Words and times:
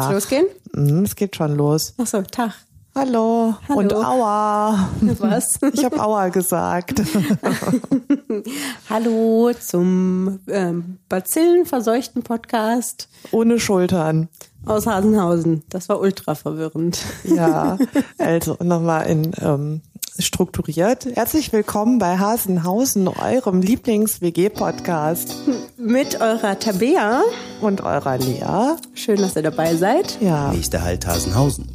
Tag. 0.00 0.12
losgehen? 0.12 0.46
Mhm, 0.74 1.04
es 1.04 1.16
geht 1.16 1.36
schon 1.36 1.56
los. 1.56 1.94
Ach 1.98 2.06
so, 2.06 2.22
Tag. 2.22 2.52
Hallo. 2.94 3.54
Hallo. 3.68 3.78
Und 3.80 3.94
Aua. 3.94 4.90
Was? 5.00 5.58
Ich 5.72 5.82
habe 5.84 5.98
Aua 5.98 6.28
gesagt. 6.28 7.00
Hallo 8.90 9.50
zum 9.58 10.40
ähm, 10.46 10.98
bazillenverseuchten 11.08 12.22
Podcast 12.22 13.08
Ohne 13.30 13.58
Schultern. 13.58 14.28
aus 14.66 14.86
Hasenhausen. 14.86 15.62
Das 15.70 15.88
war 15.88 16.00
ultra 16.00 16.34
verwirrend. 16.34 17.02
Ja, 17.24 17.78
also 18.18 18.58
nochmal 18.62 19.06
in 19.06 19.32
ähm, 19.40 19.80
strukturiert. 20.18 21.06
Herzlich 21.14 21.52
willkommen 21.52 21.98
bei 21.98 22.18
Hasenhausen, 22.18 23.08
eurem 23.08 23.62
Lieblings-WG-Podcast 23.62 25.34
Mit 25.78 26.20
eurer 26.20 26.58
Tabea. 26.58 27.22
und 27.60 27.80
eurer 27.80 28.18
Lea. 28.18 28.76
Schön, 28.94 29.16
dass 29.18 29.36
ihr 29.36 29.42
dabei 29.42 29.74
seid. 29.76 30.18
Ja, 30.20 30.52
Nächster 30.52 30.82
Halt 30.82 31.06
Hasenhausen, 31.06 31.66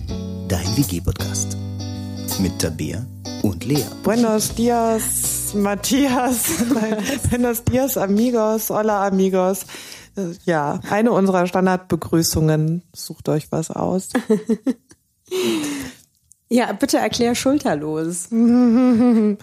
dein 0.47 0.65
WG-Podcast. 0.77 1.57
Mit 2.39 2.59
Tabea 2.59 3.03
und 3.41 3.65
Lea. 3.65 3.83
buenos 4.03 4.53
dias, 4.53 5.53
Matthias. 5.55 6.43
Buenos 7.31 7.63
dias, 7.63 7.97
amigos, 7.97 8.69
hola 8.69 9.07
amigos. 9.07 9.61
Ja, 10.45 10.79
eine 10.89 11.11
unserer 11.11 11.45
Standardbegrüßungen. 11.47 12.83
Sucht 12.93 13.29
euch 13.29 13.51
was 13.51 13.71
aus. 13.71 14.09
Ja, 16.49 16.71
bitte 16.71 16.97
erklär 16.97 17.35
schulterlos. 17.35 18.29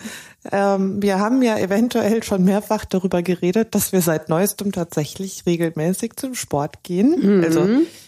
Ähm, 0.53 1.03
wir 1.03 1.21
haben 1.21 1.41
ja 1.41 1.57
eventuell 1.57 2.23
schon 2.23 2.45
mehrfach 2.45 2.85
darüber 2.85 3.23
geredet, 3.23 3.75
dass 3.75 3.93
wir 3.93 4.03
seit 4.03 4.29
neuestem 4.29 4.73
tatsächlich 4.73 5.45
regelmäßig 5.47 6.17
zum 6.17 6.35
Sport 6.35 6.83
gehen. 6.83 7.43
Also 7.43 7.67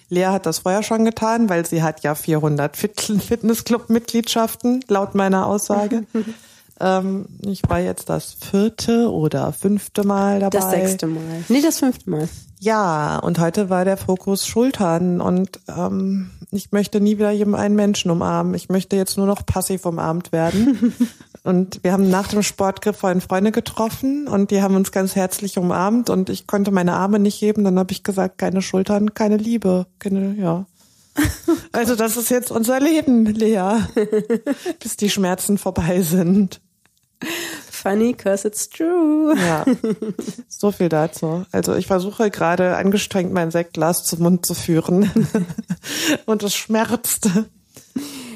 Lea 0.09 0.27
hat 0.27 0.46
das 0.46 0.60
vorher 0.60 0.82
schon 0.82 1.05
getan, 1.05 1.48
weil 1.48 1.66
sie 1.66 1.82
hat 1.82 2.02
ja 2.02 2.14
400 2.14 2.77
Fit 2.77 3.00
Fitnessclub-Mitgliedschaften, 3.00 4.84
laut 4.88 5.14
meiner 5.14 5.47
Aussage. 5.47 6.05
ähm, 6.81 7.27
ich 7.42 7.62
war 7.69 7.81
jetzt 7.81 8.08
das 8.08 8.34
vierte 8.34 9.10
oder 9.10 9.53
fünfte 9.53 10.06
Mal 10.06 10.41
dabei. 10.41 10.58
Das 10.58 10.70
sechste 10.70 11.06
Mal. 11.06 11.44
Nee, 11.48 11.62
das 11.62 11.78
fünfte 11.78 12.08
Mal. 12.10 12.28
Ja, 12.67 13.19
und 13.20 13.39
heute 13.39 13.70
war 13.70 13.84
der 13.84 13.97
Fokus 13.97 14.45
Schultern 14.45 15.20
und 15.20 15.61
ähm, 15.69 16.33
ich 16.50 16.72
möchte 16.72 17.00
nie 17.00 17.17
wieder 17.17 17.31
jedem 17.31 17.55
einen 17.55 17.77
Menschen 17.77 18.11
umarmen. 18.11 18.55
Ich 18.55 18.69
möchte 18.69 18.97
jetzt 18.97 19.17
nur 19.17 19.27
noch 19.27 19.47
passiv 19.47 19.86
umarmt 19.86 20.33
werden. 20.33 20.92
und 21.44 21.78
wir 21.84 21.92
haben 21.92 22.11
nach 22.11 22.27
dem 22.27 22.42
Sport 22.42 22.84
vorhin 22.97 23.20
Freunde 23.20 23.53
getroffen 23.53 24.27
und 24.27 24.50
die 24.50 24.62
haben 24.62 24.75
uns 24.75 24.91
ganz 24.91 25.14
herzlich 25.14 25.59
umarmt 25.59 26.11
und 26.11 26.28
ich 26.28 26.48
konnte 26.48 26.72
meine 26.72 26.94
Arme 26.94 27.20
nicht 27.20 27.41
heben. 27.41 27.62
Dann 27.62 27.78
habe 27.78 27.92
ich 27.92 28.03
gesagt, 28.03 28.37
keine 28.37 28.62
Schultern, 28.62 29.14
keine 29.14 29.37
Liebe, 29.37 29.87
keine, 30.00 30.34
ja. 30.34 30.67
Also 31.70 31.94
das 31.94 32.17
ist 32.17 32.31
jetzt 32.31 32.50
unser 32.50 32.81
Leben, 32.81 33.27
Lea, 33.27 33.77
bis 34.81 34.97
die 34.97 35.09
Schmerzen 35.09 35.56
vorbei 35.56 36.00
sind. 36.03 36.61
Funny, 37.87 38.15
cause 38.15 38.45
it's 38.45 38.69
true. 38.69 39.33
Ja, 39.37 39.65
so 40.48 40.73
viel 40.73 40.89
dazu. 40.89 41.47
Also 41.53 41.77
ich 41.77 41.87
versuche 41.87 42.33
gerade 42.33 42.75
angestrengt 42.77 43.33
mein 43.33 43.53
Sektglas 43.53 44.03
zum 44.03 44.25
Mund 44.25 44.45
zu 44.45 44.55
führen 44.55 45.09
und 46.27 46.43
es 46.43 46.56
schmerzt. 46.56 47.31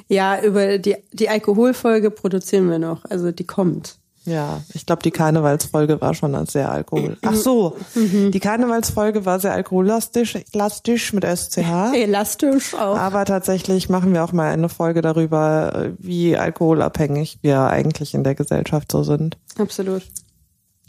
Ja, 0.07 0.41
über 0.41 0.79
die, 0.79 0.98
die 1.12 1.29
Alkoholfolge 1.29 2.12
produzieren 2.12 2.70
wir 2.70 2.79
noch. 2.79 3.05
Also 3.07 3.33
die 3.33 3.45
kommt. 3.45 3.97
Ja, 4.31 4.62
ich 4.75 4.86
glaube, 4.86 5.03
die 5.03 5.11
Karnevalsfolge 5.11 6.00
war 6.00 6.14
schon 6.14 6.47
sehr 6.47 6.70
Alkohol. 6.70 7.17
Ach 7.23 7.34
so, 7.34 7.77
die 7.95 8.39
Karnevalsfolge 8.41 9.25
war 9.25 9.41
sehr 9.41 9.53
alkohollastisch 9.53 10.36
elastisch 10.53 11.12
mit 11.12 11.25
SCH. 11.25 11.59
Elastisch 11.95 12.75
auch. 12.75 12.97
Aber 12.97 13.25
tatsächlich 13.25 13.89
machen 13.89 14.12
wir 14.14 14.23
auch 14.23 14.33
mal 14.33 14.53
eine 14.53 14.69
Folge 14.69 15.03
darüber, 15.03 15.91
wie 15.98 16.36
alkoholabhängig 16.36 17.39
wir 17.42 17.61
eigentlich 17.62 18.14
in 18.14 18.23
der 18.25 18.34
Gesellschaft 18.34 18.92
so 18.92 19.03
sind. 19.03 19.36
Absolut. 19.58 20.02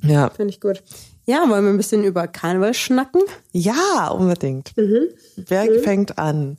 Ja, 0.03 0.29
Finde 0.29 0.51
ich 0.51 0.61
gut. 0.61 0.83
Ja, 1.25 1.47
wollen 1.49 1.63
wir 1.63 1.71
ein 1.71 1.77
bisschen 1.77 2.03
über 2.03 2.27
Karneval 2.27 2.73
schnacken? 2.73 3.21
ja, 3.51 4.09
unbedingt. 4.09 4.73
Wer 5.35 5.79
fängt 5.81 6.17
an? 6.17 6.57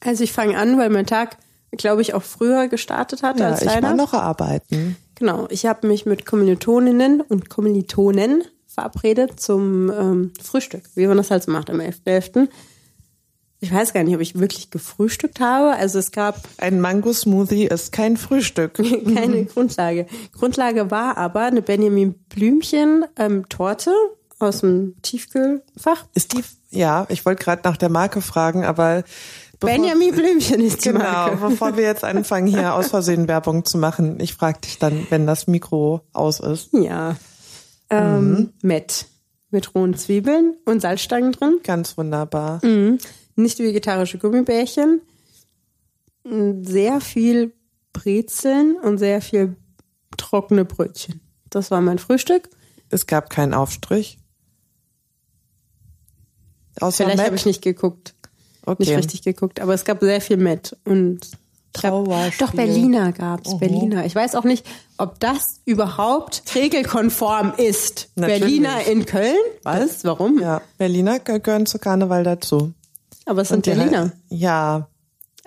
Also 0.00 0.24
ich 0.24 0.32
fange 0.32 0.56
an, 0.56 0.78
weil 0.78 0.88
mein 0.90 1.06
Tag, 1.06 1.36
glaube 1.72 2.00
ich, 2.02 2.14
auch 2.14 2.22
früher 2.22 2.68
gestartet 2.68 3.22
hat 3.22 3.38
Ja, 3.38 3.48
als 3.48 3.60
ich 3.62 3.68
war 3.68 3.80
deiner. 3.80 3.94
noch 3.94 4.14
arbeiten. 4.14 4.96
Genau, 5.20 5.46
ich 5.50 5.66
habe 5.66 5.86
mich 5.86 6.06
mit 6.06 6.24
Kommilitoninnen 6.24 7.20
und 7.20 7.50
Kommilitonen 7.50 8.42
verabredet 8.66 9.38
zum 9.38 9.92
ähm, 9.92 10.32
Frühstück, 10.42 10.84
wie 10.94 11.06
man 11.06 11.18
das 11.18 11.30
halt 11.30 11.42
so 11.42 11.52
macht 11.52 11.68
am 11.68 11.78
11.11. 11.78 12.48
Ich 13.60 13.70
weiß 13.70 13.92
gar 13.92 14.02
nicht, 14.02 14.14
ob 14.14 14.22
ich 14.22 14.40
wirklich 14.40 14.70
gefrühstückt 14.70 15.38
habe. 15.38 15.76
Also 15.76 15.98
es 15.98 16.10
gab 16.10 16.40
Ein 16.56 16.80
Mango-Smoothie 16.80 17.66
ist 17.66 17.92
kein 17.92 18.16
Frühstück. 18.16 18.74
keine 19.14 19.44
Grundlage. 19.54 20.06
Grundlage 20.32 20.90
war 20.90 21.18
aber 21.18 21.42
eine 21.42 21.60
Benjamin 21.60 22.14
Blümchen 22.30 23.04
ähm, 23.16 23.46
Torte 23.50 23.92
aus 24.38 24.60
dem 24.60 24.94
Tiefkühlfach. 25.02 26.06
Ist 26.14 26.32
die, 26.32 26.42
ja, 26.70 27.04
ich 27.10 27.26
wollte 27.26 27.44
gerade 27.44 27.60
nach 27.64 27.76
der 27.76 27.90
Marke 27.90 28.22
fragen, 28.22 28.64
aber 28.64 29.04
bevor, 29.60 29.74
Benjamin 29.76 30.14
Blümchen 30.14 30.60
ist 30.60 30.84
die 30.84 30.88
genau, 30.88 31.00
Marke. 31.04 31.36
bevor 31.36 31.76
wir 31.76 31.84
jetzt 31.84 32.02
anfangen, 32.04 32.46
hier 32.46 32.74
aus 32.74 32.88
Versehen 32.88 33.28
Werbung 33.28 33.64
zu 33.64 33.78
machen, 33.78 34.18
ich 34.20 34.34
frage 34.34 34.60
dich 34.60 34.78
dann, 34.78 35.06
wenn 35.10 35.26
das 35.26 35.46
Mikro 35.46 36.00
aus 36.12 36.40
ist. 36.40 36.70
Ja. 36.72 37.16
Ähm, 37.90 38.30
Mhm. 38.30 38.52
Met. 38.62 39.06
Mit 39.50 39.74
rohen 39.74 39.94
Zwiebeln 39.96 40.56
und 40.64 40.80
Salzstangen 40.80 41.32
drin. 41.32 41.58
Ganz 41.64 41.96
wunderbar. 41.98 42.60
Nicht 43.36 43.58
vegetarische 43.58 44.18
Gummibärchen. 44.18 45.00
Mm, 46.24 46.62
Sehr 46.62 47.00
viel 47.00 47.52
Brezeln 47.92 48.76
und 48.76 48.98
sehr 48.98 49.20
viel 49.20 49.56
trockene 50.16 50.64
Brötchen. 50.64 51.20
Das 51.48 51.70
war 51.72 51.80
mein 51.80 51.98
Frühstück. 51.98 52.48
Es 52.90 53.06
gab 53.06 53.28
keinen 53.30 53.52
Aufstrich. 53.54 54.18
Außer 56.80 57.04
Vielleicht 57.04 57.24
habe 57.24 57.36
ich 57.36 57.46
nicht 57.46 57.62
geguckt, 57.62 58.14
okay. 58.66 58.84
nicht 58.84 58.96
richtig 58.96 59.22
geguckt, 59.22 59.60
aber 59.60 59.74
es 59.74 59.84
gab 59.84 60.00
sehr 60.00 60.20
viel 60.20 60.36
Met 60.36 60.76
und 60.84 61.20
Trauerspiel. 61.72 62.46
doch 62.46 62.52
Berliner 62.54 63.12
gab's, 63.12 63.56
Berliner. 63.58 64.04
Ich 64.04 64.14
weiß 64.14 64.34
auch 64.34 64.44
nicht, 64.44 64.66
ob 64.98 65.20
das 65.20 65.60
überhaupt 65.64 66.42
regelkonform 66.54 67.52
ist. 67.56 68.08
Natürlich. 68.16 68.40
Berliner 68.40 68.82
in 68.86 69.06
Köln? 69.06 69.36
Was? 69.62 70.04
Warum? 70.04 70.40
Ja, 70.40 70.62
Berliner 70.78 71.20
geh- 71.20 71.38
gehören 71.38 71.66
zu 71.66 71.78
Karneval 71.78 72.24
dazu. 72.24 72.72
Aber 73.26 73.42
es 73.42 73.48
sind 73.48 73.64
Berliner. 73.64 74.12
Ja. 74.30 74.88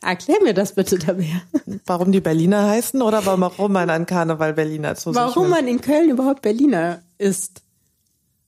Erklär 0.02 0.38
mir 0.44 0.54
das 0.54 0.76
bitte, 0.76 0.98
Tabea. 1.00 1.42
Warum 1.86 2.12
die 2.12 2.20
Berliner 2.22 2.70
heißen 2.70 3.02
oder 3.02 3.26
warum 3.26 3.72
man 3.72 3.90
an 3.90 4.06
Karneval 4.06 4.54
Berliner 4.54 4.96
zu 4.96 5.14
Warum 5.16 5.50
man 5.50 5.68
in 5.68 5.80
Köln 5.82 6.10
überhaupt 6.10 6.42
Berliner 6.42 7.02
ist? 7.18 7.62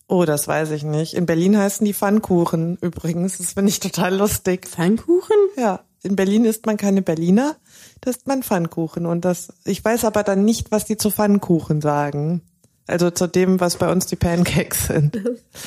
Oh, 0.07 0.25
das 0.25 0.47
weiß 0.47 0.71
ich 0.71 0.83
nicht. 0.83 1.15
In 1.15 1.25
Berlin 1.25 1.57
heißen 1.57 1.85
die 1.85 1.93
Pfannkuchen 1.93 2.77
übrigens. 2.81 3.39
Das 3.39 3.53
finde 3.53 3.69
ich 3.69 3.79
total 3.79 4.15
lustig. 4.15 4.67
Pfannkuchen? 4.67 5.35
Ja, 5.57 5.81
in 6.03 6.15
Berlin 6.15 6.45
isst 6.45 6.67
man 6.67 6.77
keine 6.77 7.01
Berliner, 7.01 7.55
da 8.01 8.11
isst 8.11 8.27
man 8.27 8.43
Pfannkuchen. 8.43 9.07
Und 9.07 9.25
das, 9.25 9.49
ich 9.65 9.83
weiß 9.83 10.05
aber 10.05 10.23
dann 10.23 10.45
nicht, 10.45 10.71
was 10.71 10.85
die 10.85 10.97
zu 10.97 11.09
Pfannkuchen 11.09 11.81
sagen. 11.81 12.41
Also 12.87 13.09
zu 13.09 13.25
dem, 13.25 13.59
was 13.59 13.77
bei 13.77 13.91
uns 13.91 14.05
die 14.05 14.15
Pancakes 14.15 14.87
sind. 14.87 15.19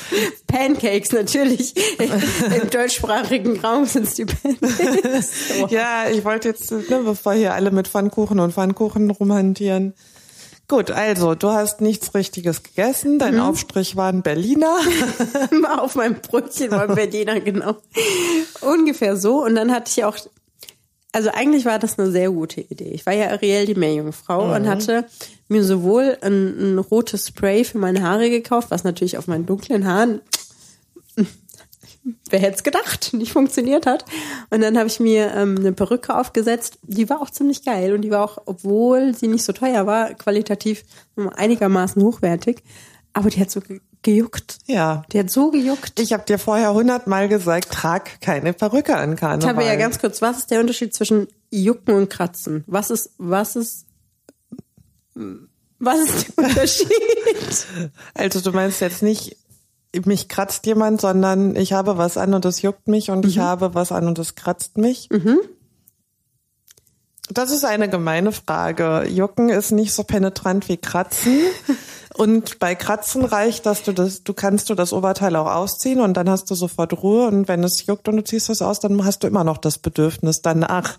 Pancakes, 0.47 1.11
natürlich. 1.11 1.75
Im 2.61 2.69
deutschsprachigen 2.69 3.59
Raum 3.59 3.85
sind 3.85 4.07
es 4.07 4.13
die 4.13 4.25
Pancakes. 4.25 5.31
Ja, 5.69 6.09
ich 6.09 6.23
wollte 6.23 6.47
jetzt, 6.47 6.71
ne, 6.71 7.01
bevor 7.03 7.33
hier 7.33 7.53
alle 7.53 7.71
mit 7.71 7.89
Pfannkuchen 7.89 8.39
und 8.39 8.53
Pfannkuchen 8.53 9.11
rumhantieren. 9.11 9.93
Gut, 10.69 10.91
also, 10.91 11.33
du 11.33 11.49
hast 11.49 11.81
nichts 11.81 12.13
Richtiges 12.13 12.61
gegessen. 12.61 13.17
Dein 13.17 13.39
Aufstrich 13.39 13.95
war 13.95 14.09
ein 14.09 14.21
Berliner. 14.21 14.77
Auf 15.79 15.95
meinem 15.95 16.21
Brötchen 16.21 16.69
war 16.69 16.87
Berliner, 16.87 17.39
genau. 17.39 17.77
Ungefähr 18.61 19.17
so. 19.17 19.43
Und 19.43 19.55
dann 19.55 19.71
hatte 19.71 19.89
ich 19.89 20.03
auch, 20.05 20.15
also 21.11 21.31
eigentlich 21.33 21.65
war 21.65 21.79
das 21.79 21.97
eine 21.97 22.11
sehr 22.11 22.29
gute 22.29 22.61
Idee. 22.61 22.91
Ich 22.91 23.07
war 23.07 23.13
ja 23.13 23.31
Ariel 23.31 23.65
die 23.65 23.73
Meerjungfrau 23.73 24.53
und 24.53 24.67
hatte 24.69 25.05
mir 25.47 25.63
sowohl 25.63 26.19
ein, 26.21 26.75
ein 26.75 26.77
rotes 26.77 27.29
Spray 27.29 27.63
für 27.63 27.79
meine 27.79 28.03
Haare 28.03 28.29
gekauft, 28.29 28.69
was 28.69 28.83
natürlich 28.83 29.17
auf 29.17 29.25
meinen 29.25 29.47
dunklen 29.47 29.87
Haaren 29.87 30.21
wer 32.29 32.39
hätte 32.39 32.55
es 32.57 32.63
gedacht, 32.63 33.13
nicht 33.13 33.31
funktioniert 33.33 33.85
hat. 33.85 34.05
Und 34.49 34.61
dann 34.61 34.77
habe 34.77 34.87
ich 34.87 34.99
mir 34.99 35.33
ähm, 35.35 35.57
eine 35.57 35.73
Perücke 35.73 36.15
aufgesetzt. 36.17 36.79
Die 36.83 37.09
war 37.09 37.21
auch 37.21 37.29
ziemlich 37.29 37.63
geil 37.63 37.93
und 37.93 38.01
die 38.01 38.11
war 38.11 38.23
auch, 38.23 38.37
obwohl 38.45 39.13
sie 39.15 39.27
nicht 39.27 39.43
so 39.43 39.53
teuer 39.53 39.85
war, 39.85 40.13
qualitativ 40.13 40.83
einigermaßen 41.35 42.01
hochwertig. 42.01 42.63
Aber 43.13 43.29
die 43.29 43.39
hat 43.41 43.51
so 43.51 43.61
ge 43.61 43.81
gejuckt. 44.01 44.59
Ja. 44.65 45.03
Die 45.11 45.19
hat 45.19 45.29
so 45.29 45.51
gejuckt. 45.51 45.99
Ich 45.99 46.13
habe 46.13 46.23
dir 46.23 46.39
vorher 46.39 46.73
hundertmal 46.73 47.27
gesagt, 47.27 47.69
trag 47.73 48.21
keine 48.21 48.53
Perücke 48.53 48.95
an 48.95 49.11
Ich 49.11 49.19
Karneval. 49.19 49.49
habe 49.55 49.65
ja 49.65 49.75
ganz 49.75 49.99
kurz, 49.99 50.21
was 50.21 50.37
ist 50.37 50.51
der 50.51 50.61
Unterschied 50.61 50.93
zwischen 50.93 51.27
Jucken 51.51 51.95
und 51.95 52.09
Kratzen? 52.09 52.63
Was 52.65 52.91
ist, 52.91 53.11
was 53.17 53.57
ist, 53.57 53.85
was 55.79 55.99
ist 55.99 56.37
der 56.37 56.43
Unterschied? 56.45 56.87
Also 58.13 58.39
du 58.39 58.51
meinst 58.53 58.79
jetzt 58.79 59.03
nicht 59.03 59.35
mich 60.05 60.29
kratzt 60.29 60.65
jemand, 60.65 61.01
sondern 61.01 61.55
ich 61.55 61.73
habe 61.73 61.97
was 61.97 62.17
an 62.17 62.33
und 62.33 62.45
es 62.45 62.61
juckt 62.61 62.87
mich 62.87 63.09
und 63.11 63.25
ich 63.25 63.39
habe 63.39 63.73
was 63.73 63.91
an 63.91 64.07
und 64.07 64.19
es 64.19 64.35
kratzt 64.35 64.77
mich. 64.77 65.09
Das 67.31 67.51
ist 67.51 67.65
eine 67.65 67.89
gemeine 67.89 68.31
Frage. 68.31 69.05
Jucken 69.07 69.49
ist 69.49 69.71
nicht 69.71 69.93
so 69.93 70.03
penetrant 70.03 70.67
wie 70.67 70.77
Kratzen. 70.77 71.41
Und 72.15 72.59
bei 72.59 72.75
Kratzen 72.75 73.23
reicht, 73.23 73.65
dass 73.65 73.83
du 73.83 73.93
das, 73.93 74.23
du 74.23 74.33
kannst 74.33 74.69
du 74.69 74.75
das 74.75 74.91
Oberteil 74.91 75.37
auch 75.37 75.49
ausziehen 75.49 76.01
und 76.01 76.15
dann 76.17 76.29
hast 76.29 76.51
du 76.51 76.55
sofort 76.55 77.01
Ruhe. 77.01 77.27
Und 77.27 77.47
wenn 77.47 77.63
es 77.63 77.85
juckt 77.85 78.09
und 78.09 78.17
du 78.17 78.23
ziehst 78.25 78.49
es 78.49 78.61
aus, 78.61 78.81
dann 78.81 79.05
hast 79.05 79.23
du 79.23 79.27
immer 79.27 79.45
noch 79.45 79.57
das 79.57 79.77
Bedürfnis, 79.77 80.41
danach 80.41 80.97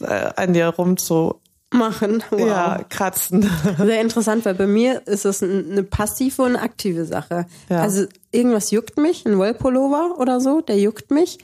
äh, 0.00 0.32
an 0.34 0.52
dir 0.52 0.66
rum 0.66 0.96
zu 0.96 1.40
Machen. 1.76 2.22
Wow. 2.30 2.40
ja, 2.40 2.80
kratzen. 2.88 3.48
Sehr 3.78 4.00
interessant, 4.00 4.44
weil 4.44 4.54
bei 4.54 4.66
mir 4.66 5.06
ist 5.06 5.24
es 5.24 5.42
ein- 5.42 5.70
eine 5.72 5.82
passive 5.82 6.42
und 6.42 6.48
eine 6.56 6.62
aktive 6.62 7.04
Sache. 7.04 7.46
Ja. 7.68 7.80
Also 7.82 8.06
irgendwas 8.32 8.70
juckt 8.70 8.96
mich, 8.98 9.24
ein 9.26 9.38
Wollpullover 9.38 10.16
oder 10.18 10.40
so, 10.40 10.60
der 10.60 10.78
juckt 10.78 11.10
mich. 11.10 11.38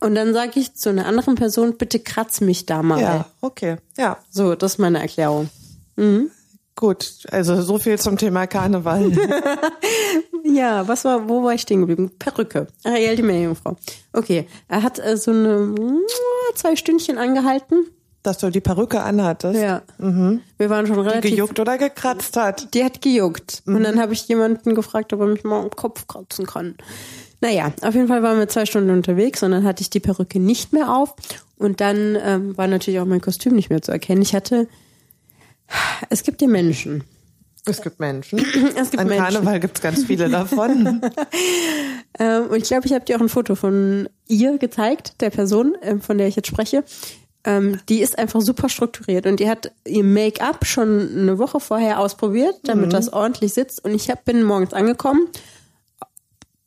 Und 0.00 0.14
dann 0.16 0.34
sage 0.34 0.58
ich 0.58 0.74
zu 0.74 0.88
einer 0.88 1.06
anderen 1.06 1.36
Person, 1.36 1.76
bitte 1.78 2.00
kratz 2.00 2.40
mich 2.40 2.66
da 2.66 2.82
mal. 2.82 3.00
Ja, 3.00 3.26
okay. 3.40 3.76
Ja, 3.96 4.18
So, 4.30 4.54
das 4.56 4.72
ist 4.72 4.78
meine 4.78 5.00
Erklärung. 5.00 5.48
gut. 6.74 7.12
Also 7.30 7.62
so 7.62 7.78
viel 7.78 7.98
zum 7.98 8.16
Thema 8.18 8.46
Karneval. 8.46 9.12
Ja, 10.44 10.86
was 10.86 11.04
war, 11.04 11.28
wo 11.28 11.42
war 11.44 11.54
ich 11.54 11.62
stehen 11.62 11.80
geblieben? 11.80 12.10
Perücke. 12.18 12.66
Ariel 12.84 13.16
die 13.16 13.22
Meerjungfrau. 13.22 13.76
Okay, 14.12 14.46
er 14.68 14.82
hat 14.82 14.98
äh, 14.98 15.16
so 15.16 15.30
eine 15.30 15.74
zwei 16.56 16.76
Stündchen 16.76 17.16
angehalten. 17.16 17.86
Dass 18.22 18.38
du 18.38 18.50
die 18.50 18.60
Perücke 18.60 19.02
anhattest, 19.02 19.60
Ja. 19.60 19.82
Wir 19.98 20.70
waren 20.70 20.86
schon 20.86 20.96
die 20.96 21.02
relativ. 21.08 21.30
gejuckt 21.30 21.58
oder 21.58 21.76
gekratzt 21.76 22.36
hat. 22.36 22.72
Die 22.74 22.84
hat 22.84 23.00
gejuckt. 23.02 23.62
Und 23.66 23.82
dann 23.82 24.00
habe 24.00 24.12
ich 24.12 24.28
jemanden 24.28 24.74
gefragt, 24.76 25.12
ob 25.12 25.20
er 25.20 25.26
mich 25.26 25.42
mal 25.42 25.60
am 25.60 25.70
Kopf 25.70 26.06
kratzen 26.06 26.46
kann. 26.46 26.76
Naja, 27.40 27.72
auf 27.82 27.94
jeden 27.94 28.06
Fall 28.06 28.22
waren 28.22 28.38
wir 28.38 28.48
zwei 28.48 28.64
Stunden 28.66 28.90
unterwegs 28.90 29.42
und 29.42 29.50
dann 29.50 29.64
hatte 29.64 29.82
ich 29.82 29.90
die 29.90 29.98
Perücke 29.98 30.38
nicht 30.38 30.72
mehr 30.72 30.94
auf. 30.94 31.14
Und 31.56 31.80
dann 31.80 32.16
ähm, 32.24 32.56
war 32.56 32.68
natürlich 32.68 33.00
auch 33.00 33.04
mein 33.04 33.20
Kostüm 33.20 33.54
nicht 33.56 33.70
mehr 33.70 33.82
zu 33.82 33.90
erkennen. 33.90 34.22
Ich 34.22 34.34
hatte. 34.34 34.68
Es 36.08 36.22
gibt 36.22 36.40
ja 36.42 36.46
Menschen. 36.48 37.02
Es 37.64 37.80
gibt 37.80 37.98
Menschen. 38.00 38.38
Es 38.76 38.90
gibt 38.90 39.00
An 39.00 39.08
Menschen. 39.08 39.24
Karneval 39.24 39.60
gibt's 39.60 39.80
ganz 39.80 40.04
viele 40.04 40.28
davon. 40.28 41.00
Ähm, 42.18 42.48
und 42.50 42.58
ich 42.58 42.64
glaube, 42.64 42.86
ich 42.86 42.92
habe 42.92 43.06
dir 43.06 43.16
auch 43.16 43.22
ein 43.22 43.30
Foto 43.30 43.54
von 43.54 44.06
ihr 44.28 44.58
gezeigt, 44.58 45.22
der 45.22 45.30
Person, 45.30 45.74
ähm, 45.80 46.02
von 46.02 46.18
der 46.18 46.28
ich 46.28 46.36
jetzt 46.36 46.46
spreche. 46.46 46.84
Ähm, 47.44 47.80
die 47.88 48.00
ist 48.00 48.18
einfach 48.18 48.40
super 48.40 48.68
strukturiert 48.68 49.26
und 49.26 49.40
die 49.40 49.48
hat 49.48 49.72
ihr 49.84 50.04
Make-up 50.04 50.64
schon 50.64 51.10
eine 51.16 51.38
Woche 51.38 51.58
vorher 51.58 51.98
ausprobiert, 51.98 52.54
damit 52.64 52.92
das 52.92 53.12
ordentlich 53.12 53.52
sitzt. 53.52 53.84
Und 53.84 53.94
ich 53.94 54.10
hab, 54.10 54.24
bin 54.24 54.44
morgens 54.44 54.72
angekommen, 54.72 55.26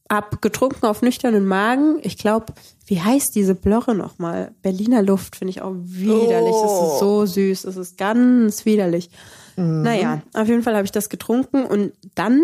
hab 0.09 0.41
getrunken 0.41 0.85
auf 0.85 1.01
nüchternen 1.01 1.45
Magen. 1.45 1.99
Ich 2.01 2.17
glaube, 2.17 2.53
wie 2.87 3.01
heißt 3.01 3.33
diese 3.35 3.55
Blorre 3.55 3.95
nochmal? 3.95 4.51
Berliner 4.61 5.01
Luft 5.01 5.37
finde 5.37 5.51
ich 5.51 5.61
auch 5.61 5.73
widerlich. 5.77 6.55
Das 6.61 6.71
ist 6.71 6.99
so 6.99 7.25
süß. 7.25 7.61
Das 7.63 7.77
ist 7.77 7.97
ganz 7.97 8.65
widerlich. 8.65 9.09
Naja, 9.57 10.21
auf 10.33 10.49
jeden 10.49 10.63
Fall 10.63 10.75
habe 10.75 10.83
ich 10.83 10.91
das 10.91 11.07
getrunken 11.07 11.63
und 11.63 11.93
dann, 12.15 12.41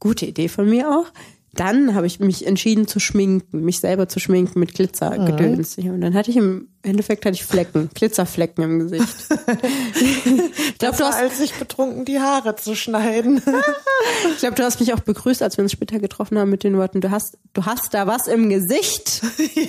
gute 0.00 0.26
Idee 0.26 0.48
von 0.48 0.68
mir 0.68 0.90
auch, 0.90 1.06
dann 1.54 1.94
habe 1.94 2.06
ich 2.06 2.20
mich 2.20 2.46
entschieden 2.46 2.86
zu 2.86 3.00
schminken, 3.00 3.64
mich 3.64 3.80
selber 3.80 4.08
zu 4.08 4.20
schminken 4.20 4.58
mit 4.60 4.74
Glitzergedöns. 4.74 5.78
Und 5.78 6.00
dann 6.00 6.14
hatte 6.14 6.30
ich 6.30 6.36
im 6.36 6.68
Endeffekt 6.82 7.24
hatte 7.24 7.34
ich 7.34 7.44
Flecken, 7.44 7.88
Glitzerflecken 7.94 8.62
im 8.62 8.78
Gesicht. 8.80 9.08
ich 10.00 10.78
glaube, 10.78 10.96
du 10.96 11.04
hast, 11.04 11.16
als 11.16 11.38
sich 11.38 11.54
betrunken 11.54 12.04
die 12.04 12.20
Haare 12.20 12.56
zu 12.56 12.74
schneiden. 12.74 13.40
ich 14.32 14.38
glaube, 14.38 14.54
du 14.54 14.62
hast 14.62 14.80
mich 14.80 14.92
auch 14.92 15.00
begrüßt, 15.00 15.42
als 15.42 15.56
wir 15.56 15.62
uns 15.62 15.72
später 15.72 15.98
getroffen 15.98 16.38
haben 16.38 16.50
mit 16.50 16.62
den 16.62 16.76
Worten, 16.76 17.00
du 17.00 17.10
hast, 17.10 17.38
du 17.54 17.64
hast 17.64 17.94
da 17.94 18.06
was 18.06 18.26
im 18.26 18.50
Gesicht. 18.50 19.22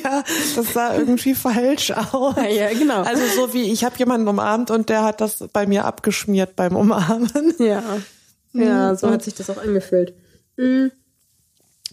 ja, 0.03 0.23
das 0.55 0.73
sah 0.73 0.95
irgendwie 0.95 1.35
falsch 1.35 1.91
aus. 1.91 2.35
Ja, 2.49 2.69
genau. 2.73 3.03
Also 3.03 3.23
so 3.35 3.53
wie 3.53 3.71
ich 3.71 3.83
habe 3.85 3.97
jemanden 3.97 4.27
umarmt 4.27 4.71
und 4.71 4.89
der 4.89 5.03
hat 5.03 5.21
das 5.21 5.45
bei 5.53 5.67
mir 5.67 5.85
abgeschmiert 5.85 6.55
beim 6.55 6.75
Umarmen. 6.75 7.53
Ja, 7.59 7.83
ja, 8.53 8.95
so 8.95 9.09
hat 9.09 9.23
sich 9.23 9.35
das 9.35 9.49
auch 9.49 9.57
angefühlt. 9.57 10.13
Mhm. 10.57 10.91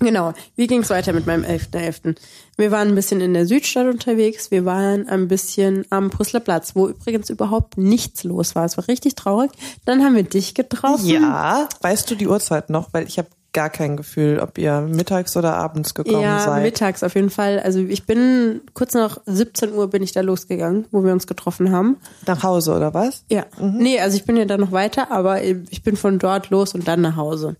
Genau. 0.03 0.33
Wie 0.57 0.67
ging 0.67 0.81
es 0.83 0.91
weiter 0.91 1.13
mit 1.13 1.27
meinem 1.27 1.45
11.11.? 1.45 2.17
Wir 2.57 2.71
waren 2.71 2.89
ein 2.89 2.95
bisschen 2.95 3.21
in 3.21 3.35
der 3.35 3.47
Südstadt 3.47 3.87
unterwegs. 3.87 4.51
Wir 4.51 4.65
waren 4.65 5.09
ein 5.09 5.29
bisschen 5.29 5.85
am 5.91 6.11
Brüsseler 6.11 6.41
Platz, 6.41 6.73
wo 6.75 6.89
übrigens 6.89 7.31
überhaupt 7.31 7.79
nichts 7.79 8.25
los 8.25 8.55
war. 8.55 8.65
Es 8.65 8.77
war 8.77 8.89
richtig 8.89 9.15
traurig. 9.15 9.51
Dann 9.85 10.03
haben 10.05 10.15
wir 10.17 10.25
dich 10.25 10.55
getroffen. 10.55 11.07
Ja, 11.07 11.69
weißt 11.81 12.11
du 12.11 12.15
die 12.15 12.29
Uhrzeit 12.29 12.69
noch? 12.71 12.89
Weil 12.93 13.07
ich 13.07 13.19
habe 13.19 13.29
gar 13.55 13.69
kein 13.69 13.99
Gefühl, 13.99 14.41
ob 14.41 14.57
ihr 14.57 14.81
mittags 14.81 15.37
oder 15.37 15.55
abends 15.57 15.93
gekommen 15.93 16.23
Ja, 16.23 16.41
seid. 16.41 16.63
mittags 16.63 17.03
auf 17.03 17.15
jeden 17.15 17.29
Fall. 17.29 17.61
Also 17.61 17.81
ich 17.81 18.05
bin 18.07 18.63
kurz 18.73 18.95
nach 18.95 19.19
17 19.27 19.75
Uhr 19.75 19.89
bin 19.91 20.03
ich 20.03 20.13
da 20.13 20.23
losgegangen, 20.23 20.87
wo 20.91 21.05
wir 21.05 21.13
uns 21.13 21.27
getroffen 21.27 21.71
haben. 21.71 21.99
Nach 22.27 22.43
Hause 22.43 22.75
oder 22.75 22.95
was? 22.95 23.25
Ja. 23.31 23.45
Nee, 23.61 24.01
also 24.01 24.17
ich 24.17 24.25
bin 24.25 24.39
ja 24.39 24.47
dann 24.47 24.61
noch 24.61 24.73
weiter, 24.73 25.11
aber 25.13 25.43
ich 25.43 25.83
bin 25.83 25.97
von 25.97 26.19
dort 26.19 26.49
los 26.49 26.75
und 26.75 26.89
dann 26.89 27.03
nach 27.03 27.17
Hause. 27.17 27.57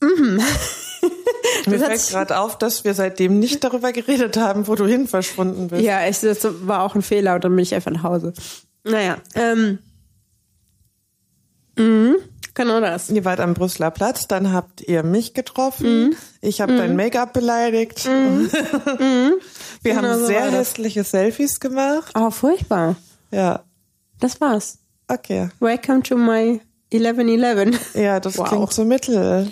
Mir 0.00 1.80
hat 1.80 1.86
fällt 1.86 2.08
gerade 2.08 2.38
auf, 2.38 2.58
dass 2.58 2.84
wir 2.84 2.94
seitdem 2.94 3.38
nicht 3.38 3.62
darüber 3.64 3.92
geredet 3.92 4.36
haben, 4.36 4.66
wo 4.68 4.74
du 4.74 4.86
hin 4.86 5.06
verschwunden 5.08 5.68
bist. 5.68 5.82
Ja, 5.82 6.06
ich, 6.06 6.20
das 6.20 6.46
war 6.66 6.82
auch 6.82 6.94
ein 6.94 7.02
Fehler 7.02 7.34
und 7.36 7.44
dann 7.44 7.54
bin 7.54 7.62
ich 7.62 7.74
einfach 7.74 7.90
nach 7.90 8.02
Hause. 8.02 8.32
Naja, 8.84 9.16
ähm. 9.34 9.78
Mhm, 11.78 12.16
genau 12.54 12.80
das. 12.80 13.10
Ihr 13.10 13.24
wart 13.24 13.40
am 13.40 13.54
Brüsseler 13.54 13.90
Platz, 13.90 14.26
dann 14.28 14.52
habt 14.52 14.80
ihr 14.82 15.02
mich 15.02 15.34
getroffen. 15.34 16.08
Mhm. 16.10 16.16
Ich 16.40 16.60
habe 16.60 16.76
dein 16.76 16.96
Make-up 16.96 17.32
beleidigt. 17.32 18.04
Wir 18.06 19.94
Genau 19.94 20.02
haben 20.08 20.20
so 20.20 20.26
sehr 20.26 20.50
hässliche 20.50 21.04
Selfies 21.04 21.60
gemacht. 21.60 22.12
Oh, 22.16 22.30
furchtbar. 22.30 22.96
Ja, 23.30 23.62
Das 24.20 24.40
war's. 24.40 24.78
okay. 25.08 25.48
Welcome 25.60 26.02
to 26.04 26.16
my 26.16 26.60
1111. 26.92 27.94
Ja, 27.94 28.20
das 28.20 28.38
Wow. 28.38 28.48
klingt 28.48 28.72
so 28.72 28.84
mittel. 28.84 29.50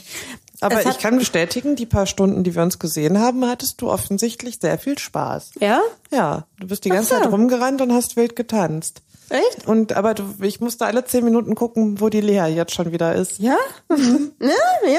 Aber 0.60 0.81
ich 0.86 0.98
kann 0.98 1.19
bestätigen, 1.19 1.76
die 1.76 1.84
paar 1.84 2.06
Stunden, 2.06 2.42
die 2.42 2.54
wir 2.54 2.62
uns 2.62 2.78
gesehen 2.78 3.19
haben, 3.19 3.44
hattest 3.46 3.82
du 3.82 3.90
offensichtlich 3.90 4.58
sehr 4.60 4.78
viel 4.78 4.98
Spaß. 4.98 5.50
Ja? 5.60 5.81
Ja, 6.10 6.46
du 6.58 6.66
bist 6.69 6.84
die 6.84 6.88
ganze 6.88 7.14
so. 7.14 7.20
Zeit 7.20 7.31
rumgerannt 7.31 7.82
und 7.82 7.92
hast 7.92 8.16
wild 8.16 8.34
getanzt. 8.34 9.02
Echt? 9.31 9.67
Und 9.67 9.93
aber 9.94 10.15
du, 10.15 10.23
ich 10.43 10.61
musste 10.61 10.85
alle 10.87 11.05
zehn 11.05 11.25
Minuten 11.25 11.55
gucken, 11.55 12.00
wo 12.00 12.09
die 12.11 12.21
Lea 12.21 12.47
jetzt 12.55 12.75
schon 12.75 12.93
wieder 12.93 13.15
ist. 13.15 13.38
Ja? 13.38 13.56
ja? 13.91 14.49
Ja? 14.87 14.99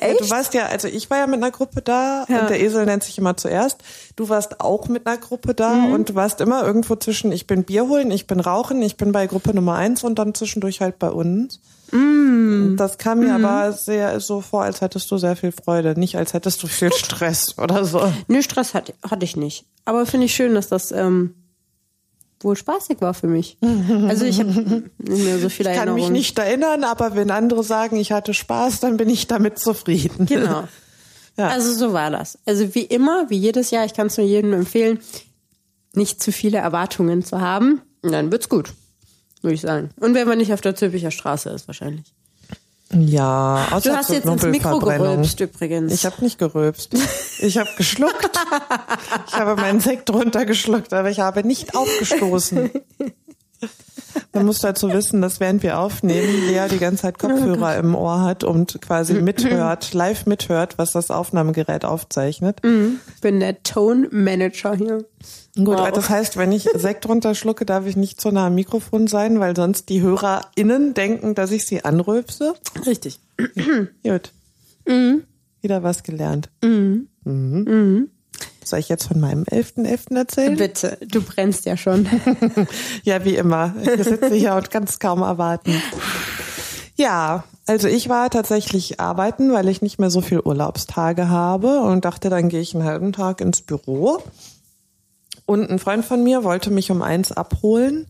Ja, 0.00 0.08
Echt? 0.08 0.20
du 0.20 0.30
warst 0.30 0.52
ja, 0.54 0.66
also 0.66 0.88
ich 0.88 1.08
war 1.10 1.18
ja 1.18 1.26
mit 1.28 1.36
einer 1.36 1.52
Gruppe 1.52 1.80
da 1.80 2.24
Ja. 2.28 2.40
und 2.40 2.50
der 2.50 2.60
Esel 2.60 2.86
nennt 2.86 3.04
sich 3.04 3.18
immer 3.18 3.36
zuerst. 3.36 3.78
Du 4.16 4.28
warst 4.28 4.60
auch 4.60 4.88
mit 4.88 5.06
einer 5.06 5.16
Gruppe 5.16 5.54
da 5.54 5.72
Mhm. 5.74 5.92
und 5.92 6.08
du 6.10 6.14
warst 6.16 6.40
immer 6.40 6.64
irgendwo 6.66 6.96
zwischen, 6.96 7.30
ich 7.30 7.46
bin 7.46 7.62
Bier 7.62 7.86
holen, 7.86 8.10
ich 8.10 8.26
bin 8.26 8.40
rauchen, 8.40 8.82
ich 8.82 8.96
bin 8.96 9.12
bei 9.12 9.28
Gruppe 9.28 9.54
Nummer 9.54 9.76
eins 9.76 10.02
und 10.02 10.18
dann 10.18 10.34
zwischendurch 10.34 10.80
halt 10.80 10.98
bei 10.98 11.08
uns. 11.08 11.60
Mhm. 11.92 12.74
Das 12.76 12.98
kam 12.98 13.20
mir 13.20 13.34
aber 13.34 13.72
sehr 13.72 14.18
so 14.18 14.40
vor, 14.40 14.64
als 14.64 14.80
hättest 14.80 15.08
du 15.12 15.18
sehr 15.18 15.36
viel 15.36 15.52
Freude, 15.52 15.98
nicht 15.98 16.16
als 16.16 16.34
hättest 16.34 16.60
du 16.62 16.66
viel 16.66 16.92
Stress 16.96 17.56
oder 17.58 17.84
so. 17.84 18.12
Nö, 18.26 18.42
Stress 18.42 18.74
hatte, 18.74 18.94
hatte 19.08 19.24
ich 19.24 19.36
nicht. 19.36 19.66
Aber 19.84 20.04
finde 20.04 20.26
ich 20.26 20.34
schön, 20.34 20.54
dass 20.54 20.68
das 20.68 20.90
ähm, 20.90 21.34
wohl 22.44 22.56
spaßig 22.56 23.00
war 23.00 23.14
für 23.14 23.26
mich. 23.26 23.56
Also 24.08 24.24
ich 24.24 24.38
habe 24.38 24.50
nicht 24.98 25.24
mehr 25.24 25.38
so 25.38 25.48
viele 25.48 25.72
Ich 25.72 25.76
kann 25.76 25.94
mich 25.94 26.10
nicht 26.10 26.38
erinnern, 26.38 26.84
aber 26.84 27.16
wenn 27.16 27.30
andere 27.30 27.64
sagen, 27.64 27.96
ich 27.96 28.12
hatte 28.12 28.34
Spaß, 28.34 28.80
dann 28.80 28.96
bin 28.96 29.08
ich 29.08 29.26
damit 29.26 29.58
zufrieden. 29.58 30.26
Genau. 30.26 30.64
Ja. 31.36 31.48
Also 31.48 31.72
so 31.72 31.92
war 31.92 32.12
das. 32.12 32.38
Also 32.46 32.76
wie 32.76 32.84
immer, 32.84 33.28
wie 33.28 33.36
jedes 33.36 33.72
Jahr, 33.72 33.84
ich 33.84 33.92
kann 33.92 34.06
es 34.06 34.16
nur 34.16 34.24
jedem 34.24 34.52
empfehlen, 34.52 35.00
nicht 35.92 36.22
zu 36.22 36.30
viele 36.30 36.58
Erwartungen 36.58 37.24
zu 37.24 37.40
haben. 37.40 37.82
Und 38.02 38.12
dann 38.12 38.30
wird's 38.30 38.48
gut, 38.48 38.72
würde 39.42 39.54
ich 39.54 39.62
sagen. 39.62 39.90
Und 39.98 40.14
wenn 40.14 40.28
man 40.28 40.38
nicht 40.38 40.52
auf 40.52 40.60
der 40.60 40.76
Zülpicher 40.76 41.10
Straße 41.10 41.50
ist, 41.50 41.66
wahrscheinlich. 41.66 42.14
Ja, 42.94 43.66
außer 43.70 43.90
Du 43.90 43.96
hast 43.96 44.10
jetzt 44.10 44.26
ins 44.26 44.42
Mikro 44.44 44.78
gerülpst 44.78 45.40
übrigens. 45.40 45.92
Ich 45.92 46.06
habe 46.06 46.22
nicht 46.22 46.38
gerülpst. 46.38 46.94
Ich 47.40 47.58
habe 47.58 47.68
geschluckt. 47.76 48.30
Ich 49.26 49.34
habe 49.34 49.60
meinen 49.60 49.80
Sekt 49.80 50.10
runtergeschluckt, 50.10 50.92
aber 50.92 51.10
ich 51.10 51.20
habe 51.20 51.44
nicht 51.46 51.74
aufgestoßen. 51.76 52.70
Man 54.32 54.46
muss 54.46 54.58
dazu 54.60 54.92
wissen, 54.92 55.22
dass 55.22 55.40
während 55.40 55.62
wir 55.62 55.78
aufnehmen, 55.78 56.46
Lea 56.48 56.66
die 56.70 56.78
ganze 56.78 57.02
Zeit 57.02 57.18
Kopfhörer 57.18 57.76
im 57.76 57.94
Ohr 57.94 58.22
hat 58.22 58.44
und 58.44 58.80
quasi 58.82 59.14
mithört, 59.14 59.94
live 59.94 60.26
mithört, 60.26 60.76
was 60.78 60.92
das 60.92 61.10
Aufnahmegerät 61.10 61.84
aufzeichnet. 61.84 62.60
ich 62.64 63.20
bin 63.20 63.40
der 63.40 63.62
Tone 63.62 64.08
Manager 64.10 64.74
hier. 64.74 65.04
Gut, 65.56 65.78
Wow. 65.78 65.92
das 65.92 66.08
heißt, 66.10 66.36
wenn 66.36 66.50
ich 66.50 66.64
Sekt 66.74 67.08
runterschlucke, 67.08 67.64
darf 67.64 67.86
ich 67.86 67.96
nicht 67.96 68.20
so 68.20 68.30
nah 68.32 68.48
am 68.48 68.56
Mikrofon 68.56 69.06
sein, 69.06 69.38
weil 69.38 69.54
sonst 69.54 69.88
die 69.88 70.02
HörerInnen 70.02 70.94
denken, 70.94 71.34
dass 71.36 71.52
ich 71.52 71.64
sie 71.66 71.84
anrülpse. 71.84 72.54
Richtig. 72.86 73.20
Gut. 74.02 74.32
Mhm. 74.88 75.22
Wieder 75.60 75.82
was 75.84 76.02
gelernt. 76.02 76.50
Mhm. 76.62 77.08
Soll 78.64 78.78
ich 78.78 78.88
jetzt 78.88 79.06
von 79.06 79.20
meinem 79.20 79.44
11.11. 79.44 80.16
erzählen? 80.16 80.56
Bitte, 80.56 80.98
du 81.06 81.22
brennst 81.22 81.64
ja 81.64 81.76
schon. 81.76 82.08
Ja, 83.02 83.24
wie 83.24 83.36
immer. 83.36 83.74
Ich 83.82 84.04
sitze 84.04 84.34
hier 84.34 84.54
und 84.54 84.70
kann 84.70 84.84
es 84.84 84.98
kaum 84.98 85.22
erwarten. 85.22 85.74
Ja, 86.96 87.44
also 87.66 87.88
ich 87.88 88.08
war 88.08 88.30
tatsächlich 88.30 89.00
arbeiten, 89.00 89.52
weil 89.52 89.68
ich 89.68 89.82
nicht 89.82 89.98
mehr 89.98 90.10
so 90.10 90.20
viel 90.20 90.40
Urlaubstage 90.40 91.28
habe 91.28 91.80
und 91.80 92.04
dachte, 92.04 92.30
dann 92.30 92.48
gehe 92.48 92.60
ich 92.60 92.74
einen 92.74 92.84
halben 92.84 93.12
Tag 93.12 93.40
ins 93.40 93.62
Büro. 93.62 94.22
Und 95.46 95.70
ein 95.70 95.78
Freund 95.78 96.04
von 96.04 96.22
mir 96.22 96.44
wollte 96.44 96.70
mich 96.70 96.90
um 96.90 97.02
eins 97.02 97.32
abholen. 97.32 98.06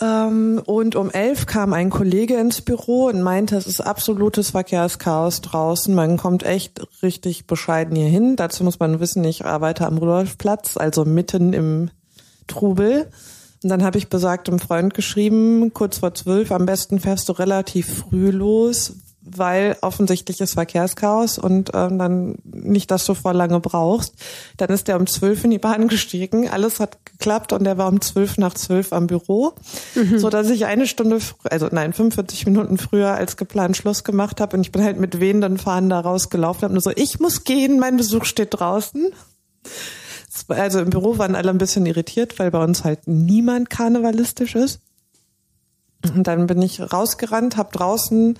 Ähm, 0.00 0.62
und 0.64 0.94
um 0.96 1.10
elf 1.10 1.46
kam 1.46 1.72
ein 1.72 1.90
Kollege 1.90 2.36
ins 2.36 2.60
Büro 2.60 3.06
und 3.06 3.22
meinte, 3.22 3.56
es 3.56 3.66
ist 3.66 3.80
absolutes 3.80 4.50
Verkehrschaos 4.50 5.40
draußen. 5.40 5.94
Man 5.94 6.16
kommt 6.16 6.44
echt 6.44 6.80
richtig 7.02 7.46
bescheiden 7.46 7.96
hier 7.96 8.08
hin. 8.08 8.36
Dazu 8.36 8.64
muss 8.64 8.78
man 8.78 9.00
wissen, 9.00 9.24
ich 9.24 9.44
arbeite 9.44 9.86
am 9.86 9.98
Rudolfplatz, 9.98 10.76
also 10.76 11.04
mitten 11.04 11.52
im 11.52 11.90
Trubel. 12.46 13.10
Und 13.62 13.70
dann 13.70 13.82
habe 13.82 13.98
ich 13.98 14.08
besagtem 14.08 14.60
Freund 14.60 14.94
geschrieben, 14.94 15.72
kurz 15.74 15.98
vor 15.98 16.14
zwölf, 16.14 16.52
am 16.52 16.66
besten 16.66 17.00
fährst 17.00 17.28
du 17.28 17.32
relativ 17.32 18.04
früh 18.04 18.30
los, 18.30 18.92
weil 19.20 19.76
offensichtlich 19.80 20.40
ist 20.40 20.54
Verkehrschaos 20.54 21.38
und 21.38 21.70
ähm, 21.74 21.98
dann 21.98 22.36
nicht, 22.44 22.90
dass 22.90 23.04
du 23.04 23.14
vor 23.14 23.34
lange 23.34 23.60
brauchst. 23.60 24.14
Dann 24.56 24.70
ist 24.70 24.88
er 24.88 24.98
um 24.98 25.06
zwölf 25.06 25.44
in 25.44 25.50
die 25.50 25.58
Bahn 25.58 25.88
gestiegen, 25.88 26.48
alles 26.48 26.80
hat 26.80 27.04
geklappt 27.04 27.52
und 27.52 27.66
er 27.66 27.78
war 27.78 27.88
um 27.88 28.00
zwölf 28.00 28.38
nach 28.38 28.54
zwölf 28.54 28.92
am 28.92 29.06
Büro, 29.06 29.54
mhm. 29.94 30.18
so 30.18 30.30
dass 30.30 30.48
ich 30.50 30.66
eine 30.66 30.86
Stunde, 30.86 31.18
also 31.44 31.68
nein, 31.70 31.92
45 31.92 32.46
Minuten 32.46 32.78
früher 32.78 33.14
als 33.14 33.36
geplant 33.36 33.76
Schluss 33.76 34.04
gemacht 34.04 34.40
habe 34.40 34.56
und 34.56 34.62
ich 34.62 34.72
bin 34.72 34.82
halt 34.82 34.98
mit 34.98 35.20
wehenden 35.20 35.58
Fahnen 35.58 35.90
da 35.90 36.00
rausgelaufen, 36.00 36.62
habe 36.62 36.74
nur 36.74 36.82
so, 36.82 36.92
ich 36.94 37.20
muss 37.20 37.44
gehen, 37.44 37.78
mein 37.78 37.96
Besuch 37.96 38.24
steht 38.24 38.58
draußen. 38.58 39.12
Also 40.48 40.80
im 40.80 40.90
Büro 40.90 41.18
waren 41.18 41.34
alle 41.34 41.50
ein 41.50 41.58
bisschen 41.58 41.84
irritiert, 41.84 42.38
weil 42.38 42.50
bei 42.50 42.62
uns 42.62 42.84
halt 42.84 43.06
niemand 43.06 43.70
karnevalistisch 43.70 44.54
ist. 44.54 44.80
Und 46.14 46.26
dann 46.28 46.46
bin 46.46 46.62
ich 46.62 46.80
rausgerannt, 46.80 47.56
habe 47.56 47.76
draußen 47.76 48.38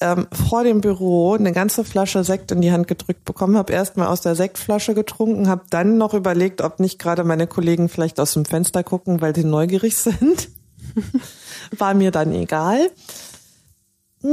ähm, 0.00 0.26
vor 0.32 0.64
dem 0.64 0.80
Büro 0.80 1.34
eine 1.34 1.52
ganze 1.52 1.84
Flasche 1.84 2.24
Sekt 2.24 2.50
in 2.50 2.60
die 2.60 2.72
Hand 2.72 2.88
gedrückt 2.88 3.24
bekommen, 3.24 3.56
habe 3.56 3.72
erstmal 3.72 4.08
aus 4.08 4.22
der 4.22 4.34
Sektflasche 4.34 4.94
getrunken, 4.94 5.48
habe 5.48 5.64
dann 5.70 5.98
noch 5.98 6.14
überlegt, 6.14 6.62
ob 6.62 6.80
nicht 6.80 6.98
gerade 6.98 7.24
meine 7.24 7.46
Kollegen 7.46 7.88
vielleicht 7.88 8.18
aus 8.20 8.32
dem 8.32 8.44
Fenster 8.44 8.82
gucken, 8.82 9.20
weil 9.20 9.34
sie 9.34 9.44
neugierig 9.44 9.96
sind. 9.98 10.48
War 11.76 11.94
mir 11.94 12.10
dann 12.10 12.32
egal. 12.32 12.90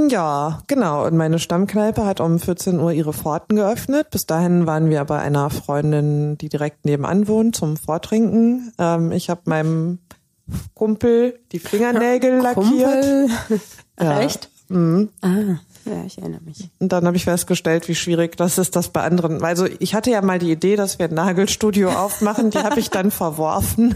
Ja, 0.10 0.62
genau. 0.68 1.06
Und 1.06 1.18
meine 1.18 1.38
Stammkneipe 1.38 2.06
hat 2.06 2.22
um 2.22 2.40
14 2.40 2.80
Uhr 2.80 2.94
ihre 2.94 3.12
Pforten 3.12 3.58
geöffnet. 3.58 4.10
Bis 4.10 4.26
dahin 4.26 4.66
waren 4.66 4.90
wir 4.90 5.04
bei 5.04 5.20
einer 5.20 5.50
Freundin, 5.50 6.38
die 6.38 6.48
direkt 6.48 6.86
nebenan 6.86 7.28
wohnt, 7.28 7.58
zum 7.58 7.76
Vortrinken. 7.76 8.72
Ähm, 8.80 9.12
ich 9.12 9.30
habe 9.30 9.42
meinem 9.46 10.00
Kumpel 10.76 11.40
die 11.52 11.60
Fingernägel 11.60 12.40
lackiert. 12.40 13.30
Ja. 14.00 14.22
Echt? 14.22 14.50
Mhm. 14.72 15.10
Ah. 15.22 15.60
Ja, 15.86 16.04
ich 16.06 16.20
erinnere 16.20 16.42
mich. 16.42 16.70
Und 16.80 16.92
dann 16.92 17.06
habe 17.06 17.18
ich 17.18 17.24
festgestellt, 17.24 17.88
wie 17.88 17.96
schwierig 17.96 18.38
das 18.38 18.58
ist, 18.58 18.76
das 18.76 18.90
bei 18.90 19.02
anderen. 19.02 19.44
Also 19.44 19.68
ich 19.80 19.96
hatte 19.96 20.12
ja 20.12 20.22
mal 20.22 20.38
die 20.38 20.52
Idee, 20.52 20.76
dass 20.76 21.00
wir 21.00 21.08
ein 21.08 21.16
Nagelstudio 21.16 21.90
aufmachen, 21.98 22.52
die 22.52 22.60
habe 22.60 22.80
ich 22.80 22.90
dann 22.90 23.10
verworfen, 23.10 23.96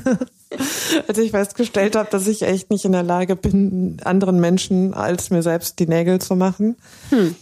als 1.07 1.17
ich 1.17 1.31
festgestellt 1.31 1.95
habe, 1.95 2.09
dass 2.09 2.27
ich 2.27 2.41
echt 2.41 2.71
nicht 2.71 2.85
in 2.85 2.91
der 2.91 3.03
Lage 3.03 3.35
bin, 3.35 3.97
anderen 4.03 4.39
Menschen 4.39 4.93
als 4.93 5.29
mir 5.29 5.43
selbst 5.43 5.79
die 5.79 5.87
Nägel 5.87 6.19
zu 6.19 6.35
machen. 6.35 6.75
Hm. 7.09 7.35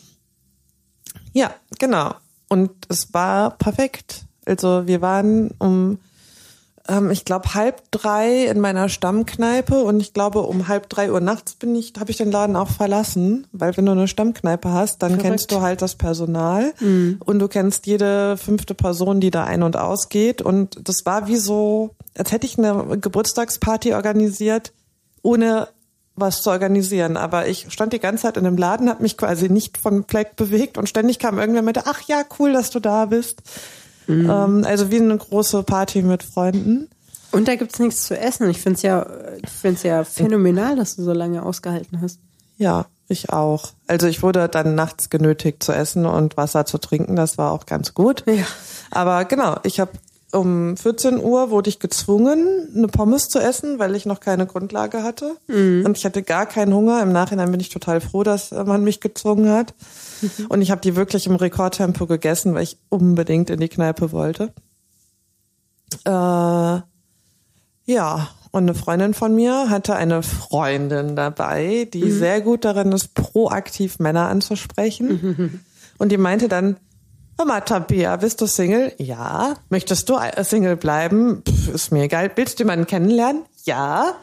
Ja, 1.32 1.54
genau. 1.80 2.14
Und 2.50 2.72
es 2.90 3.14
war 3.14 3.52
perfekt. 3.58 4.26
Also 4.46 4.88
wir 4.88 5.02
waren 5.02 5.52
um 5.58 6.00
ähm, 6.88 7.12
ich 7.12 7.26
glaube 7.26 7.54
halb 7.54 7.82
drei 7.92 8.46
in 8.46 8.60
meiner 8.60 8.90
Stammkneipe 8.90 9.84
und 9.84 10.00
ich 10.00 10.14
glaube 10.14 10.42
um 10.42 10.68
halb 10.68 10.90
drei 10.90 11.12
Uhr 11.12 11.22
nachts 11.22 11.56
bin 11.56 11.76
ich, 11.76 11.94
habe 12.00 12.12
ich 12.12 12.18
den 12.18 12.32
Laden 12.32 12.56
auch 12.56 12.70
verlassen, 12.70 13.48
weil 13.52 13.76
wenn 13.78 13.86
du 13.86 13.94
eine 13.94 14.08
Stammkneipe 14.08 14.72
hast, 14.72 15.02
dann 15.02 15.12
Verrückt. 15.12 15.28
kennst 15.28 15.52
du 15.52 15.62
halt 15.62 15.82
das 15.82 15.96
Personal 15.96 16.74
mhm. 16.80 17.20
und 17.24 17.40
du 17.40 17.48
kennst 17.48 17.88
jede 17.88 18.38
fünfte 18.38 18.74
Person, 18.74 19.22
die 19.22 19.32
da 19.32 19.46
ein 19.46 19.64
und 19.64 19.78
ausgeht 19.78 20.42
und 20.42 20.88
das 20.88 21.06
war 21.06 21.28
wie 21.28 21.38
so, 21.38 21.92
als 22.18 22.32
hätte 22.32 22.46
ich 22.46 22.58
eine 22.58 22.98
Geburtstagsparty 22.98 23.94
organisiert, 23.94 24.74
ohne 25.22 25.70
was 26.16 26.42
zu 26.42 26.52
organisieren. 26.52 27.18
Aber 27.18 27.48
ich 27.48 27.68
stand 27.70 27.94
die 27.94 28.00
ganze 28.00 28.24
Zeit 28.24 28.38
in 28.38 28.44
dem 28.44 28.58
Laden, 28.58 28.90
habe 28.90 29.02
mich 29.02 29.18
quasi 29.18 29.50
nicht 29.50 29.78
vom 29.78 30.06
Fleck 30.08 30.36
bewegt 30.36 30.78
und 30.78 30.88
ständig 30.88 31.20
kam 31.20 31.40
irgendwer 31.40 31.62
mit, 31.62 31.88
ach 31.88 32.02
ja, 32.08 32.24
cool, 32.38 32.54
dass 32.54 32.70
du 32.70 32.80
da 32.80 33.06
bist. 33.06 33.42
Mhm. 34.08 34.30
Ähm, 34.30 34.66
also 34.66 34.92
wie 34.92 35.00
eine 35.00 35.18
große 35.18 35.64
Party 35.64 36.02
mit 36.02 36.24
Freunden. 36.24 36.90
Und 37.32 37.48
da 37.48 37.56
gibt's 37.56 37.80
nichts 37.80 38.04
zu 38.04 38.18
essen. 38.18 38.50
Ich 38.50 38.62
finde 38.62 38.78
es 38.78 38.84
ja, 38.84 39.06
ich 39.42 39.50
find's 39.50 39.84
ja 39.84 40.04
phänomenal, 40.04 40.76
dass 40.76 40.96
du 40.96 41.04
so 41.04 41.14
lange 41.14 41.44
ausgehalten 41.44 42.00
hast. 42.02 42.20
Ja, 42.58 42.86
ich 43.08 43.32
auch. 43.32 43.72
Also 43.88 44.08
ich 44.08 44.22
wurde 44.22 44.48
dann 44.48 44.76
nachts 44.76 45.10
genötigt 45.10 45.64
zu 45.64 45.72
essen 45.72 46.06
und 46.06 46.38
Wasser 46.38 46.66
zu 46.66 46.78
trinken. 46.78 47.16
Das 47.16 47.38
war 47.38 47.52
auch 47.52 47.66
ganz 47.66 47.94
gut. 47.94 48.24
Ja. 48.28 48.46
Aber 48.92 49.26
genau, 49.26 49.58
ich 49.64 49.80
habe 49.80 49.92
um 50.34 50.76
14 50.76 51.20
Uhr 51.20 51.50
wurde 51.50 51.70
ich 51.70 51.80
gezwungen, 51.80 52.70
eine 52.76 52.88
Pommes 52.88 53.30
zu 53.30 53.40
essen, 53.40 53.80
weil 53.80 53.96
ich 53.96 54.06
noch 54.06 54.20
keine 54.20 54.46
Grundlage 54.46 55.04
hatte. 55.04 55.38
Mhm. 55.48 55.84
Und 55.86 55.98
ich 55.98 56.06
hatte 56.06 56.24
gar 56.24 56.46
keinen 56.46 56.74
Hunger. 56.74 57.02
Im 57.02 57.12
Nachhinein 57.12 57.52
bin 57.52 57.60
ich 57.60 57.70
total 57.70 58.02
froh, 58.02 58.24
dass 58.24 58.52
man 58.52 58.84
mich 58.84 59.00
gezwungen 59.00 59.50
hat. 59.50 59.74
Mhm. 60.22 60.46
Und 60.50 60.62
ich 60.62 60.72
habe 60.72 60.82
die 60.82 60.96
wirklich 60.96 61.28
im 61.28 61.36
Rekordtempo 61.36 62.08
gegessen, 62.08 62.54
weil 62.56 62.64
ich 62.64 62.78
unbedingt 62.90 63.50
in 63.50 63.60
die 63.60 63.70
Kneipe 63.70 64.12
wollte. 64.12 64.52
Äh, 66.06 66.82
ja, 67.86 68.30
und 68.52 68.64
eine 68.64 68.76
Freundin 68.76 69.14
von 69.14 69.34
mir 69.36 69.70
hatte 69.70 69.96
eine 69.96 70.22
Freundin 70.22 71.16
dabei, 71.16 71.88
die 71.92 72.06
mhm. 72.06 72.20
sehr 72.20 72.42
gut 72.42 72.66
darin 72.66 72.92
ist, 72.92 73.14
proaktiv 73.16 74.00
Männer 74.00 74.30
anzusprechen. 74.30 75.60
Und 76.00 76.12
die 76.12 76.18
meinte 76.18 76.48
dann, 76.48 76.78
Mama 77.38 77.62
Tabea, 77.62 78.18
bist 78.18 78.42
du 78.42 78.46
Single? 78.46 78.94
Ja. 78.98 79.56
Möchtest 79.70 80.08
du 80.10 80.18
Single 80.44 80.76
bleiben? 80.76 81.42
Pff, 81.48 81.74
ist 81.74 81.92
mir 81.92 82.04
egal. 82.04 82.32
Willst 82.36 82.60
du 82.60 82.64
jemanden 82.64 82.88
kennenlernen? 82.88 83.44
Ja. 83.64 84.16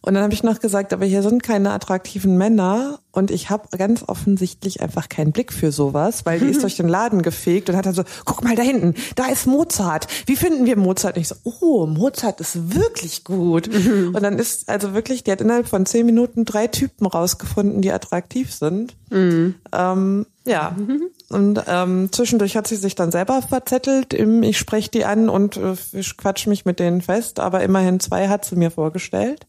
Und 0.00 0.14
dann 0.14 0.22
habe 0.22 0.32
ich 0.32 0.42
noch 0.42 0.60
gesagt, 0.60 0.92
aber 0.92 1.04
hier 1.04 1.22
sind 1.22 1.42
keine 1.42 1.72
attraktiven 1.72 2.38
Männer 2.38 3.00
und 3.10 3.30
ich 3.30 3.50
habe 3.50 3.76
ganz 3.76 4.04
offensichtlich 4.06 4.80
einfach 4.80 5.08
keinen 5.08 5.32
Blick 5.32 5.52
für 5.52 5.72
sowas, 5.72 6.24
weil 6.24 6.38
die 6.38 6.46
ist 6.46 6.62
durch 6.62 6.76
den 6.76 6.88
Laden 6.88 7.22
gefegt 7.22 7.68
und 7.68 7.76
hat 7.76 7.86
dann 7.86 7.94
so, 7.94 8.04
guck 8.24 8.42
mal 8.42 8.54
da 8.54 8.62
hinten, 8.62 8.94
da 9.16 9.26
ist 9.26 9.46
Mozart. 9.46 10.06
Wie 10.26 10.36
finden 10.36 10.66
wir 10.66 10.76
Mozart? 10.76 11.16
Und 11.16 11.22
ich 11.22 11.28
so, 11.28 11.34
oh, 11.44 11.86
Mozart 11.86 12.40
ist 12.40 12.74
wirklich 12.74 13.24
gut. 13.24 13.68
Mhm. 13.72 14.12
Und 14.14 14.22
dann 14.22 14.38
ist 14.38 14.68
also 14.68 14.94
wirklich, 14.94 15.24
die 15.24 15.32
hat 15.32 15.40
innerhalb 15.40 15.68
von 15.68 15.84
zehn 15.84 16.06
Minuten 16.06 16.44
drei 16.44 16.68
Typen 16.68 17.06
rausgefunden, 17.06 17.82
die 17.82 17.92
attraktiv 17.92 18.54
sind. 18.54 18.94
Mhm. 19.10 19.56
Ähm, 19.72 20.26
ja. 20.44 20.74
Mhm. 20.76 21.10
Und 21.30 21.62
ähm, 21.66 22.10
zwischendurch 22.10 22.56
hat 22.56 22.66
sie 22.66 22.76
sich 22.76 22.94
dann 22.94 23.10
selber 23.10 23.42
verzettelt. 23.42 24.14
Im, 24.14 24.42
ich 24.42 24.58
spreche 24.58 24.90
die 24.90 25.04
an 25.04 25.28
und 25.28 25.58
äh, 25.58 25.74
ich 25.92 26.16
quatsch 26.16 26.46
mich 26.46 26.64
mit 26.64 26.80
denen 26.80 27.02
fest, 27.02 27.38
aber 27.38 27.62
immerhin 27.62 28.00
zwei 28.00 28.28
hat 28.28 28.46
sie 28.46 28.56
mir 28.56 28.70
vorgestellt. 28.70 29.46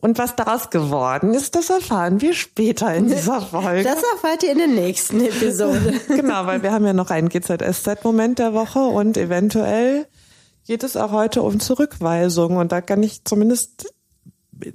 Und 0.00 0.18
was 0.18 0.36
daraus 0.36 0.70
geworden 0.70 1.34
ist, 1.34 1.56
das 1.56 1.70
erfahren 1.70 2.20
wir 2.20 2.32
später 2.32 2.94
in 2.94 3.08
dieser 3.08 3.40
Folge. 3.50 3.82
Das 3.82 4.00
erfahrt 4.14 4.44
ihr 4.44 4.52
in 4.52 4.58
der 4.58 4.68
nächsten 4.68 5.20
Episode. 5.20 5.94
genau, 6.08 6.46
weil 6.46 6.62
wir 6.62 6.70
haben 6.70 6.86
ja 6.86 6.92
noch 6.92 7.10
einen 7.10 7.28
GZSZ-Moment 7.28 8.38
der 8.38 8.54
Woche 8.54 8.78
und 8.78 9.16
eventuell 9.16 10.06
geht 10.66 10.84
es 10.84 10.96
auch 10.96 11.10
heute 11.10 11.42
um 11.42 11.58
Zurückweisung. 11.58 12.56
Und 12.58 12.70
da 12.70 12.80
kann 12.80 13.02
ich 13.02 13.24
zumindest 13.24 13.92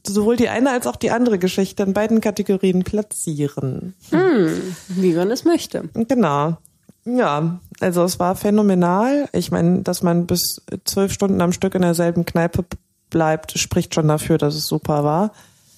sowohl 0.05 0.35
die 0.35 0.49
eine 0.49 0.71
als 0.71 0.87
auch 0.87 0.95
die 0.95 1.11
andere 1.11 1.39
Geschichte 1.39 1.83
in 1.83 1.93
beiden 1.93 2.21
Kategorien 2.21 2.83
platzieren. 2.83 3.93
Hm, 4.09 4.75
wie 4.89 5.13
man 5.13 5.31
es 5.31 5.45
möchte. 5.45 5.89
Genau. 5.93 6.57
Ja, 7.05 7.59
also 7.81 8.03
es 8.03 8.19
war 8.19 8.35
phänomenal. 8.35 9.27
Ich 9.33 9.51
meine, 9.51 9.81
dass 9.81 10.03
man 10.03 10.25
bis 10.25 10.61
zwölf 10.85 11.11
Stunden 11.11 11.41
am 11.41 11.51
Stück 11.51 11.75
in 11.75 11.81
derselben 11.81 12.25
Kneipe 12.25 12.63
bleibt, 13.09 13.57
spricht 13.57 13.93
schon 13.93 14.07
dafür, 14.07 14.37
dass 14.37 14.55
es 14.55 14.67
super 14.67 15.03
war. 15.03 15.31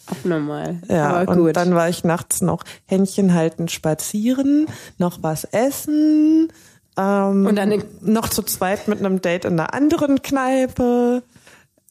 Abnormal. 0.07 0.81
Ja, 0.87 1.15
Aber 1.15 1.31
und 1.31 1.37
gut. 1.39 1.55
dann 1.55 1.73
war 1.73 1.89
ich 1.89 2.03
nachts 2.03 2.41
noch 2.41 2.63
Händchen 2.85 3.33
halten, 3.33 3.67
spazieren, 3.69 4.67
noch 4.99 5.23
was 5.23 5.45
essen. 5.45 6.49
Ähm, 6.97 7.45
und 7.45 7.55
dann 7.55 7.83
noch 8.01 8.29
zu 8.29 8.43
zweit 8.43 8.87
mit 8.87 8.99
einem 8.99 9.21
Date 9.21 9.45
in 9.45 9.59
einer 9.59 9.73
anderen 9.73 10.21
Kneipe. 10.21 11.23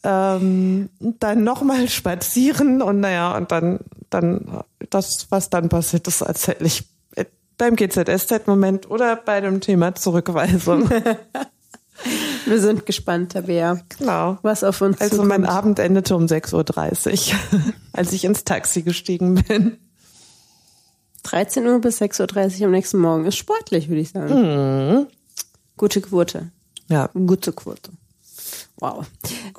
Ähm, 0.07 0.91
dann 1.01 1.45
nochmal 1.45 1.89
spazieren 1.89 2.83
und 2.83 3.01
naja, 3.01 3.37
und 3.37 3.51
dann, 3.51 3.81
dann, 4.11 4.61
das, 4.91 5.27
was 5.31 5.49
dann 5.51 5.69
passiert 5.71 6.07
ist, 6.07 6.21
erzähle 6.21 6.67
ich 6.67 6.85
beim 7.57 7.77
GZSZ-Moment 7.77 8.91
oder 8.91 9.17
bei 9.17 9.41
dem 9.41 9.61
Thema 9.61 9.95
Zurückweisung. 9.95 10.91
Wir 12.47 12.61
sind 12.61 12.85
gespannt, 12.85 13.33
Tabea. 13.33 13.81
Genau. 13.99 14.39
Was 14.43 14.65
auf 14.65 14.81
uns 14.81 15.01
Also 15.01 15.17
zukommt. 15.17 15.29
mein 15.31 15.47
Abend 15.47 15.79
endete 15.79 16.17
um 16.17 16.27
6.30 16.27 17.33
Uhr, 17.33 17.39
als 17.93 18.13
ich 18.13 18.25
ins 18.25 18.45
Taxi 18.45 18.83
gestiegen 18.83 19.37
bin. 19.37 19.79
13 21.23 21.67
Uhr 21.67 21.81
bis 21.81 22.03
6.30 22.03 22.61
Uhr 22.61 22.67
am 22.67 22.73
nächsten 22.73 22.99
Morgen 22.99 23.25
ist 23.25 23.37
sportlich, 23.37 23.89
würde 23.89 24.01
ich 24.03 24.11
sagen. 24.11 24.35
Mhm. 24.99 25.07
Gute 25.77 26.01
Quote. 26.03 26.51
Ja. 26.89 27.09
Gute 27.15 27.53
Quote. 27.53 27.93
Wow. 28.81 29.07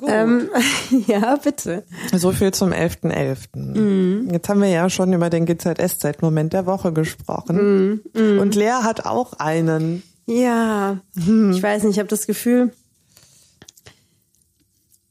Ähm, 0.06 0.50
ja, 1.06 1.36
bitte. 1.36 1.84
So 2.12 2.32
viel 2.32 2.52
zum 2.52 2.72
11.11. 2.72 3.56
Mhm. 3.56 4.28
Jetzt 4.30 4.48
haben 4.48 4.60
wir 4.60 4.68
ja 4.68 4.90
schon 4.90 5.12
über 5.12 5.30
den 5.30 5.46
GZSZ-Moment 5.46 6.52
der 6.52 6.66
Woche 6.66 6.92
gesprochen. 6.92 8.02
Mhm. 8.14 8.38
Und 8.38 8.54
Lea 8.54 8.82
hat 8.82 9.06
auch 9.06 9.34
einen. 9.34 10.02
Ja, 10.26 11.00
hm. 11.24 11.52
ich 11.52 11.62
weiß 11.62 11.84
nicht, 11.84 11.92
ich 11.92 11.98
habe 12.00 12.08
das 12.08 12.26
Gefühl, 12.26 12.72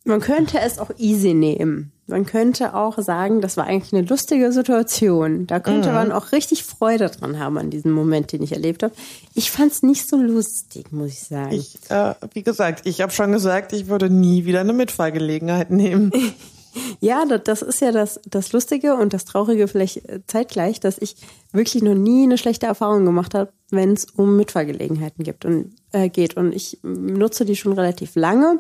man 0.04 0.20
könnte 0.20 0.60
es 0.60 0.78
auch 0.78 0.92
easy 0.98 1.34
nehmen. 1.34 1.94
Man 2.08 2.26
könnte 2.28 2.76
auch 2.76 3.00
sagen, 3.00 3.42
das 3.42 3.58
war 3.58 3.66
eigentlich 3.66 3.94
eine 3.94 4.08
lustige 4.08 4.52
Situation. 4.52 5.48
Da 5.48 5.60
könnte 5.60 5.90
mhm. 5.90 5.96
man 5.96 6.12
auch 6.12 6.32
richtig 6.32 6.64
Freude 6.64 7.10
dran 7.10 7.40
haben 7.40 7.58
an 7.58 7.72
diesem 7.72 7.92
Moment, 7.92 8.32
den 8.32 8.44
ich 8.44 8.52
erlebt 8.52 8.84
habe. 8.84 8.94
Ich 9.34 9.50
fand 9.50 9.72
es 9.72 9.82
nicht 9.82 10.08
so 10.08 10.18
lustig, 10.18 10.92
muss 10.92 11.12
ich 11.12 11.22
sagen. 11.22 11.52
Ich, 11.54 11.80
äh, 11.90 12.14
wie 12.34 12.44
gesagt, 12.44 12.86
ich 12.86 13.02
habe 13.02 13.12
schon 13.12 13.32
gesagt, 13.32 13.74
ich 13.74 13.88
würde 13.88 14.12
nie 14.12 14.46
wieder 14.46 14.60
eine 14.60 14.74
Mitfahrgelegenheit 14.74 15.72
nehmen. 15.72 16.12
ja, 17.00 17.26
das, 17.26 17.42
das 17.44 17.62
ist 17.64 17.82
ja 17.82 17.92
das, 17.92 18.20
das 18.30 18.54
Lustige 18.54 18.96
und 18.96 19.14
das 19.14 19.26
Traurige 19.26 19.68
vielleicht 19.68 20.08
äh, 20.08 20.20
zeitgleich, 20.28 20.80
dass 20.80 21.00
ich 21.00 21.16
wirklich 21.54 21.82
noch 21.82 21.96
nie 21.96 22.24
eine 22.24 22.38
schlechte 22.38 22.68
Erfahrung 22.68 23.06
gemacht 23.06 23.34
habe, 23.34 23.52
wenn 23.72 23.94
es 23.94 24.06
um 24.06 24.38
Mitfahrgelegenheiten 24.38 25.24
gibt 25.24 25.44
und 25.44 25.74
äh, 25.92 26.10
geht. 26.10 26.38
Und 26.38 26.54
ich 26.54 26.80
nutze 26.84 27.46
die 27.46 27.56
schon 27.56 27.74
relativ 27.74 28.16
lange 28.16 28.60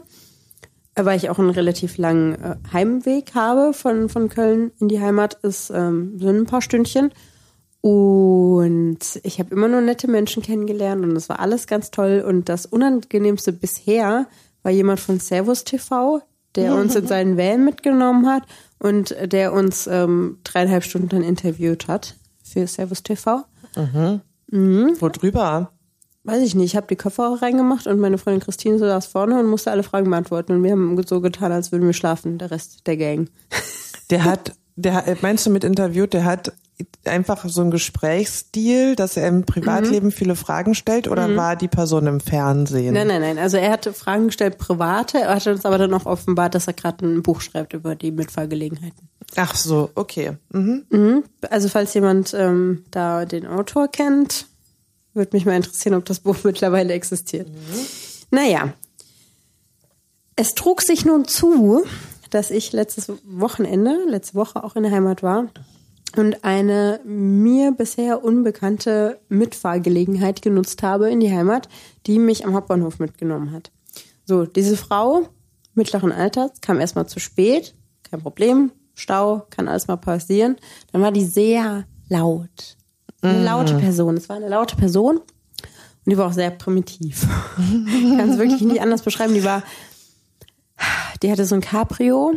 weil 0.96 1.18
ich 1.18 1.30
auch 1.30 1.40
einen 1.40 1.50
relativ 1.50 1.98
langen 1.98 2.34
äh, 2.36 2.56
Heimweg 2.72 3.36
habe 3.36 3.74
von, 3.74 4.10
von 4.10 4.30
Köln 4.30 4.72
in 4.80 4.88
die 4.88 5.02
Heimat, 5.02 5.36
ist, 5.44 5.70
ähm, 5.70 6.18
sind 6.18 6.38
ein 6.38 6.46
paar 6.46 6.62
Stündchen. 6.62 7.12
Und 7.82 9.00
ich 9.22 9.40
habe 9.40 9.54
immer 9.54 9.68
nur 9.68 9.82
nette 9.82 10.10
Menschen 10.10 10.42
kennengelernt 10.42 11.04
und 11.04 11.14
das 11.14 11.30
war 11.30 11.40
alles 11.40 11.68
ganz 11.68 11.92
toll. 11.92 12.24
Und 12.28 12.50
das 12.50 12.66
Unangenehmste 12.66 13.52
bisher 13.52 14.26
war 14.64 14.72
jemand 14.72 15.00
von 15.00 15.20
Servus 15.20 15.66
TV, 15.66 16.22
der 16.56 16.74
uns 16.74 16.96
in 16.96 17.06
seinen 17.08 17.38
Van 17.38 17.64
mitgenommen 17.64 18.26
hat 18.26 18.44
und 18.80 19.16
der 19.22 19.54
uns 19.54 19.86
ähm, 19.86 20.40
dreieinhalb 20.44 20.84
Stunden 20.84 21.10
dann 21.10 21.22
interviewt 21.22 21.88
hat 21.88 22.16
für 22.44 22.66
Servus 22.66 23.04
TV. 23.04 23.44
Mhm. 23.76 24.22
Mhm. 24.50 24.96
Worüber? 25.00 25.72
Weiß 26.26 26.42
ich 26.42 26.56
nicht, 26.56 26.72
ich 26.72 26.76
habe 26.76 26.88
die 26.88 26.96
Kopfhörer 26.96 27.42
reingemacht 27.42 27.88
und 27.88 28.00
meine 28.00 28.18
Freundin 28.18 28.44
Christine 28.44 28.80
saß 28.80 29.06
vorne 29.06 29.40
und 29.40 29.48
musste 29.48 29.72
alle 29.72 29.84
Fragen 29.84 30.10
beantworten 30.10 30.54
und 30.54 30.64
wir 30.64 30.72
haben 30.72 31.02
so 31.06 31.22
getan, 31.22 31.52
als 31.52 31.72
würden 31.72 31.86
wir 31.86 31.94
schlafen, 31.94 32.38
der 32.38 32.52
Rest 32.52 32.88
der 32.88 32.98
Gang. 32.98 33.30
Der 34.10 34.24
hat, 34.24 34.54
der 34.76 35.18
meinst 35.22 35.46
du 35.46 35.50
mit 35.50 35.64
interviewt, 35.64 36.14
der 36.14 36.26
hat 36.26 36.54
einfach 37.06 37.48
so 37.48 37.62
einen 37.62 37.72
Gesprächsstil, 37.72 38.96
dass 38.96 39.18
er 39.18 39.28
im 39.28 39.46
Privatleben 39.46 40.08
mhm. 40.08 40.12
viele 40.12 40.36
Fragen 40.36 40.76
stellt 40.76 41.08
oder 41.08 41.28
mhm. 41.28 41.38
war 41.38 41.56
die 41.56 41.68
Person 41.68 42.08
im 42.08 42.20
Fernsehen? 42.20 42.94
Nein, 42.94 43.08
nein, 43.08 43.22
nein. 43.22 43.38
Also 43.38 43.58
er 43.58 43.72
hatte 43.72 43.94
Fragen 43.94 44.28
gestellt, 44.28 44.58
private, 44.58 45.20
er 45.22 45.36
hat 45.36 45.48
uns 45.48 45.66
aber 45.66 45.78
dann 45.78 45.94
auch 45.94 46.06
offenbart, 46.06 46.56
dass 46.56 46.68
er 46.68 46.74
gerade 46.74 47.06
ein 47.06 47.24
Buch 47.24 47.42
schreibt 47.42 47.74
über 47.74 47.96
die 47.96 48.12
Mitfahrgelegenheiten. 48.12 49.10
Ach 49.36 49.56
so, 49.56 49.90
okay. 49.96 50.34
Mhm. 50.52 50.86
Mhm. 50.90 51.24
Also 51.50 51.70
falls 51.70 51.94
jemand 51.94 52.34
ähm, 52.34 52.84
da 52.92 53.26
den 53.26 53.48
Autor 53.48 53.88
kennt, 53.88 54.48
würde 55.16 55.36
mich 55.36 55.46
mal 55.46 55.56
interessieren, 55.56 55.96
ob 55.96 56.06
das 56.06 56.20
Buch 56.20 56.38
mittlerweile 56.44 56.94
existiert. 56.94 57.50
Mhm. 57.50 57.86
Naja. 58.32 58.74
Es 60.36 60.54
trug 60.54 60.82
sich 60.82 61.06
nun 61.06 61.26
zu, 61.26 61.86
dass 62.30 62.52
ich 62.52 62.74
letztes 62.74 63.10
Wochenende, 63.24 63.98
letzte 64.08 64.36
Woche 64.36 64.64
auch 64.64 64.76
in 64.76 64.84
der 64.84 64.92
Heimat 64.92 65.24
war 65.24 65.48
und 66.18 66.44
eine 66.44 67.00
mir 67.06 67.72
bisher 67.72 68.24
unbekannte 68.24 69.20
Mitfahrgelegenheit 69.30 70.42
genutzt 70.42 70.84
habe 70.84 71.10
in 71.10 71.22
die 71.22 71.32
Heimat, 71.32 71.70
die 72.06 72.20
mich 72.20 72.46
am 72.46 72.54
Hauptbahnhof 72.54 73.00
mitgenommen 73.00 73.52
hat. 73.52 73.72
So, 74.26 74.46
diese 74.46 74.76
Frau 74.76 75.30
mittleren 75.74 76.12
Alters 76.12 76.52
kam 76.62 76.80
erstmal 76.80 77.08
zu 77.08 77.20
spät, 77.20 77.74
kein 78.04 78.22
Problem, 78.22 78.72
Stau, 78.96 79.46
kann 79.50 79.68
alles 79.68 79.88
mal 79.88 79.98
passieren. 79.98 80.56
Dann 80.92 81.02
war 81.02 81.12
die 81.12 81.26
sehr 81.26 81.86
laut. 82.08 82.78
Eine 83.26 83.40
mhm. 83.40 83.46
laute 83.46 83.76
Person. 83.76 84.18
Es 84.18 84.30
war 84.30 84.36
eine 84.36 84.50
laute 84.50 84.76
Person. 84.76 85.18
Und 85.18 86.12
die 86.12 86.18
war 86.18 86.28
auch 86.28 86.34
sehr 86.34 86.52
primitiv. 86.52 87.28
ich 87.58 88.18
kann 88.18 88.30
es 88.30 88.38
wirklich 88.38 88.62
nicht 88.62 88.82
anders 88.82 89.02
beschreiben. 89.02 89.34
Die 89.34 89.44
war, 89.44 89.64
die 91.22 91.32
hatte 91.32 91.46
so 91.46 91.56
ein 91.56 91.62
Cabrio. 91.62 92.36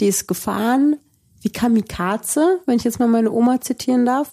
Die 0.00 0.06
ist 0.06 0.26
gefahren 0.26 0.96
wie 1.42 1.50
Kamikaze, 1.50 2.60
wenn 2.66 2.76
ich 2.76 2.84
jetzt 2.84 2.98
mal 2.98 3.08
meine 3.08 3.30
Oma 3.30 3.60
zitieren 3.60 4.04
darf. 4.04 4.32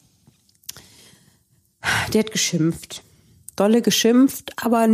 Die 2.14 2.20
hat 2.20 2.32
geschimpft. 2.32 3.04
Dolle 3.56 3.82
geschimpft, 3.82 4.54
aber 4.64 4.88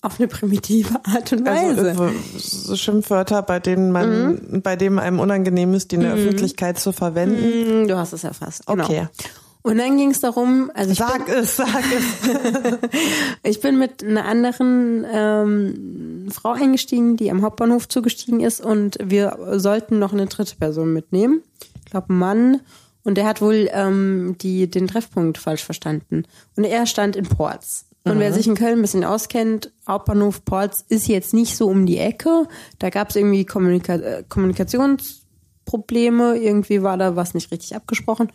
auf 0.00 0.18
eine 0.18 0.28
primitive 0.28 0.94
Art 1.04 1.32
und 1.32 1.46
also, 1.46 1.76
Weise. 1.76 1.90
Also, 1.90 2.10
so 2.38 2.76
Schimpfwörter, 2.76 3.42
bei 3.42 3.58
denen 3.58 3.90
man, 3.90 4.50
mhm. 4.50 4.62
bei 4.62 4.76
dem 4.76 4.98
einem 4.98 5.20
unangenehm 5.20 5.74
ist, 5.74 5.90
die 5.90 5.96
in 5.96 6.02
der 6.02 6.14
mhm. 6.14 6.22
Öffentlichkeit 6.22 6.78
zu 6.78 6.92
verwenden. 6.92 7.80
Mhm, 7.82 7.88
du 7.88 7.96
hast 7.96 8.12
es 8.12 8.24
erfasst. 8.24 8.66
Genau. 8.66 8.84
Okay. 8.84 9.08
Und 9.68 9.76
dann 9.76 9.98
ging 9.98 10.12
es 10.12 10.20
darum, 10.20 10.70
also 10.72 10.94
sag 10.94 11.26
bin, 11.26 11.34
es, 11.34 11.56
sag 11.56 11.84
es. 11.92 12.04
ich 13.42 13.60
bin 13.60 13.78
mit 13.78 14.02
einer 14.02 14.24
anderen 14.24 15.04
ähm, 15.12 16.28
Frau 16.32 16.52
eingestiegen, 16.52 17.18
die 17.18 17.30
am 17.30 17.42
Hauptbahnhof 17.42 17.86
zugestiegen 17.86 18.40
ist 18.40 18.62
und 18.62 18.96
wir 19.04 19.36
sollten 19.56 19.98
noch 19.98 20.14
eine 20.14 20.24
dritte 20.24 20.56
Person 20.56 20.94
mitnehmen. 20.94 21.42
Ich 21.84 21.90
glaube, 21.90 22.14
Mann. 22.14 22.62
Und 23.04 23.18
der 23.18 23.26
hat 23.26 23.42
wohl 23.42 23.68
ähm, 23.72 24.36
die, 24.40 24.70
den 24.70 24.88
Treffpunkt 24.88 25.36
falsch 25.36 25.64
verstanden. 25.64 26.24
Und 26.56 26.64
er 26.64 26.86
stand 26.86 27.14
in 27.14 27.26
Ports. 27.26 27.84
Und 28.04 28.14
mhm. 28.14 28.20
wer 28.20 28.32
sich 28.32 28.46
in 28.46 28.54
Köln 28.54 28.78
ein 28.78 28.82
bisschen 28.82 29.04
auskennt, 29.04 29.70
Hauptbahnhof 29.86 30.46
Ports 30.46 30.82
ist 30.88 31.08
jetzt 31.08 31.34
nicht 31.34 31.58
so 31.58 31.68
um 31.68 31.84
die 31.84 31.98
Ecke. 31.98 32.48
Da 32.78 32.88
gab 32.88 33.10
es 33.10 33.16
irgendwie 33.16 33.44
Kommunika 33.44 33.96
äh, 33.96 34.24
Kommunikationsprobleme. 34.26 36.38
Irgendwie 36.38 36.82
war 36.82 36.96
da 36.96 37.16
was 37.16 37.34
nicht 37.34 37.52
richtig 37.52 37.76
abgesprochen. 37.76 38.32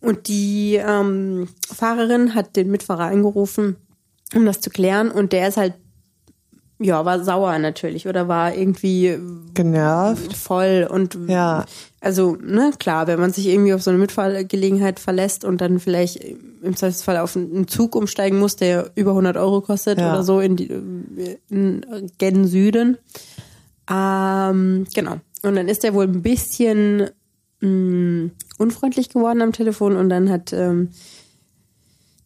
Und 0.00 0.28
die 0.28 0.76
ähm, 0.76 1.48
Fahrerin 1.74 2.34
hat 2.34 2.56
den 2.56 2.70
Mitfahrer 2.70 3.04
angerufen, 3.04 3.76
um 4.34 4.44
das 4.44 4.60
zu 4.60 4.70
klären. 4.70 5.10
Und 5.10 5.32
der 5.32 5.48
ist 5.48 5.56
halt, 5.56 5.74
ja, 6.78 7.04
war 7.04 7.24
sauer 7.24 7.58
natürlich 7.58 8.06
oder 8.06 8.28
war 8.28 8.54
irgendwie 8.54 9.18
genervt, 9.54 10.36
voll 10.36 10.86
und 10.90 11.18
ja. 11.26 11.64
Also, 12.00 12.36
ne, 12.40 12.70
klar, 12.78 13.06
wenn 13.06 13.18
man 13.18 13.32
sich 13.32 13.46
irgendwie 13.46 13.72
auf 13.72 13.82
so 13.82 13.90
eine 13.90 13.98
Mitfahrgelegenheit 13.98 15.00
verlässt 15.00 15.44
und 15.44 15.60
dann 15.60 15.80
vielleicht 15.80 16.22
im 16.62 16.76
Zweifelsfall 16.76 17.16
auf 17.16 17.34
einen 17.34 17.66
Zug 17.66 17.96
umsteigen 17.96 18.38
muss, 18.38 18.56
der 18.56 18.90
über 18.94 19.12
100 19.12 19.36
Euro 19.36 19.62
kostet 19.62 19.98
ja. 19.98 20.12
oder 20.12 20.22
so 20.22 20.40
in, 20.40 20.56
die, 20.56 20.70
in 21.48 21.84
gen 22.18 22.46
Süden. 22.46 22.98
Ähm, 23.90 24.86
genau. 24.94 25.16
Und 25.42 25.56
dann 25.56 25.68
ist 25.68 25.84
er 25.84 25.94
wohl 25.94 26.04
ein 26.04 26.22
bisschen 26.22 27.10
mh, 27.66 28.24
mm, 28.24 28.30
unfreundlich 28.58 29.08
geworden 29.10 29.42
am 29.42 29.52
Telefon 29.52 29.96
und 29.96 30.08
dann 30.08 30.30
hat 30.30 30.52
ähm, 30.52 30.90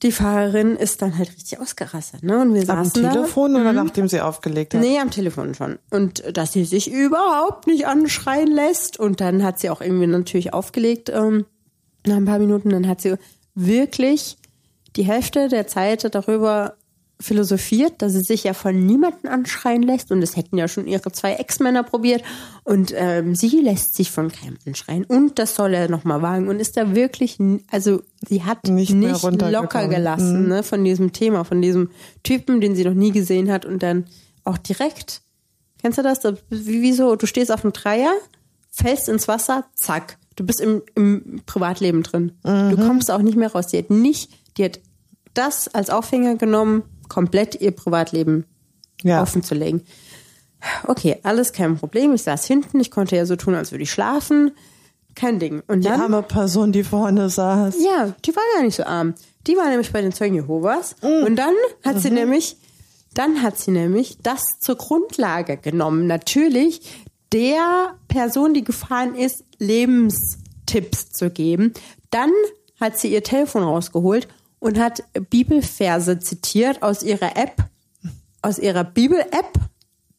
die 0.02 0.12
Fahrerin 0.12 0.76
ist 0.76 1.02
dann 1.02 1.18
halt 1.18 1.30
richtig 1.30 1.60
ausgerastet, 1.60 2.22
ne? 2.22 2.40
Und 2.40 2.54
wir 2.54 2.64
saßen 2.64 3.04
Am 3.04 3.12
Telefon 3.12 3.54
da. 3.54 3.60
oder 3.60 3.72
mhm. 3.72 3.84
nachdem 3.84 4.08
sie 4.08 4.20
aufgelegt 4.20 4.72
hat? 4.72 4.80
Nee, 4.80 4.98
am 4.98 5.10
Telefon 5.10 5.54
schon. 5.54 5.78
Und 5.90 6.24
dass 6.34 6.52
sie 6.52 6.64
sich 6.64 6.90
überhaupt 6.90 7.66
nicht 7.66 7.86
anschreien 7.86 8.50
lässt. 8.50 8.98
Und 8.98 9.20
dann 9.20 9.42
hat 9.42 9.58
sie 9.58 9.68
auch 9.68 9.82
irgendwie 9.82 10.06
natürlich 10.06 10.54
aufgelegt, 10.54 11.10
ähm, 11.10 11.44
nach 12.06 12.16
ein 12.16 12.24
paar 12.24 12.38
Minuten, 12.38 12.70
dann 12.70 12.88
hat 12.88 13.02
sie 13.02 13.16
wirklich 13.54 14.38
die 14.96 15.02
Hälfte 15.02 15.48
der 15.48 15.66
Zeit 15.66 16.14
darüber 16.14 16.76
philosophiert, 17.20 18.02
dass 18.02 18.12
sie 18.12 18.22
sich 18.22 18.44
ja 18.44 18.54
von 18.54 18.86
niemanden 18.86 19.28
anschreien 19.28 19.82
lässt 19.82 20.10
und 20.10 20.22
es 20.22 20.36
hätten 20.36 20.56
ja 20.56 20.68
schon 20.68 20.86
ihre 20.86 21.12
zwei 21.12 21.34
Ex-Männer 21.34 21.82
probiert 21.82 22.22
und 22.64 22.92
ähm, 22.96 23.34
sie 23.34 23.60
lässt 23.60 23.94
sich 23.94 24.10
von 24.10 24.32
keinem 24.32 24.56
anschreien 24.66 25.04
und 25.04 25.38
das 25.38 25.54
soll 25.54 25.74
er 25.74 25.90
nochmal 25.90 26.22
wagen 26.22 26.48
und 26.48 26.60
ist 26.60 26.76
da 26.76 26.94
wirklich, 26.94 27.38
also 27.70 28.02
sie 28.26 28.44
hat 28.44 28.66
nicht, 28.68 28.94
nicht 28.94 29.22
locker 29.22 29.88
gelassen 29.88 30.44
mhm. 30.44 30.48
ne, 30.48 30.62
von 30.62 30.82
diesem 30.82 31.12
Thema, 31.12 31.44
von 31.44 31.60
diesem 31.60 31.90
Typen, 32.22 32.60
den 32.60 32.74
sie 32.74 32.84
noch 32.84 32.94
nie 32.94 33.12
gesehen 33.12 33.50
hat 33.50 33.64
und 33.64 33.82
dann 33.82 34.06
auch 34.44 34.58
direkt, 34.58 35.22
kennst 35.80 35.98
du 35.98 36.02
das? 36.02 36.20
Wie, 36.48 36.82
wie 36.82 36.92
so, 36.92 37.16
du 37.16 37.26
stehst 37.26 37.52
auf 37.52 37.64
einem 37.64 37.72
Dreier, 37.72 38.12
fällst 38.70 39.08
ins 39.08 39.28
Wasser, 39.28 39.66
zack, 39.74 40.16
du 40.36 40.44
bist 40.44 40.60
im, 40.60 40.82
im 40.94 41.42
Privatleben 41.46 42.02
drin. 42.02 42.32
Mhm. 42.44 42.70
Du 42.70 42.76
kommst 42.76 43.10
auch 43.10 43.22
nicht 43.22 43.36
mehr 43.36 43.52
raus. 43.52 43.68
Die 43.68 43.78
hat 43.78 43.90
nicht, 43.90 44.30
die 44.56 44.64
hat 44.64 44.80
das 45.34 45.68
als 45.68 45.90
Aufhänger 45.90 46.36
genommen, 46.36 46.82
komplett 47.10 47.60
ihr 47.60 47.72
Privatleben 47.72 48.46
ja. 49.02 49.20
offen 49.20 49.42
zu 49.42 49.54
legen. 49.54 49.82
Okay, 50.86 51.18
alles 51.22 51.52
kein 51.52 51.76
Problem. 51.76 52.14
Ich 52.14 52.22
saß 52.22 52.46
hinten, 52.46 52.80
ich 52.80 52.90
konnte 52.90 53.16
ja 53.16 53.26
so 53.26 53.36
tun, 53.36 53.54
als 53.54 53.72
würde 53.72 53.82
ich 53.82 53.90
schlafen. 53.90 54.52
Kein 55.14 55.38
Ding. 55.38 55.62
Und 55.66 55.84
die 55.84 55.88
dann, 55.88 56.00
arme 56.00 56.22
Person, 56.22 56.72
die 56.72 56.84
vorne 56.84 57.28
saß. 57.28 57.76
Ja, 57.82 58.14
die 58.24 58.34
war 58.34 58.42
gar 58.54 58.62
nicht 58.62 58.76
so 58.76 58.84
arm. 58.84 59.14
Die 59.46 59.56
war 59.56 59.68
nämlich 59.68 59.92
bei 59.92 60.02
den 60.02 60.12
Zeugen 60.12 60.34
Jehovas. 60.34 60.96
Mhm. 61.02 61.24
Und 61.24 61.36
dann 61.36 61.54
hat 61.84 61.96
mhm. 61.96 62.00
sie 62.00 62.10
nämlich, 62.10 62.56
dann 63.14 63.42
hat 63.42 63.58
sie 63.58 63.70
nämlich 63.70 64.18
das 64.22 64.40
zur 64.60 64.76
Grundlage 64.76 65.56
genommen. 65.56 66.06
Natürlich 66.06 67.04
der 67.32 67.94
Person, 68.08 68.54
die 68.54 68.64
gefahren 68.64 69.14
ist, 69.14 69.44
Lebenstipps 69.58 71.10
zu 71.10 71.30
geben. 71.30 71.72
Dann 72.10 72.30
hat 72.80 72.98
sie 72.98 73.12
ihr 73.12 73.22
Telefon 73.22 73.62
rausgeholt 73.62 74.28
und 74.60 74.78
hat 74.78 75.02
Bibelverse 75.30 76.20
zitiert 76.20 76.82
aus 76.82 77.02
ihrer 77.02 77.36
App, 77.36 77.56
aus 78.42 78.58
ihrer 78.58 78.84
Bibel-App, 78.84 79.58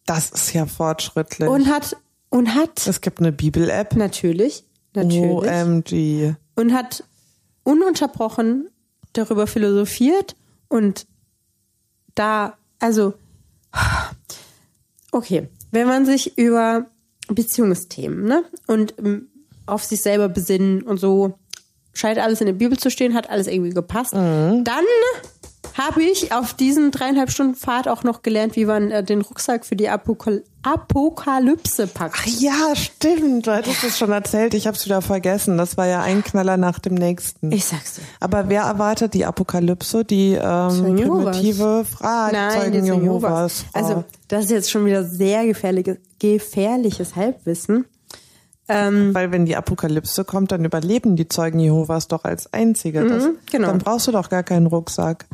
Das 0.06 0.32
ist 0.32 0.54
ja 0.54 0.66
fortschrittlich. 0.66 1.48
Und 1.48 1.68
hat, 1.68 1.96
und 2.30 2.54
hat, 2.54 2.86
es 2.86 3.00
gibt 3.02 3.20
eine 3.20 3.32
Bibel-App. 3.32 3.96
natürlich, 3.96 4.66
natürlich. 4.94 5.50
OMG. 5.50 6.36
und 6.56 6.74
hat 6.74 7.04
ununterbrochen 7.64 8.70
darüber 9.14 9.48
philosophiert 9.48 10.36
und 10.68 11.06
da, 12.16 12.58
also, 12.80 13.14
okay, 15.12 15.48
wenn 15.72 15.88
man 15.88 16.06
sich 16.06 16.38
über 16.38 16.88
Beziehungsthemen 17.28 18.24
ne, 18.24 18.44
und 18.68 18.96
ähm, 19.00 19.28
auf 19.66 19.84
sich 19.84 20.02
selber 20.02 20.28
besinnen 20.28 20.82
und 20.82 20.98
so, 20.98 21.38
scheint 21.94 22.20
alles 22.20 22.42
in 22.42 22.48
der 22.48 22.54
Bibel 22.54 22.78
zu 22.78 22.90
stehen, 22.90 23.14
hat 23.14 23.30
alles 23.30 23.48
irgendwie 23.48 23.72
gepasst, 23.72 24.14
dann 24.14 24.64
habe 25.78 26.04
ich 26.04 26.34
auf 26.34 26.54
diesen 26.54 26.92
dreieinhalb 26.92 27.32
Stunden 27.32 27.56
Fahrt 27.56 27.88
auch 27.88 28.04
noch 28.04 28.22
gelernt, 28.22 28.56
wie 28.56 28.66
man 28.66 28.92
äh, 28.92 29.04
den 29.04 29.22
Rucksack 29.22 29.66
für 29.66 29.76
die 29.76 29.90
Apokal 29.90 30.44
Apokalypse 30.64 31.88
packt. 31.88 32.18
Ach 32.20 32.26
ja, 32.28 32.76
stimmt. 32.76 33.48
Du 33.48 33.52
hattest 33.52 33.84
es 33.84 33.98
schon 33.98 34.12
erzählt. 34.12 34.54
Ich 34.54 34.68
habe 34.68 34.78
es 34.78 34.86
wieder 34.86 35.02
vergessen. 35.02 35.58
Das 35.58 35.76
war 35.76 35.88
ja 35.88 36.02
ein 36.02 36.24
Knaller 36.24 36.56
nach 36.56 36.78
dem 36.78 36.94
nächsten. 36.94 37.52
Ich 37.52 37.66
sag's 37.66 37.96
dir. 37.96 38.04
Aber 38.20 38.48
wer 38.48 38.64
erwartet 38.64 39.16
die 39.16 39.26
Apokalypse? 39.26 40.06
Die 40.06 40.34
ähm, 40.34 40.98
primitive 40.98 41.84
Frage. 41.86 42.36
Nein, 42.36 42.62
Zeugen 42.62 42.84
die 42.84 42.90
Jehovas. 42.90 43.04
Jehovas. 43.04 43.66
Also, 43.74 44.04
das 44.28 44.46
ist 44.46 44.52
jetzt 44.52 44.70
schon 44.70 44.86
wieder 44.86 45.04
sehr 45.04 45.48
gefährliches, 45.48 45.98
gefährliches 46.20 47.16
Halbwissen. 47.16 47.86
Ähm, 48.72 49.14
Weil 49.14 49.32
wenn 49.32 49.46
die 49.46 49.56
Apokalypse 49.56 50.24
kommt, 50.24 50.52
dann 50.52 50.64
überleben 50.64 51.16
die 51.16 51.28
Zeugen 51.28 51.60
Jehovas 51.60 52.08
doch 52.08 52.24
als 52.24 52.52
einzige. 52.54 53.06
Das, 53.06 53.28
genau. 53.52 53.68
Dann 53.68 53.80
brauchst 53.80 54.08
du 54.08 54.12
doch 54.12 54.30
gar 54.30 54.44
keinen 54.44 54.68
Rucksack. 54.68 55.26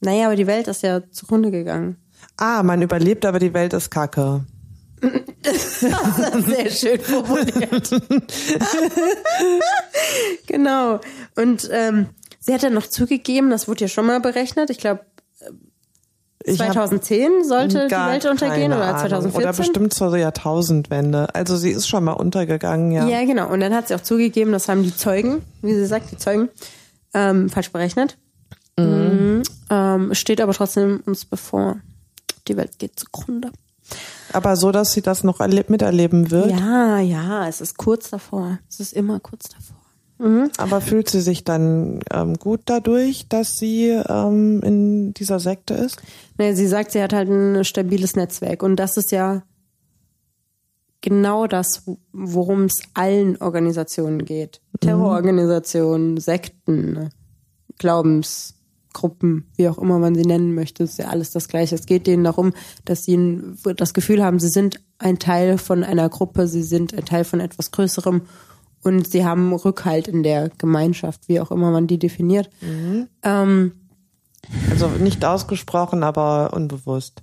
naja, 0.00 0.26
aber 0.26 0.36
die 0.36 0.46
Welt 0.46 0.68
ist 0.68 0.82
ja 0.82 1.00
zugrunde 1.10 1.50
gegangen. 1.50 1.96
Ah, 2.36 2.62
man 2.62 2.82
überlebt, 2.82 3.24
aber 3.24 3.38
die 3.38 3.54
Welt 3.54 3.72
ist 3.72 3.90
kacke. 3.90 4.44
Sehr 5.42 6.70
schön 6.70 7.00
formuliert. 7.00 7.90
genau. 10.46 11.00
Und 11.36 11.68
ähm, 11.72 12.06
sie 12.38 12.52
hat 12.52 12.62
dann 12.62 12.74
noch 12.74 12.86
zugegeben, 12.86 13.50
das 13.50 13.68
wurde 13.68 13.82
ja 13.82 13.88
schon 13.88 14.06
mal 14.06 14.20
berechnet, 14.20 14.68
ich 14.68 14.78
glaube 14.78 15.00
2010 16.46 17.44
sollte 17.44 17.86
die 17.86 17.94
Welt 17.94 18.24
untergehen 18.24 18.72
oder 18.72 18.94
Ahnung. 18.94 19.00
2014. 19.00 19.42
Oder 19.42 19.52
bestimmt 19.52 19.94
zur 19.94 20.16
Jahrtausendwende. 20.16 21.34
Also 21.34 21.56
sie 21.56 21.70
ist 21.70 21.86
schon 21.86 22.04
mal 22.04 22.12
untergegangen, 22.12 22.92
ja. 22.92 23.06
Ja, 23.06 23.24
genau. 23.24 23.50
Und 23.50 23.60
dann 23.60 23.74
hat 23.74 23.88
sie 23.88 23.94
auch 23.94 24.00
zugegeben, 24.00 24.52
das 24.52 24.68
haben 24.68 24.82
die 24.82 24.96
Zeugen, 24.96 25.42
wie 25.60 25.74
sie 25.74 25.86
sagt, 25.86 26.10
die 26.10 26.16
Zeugen, 26.16 26.48
ähm, 27.12 27.50
falsch 27.50 27.70
berechnet. 27.70 28.16
Mhm. 28.78 29.42
Ähm, 29.68 30.14
steht 30.14 30.40
aber 30.40 30.54
trotzdem 30.54 31.02
uns 31.06 31.24
bevor. 31.24 31.76
Die 32.48 32.56
Welt 32.56 32.78
geht 32.78 32.98
zugrunde. 32.98 33.50
Aber 34.32 34.56
so, 34.56 34.72
dass 34.72 34.92
sie 34.92 35.02
das 35.02 35.24
noch 35.24 35.40
erleb 35.40 35.68
miterleben 35.68 36.30
wird. 36.30 36.50
Ja, 36.52 36.98
ja, 36.98 37.48
es 37.48 37.60
ist 37.60 37.76
kurz 37.76 38.10
davor. 38.10 38.58
Es 38.68 38.80
ist 38.80 38.92
immer 38.92 39.20
kurz 39.20 39.48
davor. 39.48 39.79
Aber 40.58 40.80
fühlt 40.80 41.08
sie 41.08 41.20
sich 41.20 41.44
dann 41.44 42.00
ähm, 42.12 42.34
gut 42.34 42.60
dadurch, 42.66 43.26
dass 43.28 43.56
sie 43.56 43.88
ähm, 43.88 44.60
in 44.62 45.14
dieser 45.14 45.40
Sekte 45.40 45.74
ist? 45.74 46.00
Nee, 46.36 46.52
sie 46.52 46.66
sagt, 46.66 46.92
sie 46.92 47.02
hat 47.02 47.14
halt 47.14 47.30
ein 47.30 47.64
stabiles 47.64 48.16
Netzwerk. 48.16 48.62
Und 48.62 48.76
das 48.76 48.98
ist 48.98 49.12
ja 49.12 49.42
genau 51.00 51.46
das, 51.46 51.84
worum 52.12 52.64
es 52.64 52.82
allen 52.92 53.38
Organisationen 53.38 54.24
geht. 54.26 54.60
Terrororganisationen, 54.80 56.18
Sekten, 56.18 57.08
Glaubensgruppen, 57.78 59.50
wie 59.56 59.68
auch 59.68 59.78
immer 59.78 59.98
man 59.98 60.14
sie 60.14 60.26
nennen 60.26 60.54
möchte, 60.54 60.82
ist 60.84 60.98
ja 60.98 61.08
alles 61.08 61.30
das 61.30 61.48
Gleiche. 61.48 61.74
Es 61.74 61.86
geht 61.86 62.06
denen 62.06 62.24
darum, 62.24 62.52
dass 62.84 63.04
sie 63.04 63.40
das 63.76 63.94
Gefühl 63.94 64.22
haben, 64.22 64.38
sie 64.38 64.48
sind 64.48 64.80
ein 64.98 65.18
Teil 65.18 65.56
von 65.56 65.82
einer 65.82 66.10
Gruppe, 66.10 66.46
sie 66.46 66.62
sind 66.62 66.92
ein 66.92 67.06
Teil 67.06 67.24
von 67.24 67.40
etwas 67.40 67.70
Größerem 67.70 68.22
und 68.82 69.06
sie 69.08 69.24
haben 69.24 69.52
Rückhalt 69.52 70.08
in 70.08 70.22
der 70.22 70.50
Gemeinschaft, 70.58 71.28
wie 71.28 71.40
auch 71.40 71.50
immer 71.50 71.70
man 71.70 71.86
die 71.86 71.98
definiert. 71.98 72.48
Ähm, 73.22 73.72
Also 74.70 74.88
nicht 74.88 75.24
ausgesprochen, 75.24 76.02
aber 76.02 76.52
unbewusst. 76.54 77.20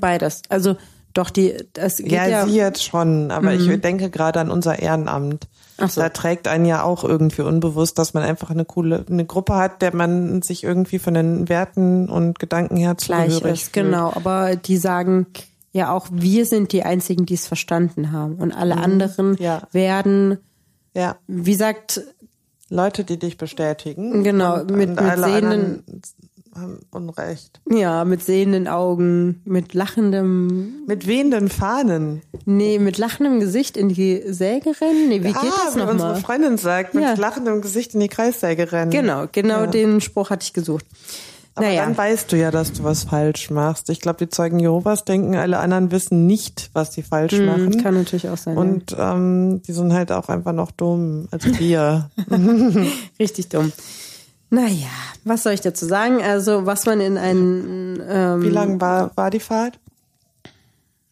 Beides. 0.00 0.42
Also 0.48 0.76
doch 1.14 1.30
die, 1.30 1.54
das 1.72 1.96
geht 1.96 2.12
Ja, 2.12 2.26
ja, 2.26 2.46
sie 2.46 2.56
jetzt 2.56 2.84
schon, 2.84 3.30
aber 3.30 3.54
ich 3.54 3.80
denke 3.80 4.10
gerade 4.10 4.40
an 4.40 4.50
unser 4.50 4.78
Ehrenamt. 4.78 5.48
Ach 5.80 5.88
so. 5.90 6.00
Da 6.00 6.08
trägt 6.10 6.48
einen 6.48 6.64
ja 6.66 6.82
auch 6.82 7.04
irgendwie 7.04 7.42
unbewusst, 7.42 7.98
dass 7.98 8.12
man 8.12 8.22
einfach 8.24 8.50
eine 8.50 8.64
coole, 8.64 9.04
eine 9.08 9.24
Gruppe 9.24 9.54
hat, 9.54 9.80
der 9.80 9.94
man 9.94 10.42
sich 10.42 10.64
irgendwie 10.64 10.98
von 10.98 11.14
den 11.14 11.48
Werten 11.48 12.08
und 12.08 12.38
Gedanken 12.38 12.76
her 12.76 12.94
gleich 12.96 13.30
zugehörig 13.32 13.62
ist, 13.62 13.62
fühlt. 13.72 13.86
genau. 13.86 14.12
Aber 14.14 14.56
die 14.56 14.76
sagen 14.76 15.26
ja 15.72 15.92
auch, 15.92 16.08
wir 16.10 16.46
sind 16.46 16.72
die 16.72 16.82
einzigen, 16.82 17.26
die 17.26 17.34
es 17.34 17.46
verstanden 17.46 18.10
haben. 18.12 18.34
Und 18.36 18.52
alle 18.52 18.76
anderen 18.76 19.30
Mhm. 19.32 19.36
Ja. 19.38 19.62
werden, 19.72 20.38
Ja, 20.98 21.16
wie 21.28 21.54
sagt, 21.54 22.02
Leute, 22.70 23.04
die 23.04 23.18
dich 23.18 23.36
bestätigen. 23.38 24.24
Genau, 24.24 24.60
und, 24.60 24.70
mit- 24.72 24.90
und 24.90 25.04
mit 25.04 25.18
sehenden- 25.18 25.84
Unrecht. 26.90 27.60
ja, 27.70 28.04
mit 28.04 28.20
sehenden 28.24 28.66
Augen, 28.66 29.40
mit 29.44 29.74
lachendem, 29.74 30.84
Mit 30.88 31.06
wehenden 31.06 31.48
Fahnen. 31.48 32.22
nee, 32.46 32.80
mit 32.80 32.98
lachendem 32.98 33.38
Gesicht 33.38 33.76
in 33.76 33.90
die 33.90 34.20
Säge 34.26 34.70
rennen. 34.80 35.08
Nee, 35.08 35.22
wie 35.22 35.28
geht 35.28 35.36
ah, 35.36 35.42
das 35.66 35.76
wie 35.76 35.80
unsere 35.82 35.94
nochmal? 35.94 36.16
Freundin 36.16 36.58
sagt, 36.58 36.94
mit 36.94 37.04
Ja. 37.04 37.14
lachendem 37.14 37.60
Gesicht 37.62 37.94
in 37.94 38.00
die 38.00 38.08
Kreissäge 38.08 38.72
rennen. 38.72 38.90
Genau, 38.90 39.26
genau 39.30 39.60
Ja. 39.60 39.66
den 39.68 40.00
Spruch 40.00 40.30
hatte 40.30 40.42
ich 40.42 40.52
gesucht. 40.52 40.84
Aber 41.58 41.66
naja, 41.66 41.84
dann 41.84 41.96
weißt 41.96 42.30
du 42.32 42.36
ja, 42.36 42.50
dass 42.50 42.72
du 42.72 42.84
was 42.84 43.04
falsch 43.04 43.50
machst. 43.50 43.90
Ich 43.90 44.00
glaube, 44.00 44.18
die 44.18 44.28
Zeugen 44.28 44.58
Jehovas 44.58 45.04
denken, 45.04 45.34
alle 45.36 45.58
anderen 45.58 45.90
wissen 45.90 46.26
nicht, 46.26 46.70
was 46.72 46.92
sie 46.94 47.02
falsch 47.02 47.38
machen. 47.38 47.72
Hm, 47.72 47.82
kann 47.82 47.94
natürlich 47.94 48.28
auch 48.28 48.36
sein. 48.36 48.54
ja. 48.54 48.60
Und 48.60 48.96
ähm, 48.98 49.62
die 49.62 49.72
sind 49.72 49.92
halt 49.92 50.12
auch 50.12 50.28
einfach 50.28 50.52
noch 50.52 50.70
dumm. 50.70 51.28
Also 51.30 51.58
wir. 51.58 52.10
Richtig 53.18 53.48
dumm. 53.48 53.72
Naja, 54.50 54.88
was 55.24 55.42
soll 55.42 55.52
ich 55.52 55.60
dazu 55.60 55.84
sagen? 55.84 56.22
Also, 56.22 56.64
was 56.64 56.86
man 56.86 57.00
in 57.00 57.18
einen, 57.18 58.02
ähm, 58.08 58.42
Wie 58.42 58.48
lang 58.48 58.80
war, 58.80 59.10
war 59.16 59.30
die 59.30 59.40
Fahrt? 59.40 59.78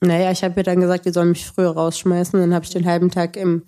naja, 0.01 0.31
ich 0.31 0.45
habe 0.45 0.61
ihr 0.61 0.63
dann 0.63 0.81
gesagt, 0.81 1.07
die 1.07 1.13
sollen 1.13 1.31
mich 1.31 1.47
früher 1.47 1.71
rausschmeißen. 1.71 2.39
Dann 2.39 2.55
habe 2.55 2.65
ich 2.65 2.71
den 2.71 2.87
halben 2.87 3.11
Tag 3.11 3.37
im 3.37 3.63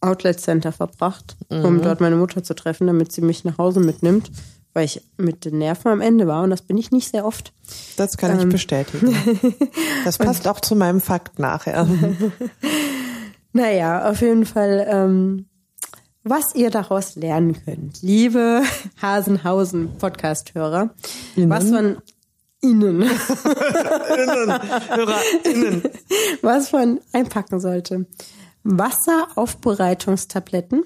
Outlet 0.00 0.40
Center 0.40 0.72
verbracht, 0.72 1.36
um 1.48 1.80
dort 1.82 2.00
meine 2.00 2.16
Mutter 2.16 2.42
zu 2.42 2.54
treffen, 2.54 2.86
damit 2.86 3.12
sie 3.12 3.22
mich 3.22 3.44
nach 3.44 3.58
Hause 3.58 3.80
mitnimmt, 3.80 4.30
weil 4.76 4.84
ich 4.84 5.00
mit 5.16 5.46
den 5.46 5.56
Nerven 5.56 5.90
am 5.90 6.02
Ende 6.02 6.26
war 6.26 6.42
und 6.42 6.50
das 6.50 6.60
bin 6.60 6.76
ich 6.76 6.90
nicht 6.90 7.10
sehr 7.10 7.24
oft. 7.24 7.54
Das 7.96 8.18
kann 8.18 8.36
ich 8.36 8.42
Ähm. 8.42 8.50
bestätigen. 8.50 9.16
Das 10.04 10.18
passt 10.18 10.46
auch 10.46 10.60
zu 10.60 10.76
meinem 10.76 11.00
Fakt 11.00 11.38
nachher. 11.38 11.88
Naja, 13.52 14.10
auf 14.10 14.20
jeden 14.20 14.44
Fall, 14.44 14.86
ähm, 14.86 15.46
was 16.22 16.54
ihr 16.54 16.68
daraus 16.68 17.16
lernen 17.16 17.56
könnt, 17.64 18.02
liebe 18.02 18.60
Hasenhausen-Podcast-Hörer, 19.00 20.90
was 21.36 21.64
man 21.70 21.96
Ihnen, 22.60 23.02
HörerInnen. 24.90 25.84
was 26.42 26.70
man 26.72 27.00
einpacken 27.14 27.60
sollte. 27.60 28.04
Wasseraufbereitungstabletten. 28.62 30.84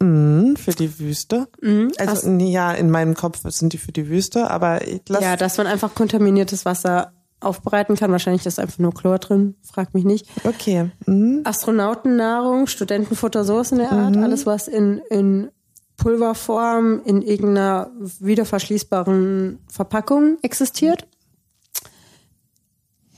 Mhm, 0.00 0.56
für 0.56 0.72
die 0.72 0.98
Wüste. 0.98 1.48
Mhm. 1.60 1.92
Also, 1.98 2.28
nee, 2.28 2.50
ja, 2.50 2.72
in 2.72 2.90
meinem 2.90 3.14
Kopf 3.14 3.40
sind 3.44 3.72
die 3.72 3.78
für 3.78 3.92
die 3.92 4.08
Wüste, 4.08 4.50
aber 4.50 4.86
ich 4.86 5.02
lass, 5.08 5.22
Ja, 5.22 5.36
dass 5.36 5.58
man 5.58 5.66
einfach 5.66 5.94
kontaminiertes 5.94 6.64
Wasser 6.64 7.12
aufbereiten 7.40 7.96
kann. 7.96 8.10
Wahrscheinlich 8.10 8.44
ist 8.46 8.58
einfach 8.58 8.78
nur 8.78 8.94
Chlor 8.94 9.18
drin, 9.18 9.54
frag 9.62 9.94
mich 9.94 10.04
nicht. 10.04 10.26
okay. 10.44 10.90
Mhm. 11.06 11.42
Astronautennahrung, 11.44 12.66
Studentenfutter, 12.66 13.44
sowas 13.44 13.72
in 13.72 13.78
der 13.78 13.92
Art. 13.92 14.16
Alles, 14.16 14.46
was 14.46 14.68
in, 14.68 15.00
in 15.10 15.50
Pulverform 15.96 17.02
in 17.04 17.20
irgendeiner 17.22 17.90
wiederverschließbaren 18.20 19.58
Verpackung 19.68 20.38
existiert. 20.42 21.06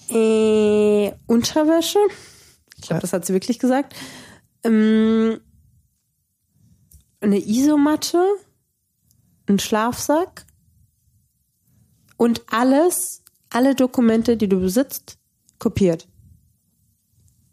Äh, 0.08 1.12
Unterwäsche. 1.26 1.98
Ich 2.76 2.82
glaube, 2.88 3.00
das 3.02 3.12
hat 3.12 3.24
sie 3.24 3.32
wirklich 3.32 3.58
gesagt. 3.58 3.94
Ähm, 4.64 5.38
eine 7.22 7.38
Isomatte. 7.38 8.22
Ein 9.46 9.58
Schlafsack. 9.58 10.46
Und 12.16 12.42
alles, 12.50 13.22
alle 13.50 13.74
Dokumente, 13.74 14.36
die 14.36 14.48
du 14.48 14.60
besitzt, 14.60 15.18
kopiert. 15.58 16.08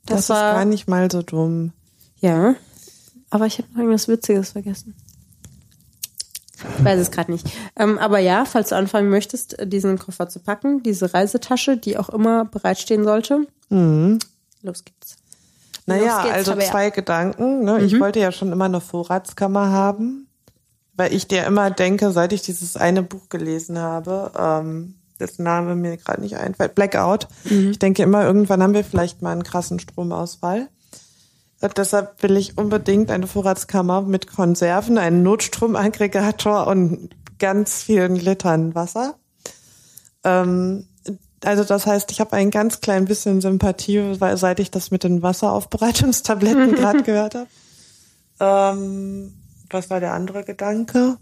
Das, 0.06 0.22
ist 0.22 0.28
gar 0.30 0.66
nicht 0.66 0.88
mal 0.88 1.10
so 1.12 1.22
dumm. 1.22 1.72
ja, 2.18 2.56
aber 3.30 3.46
ich 3.46 3.60
habe 3.60 3.68
noch 3.72 3.78
irgendwas 3.80 4.08
Witziges 4.08 4.52
vergessen. 4.52 4.96
Ich 6.78 6.84
weiß 6.84 7.00
es 7.00 7.12
gerade 7.12 7.32
nicht. 7.32 7.48
Ähm, 7.76 7.98
aber 7.98 8.20
ja, 8.20 8.44
falls 8.44 8.70
du 8.70 8.76
anfangen 8.76 9.10
möchtest, 9.10 9.56
diesen 9.64 9.98
Koffer 9.98 10.28
zu 10.28 10.40
packen, 10.40 10.84
diese 10.84 11.14
Reisetasche, 11.14 11.78
die 11.78 11.98
auch 11.98 12.10
immer 12.10 12.46
bereitstehen 12.46 13.04
sollte. 13.04 13.48
Los 14.62 14.84
geht's. 14.84 15.19
Naja, 15.90 16.20
also 16.32 16.52
Tabea. 16.52 16.70
zwei 16.70 16.90
Gedanken. 16.90 17.64
Ne? 17.64 17.82
Ich 17.82 18.00
wollte 18.00 18.20
ja 18.20 18.32
schon 18.32 18.52
immer 18.52 18.66
eine 18.66 18.82
Vorratskammer 18.82 19.70
haben, 19.72 20.28
weil 20.94 21.14
ich 21.14 21.28
dir 21.28 21.46
immer 21.46 21.72
denke, 21.72 22.12
seit 22.12 22.34
ich 22.34 22.42
dieses 22.42 22.78
eine 22.78 23.04
Buch 23.04 23.30
gelesen 23.30 23.80
habe, 23.80 24.32
ähm, 24.38 24.96
dessen 25.20 25.44
Name 25.44 25.76
mir 25.76 25.98
gerade 25.98 26.22
nicht 26.22 26.38
einfällt, 26.38 26.76
Blackout. 26.76 27.28
Ich 27.44 27.80
denke 27.80 28.04
immer, 28.04 28.24
irgendwann 28.24 28.64
haben 28.64 28.74
wir 28.74 28.86
vielleicht 28.86 29.22
mal 29.22 29.32
einen 29.32 29.44
krassen 29.44 29.80
Stromausfall. 29.80 30.70
Und 31.62 31.78
deshalb 31.78 32.24
will 32.24 32.38
ich 32.38 32.58
unbedingt 32.58 33.12
eine 33.12 33.28
Vorratskammer 33.28 34.02
mit 34.02 34.28
Konserven, 34.28 34.98
einen 34.98 35.24
Notstromaggregator 35.24 36.68
und 36.68 37.10
ganz 37.38 37.84
vielen 37.84 38.16
Litern 38.16 38.76
Wasser. 38.76 39.16
Ähm, 40.24 40.88
also 41.44 41.64
das 41.64 41.86
heißt, 41.86 42.12
ich 42.12 42.20
habe 42.20 42.34
ein 42.34 42.52
ganz 42.52 42.82
klein 42.82 43.06
bisschen 43.06 43.42
Sympathie, 43.42 44.20
weil 44.20 44.38
seit 44.38 44.60
ich 44.60 44.72
das 44.72 44.92
mit 44.92 45.04
den 45.04 45.22
Wasseraufbereitungstabletten 45.22 46.76
gerade 46.76 47.04
gehört 47.04 47.36
habe. 47.36 47.48
Ähm, 48.40 49.34
was 49.70 49.90
war 49.90 50.00
der 50.00 50.14
andere 50.14 50.44
Gedanke? 50.44 51.18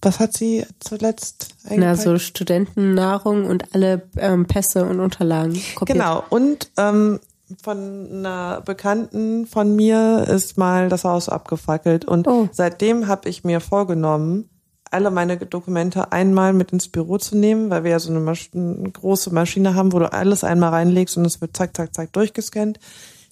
Was 0.00 0.18
hat 0.18 0.32
sie 0.36 0.66
zuletzt 0.80 1.54
Na, 1.70 1.94
so 1.94 2.18
Studentennahrung 2.18 3.46
und 3.46 3.72
alle 3.74 4.02
ähm, 4.16 4.46
Pässe 4.46 4.84
und 4.84 4.98
Unterlagen 4.98 5.52
kopiert. 5.76 5.96
Genau. 5.96 6.24
Und 6.28 6.70
ähm, 6.76 7.20
von 7.62 8.08
einer 8.10 8.62
Bekannten 8.62 9.46
von 9.46 9.76
mir 9.76 10.26
ist 10.28 10.58
mal 10.58 10.88
das 10.88 11.04
Haus 11.04 11.28
abgefackelt. 11.28 12.04
Und 12.04 12.26
Oh. 12.26 12.48
seitdem 12.50 13.06
habe 13.06 13.28
ich 13.28 13.44
mir 13.44 13.60
vorgenommen, 13.60 14.48
alle 14.92 15.10
meine 15.10 15.36
Dokumente 15.36 16.12
einmal 16.12 16.52
mit 16.52 16.72
ins 16.72 16.88
Büro 16.88 17.18
zu 17.18 17.36
nehmen, 17.36 17.70
weil 17.70 17.84
wir 17.84 17.92
ja 17.92 17.98
so 17.98 18.10
eine, 18.10 18.20
Masch 18.20 18.50
eine 18.54 18.90
große 18.90 19.32
Maschine 19.32 19.74
haben, 19.74 19.92
wo 19.92 19.98
du 19.98 20.12
alles 20.12 20.44
einmal 20.44 20.70
reinlegst 20.70 21.16
und 21.16 21.24
es 21.24 21.40
wird 21.40 21.56
zack, 21.56 21.76
zack, 21.76 21.94
zack 21.94 22.12
durchgescannt, 22.12 22.78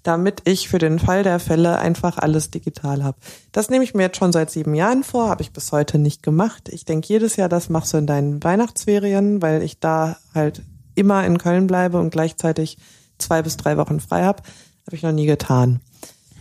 damit 0.03 0.43
ich 0.45 0.69
für 0.69 0.79
den 0.79 0.99
Fall 0.99 1.23
der 1.23 1.39
Fälle 1.39 1.79
einfach 1.79 2.19
alles 2.19 2.51
digital 2.51 3.05
habe. 3.05 3.19
Das 3.53 3.69
nehme 3.69 3.85
ich 3.85 3.95
mir 3.95 4.05
jetzt 4.05 4.17
schon 4.17 4.33
seit 4.33 4.51
sieben 4.51 4.75
Jahren 4.75 5.05
vor, 5.05 5.29
habe 5.29 5.43
ich 5.43 5.53
bis 5.53 5.73
heute 5.73 5.99
nicht 5.99 6.23
gemacht. 6.23 6.69
Ich 6.71 6.85
denke 6.85 7.09
jedes 7.09 7.37
Jahr, 7.37 7.49
das 7.49 7.69
machst 7.69 7.93
du 7.93 7.99
in 7.99 8.07
deinen 8.07 8.43
Weihnachtsferien, 8.43 9.43
weil 9.43 9.63
ich 9.63 9.79
da 9.79 10.17
halt 10.35 10.63
immer 10.95 11.25
in 11.27 11.39
Köln 11.39 11.67
bleibe 11.67 11.99
und 11.99 12.11
gleichzeitig 12.11 12.79
zwei 13.19 13.43
bis 13.43 13.57
drei 13.57 13.77
Wochen 13.77 14.01
frei 14.01 14.25
habe. 14.25 14.43
Habe 14.87 14.97
ich 14.97 15.03
noch 15.03 15.13
nie 15.13 15.27
getan. 15.27 15.81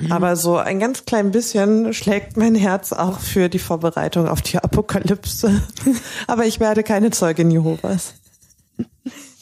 Aber 0.09 0.35
so 0.35 0.57
ein 0.57 0.79
ganz 0.79 1.05
klein 1.05 1.31
bisschen 1.31 1.93
schlägt 1.93 2.37
mein 2.37 2.55
Herz 2.55 2.93
auch 2.93 3.19
für 3.19 3.49
die 3.49 3.59
Vorbereitung 3.59 4.27
auf 4.27 4.41
die 4.41 4.57
Apokalypse. 4.57 5.61
Aber 6.27 6.45
ich 6.45 6.59
werde 6.59 6.83
keine 6.83 7.11
Zeugin 7.11 7.51
Jehovas. 7.51 8.13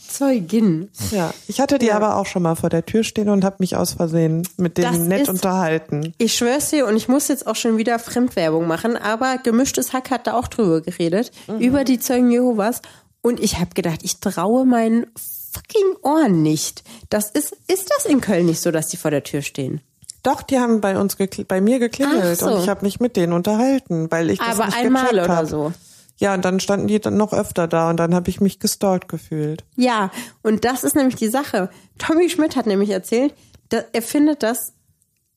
Zeugin. 0.09 0.89
Ja, 1.11 1.33
ich 1.47 1.59
hatte 1.59 1.77
die 1.77 1.91
aber 1.91 2.15
auch 2.15 2.25
schon 2.25 2.41
mal 2.41 2.55
vor 2.55 2.69
der 2.69 2.85
Tür 2.85 3.03
stehen 3.03 3.29
und 3.29 3.43
habe 3.43 3.57
mich 3.59 3.75
aus 3.75 3.93
Versehen 3.93 4.47
mit 4.57 4.77
Das 4.79 4.91
denen 4.93 5.07
nett 5.09 5.23
ist- 5.23 5.29
unterhalten. 5.29 6.13
Ich 6.17 6.33
schwör's 6.35 6.69
dir, 6.71 6.87
und 6.87 6.95
ich 6.97 7.07
muss 7.07 7.27
jetzt 7.27 7.45
auch 7.45 7.55
schon 7.55 7.77
wieder 7.77 7.99
Fremdwerbung 7.99 8.65
machen, 8.67 8.97
aber 8.97 9.37
gemischtes 9.37 9.93
Hack 9.93 10.09
hat 10.09 10.25
da 10.25 10.33
auch 10.33 10.47
drüber 10.47 10.81
geredet, 10.81 11.31
über 11.59 11.83
die 11.83 11.99
Zeugen 11.99 12.31
Jehovas. 12.31 12.81
Und 13.21 13.39
ich 13.39 13.59
habe 13.59 13.71
gedacht, 13.75 13.99
ich 14.03 14.19
traue 14.19 14.65
meinen 14.65 15.05
fucking 15.53 15.95
Ohren 16.01 16.41
nicht. 16.41 16.83
Das 17.09 17.29
ist, 17.29 17.55
ist 17.67 17.91
das 17.95 18.05
in 18.05 18.21
Köln 18.21 18.45
nicht 18.47 18.61
so, 18.61 18.71
dass 18.71 18.87
die 18.87 18.97
vor 18.97 19.11
der 19.11 19.23
Tür 19.23 19.41
stehen? 19.41 19.81
Doch, 20.27 20.41
die 20.41 20.59
haben 20.59 20.81
bei 20.81 20.97
uns 20.99 21.15
bei 21.47 21.61
mir 21.61 21.79
geklingelt 21.79 22.39
so. 22.39 22.47
und 22.47 22.61
ich 22.61 22.67
habe 22.67 22.83
mich 22.83 22.99
mit 22.99 23.15
denen 23.15 23.31
unterhalten, 23.31 24.11
weil 24.11 24.29
ich 24.29 24.39
das 24.39 24.59
aber 24.59 24.65
nicht 24.65 24.77
einmal 24.77 25.03
gecheckt 25.03 25.25
oder 25.25 25.35
hab. 25.37 25.45
so. 25.47 25.71
Ja, 26.17 26.33
und 26.33 26.43
dann 26.43 26.59
standen 26.59 26.87
die 26.87 26.99
dann 26.99 27.15
noch 27.15 27.31
öfter 27.31 27.67
da 27.69 27.89
und 27.89 27.97
dann 27.97 28.13
habe 28.13 28.29
ich 28.29 28.41
mich 28.41 28.59
gestalkt 28.59 29.07
gefühlt. 29.07 29.63
Ja, 29.77 30.11
und 30.43 30.65
das 30.65 30.83
ist 30.83 30.97
nämlich 30.97 31.15
die 31.15 31.29
Sache. 31.29 31.69
Tommy 31.97 32.29
Schmidt 32.29 32.57
hat 32.57 32.65
nämlich 32.65 32.89
erzählt, 32.89 33.33
er 33.71 34.01
findet, 34.01 34.43
dass 34.43 34.73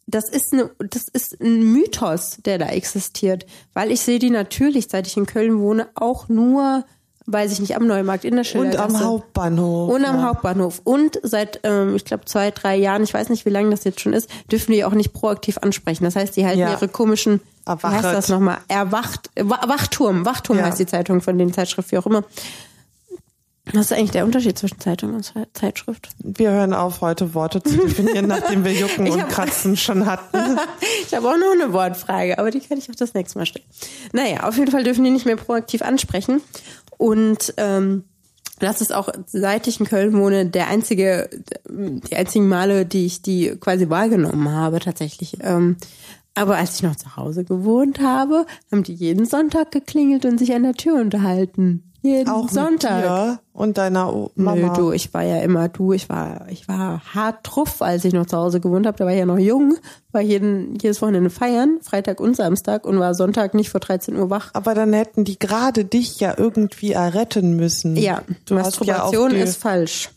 das 0.09 0.29
ist, 0.29 0.53
eine, 0.53 0.70
das 0.79 1.07
ist 1.07 1.40
ein 1.40 1.72
Mythos, 1.72 2.38
der 2.44 2.59
da 2.59 2.66
existiert. 2.66 3.46
Weil 3.74 3.92
ich 3.92 4.00
sehe 4.00 4.18
die 4.18 4.31
natürlich, 4.31 4.88
seit 4.90 5.07
ich 5.07 5.16
in 5.16 5.26
Köln 5.26 5.61
wohne, 5.61 5.88
auch 5.94 6.29
nur, 6.29 6.85
weiß 7.33 7.53
ich 7.53 7.61
nicht, 7.61 7.77
am 7.77 7.87
Neumarkt, 7.87 8.25
in 8.25 8.33
der 8.33 8.40
Und 8.40 8.45
Schildergasse. 8.47 8.97
am 8.97 9.05
Hauptbahnhof. 9.05 9.90
Und 9.95 10.05
am 10.05 10.16
ja. 10.16 10.23
Hauptbahnhof. 10.29 10.81
Und 10.85 11.19
seit, 11.23 11.61
ähm, 11.64 11.95
ich 11.97 12.05
glaube, 12.05 12.25
zwei, 12.25 12.51
drei 12.51 12.77
Jahren, 12.77 13.03
ich 13.03 13.14
weiß 13.14 13.29
nicht, 13.29 13.47
wie 13.47 13.51
lange 13.51 13.71
das 13.71 13.85
jetzt 13.85 14.01
schon 14.01 14.12
ist, 14.12 14.29
dürfen 14.51 14.73
die 14.73 14.85
auch 14.85 14.93
nicht 14.93 15.12
proaktiv 15.12 15.59
ansprechen. 15.59 16.05
Das 16.05 16.16
heißt, 16.16 16.37
die 16.37 16.45
halten 16.45 16.59
Ja. 16.61 16.71
ihre 16.73 16.88
komischen, 16.88 17.40
wie 17.66 17.71
heißt 17.87 18.05
das 18.05 18.29
nochmal? 18.29 18.59
Erwacht, 18.69 19.31
Wa- 19.37 19.69
Wachturm. 19.69 20.25
Wachturm 20.25 20.59
Ja. 20.59 20.64
heißt 20.64 20.79
die 20.79 20.87
Zeitung 20.87 21.21
von 21.21 21.38
den 21.38 21.53
Zeitschrift, 21.53 21.93
wie 21.93 21.99
auch 21.99 22.07
immer. 22.07 22.25
Was 23.73 23.83
ist 23.87 23.93
eigentlich 23.93 24.11
der 24.11 24.25
Unterschied 24.25 24.59
zwischen 24.59 24.81
Zeitung 24.81 25.14
und 25.14 25.23
Ze- 25.23 25.47
Zeitschrift? 25.53 26.09
Wir 26.19 26.51
hören 26.51 26.73
auf, 26.75 27.03
heute 27.03 27.35
Worte 27.35 27.62
zu 27.62 27.77
definieren, 27.77 28.27
nachdem 28.27 28.64
wir 28.64 28.73
Jucken 28.73 29.09
und 29.09 29.29
Kratzen 29.29 29.77
schon 29.77 30.07
hatten. 30.07 30.59
Ich 31.07 31.14
habe 31.16 31.29
auch 31.29 31.37
noch 31.37 31.53
eine 31.53 31.73
Wortfrage, 31.73 32.38
aber 32.38 32.51
die 32.53 32.61
kann 32.61 32.79
ich 32.79 32.88
auch 32.90 32.95
das 32.95 33.14
nächste 33.14 33.38
Mal 33.38 33.47
stellen. 33.47 33.64
Naja, 34.12 34.45
auf 34.45 34.57
jeden 34.57 34.71
Fall 34.71 34.85
dürfen 34.85 35.03
die 35.05 35.11
nicht 35.11 35.27
mehr 35.27 35.35
proaktiv 35.37 35.83
ansprechen. 35.83 36.40
Und 37.00 37.54
ähm, 37.56 38.04
das 38.58 38.82
ist 38.82 38.94
auch, 38.94 39.08
seit 39.24 39.66
ich 39.66 39.80
in 39.80 39.86
Köln 39.86 40.12
wohne, 40.18 40.44
der 40.44 40.68
einzige, 40.68 41.30
die 41.66 42.14
einzigen 42.14 42.46
Male, 42.46 42.84
die 42.84 43.06
ich 43.06 43.22
die 43.22 43.56
quasi 43.58 43.88
wahrgenommen 43.88 44.50
habe, 44.50 44.80
tatsächlich. 44.80 45.38
Ähm, 45.40 45.76
aber 46.34 46.58
als 46.58 46.74
ich 46.74 46.82
noch 46.82 46.96
zu 46.96 47.16
Hause 47.16 47.44
gewohnt 47.44 48.00
habe, 48.00 48.44
haben 48.70 48.82
die 48.82 48.92
jeden 48.92 49.24
Sonntag 49.24 49.72
geklingelt 49.72 50.26
und 50.26 50.36
sich 50.36 50.52
an 50.52 50.62
der 50.62 50.74
Tür 50.74 51.00
unterhalten. 51.00 51.89
Jeden 52.02 52.30
Auch 52.30 52.48
Sonntag. 52.48 53.40
und 53.52 53.76
deiner 53.76 54.30
Mama. 54.34 54.68
Nö, 54.68 54.72
du, 54.74 54.92
ich 54.92 55.12
war 55.12 55.22
ja 55.22 55.40
immer 55.40 55.68
du, 55.68 55.92
ich 55.92 56.08
war, 56.08 56.46
ich 56.48 56.66
war 56.66 57.02
hart 57.14 57.44
truff, 57.44 57.82
als 57.82 58.04
ich 58.06 58.14
noch 58.14 58.24
zu 58.24 58.38
Hause 58.38 58.60
gewohnt 58.60 58.86
habe. 58.86 58.96
Da 58.96 59.04
war 59.04 59.12
ich 59.12 59.18
ja 59.18 59.26
noch 59.26 59.38
jung, 59.38 59.76
war 60.12 60.22
jeden, 60.22 60.76
jedes 60.80 61.02
Wochenende 61.02 61.28
feiern, 61.28 61.78
Freitag 61.82 62.20
und 62.20 62.36
Samstag 62.36 62.86
und 62.86 62.98
war 62.98 63.14
Sonntag 63.14 63.52
nicht 63.52 63.68
vor 63.68 63.80
13 63.80 64.16
Uhr 64.16 64.30
wach. 64.30 64.50
Aber 64.54 64.74
dann 64.74 64.94
hätten 64.94 65.24
die 65.24 65.38
gerade 65.38 65.84
dich 65.84 66.18
ja 66.20 66.34
irgendwie 66.36 66.92
erretten 66.92 67.56
müssen. 67.56 67.96
Ja, 67.96 68.22
du 68.46 68.54
ja 68.54 68.62
Masturbation 68.62 69.30
die, 69.30 69.36
ist 69.36 69.56
falsch. 69.60 70.10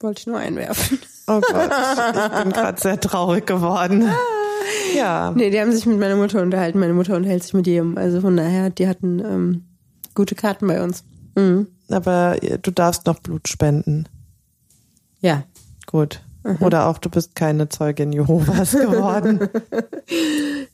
Wollte 0.00 0.20
ich 0.20 0.26
nur 0.26 0.38
einwerfen. 0.38 0.98
Oh 1.28 1.40
Gott, 1.40 1.70
ich 1.70 2.42
bin 2.42 2.52
gerade 2.52 2.80
sehr 2.80 2.98
traurig 2.98 3.46
geworden. 3.46 4.10
Ja, 4.96 5.32
Nee, 5.34 5.50
die 5.50 5.60
haben 5.60 5.72
sich 5.72 5.86
mit 5.86 5.98
meiner 5.98 6.16
Mutter 6.16 6.40
unterhalten. 6.40 6.78
Meine 6.78 6.92
Mutter 6.92 7.16
unterhält 7.16 7.42
sich 7.42 7.52
mit 7.52 7.66
jedem. 7.66 7.98
Also 7.98 8.20
von 8.20 8.36
daher, 8.36 8.70
die 8.70 8.86
hatten 8.88 9.18
ähm, 9.20 9.64
gute 10.14 10.34
Karten 10.34 10.66
bei 10.66 10.82
uns. 10.82 11.04
Mhm. 11.34 11.68
aber 11.88 12.36
du 12.62 12.70
darfst 12.70 13.06
noch 13.06 13.18
Blut 13.20 13.48
spenden. 13.48 14.06
Ja. 15.20 15.44
Gut. 15.86 16.20
Mhm. 16.44 16.56
Oder 16.60 16.86
auch 16.88 16.98
du 16.98 17.08
bist 17.08 17.34
keine 17.34 17.68
Zeugin 17.70 18.12
Jehovas 18.12 18.72
geworden. 18.72 19.48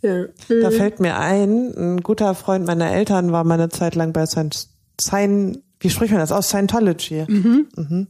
ja. 0.02 0.24
Da 0.48 0.70
fällt 0.70 1.00
mir 1.00 1.16
ein, 1.18 1.74
ein 1.76 2.00
guter 2.02 2.34
Freund 2.34 2.66
meiner 2.66 2.90
Eltern 2.90 3.30
war 3.32 3.44
mal 3.44 3.54
eine 3.54 3.68
Zeit 3.68 3.94
lang 3.94 4.12
bei 4.12 4.26
Scient, 4.26 4.68
Scient 5.00 5.58
wie 5.80 5.90
spricht 5.90 6.10
man 6.12 6.20
das 6.20 6.32
aus? 6.32 6.48
Scientology. 6.48 7.24
Mhm. 7.28 8.08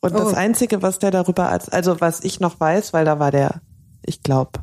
Und 0.00 0.14
das 0.14 0.32
Oh. 0.32 0.36
Einzige, 0.36 0.82
was 0.82 0.98
der 0.98 1.10
darüber, 1.10 1.48
als, 1.48 1.68
also 1.68 2.00
was 2.00 2.22
ich 2.22 2.38
noch 2.38 2.60
weiß, 2.60 2.92
weil 2.92 3.04
da 3.04 3.18
war 3.18 3.30
der, 3.30 3.62
ich 4.04 4.22
glaube, 4.22 4.60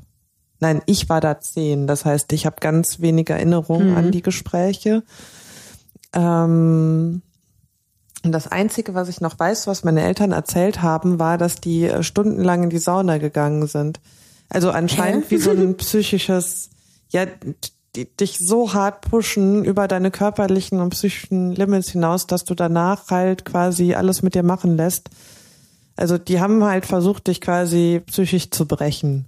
nein, 0.60 0.82
ich 0.86 1.10
war 1.10 1.20
da 1.20 1.40
zehn. 1.42 1.88
Das 1.88 2.06
heißt, 2.06 2.32
ich 2.32 2.46
habe 2.46 2.58
ganz 2.62 3.00
wenig 3.02 3.30
Erinnerungen 3.30 3.98
an 3.98 4.12
die 4.12 4.22
Gespräche. 4.22 5.04
Ähm, 6.14 7.22
und 8.24 8.32
das 8.32 8.48
Einzige, 8.48 8.94
was 8.94 9.10
ich 9.10 9.22
noch 9.22 9.40
weiß, 9.40 9.68
was 9.68 9.84
meine 9.84 10.04
Eltern 10.04 10.32
erzählt 10.32 10.82
haben, 10.82 11.20
war, 11.20 11.38
dass 11.38 11.56
die 11.56 11.86
äh, 11.86 12.04
stundenlang 12.04 12.64
in 12.64 12.70
die 12.70 12.78
Sauna 12.78 13.18
gegangen 13.18 13.66
sind. 13.68 14.00
Also 14.50 14.70
anscheinend 14.70 15.32
wie 15.32 15.38
so 15.38 15.52
ein 15.52 15.78
psychisches, 15.78 16.70
ja, 17.10 17.26
die 17.96 18.06
dich 18.16 18.38
so 18.38 18.74
hart 18.74 19.02
pushen 19.02 19.66
über 19.66 19.88
deine 19.88 20.12
körperlichen 20.12 20.80
und 20.80 20.92
psychischen 20.92 21.54
Limits 21.54 21.90
hinaus, 21.90 22.28
dass 22.28 22.46
du 22.46 22.56
danach 22.56 23.10
halt 23.10 23.44
quasi 23.44 23.96
alles 23.96 24.22
mit 24.22 24.36
dir 24.36 24.44
machen 24.44 24.78
lässt. 24.78 25.10
Also 25.96 26.18
die 26.18 26.40
haben 26.40 26.64
halt 26.64 26.86
versucht, 26.86 27.28
dich 27.28 27.42
quasi 27.42 28.02
psychisch 28.06 28.52
zu 28.52 28.66
brechen. 28.66 29.26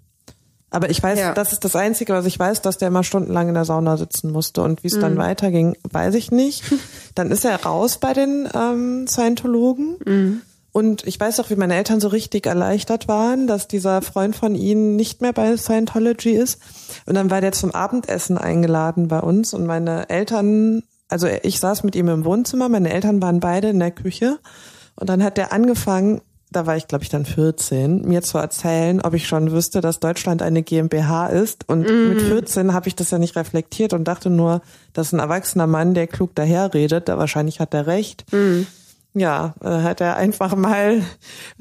Aber 0.74 0.90
ich 0.90 1.02
weiß, 1.02 1.20
Ja. 1.20 1.34
das 1.34 1.54
ist 1.54 1.64
das 1.64 1.76
Einzige, 1.76 2.14
was 2.14 2.26
ich 2.26 2.38
weiß, 2.38 2.62
dass 2.62 2.78
der 2.78 2.90
mal 2.90 3.04
stundenlang 3.04 3.48
in 3.48 3.54
der 3.54 3.64
Sauna 3.64 3.96
sitzen 3.96 4.32
musste. 4.32 4.62
Und 4.64 4.84
wie 4.84 4.88
es 4.88 5.00
dann 5.00 5.18
weiterging, 5.18 5.78
weiß 5.90 6.16
ich 6.16 6.32
nicht. 6.32 6.64
Dann 7.16 7.30
ist 7.32 7.46
er 7.46 7.64
raus 7.64 8.00
bei 8.00 8.14
den 8.14 8.50
ähm, 8.54 9.08
Scientologen. 9.08 10.42
Und 10.72 11.06
ich 11.06 11.20
weiß 11.20 11.40
auch, 11.40 11.52
wie 11.52 11.56
meine 11.56 11.76
Eltern 11.76 12.00
so 12.00 12.08
richtig 12.08 12.48
erleichtert 12.48 13.08
waren, 13.08 13.46
dass 13.46 13.68
dieser 13.68 14.02
Freund 14.02 14.36
von 14.36 14.56
ihnen 14.56 14.96
nicht 14.96 15.22
mehr 15.22 15.32
bei 15.32 15.56
Scientology 15.56 16.32
ist. 16.32 16.60
Und 17.06 17.14
dann 17.14 17.30
war 17.30 17.40
der 17.42 17.52
zum 17.52 17.70
Abendessen 17.76 18.40
eingeladen 18.40 19.08
bei 19.08 19.20
uns 19.20 19.54
und 19.54 19.68
meine 19.68 20.10
Eltern, 20.10 20.82
also 21.10 21.28
ich 21.44 21.60
saß 21.60 21.84
mit 21.84 21.96
ihm 21.96 22.08
im 22.08 22.26
Wohnzimmer, 22.26 22.68
meine 22.70 22.92
Eltern 22.92 23.22
waren 23.22 23.40
beide 23.40 23.70
in 23.70 23.78
der 23.80 23.92
Küche. 23.92 24.40
Und 24.96 25.10
dann 25.10 25.24
hat 25.24 25.38
der 25.38 25.54
angefangen, 25.54 26.22
da 26.56 26.66
war 26.66 26.78
ich 26.78 26.88
glaube 26.88 27.04
ich 27.04 27.10
dann 27.10 27.26
14, 27.26 28.08
mir 28.08 28.22
zu 28.22 28.38
erzählen, 28.38 29.02
ob 29.02 29.14
ich 29.14 29.28
schon 29.28 29.52
wüsste, 29.52 29.82
dass 29.82 30.00
Deutschland 30.00 30.42
eine 30.42 30.64
GmbH 30.64 31.28
ist. 31.28 31.68
Und 31.70 31.82
mit 31.82 32.22
14 32.22 32.74
habe 32.74 32.88
ich 32.88 32.96
das 32.96 33.12
ja 33.12 33.18
nicht 33.20 33.36
reflektiert 33.36 33.94
und 33.94 34.06
dachte 34.08 34.30
nur, 34.30 34.62
das 34.94 35.08
ist 35.08 35.14
ein 35.14 35.20
erwachsener 35.20 35.68
Mann, 35.68 35.94
der 35.94 36.08
klug 36.08 36.36
daherredet, 36.36 37.10
da 37.10 37.18
wahrscheinlich 37.18 37.60
hat 37.60 37.74
er 37.74 37.88
recht. 37.88 38.26
Ja, 39.16 39.54
äh, 39.64 39.68
hat 39.68 40.02
er 40.02 40.16
einfach 40.16 40.56
mal 40.56 41.04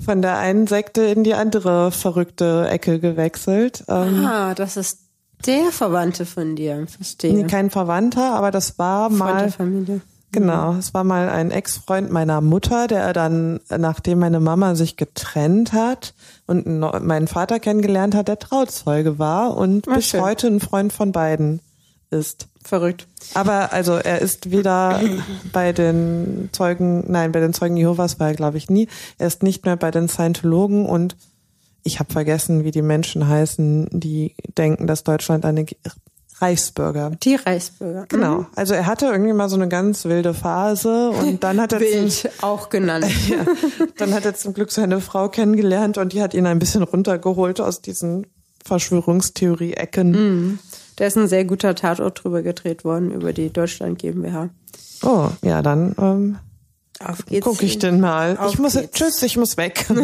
von 0.03 0.23
der 0.23 0.39
einen 0.39 0.67
Sekte 0.67 1.03
in 1.03 1.23
die 1.23 1.35
andere 1.35 1.93
verrückte 1.93 2.67
Ecke 2.69 2.99
gewechselt. 2.99 3.85
Ähm, 3.89 4.25
Ah, 4.25 4.55
das 4.55 4.79
ist 4.79 5.01
der 5.47 5.71
Verwandte 5.71 6.25
von 6.25 6.57
dir. 6.57 6.87
Verstehe. 6.87 7.35
nee, 7.35 7.45
kein 7.45 7.69
Verwandter, 7.69 8.33
aber 8.35 8.51
das 8.53 8.79
war 8.79 9.11
mal 9.11 9.51
Familie. 9.51 10.01
Genau, 10.33 10.73
es 10.75 10.95
war 10.95 11.05
mal 11.05 11.29
ein 11.29 11.51
Ex-Freund 11.51 12.11
meiner 12.11 12.41
Mutter, 12.41 12.87
der 12.89 13.13
dann, 13.13 13.61
nachdem 13.69 14.19
meine 14.19 14.41
Mama 14.41 14.75
sich 14.75 14.97
getrennt 14.97 15.73
hat 15.75 16.15
und 16.47 16.67
meinen 16.67 17.29
Vater 17.29 17.61
kennengelernt 17.61 18.15
hat, 18.15 18.29
der 18.29 18.39
Trauzeuge 18.39 19.19
war 19.19 19.57
und 19.57 19.87
Ah, 19.89 19.95
bis 19.97 20.07
schön. 20.07 20.23
heute 20.23 20.47
ein 20.47 20.61
Freund 20.61 20.93
von 20.93 21.13
beiden 21.13 21.61
ist. 22.11 22.49
Verrückt. 22.65 23.09
Aber 23.35 23.73
also 23.73 23.95
er 23.95 24.21
ist 24.21 24.51
weder 24.51 25.01
bei 25.53 25.73
den 25.73 26.49
Zeugen, 26.53 27.05
nein, 27.11 27.33
bei 27.33 27.41
den 27.41 27.53
Zeugen 27.53 27.77
Jehovas 27.77 28.19
war 28.21 28.29
er 28.29 28.35
glaube 28.35 28.57
ich 28.57 28.71
nie. 28.71 28.89
Er 29.19 29.27
ist 29.27 29.43
nicht 29.43 29.65
mehr 29.67 29.77
bei 29.77 29.91
den 29.91 30.09
Scientologen 30.09 30.87
und 30.87 31.17
ich 31.83 31.99
habe 31.99 32.13
vergessen, 32.13 32.65
wie 32.65 32.71
die 32.71 32.83
Menschen 32.83 33.27
heißen, 33.29 33.89
die 33.91 34.37
denken, 34.57 34.87
dass 34.87 35.03
Deutschland 35.03 35.45
eine 35.45 35.67
Reichsbürger. 36.43 37.13
Die 37.23 37.37
Reichsbürger. 37.37 38.07
Genau. 38.09 38.47
Also 38.57 38.75
er 38.75 38.87
hatte 38.87 39.07
irgendwie 39.07 39.33
mal 39.33 39.49
so 39.49 39.55
eine 39.57 39.69
ganz 39.69 40.05
wilde 40.05 40.35
Phase 40.35 41.11
und 41.11 41.45
dann 41.45 41.61
hat 41.61 41.73
er 41.73 41.79
zum, 41.81 41.89
Wild 41.89 42.31
auch 42.43 42.69
genannt. 42.69 43.07
ja, 43.29 43.47
dann 43.97 44.13
hat 44.13 44.25
er 44.25 44.35
zum 44.35 44.53
Glück 44.53 44.73
seine 44.73 45.01
Frau 45.01 45.29
kennengelernt 45.29 45.99
und 45.99 46.13
die 46.13 46.21
hat 46.21 46.35
ihn 46.35 46.47
ein 46.47 46.59
bisschen 46.59 46.83
runtergeholt 46.83 47.61
aus 47.61 47.81
diesen 47.81 48.27
Verschwörungstheorie-Ecken. 48.65 50.59
Da 50.97 51.07
ist 51.07 51.17
ein 51.17 51.29
sehr 51.29 51.45
guter 51.45 51.75
Tatort 51.75 52.23
drüber 52.23 52.43
gedreht 52.43 52.85
worden, 52.85 53.13
über 53.13 53.33
die 53.33 53.51
Deutschland 53.51 53.99
GmbH. 53.99 54.51
Oh, 55.03 55.29
ja, 55.43 55.63
dann 55.63 55.95
ähm, 55.99 56.39
Auf 57.01 57.27
geht's. 57.27 57.61
ich 57.61 57.79
den 57.79 58.01
mal. 58.01 58.37
Auf 58.37 58.53
ich 58.53 58.59
muss 58.59 58.75
geht's. 58.75 58.93
tschüss, 58.93 59.23
ich 59.23 59.37
muss 59.37 59.57
weg. 59.57 59.87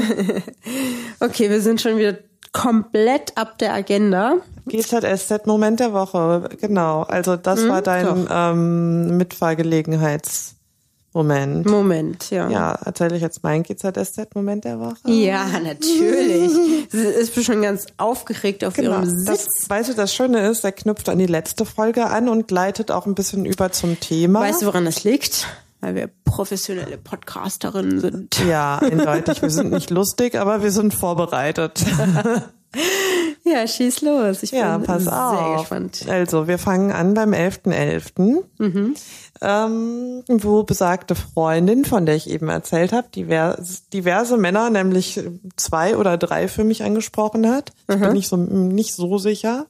Okay, 1.20 1.50
wir 1.50 1.60
sind 1.60 1.80
schon 1.80 1.98
wieder 1.98 2.16
komplett 2.52 3.36
ab 3.36 3.58
der 3.58 3.74
Agenda. 3.74 4.36
GZSZ 4.66 5.46
Moment 5.46 5.80
der 5.80 5.92
Woche, 5.92 6.48
genau. 6.60 7.02
Also 7.02 7.36
das 7.36 7.66
war 7.68 7.82
dein 7.82 8.26
ähm, 8.30 9.16
Mitfahrgelegenheitsmoment. 9.16 11.66
Moment, 11.66 12.30
ja. 12.30 12.48
Ja, 12.50 12.72
erzähle 12.84 13.16
ich 13.16 13.22
jetzt 13.22 13.42
meinen 13.42 13.62
GZSZ 13.62 14.34
Moment 14.34 14.64
der 14.64 14.78
Woche? 14.78 14.96
Ja, 15.06 15.46
natürlich. 15.62 16.50
Sie 16.90 16.98
ist 16.98 17.34
bestimmt 17.34 17.62
ganz 17.62 17.86
aufgeregt 17.96 18.64
auf 18.64 18.74
Genau. 18.74 19.00
ihrem 19.00 19.24
Das, 19.24 19.44
Sitz. 19.44 19.70
weißt 19.70 19.90
du, 19.90 19.94
das 19.94 20.14
Schöne 20.14 20.46
ist, 20.48 20.64
er 20.64 20.72
knüpft 20.72 21.08
an 21.08 21.18
die 21.18 21.26
letzte 21.26 21.64
Folge 21.64 22.06
an 22.06 22.28
und 22.28 22.50
leitet 22.50 22.90
auch 22.90 23.06
ein 23.06 23.14
bisschen 23.14 23.46
über 23.46 23.72
zum 23.72 23.98
Thema. 24.00 24.40
Weißt 24.40 24.62
du, 24.62 24.66
woran 24.66 24.84
das 24.84 25.04
liegt? 25.04 25.46
Weil 25.80 25.94
wir 25.94 26.10
professionelle 26.24 26.98
Podcasterinnen 26.98 28.00
sind. 28.00 28.38
ja, 28.48 28.78
eindeutig. 28.78 29.42
Wir 29.42 29.50
sind 29.50 29.70
nicht 29.70 29.90
lustig, 29.90 30.34
aber 30.36 30.62
wir 30.62 30.70
sind 30.72 30.94
vorbereitet. 30.94 31.84
Ja, 33.44 33.66
schieß 33.66 34.02
los. 34.02 34.42
Ich 34.42 34.50
Ja, 34.50 34.76
bin 34.76 34.86
pass 34.86 35.04
sehr 35.04 35.12
auf. 35.18 35.60
gespannt. 35.60 36.04
Also, 36.06 36.48
wir 36.48 36.58
fangen 36.58 36.92
an 36.92 37.14
beim 37.14 37.32
11.11., 37.32 38.44
Mhm. 38.58 38.94
ähm, 39.40 40.22
wo 40.28 40.64
besagte 40.64 41.14
Freundin, 41.14 41.86
von 41.86 42.04
der 42.04 42.14
ich 42.16 42.28
eben 42.28 42.50
erzählt 42.50 42.92
habe, 42.92 43.08
divers, 43.08 43.88
diverse 43.88 44.36
Männer, 44.36 44.68
nämlich 44.68 45.18
zwei 45.56 45.96
oder 45.96 46.18
drei 46.18 46.46
für 46.48 46.62
mich 46.64 46.82
angesprochen 46.82 47.48
hat. 47.48 47.72
Ich 47.88 47.96
Mhm. 47.96 48.00
bin 48.00 48.12
nicht 48.12 48.28
so, 48.28 48.36
nicht 48.36 48.94
so 48.94 49.16
sicher. 49.16 49.64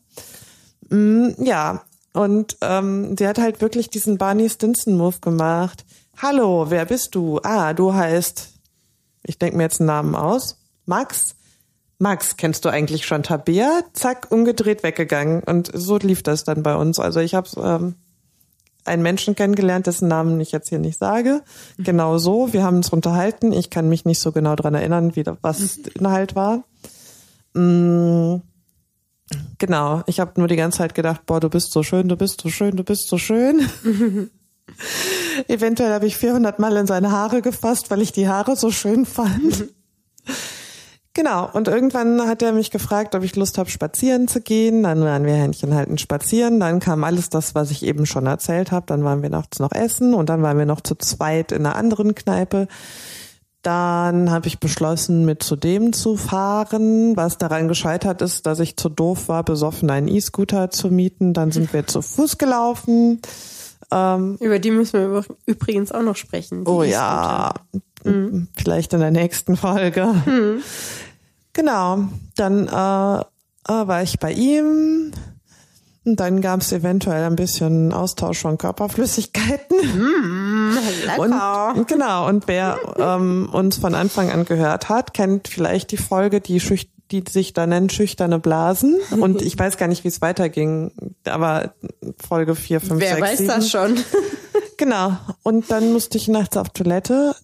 Mm, 0.89 1.29
ja, 1.39 1.83
und 2.13 2.57
ähm, 2.63 3.17
sie 3.17 3.27
hat 3.27 3.39
halt 3.39 3.61
wirklich 3.61 3.91
diesen 3.91 4.19
Barney 4.19 4.49
Stinson-Move 4.49 5.21
gemacht. 5.21 5.85
Hallo, 6.21 6.67
wer 6.69 6.85
bist 6.85 7.15
du? 7.15 7.41
Ah, 7.43 7.75
du 7.75 7.95
heißt, 7.95 8.49
ich 9.23 9.39
denke 9.39 9.57
mir 9.57 9.65
jetzt 9.65 9.81
einen 9.81 9.89
Namen 9.89 10.15
aus, 10.15 10.59
Max. 10.87 11.37
Max, 11.99 12.37
kennst 12.37 12.65
du 12.65 12.69
eigentlich 12.69 13.07
schon 13.07 13.23
Tabea? 13.23 13.83
Zack, 13.93 14.29
umgedreht 14.31 14.83
weggegangen. 14.83 15.43
Und 15.43 15.71
so 15.75 15.99
lief 15.99 16.23
das 16.23 16.45
dann 16.45 16.63
bei 16.63 16.77
uns. 16.77 16.99
Also 16.99 17.21
ich 17.21 17.35
habe 17.35 17.49
ähm, 17.61 17.95
einen 18.85 19.03
Menschen 19.03 19.35
kennengelernt, 19.35 19.87
dessen 19.87 20.09
Namen 20.09 20.41
ich 20.41 20.53
jetzt 20.53 20.69
hier 20.69 20.79
nicht 20.79 20.99
sage. 20.99 21.43
Genau 21.77 22.19
so. 22.19 22.53
Wir 22.53 22.63
haben 22.63 22.77
uns 22.77 22.91
unterhalten. 22.91 23.53
Ich 23.53 23.71
kann 23.71 23.89
mich 23.89 24.05
nicht 24.05 24.21
so 24.21 24.33
genau 24.33 24.55
dran 24.57 24.75
erinnern, 24.75 25.15
wie 25.17 25.25
was 25.43 25.83
der 25.83 25.97
Inhalt 25.97 26.35
war. 26.35 26.65
Mm, 27.55 28.43
Genau, 29.59 30.03
ich 30.07 30.21
habe 30.21 30.33
nur 30.37 30.49
die 30.49 30.57
ganze 30.57 30.79
Zeit 30.79 30.95
gedacht, 30.95 31.27
boah, 31.27 31.41
du 31.41 31.49
bist 31.49 31.73
so 31.73 31.83
schön, 31.83 32.09
du 32.09 32.17
bist 32.17 32.41
so 32.41 32.49
schön, 32.49 32.77
du 32.77 32.85
bist 32.85 33.09
so 33.09 33.19
schön. 33.19 33.69
Eventuell 35.49 35.93
habe 35.93 36.07
ich 36.07 36.17
400 36.17 36.59
Mal 36.59 36.77
in 36.77 36.87
seine 36.87 37.11
Haare 37.11 37.43
gefasst, 37.43 37.91
weil 37.91 38.03
ich 38.03 38.13
die 38.13 38.29
Haare 38.29 38.57
so 38.57 38.71
schön 38.71 39.07
fand. 39.07 39.67
Genau, 41.15 41.51
und 41.53 41.67
irgendwann 41.67 42.29
hat 42.29 42.43
er 42.43 42.53
mich 42.53 42.71
gefragt, 42.71 43.17
ob 43.17 43.25
ich 43.25 43.35
Lust 43.35 43.59
habe, 43.59 43.69
spazieren 43.69 44.29
zu 44.29 44.41
gehen. 44.41 44.85
Dann 44.85 45.01
waren 45.01 45.25
wir 45.25 45.35
Händchen 45.35 45.75
halten 45.75 45.99
spazieren. 45.99 46.61
Dann 46.61 46.79
kam 46.79 47.03
alles 47.03 47.29
das, 47.29 47.57
was 47.57 47.73
ich 47.73 47.83
eben 47.83 48.07
schon 48.07 48.27
erzählt 48.27 48.71
habe. 48.71 48.87
Dann 48.87 49.03
waren 49.03 49.23
wir 49.23 49.29
nachts 49.29 49.59
noch 49.59 49.73
essen 49.73 50.15
und 50.15 50.29
dann 50.29 50.43
waren 50.43 50.59
wir 50.59 50.67
noch 50.67 50.81
zu 50.81 50.95
zweit 50.95 51.51
in 51.51 51.67
einer 51.67 51.75
anderen 51.75 52.15
Kneipe. 52.15 52.69
Dann 53.63 54.31
habe 54.31 54.47
ich 54.47 54.61
beschlossen, 54.61 55.25
mit 55.25 55.43
zu 55.43 55.57
dem 55.57 55.93
zu 55.93 56.17
fahren. 56.17 57.17
Was 57.17 57.39
daran 57.39 57.67
gescheitert 57.69 58.23
ist, 58.23 58.47
dass 58.47 58.61
ich 58.61 58.77
zu 58.77 58.89
doof 58.89 59.29
war, 59.29 59.43
besoffen 59.43 59.91
einen 59.91 60.09
E-Scooter 60.09 60.71
zu 60.71 60.89
mieten. 60.91 61.35
Dann 61.35 61.51
sind 61.51 61.73
wir 61.73 61.87
zu 61.87 62.01
Fuß 62.01 62.39
gelaufen. 62.39 63.21
Über 63.91 64.59
die 64.59 64.71
müssen 64.71 65.01
wir 65.01 65.09
übr- 65.09 65.37
übrigens 65.47 65.91
auch 65.93 66.03
noch 66.03 66.17
sprechen. 66.17 66.65
Oh 66.67 66.83
E-Scooter. 66.83 66.91
ja, 66.93 67.55
vielleicht 68.55 68.93
in 68.93 69.01
der 69.01 69.11
nächsten 69.11 69.57
Folge. 69.57 70.15
Genau, 71.53 72.05
dann 72.37 72.69
äh, 72.69 73.21
äh, 73.21 73.25
war 73.89 74.03
ich 74.03 74.19
bei 74.21 74.33
ihm. 74.33 75.11
Dann 76.17 76.41
gab 76.41 76.61
es 76.61 76.73
eventuell 76.73 77.25
ein 77.25 77.37
bisschen 77.37 77.93
Austausch 77.93 78.39
von 78.39 78.59
Körperflüssigkeiten. 78.59 79.77
Lecker. 81.07 81.75
Und 81.77 81.89
genau, 81.89 82.29
und 82.29 82.49
wer 82.49 82.79
ähm, 82.99 83.49
uns 83.53 83.77
von 83.77 83.95
Anfang 83.95 84.31
an 84.31 84.45
gehört 84.45 84.89
hat, 84.89 85.15
kennt 85.15 85.49
vielleicht 85.49 85.91
die 85.93 85.97
Folge, 85.97 86.41
die, 86.41 86.61
schüch 86.61 86.89
die 87.11 87.25
sich 87.29 87.55
da 87.55 87.67
nennt 87.67 87.93
Schüchterne 87.93 88.39
Blasen. 88.39 88.97
Und 89.19 89.43
ich 89.43 89.59
weiß 89.59 89.77
gar 89.79 89.89
nicht, 89.89 90.05
wie 90.05 90.09
es 90.09 90.21
weiterging, 90.21 90.93
aber 91.25 91.75
Folge 92.19 92.55
4, 92.55 92.81
5, 92.81 93.01
Wer 93.01 93.15
6, 93.17 93.23
weiß 93.23 93.39
7. 93.39 93.49
das 93.49 93.71
schon? 93.71 93.97
Genau. 94.79 95.17
Und 95.43 95.73
dann 95.73 95.93
musste 95.93 96.19
ich 96.19 96.29
nachts 96.29 96.57
auf 96.57 96.69
Toilette. 96.69 97.35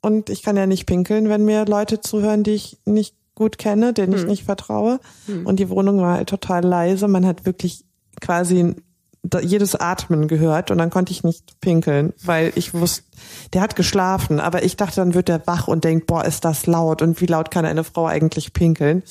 Und 0.00 0.30
ich 0.30 0.42
kann 0.42 0.56
ja 0.56 0.66
nicht 0.66 0.86
pinkeln, 0.86 1.28
wenn 1.28 1.44
mir 1.44 1.66
Leute 1.66 2.00
zuhören, 2.00 2.42
die 2.42 2.52
ich 2.52 2.78
nicht 2.86 3.14
gut 3.34 3.58
kenne, 3.58 3.92
denen 3.92 4.14
ich 4.14 4.24
nicht 4.24 4.44
vertraue. 4.44 4.98
Und 5.44 5.60
die 5.60 5.68
Wohnung 5.68 6.00
war 6.00 6.16
halt 6.16 6.30
total 6.30 6.64
leise. 6.64 7.06
Man 7.06 7.26
hat 7.26 7.44
wirklich 7.44 7.84
quasi 8.20 8.74
jedes 9.42 9.74
Atmen 9.74 10.28
gehört 10.28 10.70
und 10.70 10.78
dann 10.78 10.90
konnte 10.90 11.12
ich 11.12 11.24
nicht 11.24 11.60
pinkeln, 11.60 12.14
weil 12.22 12.52
ich 12.54 12.72
wusste, 12.72 13.02
der 13.52 13.60
hat 13.60 13.76
geschlafen, 13.76 14.40
aber 14.40 14.62
ich 14.62 14.76
dachte, 14.76 14.96
dann 14.96 15.14
wird 15.14 15.28
er 15.28 15.46
wach 15.46 15.68
und 15.68 15.84
denkt, 15.84 16.06
boah, 16.06 16.24
ist 16.24 16.44
das 16.44 16.66
laut 16.66 17.02
und 17.02 17.20
wie 17.20 17.26
laut 17.26 17.50
kann 17.50 17.66
eine 17.66 17.84
Frau 17.84 18.06
eigentlich 18.06 18.54
pinkeln? 18.54 19.02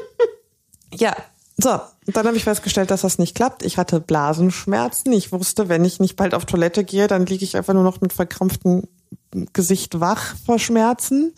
ja, 0.94 1.14
so, 1.58 1.80
dann 2.06 2.26
habe 2.26 2.36
ich 2.36 2.44
festgestellt, 2.44 2.90
dass 2.90 3.00
das 3.00 3.18
nicht 3.18 3.34
klappt. 3.34 3.62
Ich 3.62 3.78
hatte 3.78 4.00
Blasenschmerzen. 4.00 5.12
Ich 5.12 5.32
wusste, 5.32 5.68
wenn 5.68 5.84
ich 5.84 6.00
nicht 6.00 6.16
bald 6.16 6.34
auf 6.34 6.44
Toilette 6.44 6.84
gehe, 6.84 7.06
dann 7.06 7.24
liege 7.24 7.44
ich 7.44 7.56
einfach 7.56 7.72
nur 7.72 7.82
noch 7.82 8.00
mit 8.02 8.12
verkrampftem 8.12 8.84
Gesicht 9.52 9.98
wach 10.00 10.34
vor 10.44 10.58
Schmerzen. 10.58 11.34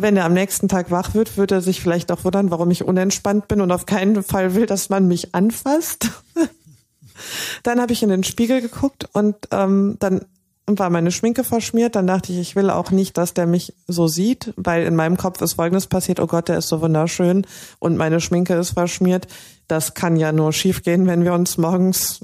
Wenn 0.00 0.16
er 0.16 0.24
am 0.24 0.32
nächsten 0.32 0.68
Tag 0.68 0.90
wach 0.90 1.14
wird, 1.14 1.36
wird 1.36 1.52
er 1.52 1.60
sich 1.60 1.80
vielleicht 1.80 2.10
auch 2.10 2.24
wundern, 2.24 2.50
warum 2.50 2.70
ich 2.70 2.84
unentspannt 2.84 3.48
bin 3.48 3.60
und 3.60 3.70
auf 3.70 3.84
keinen 3.84 4.22
Fall 4.22 4.54
will, 4.54 4.64
dass 4.66 4.88
man 4.88 5.06
mich 5.06 5.34
anfasst. 5.34 6.10
dann 7.62 7.80
habe 7.80 7.92
ich 7.92 8.02
in 8.02 8.08
den 8.08 8.24
Spiegel 8.24 8.62
geguckt 8.62 9.08
und 9.12 9.36
ähm, 9.50 9.96
dann 9.98 10.22
war 10.66 10.88
meine 10.88 11.10
Schminke 11.10 11.44
verschmiert. 11.44 11.96
Dann 11.96 12.06
dachte 12.06 12.32
ich, 12.32 12.38
ich 12.38 12.56
will 12.56 12.70
auch 12.70 12.90
nicht, 12.90 13.18
dass 13.18 13.34
der 13.34 13.46
mich 13.46 13.74
so 13.88 14.08
sieht, 14.08 14.54
weil 14.56 14.84
in 14.84 14.96
meinem 14.96 15.16
Kopf 15.16 15.42
ist 15.42 15.54
Folgendes 15.54 15.86
passiert. 15.86 16.20
Oh 16.20 16.26
Gott, 16.26 16.48
der 16.48 16.58
ist 16.58 16.68
so 16.68 16.80
wunderschön 16.80 17.46
und 17.78 17.96
meine 17.96 18.20
Schminke 18.20 18.54
ist 18.54 18.70
verschmiert. 18.70 19.26
Das 19.68 19.94
kann 19.94 20.16
ja 20.16 20.32
nur 20.32 20.52
schiefgehen, 20.52 21.06
wenn 21.06 21.24
wir 21.24 21.34
uns 21.34 21.58
morgens 21.58 22.20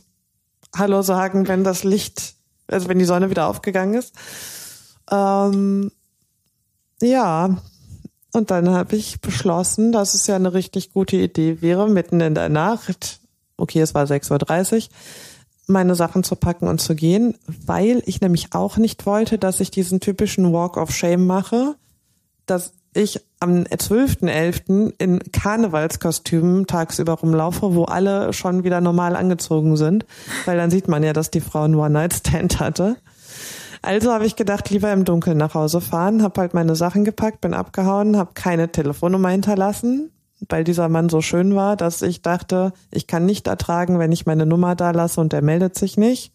Hallo 0.75 1.03
sagen, 1.03 1.49
wenn 1.49 1.65
das 1.65 1.85
Licht, 1.85 2.35
also 2.69 2.89
wenn 2.89 2.99
die 2.99 3.05
Sonne 3.05 3.31
wieder 3.31 3.49
aufgegangen 3.49 3.95
ist. 3.95 4.15
Ähm, 5.11 5.91
ja, 7.03 7.57
und 8.33 8.51
dann 8.51 8.69
habe 8.71 8.97
ich 8.97 9.21
beschlossen, 9.21 9.93
dass 9.93 10.15
es 10.15 10.27
ja 10.27 10.37
eine 10.37 10.53
richtig 10.53 10.93
gute 10.93 11.17
Idee 11.17 11.63
wäre, 11.63 11.89
mitten 11.89 12.21
in 12.21 12.35
der 12.35 12.49
Nacht, 12.49 13.21
okay, 13.57 13.81
es 13.81 13.95
war 13.95 14.05
6.30 14.05 14.75
Uhr, 14.77 14.83
meine 15.69 15.95
Sachen 15.95 16.23
zu 16.23 16.37
packen 16.37 16.69
und 16.69 16.81
zu 16.81 16.95
gehen, 16.95 17.37
weil 17.65 18.03
ich 18.07 18.21
nämlich 18.21 18.55
auch 18.55 18.77
nicht 18.77 19.07
wollte, 19.07 19.39
dass 19.39 19.61
ich 19.61 19.71
diesen 19.71 20.01
typischen 20.01 20.53
Walk 20.53 20.77
of 20.77 20.91
Shame 20.93 21.27
mache, 21.27 21.77
dass 22.45 22.73
ich 22.95 23.21
am 23.41 23.63
12.11. 23.63 24.93
in 24.99 25.21
Karnevalskostümen 25.33 26.67
tagsüber 26.67 27.15
rumlaufe, 27.15 27.75
wo 27.75 27.85
alle 27.85 28.33
schon 28.33 28.65
wieder 28.65 28.81
normal 28.81 29.17
angezogen 29.17 29.77
sind, 29.77 30.07
weil 30.47 30.57
dann 30.57 30.71
sieht 30.71 30.89
man 30.89 31.03
ja, 31.03 31.13
dass 31.13 31.31
die 31.31 31.41
Frau 31.41 31.63
einen 31.63 31.75
One-Night-Stand 31.75 32.61
hatte. 32.61 32.97
Also 33.83 34.13
habe 34.13 34.27
ich 34.27 34.37
gedacht, 34.37 34.71
lieber 34.71 34.93
im 34.93 35.05
Dunkeln 35.05 35.39
nach 35.39 35.55
Hause 35.55 35.81
fahren, 35.81 36.23
habe 36.23 36.41
halt 36.41 36.55
meine 36.55 36.77
Sachen 36.77 37.05
gepackt, 37.05 37.41
bin 37.41 37.55
abgehauen, 37.55 38.17
habe 38.17 38.33
keine 38.35 38.71
Telefonnummer 38.71 39.31
hinterlassen, 39.31 40.11
weil 40.49 40.65
dieser 40.65 40.89
Mann 40.89 41.09
so 41.09 41.21
schön 41.21 41.55
war, 41.55 41.77
dass 41.77 42.03
ich 42.03 42.23
dachte, 42.23 42.73
ich 42.91 43.07
kann 43.07 43.27
nicht 43.27 43.47
ertragen, 43.47 43.99
wenn 43.99 44.13
ich 44.13 44.27
meine 44.27 44.47
Nummer 44.47 44.75
da 44.75 44.91
lasse 44.91 45.21
und 45.21 45.33
er 45.33 45.43
meldet 45.43 45.77
sich 45.77 45.97
nicht. 45.97 46.33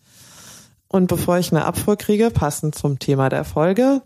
Und 0.88 1.08
bevor 1.08 1.38
ich 1.38 1.52
eine 1.52 1.66
Abfuhr 1.66 1.96
kriege, 1.96 2.32
passend 2.32 2.76
zum 2.76 3.00
Thema 3.00 3.30
der 3.30 3.46
Folge, 3.46 4.02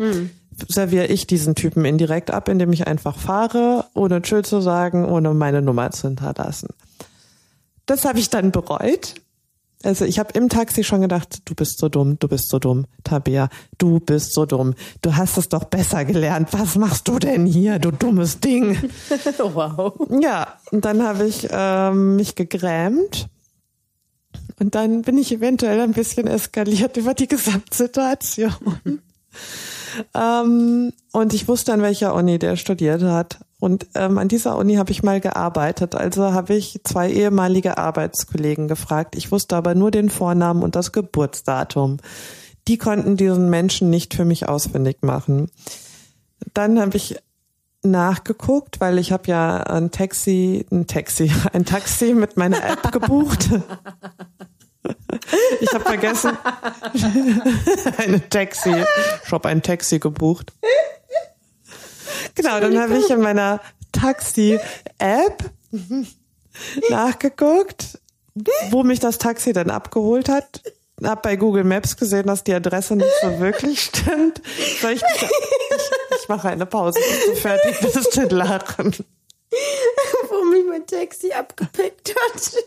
serviere 0.68 1.08
ich 1.08 1.28
diesen 1.28 1.56
Typen 1.56 1.84
indirekt 1.84 2.32
ab, 2.32 2.48
indem 2.48 2.72
ich 2.74 2.88
einfach 2.88 3.18
fahre, 3.18 3.86
ohne 3.94 4.22
Tschüss 4.22 4.50
zu 4.50 4.62
sagen, 4.62 5.06
ohne 5.06 5.34
meine 5.34 5.62
Nummer 5.62 5.92
zu 5.92 6.08
hinterlassen. 6.08 6.70
Das 7.86 8.06
habe 8.06 8.20
ich 8.20 8.30
dann 8.30 8.52
bereut. 8.52 9.16
Also 9.84 10.06
ich 10.06 10.18
habe 10.18 10.32
im 10.34 10.50
Taxi 10.50 10.84
schon 10.84 11.02
gedacht, 11.02 11.40
du 11.46 11.54
bist 11.54 11.78
so 11.78 11.90
dumm, 11.90 12.18
du 12.20 12.28
bist 12.28 12.50
so 12.50 12.58
dumm, 12.60 12.86
Tabea, 13.04 13.50
du 13.78 14.00
bist 14.00 14.34
so 14.34 14.46
dumm. 14.46 14.74
Du 15.02 15.16
hast 15.16 15.38
es 15.38 15.50
doch 15.50 15.66
besser 15.66 16.06
gelernt. 16.06 16.50
Was 16.54 16.76
machst 16.76 17.08
du 17.08 17.20
denn 17.20 17.46
hier, 17.46 17.78
du 17.78 17.92
dummes 17.92 18.40
Ding? 18.40 18.78
wow. 19.38 19.94
Ja, 20.22 20.60
und 20.72 20.86
dann 20.86 21.04
habe 21.04 21.28
ich 21.28 21.48
ähm, 21.52 22.16
mich 22.16 22.36
gegrämt. 22.36 23.28
Und 24.60 24.76
dann 24.76 25.02
bin 25.02 25.18
ich 25.18 25.32
eventuell 25.32 25.82
ein 25.82 25.94
bisschen 25.94 26.28
eskaliert 26.28 26.98
über 26.98 27.14
die 27.14 27.28
Gesamtsituation. 27.28 28.54
ähm, 30.16 30.94
und 31.12 31.34
ich 31.34 31.48
wusste, 31.48 31.74
an 31.74 31.82
welcher 31.82 32.16
Uni 32.16 32.40
der 32.40 32.56
studiert 32.56 33.04
hat. 33.04 33.40
Und 33.66 33.88
ähm, 33.96 34.20
an 34.20 34.28
dieser 34.28 34.58
Uni 34.58 34.76
habe 34.76 34.92
ich 34.92 35.02
mal 35.02 35.20
gearbeitet. 35.20 35.96
Also 35.96 36.34
habe 36.34 36.54
ich 36.54 36.82
zwei 36.84 37.10
ehemalige 37.10 37.80
Arbeitskollegen 37.80 38.68
gefragt. 38.68 39.16
Ich 39.16 39.32
wusste 39.32 39.56
aber 39.56 39.74
nur 39.74 39.90
den 39.90 40.12
Vornamen 40.12 40.62
und 40.62 40.76
das 40.76 40.92
Geburtsdatum. 40.92 41.98
Die 42.68 42.78
konnten 42.78 43.18
diesen 43.18 43.50
Menschen 43.50 43.90
nicht 43.90 44.14
für 44.14 44.24
mich 44.24 44.48
ausfindig 44.48 44.98
machen. 45.02 45.50
Dann 46.54 46.80
habe 46.80 46.96
ich 46.96 47.18
nachgeguckt, 47.82 48.80
weil 48.82 49.00
ich 49.00 49.12
habe 49.12 49.24
ja 49.30 49.58
ein 49.64 49.90
Taxi, 49.90 50.68
ein 50.72 50.86
Taxi, 50.86 51.32
ein 51.54 51.66
Taxi 51.66 52.14
mit 52.14 52.38
meiner 52.38 52.64
App 52.64 52.92
gebucht. 52.92 53.50
Ich 55.60 55.74
habe 55.74 55.84
vergessen, 55.84 56.38
eine 57.98 58.30
Taxi. 58.30 58.76
Ich 59.26 59.32
habe 59.32 59.50
ein 59.50 59.64
Taxi 59.64 59.98
gebucht. 59.98 60.54
Genau, 62.34 62.60
dann 62.60 62.80
habe 62.80 62.98
ich 62.98 63.10
in 63.10 63.22
meiner 63.22 63.62
Taxi-App 63.92 65.44
nachgeguckt, 66.90 68.00
wo 68.70 68.84
mich 68.84 69.00
das 69.00 69.18
Taxi 69.18 69.54
dann 69.54 69.70
abgeholt 69.70 70.30
hat. 70.30 70.62
Hab 71.04 71.24
bei 71.24 71.36
Google 71.36 71.66
Maps 71.66 71.98
gesehen, 71.98 72.28
dass 72.28 72.44
die 72.44 72.54
Adresse 72.54 72.96
nicht 72.96 73.12
so 73.22 73.40
wirklich 73.40 73.82
stimmt. 73.82 74.42
Soll 74.82 74.94
ich, 74.94 75.04
ich, 75.04 75.30
ich 76.22 76.30
mache 76.30 76.48
eine 76.50 76.66
Pause, 76.66 77.00
bis 77.00 77.26
du 77.26 77.36
fertig 77.36 77.80
bist 77.82 78.16
mit 78.18 78.32
Lachen. 78.32 78.96
Wo 80.30 80.44
mich 80.46 80.64
mein 80.68 80.86
Taxi 80.86 81.32
abgepickt 81.32 82.16
hat. 82.16 82.64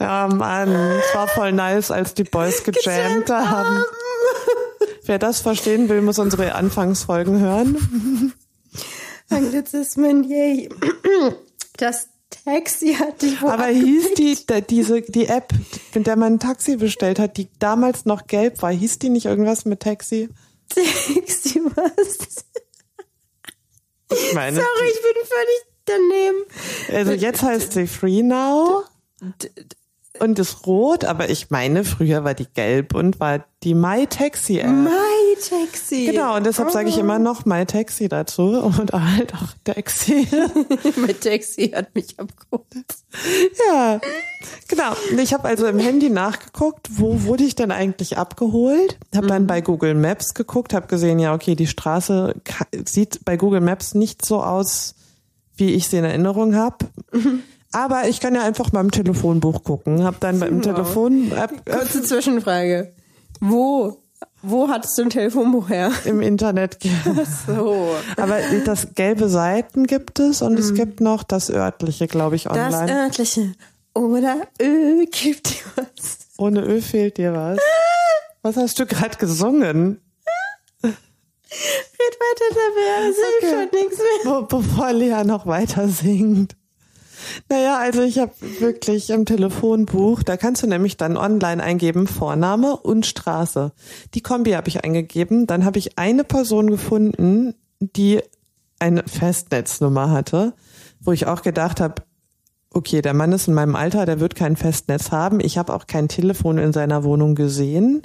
Ja, 0.00 0.28
Mann, 0.28 0.72
es 0.72 1.14
war 1.14 1.28
voll 1.28 1.52
nice, 1.52 1.90
als 1.90 2.14
die 2.14 2.24
Boys 2.24 2.62
gejammt 2.64 3.30
haben. 3.30 3.84
Wer 5.04 5.18
das 5.18 5.40
verstehen 5.40 5.88
will, 5.88 6.02
muss 6.02 6.18
unsere 6.18 6.54
Anfangsfolgen 6.54 7.40
hören. 7.40 8.32
Anglizismen, 9.30 10.24
yay. 10.24 10.68
Das 11.76 12.08
Taxi 12.44 12.94
hat 12.94 13.22
dich 13.22 13.40
wo 13.40 13.48
Aber 13.48 13.66
hieß 13.66 14.14
die, 14.14 14.36
diese, 14.68 15.02
die 15.02 15.26
App, 15.26 15.52
mit 15.94 16.06
der 16.06 16.16
man 16.16 16.34
ein 16.34 16.40
Taxi 16.40 16.76
bestellt 16.76 17.18
hat, 17.18 17.36
die 17.36 17.48
damals 17.58 18.04
noch 18.06 18.26
gelb 18.26 18.62
war, 18.62 18.72
hieß 18.72 18.98
die 18.98 19.08
nicht 19.08 19.26
irgendwas 19.26 19.64
mit 19.64 19.80
Taxi? 19.80 20.28
Taxi 20.68 21.60
was? 21.74 22.44
Ich 24.10 24.34
meine, 24.34 24.56
Sorry, 24.56 24.88
ich 24.88 25.02
bin 25.02 25.22
völlig 25.26 25.64
daneben. 25.84 26.98
also 26.98 27.12
jetzt 27.12 27.42
heißt 27.42 27.72
sie 27.72 27.86
Free 27.86 28.22
Now 28.22 28.84
und 30.20 30.38
ist 30.38 30.66
rot, 30.66 31.04
aber 31.04 31.28
ich 31.30 31.50
meine, 31.50 31.84
früher 31.84 32.24
war 32.24 32.34
die 32.34 32.46
gelb 32.46 32.94
und 32.94 33.18
war 33.20 33.44
die 33.62 33.74
My 33.74 34.06
Taxi 34.06 34.58
App. 34.58 34.70
My 34.70 34.90
Taxi. 35.34 36.06
Genau, 36.06 36.36
und 36.36 36.46
deshalb 36.46 36.70
sage 36.70 36.88
ich 36.88 36.98
immer 36.98 37.18
noch 37.18 37.44
My 37.44 37.66
Taxi 37.66 38.08
dazu 38.08 38.42
und 38.42 38.92
halt 38.92 39.34
auch 39.34 39.54
Taxi. 39.64 40.26
mein 40.96 41.18
Taxi 41.20 41.68
hat 41.68 41.94
mich 41.94 42.18
abgeholt. 42.18 42.66
Ja, 43.68 44.00
genau. 44.68 44.92
Ich 45.22 45.32
habe 45.34 45.48
also 45.48 45.66
im 45.66 45.78
Handy 45.78 46.10
nachgeguckt, 46.10 46.88
wo 46.90 47.22
wurde 47.22 47.44
ich 47.44 47.54
denn 47.54 47.70
eigentlich 47.70 48.18
abgeholt? 48.18 48.98
Habe 49.14 49.26
dann 49.26 49.46
bei 49.46 49.60
Google 49.60 49.94
Maps 49.94 50.34
geguckt, 50.34 50.74
habe 50.74 50.86
gesehen, 50.86 51.18
ja, 51.18 51.34
okay, 51.34 51.54
die 51.54 51.66
Straße 51.66 52.34
sieht 52.84 53.24
bei 53.24 53.36
Google 53.36 53.60
Maps 53.60 53.94
nicht 53.94 54.24
so 54.24 54.42
aus, 54.42 54.94
wie 55.56 55.70
ich 55.70 55.88
sie 55.88 55.98
in 55.98 56.04
Erinnerung 56.04 56.54
habe. 56.54 56.86
Aber 57.72 58.08
ich 58.08 58.20
kann 58.20 58.34
ja 58.34 58.42
einfach 58.44 58.72
mal 58.72 58.80
im 58.80 58.92
Telefonbuch 58.92 59.64
gucken. 59.64 60.04
Habe 60.04 60.16
dann 60.20 60.38
beim 60.38 60.62
Telefon 60.62 61.32
App, 61.32 61.64
Kurze 61.66 62.02
Zwischenfrage. 62.02 62.94
Wo? 63.40 64.03
Wo 64.46 64.68
hattest 64.68 64.96
du 64.98 65.02
ein 65.02 65.10
Telefonbuch 65.10 65.68
her? 65.70 65.90
im 66.04 66.20
Internet. 66.20 66.78
So. 67.46 67.94
Aber 68.16 68.38
das 68.64 68.94
gelbe 68.94 69.28
Seiten 69.28 69.86
gibt 69.86 70.18
es 70.20 70.42
und 70.42 70.58
es 70.58 70.74
gibt 70.74 71.00
noch 71.00 71.22
das 71.22 71.50
örtliche, 71.50 72.06
glaube 72.06 72.36
ich, 72.36 72.44
Das 72.44 72.56
online. 72.74 73.02
örtliche. 73.04 73.54
Oder 73.94 74.36
Ö 74.60 75.04
gibt 75.10 75.50
dir 75.50 75.64
was. 75.76 76.18
Ohne 76.36 76.60
Ö 76.64 76.80
fehlt 76.80 77.16
dir 77.18 77.32
was. 77.34 77.58
Was 78.42 78.56
hast 78.58 78.78
du 78.78 78.84
gerade 78.84 79.16
gesungen? 79.16 80.02
Red 80.82 80.92
weiter 82.20 82.50
dabei, 82.50 83.08
es 83.08 83.16
hilft 83.16 83.54
schon 83.54 83.80
nichts 83.80 83.98
mehr. 84.24 84.40
Be 84.42 84.46
bevor 84.50 84.92
Lea 84.92 85.24
noch 85.24 85.46
weiter 85.46 85.88
singt. 85.88 86.54
Naja, 87.48 87.78
also 87.78 88.02
ich 88.02 88.18
habe 88.18 88.32
wirklich 88.58 89.10
im 89.10 89.24
Telefonbuch, 89.24 90.22
da 90.22 90.36
kannst 90.36 90.62
du 90.62 90.66
nämlich 90.66 90.96
dann 90.96 91.16
online 91.16 91.62
eingeben 91.62 92.06
Vorname 92.06 92.76
und 92.76 93.06
Straße. 93.06 93.72
Die 94.14 94.20
Kombi 94.20 94.52
habe 94.52 94.68
ich 94.68 94.84
eingegeben, 94.84 95.46
dann 95.46 95.64
habe 95.64 95.78
ich 95.78 95.98
eine 95.98 96.24
Person 96.24 96.70
gefunden, 96.70 97.54
die 97.80 98.20
eine 98.78 99.04
Festnetznummer 99.06 100.10
hatte, 100.10 100.54
wo 101.00 101.12
ich 101.12 101.26
auch 101.26 101.42
gedacht 101.42 101.80
habe, 101.80 102.02
okay, 102.70 103.02
der 103.02 103.14
Mann 103.14 103.32
ist 103.32 103.48
in 103.48 103.54
meinem 103.54 103.76
Alter, 103.76 104.04
der 104.04 104.20
wird 104.20 104.34
kein 104.34 104.56
Festnetz 104.56 105.10
haben. 105.10 105.40
Ich 105.40 105.58
habe 105.58 105.72
auch 105.72 105.86
kein 105.86 106.08
Telefon 106.08 106.58
in 106.58 106.72
seiner 106.72 107.04
Wohnung 107.04 107.34
gesehen. 107.34 108.02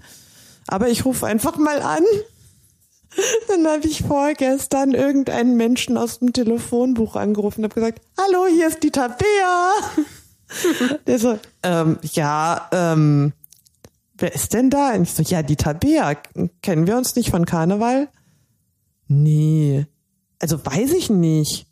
Aber 0.67 0.89
ich 0.89 1.05
rufe 1.05 1.25
einfach 1.25 1.57
mal 1.57 1.81
an. 1.81 2.03
Dann 3.47 3.67
habe 3.67 3.87
ich 3.87 4.03
vorgestern 4.03 4.91
irgendeinen 4.91 5.57
Menschen 5.57 5.97
aus 5.97 6.19
dem 6.19 6.33
Telefonbuch 6.33 7.15
angerufen 7.15 7.61
und 7.61 7.71
habe 7.71 7.75
gesagt, 7.75 8.01
hallo, 8.17 8.45
hier 8.47 8.67
ist 8.67 8.83
die 8.83 8.91
Tabea. 8.91 9.71
Der 11.07 11.19
so, 11.19 11.39
ähm, 11.63 11.97
ja, 12.03 12.67
ähm, 12.71 13.33
wer 14.17 14.33
ist 14.33 14.53
denn 14.53 14.69
da? 14.69 14.93
Und 14.93 15.03
ich 15.03 15.13
so, 15.13 15.23
ja, 15.23 15.43
die 15.43 15.55
Tabea. 15.55 16.15
Kennen 16.61 16.87
wir 16.87 16.97
uns 16.97 17.15
nicht 17.15 17.29
von 17.29 17.45
Karneval? 17.45 18.09
Nee. 19.07 19.85
Also 20.39 20.63
weiß 20.63 20.93
ich 20.93 21.09
nicht. 21.09 21.67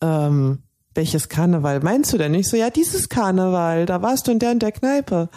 Ähm, 0.00 0.62
welches 0.94 1.28
Karneval 1.28 1.80
meinst 1.80 2.12
du 2.12 2.18
denn? 2.18 2.34
Ich 2.34 2.48
so, 2.48 2.56
ja, 2.56 2.70
dieses 2.70 3.08
Karneval. 3.08 3.86
Da 3.86 4.02
warst 4.02 4.26
du 4.26 4.32
in 4.32 4.38
der 4.38 4.52
und 4.52 4.62
der 4.62 4.72
Kneipe. 4.72 5.28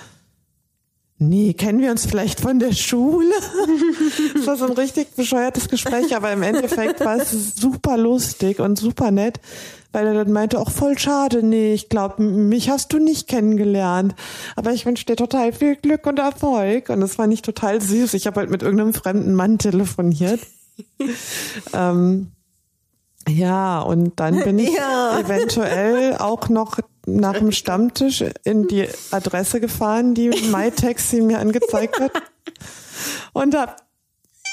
Nee, 1.17 1.53
kennen 1.53 1.79
wir 1.79 1.91
uns 1.91 2.05
vielleicht 2.05 2.41
von 2.41 2.59
der 2.59 2.73
Schule? 2.73 3.33
Das 4.35 4.47
war 4.47 4.57
so 4.57 4.65
ein 4.65 4.73
richtig 4.73 5.15
bescheuertes 5.15 5.69
Gespräch, 5.69 6.15
aber 6.15 6.31
im 6.31 6.43
Endeffekt 6.43 6.99
war 6.99 7.17
es 7.17 7.31
super 7.55 7.97
lustig 7.97 8.59
und 8.59 8.77
super 8.77 9.11
nett, 9.11 9.39
weil 9.93 10.05
er 10.07 10.13
dann 10.13 10.31
meinte, 10.33 10.59
auch 10.59 10.69
voll 10.69 10.97
schade, 10.97 11.41
nee, 11.41 11.73
ich 11.73 11.87
glaube, 11.89 12.21
mich 12.21 12.69
hast 12.69 12.91
du 12.93 12.99
nicht 12.99 13.27
kennengelernt. 13.27 14.13
Aber 14.55 14.71
ich 14.73 14.85
wünsche 14.85 15.05
dir 15.05 15.15
total 15.15 15.53
viel 15.53 15.77
Glück 15.77 16.05
und 16.05 16.19
Erfolg. 16.19 16.89
Und 16.89 16.99
das 16.99 17.17
war 17.17 17.27
nicht 17.27 17.45
total 17.45 17.81
süß. 17.81 18.13
Ich 18.13 18.27
habe 18.27 18.41
halt 18.41 18.49
mit 18.49 18.61
irgendeinem 18.61 18.93
fremden 18.93 19.33
Mann 19.35 19.57
telefoniert. 19.57 20.41
ähm, 21.73 22.31
ja, 23.27 23.79
und 23.81 24.19
dann 24.19 24.43
bin 24.43 24.59
ich 24.59 24.75
Ja. 24.75 25.17
eventuell 25.19 26.17
auch 26.17 26.49
noch 26.49 26.77
nach 27.05 27.37
dem 27.37 27.51
Stammtisch 27.51 28.23
in 28.43 28.67
die 28.67 28.87
Adresse 29.11 29.59
gefahren, 29.59 30.13
die 30.13 30.29
MyTaxi 30.51 31.21
mir 31.21 31.39
angezeigt 31.39 31.99
hat. 31.99 32.11
Und 33.33 33.55
hab 33.55 33.83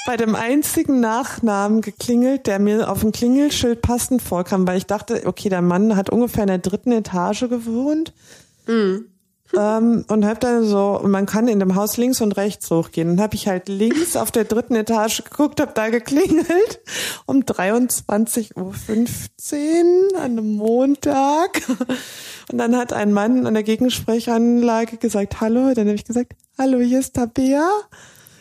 bei 0.05 0.17
dem 0.17 0.35
einzigen 0.35 0.99
Nachnamen 0.99 1.81
geklingelt, 1.81 2.45
der 2.47 2.59
mir 2.59 2.91
auf 2.91 3.01
dem 3.01 3.11
Klingelschild 3.13 3.81
passend 3.81 4.21
vorkam, 4.21 4.67
weil 4.67 4.77
ich 4.77 4.85
dachte, 4.85 5.23
okay, 5.25 5.49
der 5.49 5.61
Mann 5.61 5.95
hat 5.95 6.09
ungefähr 6.09 6.43
in 6.43 6.47
der 6.47 6.57
dritten 6.57 6.91
Etage 6.91 7.47
gewohnt. 7.47 8.13
Ähm, 9.55 10.03
und 10.07 10.25
hab 10.25 10.39
dann 10.39 10.65
so, 10.65 11.01
man 11.03 11.25
kann 11.25 11.47
in 11.47 11.59
dem 11.59 11.75
Haus 11.75 11.97
links 11.97 12.21
und 12.21 12.31
rechts 12.33 12.71
hochgehen. 12.71 13.09
Dann 13.09 13.21
habe 13.21 13.35
ich 13.35 13.47
halt 13.47 13.69
links 13.69 14.15
auf 14.15 14.31
der 14.31 14.45
dritten 14.45 14.75
Etage 14.75 15.23
geguckt, 15.23 15.61
hab 15.61 15.75
da 15.75 15.89
geklingelt 15.89 16.81
um 17.25 17.41
23.15 17.41 18.55
Uhr 18.55 18.73
an 20.17 20.23
einem 20.23 20.53
Montag. 20.55 21.61
Und 22.51 22.57
dann 22.57 22.75
hat 22.75 22.93
ein 22.93 23.13
Mann 23.13 23.45
an 23.45 23.53
der 23.53 23.63
Gegensprechanlage 23.63 24.97
gesagt, 24.97 25.41
hallo. 25.41 25.73
Dann 25.73 25.87
habe 25.87 25.95
ich 25.95 26.05
gesagt, 26.05 26.33
hallo, 26.57 26.79
hier 26.79 26.99
ist 26.99 27.15
Tabea. 27.15 27.67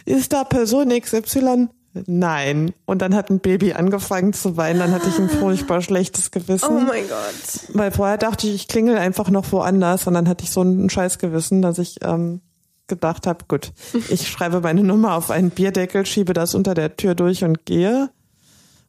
Ist 0.04 0.32
da 0.32 0.44
Person 0.44 0.88
XY? 0.88 1.68
Nein. 2.06 2.72
Und 2.86 3.02
dann 3.02 3.14
hat 3.14 3.30
ein 3.30 3.40
Baby 3.40 3.74
angefangen 3.74 4.32
zu 4.32 4.56
weinen. 4.56 4.80
Dann 4.80 4.92
hatte 4.92 5.08
ich 5.08 5.18
ein 5.18 5.28
furchtbar 5.28 5.82
schlechtes 5.82 6.30
Gewissen. 6.30 6.68
Oh 6.68 6.80
mein 6.80 7.06
Gott. 7.08 7.74
Weil 7.74 7.90
vorher 7.90 8.16
dachte 8.18 8.46
ich, 8.46 8.54
ich 8.54 8.68
klingel 8.68 8.96
einfach 8.96 9.30
noch 9.30 9.52
woanders 9.52 10.06
und 10.06 10.14
dann 10.14 10.28
hatte 10.28 10.44
ich 10.44 10.50
so 10.50 10.62
ein 10.62 10.88
Scheißgewissen, 10.88 11.60
dass 11.60 11.78
ich 11.78 11.96
ähm, 12.02 12.40
gedacht 12.88 13.26
habe, 13.26 13.44
gut, 13.46 13.72
ich 14.08 14.28
schreibe 14.28 14.60
meine 14.60 14.82
Nummer 14.82 15.14
auf 15.14 15.30
einen 15.30 15.50
Bierdeckel, 15.50 16.06
schiebe 16.06 16.32
das 16.32 16.54
unter 16.54 16.74
der 16.74 16.96
Tür 16.96 17.14
durch 17.14 17.44
und 17.44 17.64
gehe. 17.66 18.10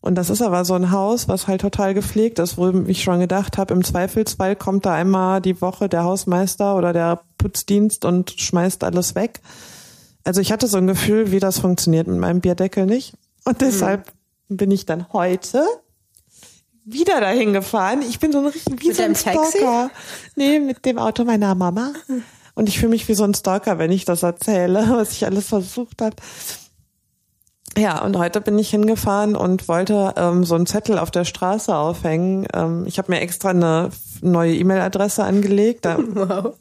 Und 0.04 0.16
das 0.16 0.30
ist 0.30 0.42
aber 0.42 0.66
so 0.66 0.74
ein 0.74 0.92
Haus, 0.92 1.30
was 1.30 1.48
halt 1.48 1.62
total 1.62 1.94
gepflegt 1.94 2.38
ist, 2.38 2.58
wo 2.58 2.70
ich 2.88 3.04
schon 3.04 3.22
gedacht 3.22 3.58
habe, 3.58 3.74
im 3.74 3.86
Zweifelsfall 3.86 4.58
kommt 4.58 4.86
da 4.86 4.94
einmal 4.94 5.40
die 5.40 5.62
Woche 5.62 5.88
der 5.88 6.04
Hausmeister 6.04 6.76
oder 6.76 6.92
der 6.92 7.22
Putzdienst 7.38 8.04
und 8.04 8.32
schmeißt 8.32 8.84
alles 8.84 9.16
weg. 9.16 9.40
Also 10.26 10.42
ich 10.42 10.52
hatte 10.52 10.68
so 10.68 10.78
ein 10.78 10.88
Gefühl, 10.88 11.32
wie 11.32 11.40
das 11.40 11.60
funktioniert 11.60 12.08
mit 12.08 12.18
meinem 12.18 12.42
Bierdeckel 12.42 12.86
nicht. 12.86 13.14
Und 13.46 13.62
deshalb 13.62 14.12
mhm. 14.50 14.58
bin 14.58 14.72
ich 14.72 14.86
dann 14.86 15.08
heute 15.14 15.64
wieder 16.84 17.22
dahin 17.22 17.54
gefahren. 17.54 18.02
Ich 18.02 18.20
bin 18.20 18.34
so 18.34 18.40
ein 18.40 18.48
richtig 18.48 18.82
wie 18.82 18.90
mit 18.90 18.98
so 18.98 19.04
ein 19.04 19.16
Stalker. 19.16 19.42
Taxi? 19.42 19.90
Nee, 20.36 20.60
mit 20.60 20.84
dem 20.84 20.98
Auto 20.98 21.24
meiner 21.24 21.56
Mama. 21.56 21.94
Und 22.56 22.68
ich 22.68 22.78
fühle 22.78 22.90
mich 22.90 23.08
wie 23.08 23.14
so 23.14 23.24
ein 23.24 23.36
Stalker, 23.36 23.80
wenn 23.80 23.94
ich 23.94 24.04
das 24.04 24.22
erzähle, 24.22 24.86
was 24.90 25.14
ich 25.14 25.26
alles 25.26 25.48
versucht 25.48 26.02
habe. 26.02 26.18
Ja, 27.78 28.04
und 28.04 28.18
heute 28.18 28.40
bin 28.40 28.60
ich 28.60 28.70
hingefahren 28.70 29.36
und 29.36 29.68
wollte 29.68 30.14
ähm, 30.16 30.44
so 30.44 30.54
einen 30.56 30.68
Zettel 30.68 31.00
auf 31.00 31.10
der 31.10 31.26
Straße 31.26 31.76
aufhängen. 31.76 32.46
Ähm, 32.54 32.84
ich 32.86 33.00
habe 33.00 33.12
mir 33.12 33.22
extra 33.22 33.50
eine 33.50 33.90
neue 34.22 34.54
E-Mail-Adresse 34.56 35.24
angelegt. 35.24 35.86
Da, 35.86 35.98
wow. 36.14 36.54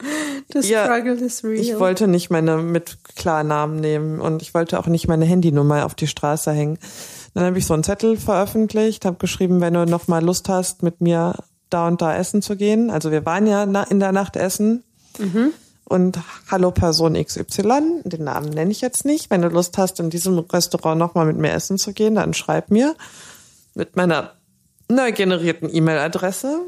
The 0.55 0.61
Ja, 0.67 0.85
struggle 0.85 1.15
is 1.15 1.45
real. 1.45 1.55
ich 1.61 1.79
wollte 1.79 2.09
nicht 2.09 2.31
meine 2.31 2.57
mit 2.59 2.97
Klarnamen 3.17 3.77
nehmen 3.81 4.21
und 4.21 4.41
ich 4.43 4.55
wollte 4.55 4.79
auch 4.79 4.87
nicht 4.87 5.07
meine 5.07 5.27
Handynummer 5.27 5.85
auf 5.85 5.95
die 5.95 6.07
Straße 6.07 6.51
hängen. 6.53 6.79
Dann 7.35 7.45
habe 7.45 7.59
ich 7.59 7.67
so 7.67 7.75
einen 7.75 7.85
Zettel 7.85 8.17
veröffentlicht, 8.17 9.05
habe 9.05 9.17
geschrieben, 9.19 9.61
wenn 9.61 9.75
du 9.75 9.85
noch 9.85 10.09
mal 10.09 10.25
Lust 10.25 10.49
hast, 10.49 10.83
mit 10.83 11.01
mir 11.01 11.35
da 11.71 11.89
und 11.89 12.01
da 12.03 12.17
essen 12.17 12.41
zu 12.43 12.57
gehen. 12.57 12.91
Also 12.91 13.11
wir 13.11 13.25
waren 13.27 13.47
ja 13.47 13.63
in 13.65 14.01
der 14.01 14.13
Nacht 14.13 14.37
essen. 14.37 14.83
Und 15.93 16.18
hallo 16.51 16.70
Person 16.70 17.22
XY, 17.22 18.01
den 18.05 18.24
Namen 18.24 18.49
nenne 18.49 18.70
ich 18.70 18.80
jetzt 18.80 19.05
nicht. 19.05 19.28
Wenn 19.28 19.43
du 19.43 19.49
Lust 19.49 19.76
hast, 19.76 20.01
in 20.01 20.09
diesem 20.09 20.38
Restaurant 20.38 20.99
noch 20.99 21.14
mal 21.14 21.26
mit 21.26 21.36
mir 21.36 21.53
essen 21.53 21.76
zu 21.76 21.93
gehen, 21.93 22.14
dann 22.14 22.32
schreib 22.32 22.70
mir 22.70 22.97
mit 23.74 23.95
meiner 23.95 24.32
neu 24.88 25.12
generierten 25.12 25.68
E-Mail-Adresse. 25.70 26.61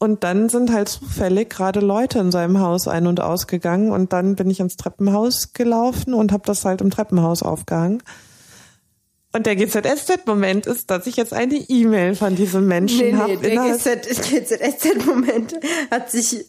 Und 0.00 0.24
dann 0.24 0.48
sind 0.48 0.72
halt 0.72 0.88
zufällig 0.88 1.48
gerade 1.48 1.78
Leute 1.78 2.18
in 2.18 2.32
seinem 2.32 2.58
Haus 2.58 2.88
ein- 2.88 3.06
und 3.06 3.20
ausgegangen. 3.20 3.92
Und 3.92 4.12
dann 4.12 4.34
bin 4.34 4.50
ich 4.50 4.58
ins 4.58 4.76
Treppenhaus 4.76 5.52
gelaufen 5.52 6.12
und 6.12 6.32
habe 6.32 6.42
das 6.44 6.64
halt 6.64 6.80
im 6.80 6.90
Treppenhaus 6.90 7.44
aufgehangen. 7.44 8.02
Und 9.32 9.46
der 9.46 9.54
GZSZ-Moment 9.54 10.66
ist, 10.66 10.90
dass 10.90 11.06
ich 11.06 11.14
jetzt 11.16 11.32
eine 11.34 11.54
E-Mail 11.54 12.16
von 12.16 12.34
diesem 12.34 12.66
Menschen 12.66 12.98
Nee, 12.98 13.14
habe. 13.14 13.36
nee, 13.36 13.54
der 13.54 13.76
GZSZ-Moment 13.76 15.54
hat 15.92 16.10
sich 16.10 16.46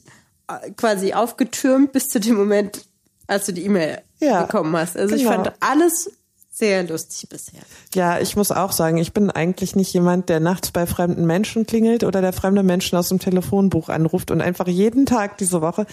quasi 0.75 1.13
aufgetürmt 1.13 1.91
bis 1.91 2.07
zu 2.07 2.19
dem 2.19 2.35
Moment, 2.35 2.85
als 3.27 3.45
du 3.45 3.53
die 3.53 3.65
E-Mail 3.65 4.01
Ja, 4.19 4.43
bekommen 4.43 4.75
hast. 4.75 4.97
Also 4.97 5.15
ich 5.15 5.23
genau. 5.23 5.35
fand 5.35 5.51
alles 5.59 6.09
sehr 6.57 6.83
lustig 6.83 7.29
bisher. 7.29 7.61
Ja, 7.93 8.19
ich 8.19 8.35
muss 8.35 8.51
auch 8.51 8.71
sagen, 8.71 8.97
ich 8.97 9.13
bin 9.13 9.29
eigentlich 9.29 9.75
nicht 9.75 9.93
jemand, 9.93 10.27
der 10.29 10.39
nachts 10.39 10.71
bei 10.71 10.87
fremden 10.87 11.25
Menschen 11.25 11.67
klingelt 11.67 12.03
oder 12.03 12.21
der 12.21 12.33
fremde 12.33 12.63
Menschen 12.63 12.97
aus 12.97 13.09
dem 13.09 13.19
Telefonbuch 13.19 13.89
anruft 13.89 14.31
und 14.31 14.41
einfach 14.41 14.67
jeden 14.67 15.05
Tag 15.05 15.37
diese 15.37 15.61
Woche. 15.61 15.85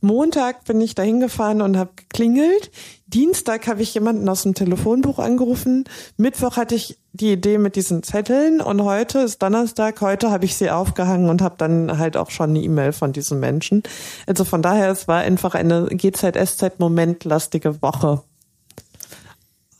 Montag 0.00 0.64
bin 0.64 0.80
ich 0.80 0.94
dahin 0.94 1.20
gefahren 1.20 1.60
und 1.60 1.76
habe 1.76 1.90
geklingelt. 1.96 2.70
Dienstag 3.06 3.66
habe 3.66 3.82
ich 3.82 3.94
jemanden 3.94 4.28
aus 4.28 4.42
dem 4.42 4.54
Telefonbuch 4.54 5.18
angerufen. 5.18 5.84
Mittwoch 6.16 6.56
hatte 6.56 6.74
ich 6.74 6.98
die 7.12 7.32
Idee 7.32 7.58
mit 7.58 7.74
diesen 7.74 8.02
Zetteln 8.02 8.60
und 8.60 8.82
heute 8.84 9.20
ist 9.20 9.42
Donnerstag. 9.42 10.00
Heute 10.00 10.30
habe 10.30 10.44
ich 10.44 10.56
sie 10.56 10.70
aufgehangen 10.70 11.28
und 11.28 11.42
habe 11.42 11.56
dann 11.58 11.98
halt 11.98 12.16
auch 12.16 12.30
schon 12.30 12.50
eine 12.50 12.60
E-Mail 12.60 12.92
von 12.92 13.12
diesem 13.12 13.40
Menschen. 13.40 13.82
Also 14.26 14.44
von 14.44 14.62
daher, 14.62 14.90
es 14.90 15.08
war 15.08 15.20
einfach 15.20 15.54
eine 15.54 15.86
GZSZ-momentlastige 15.86 17.82
Woche. 17.82 18.22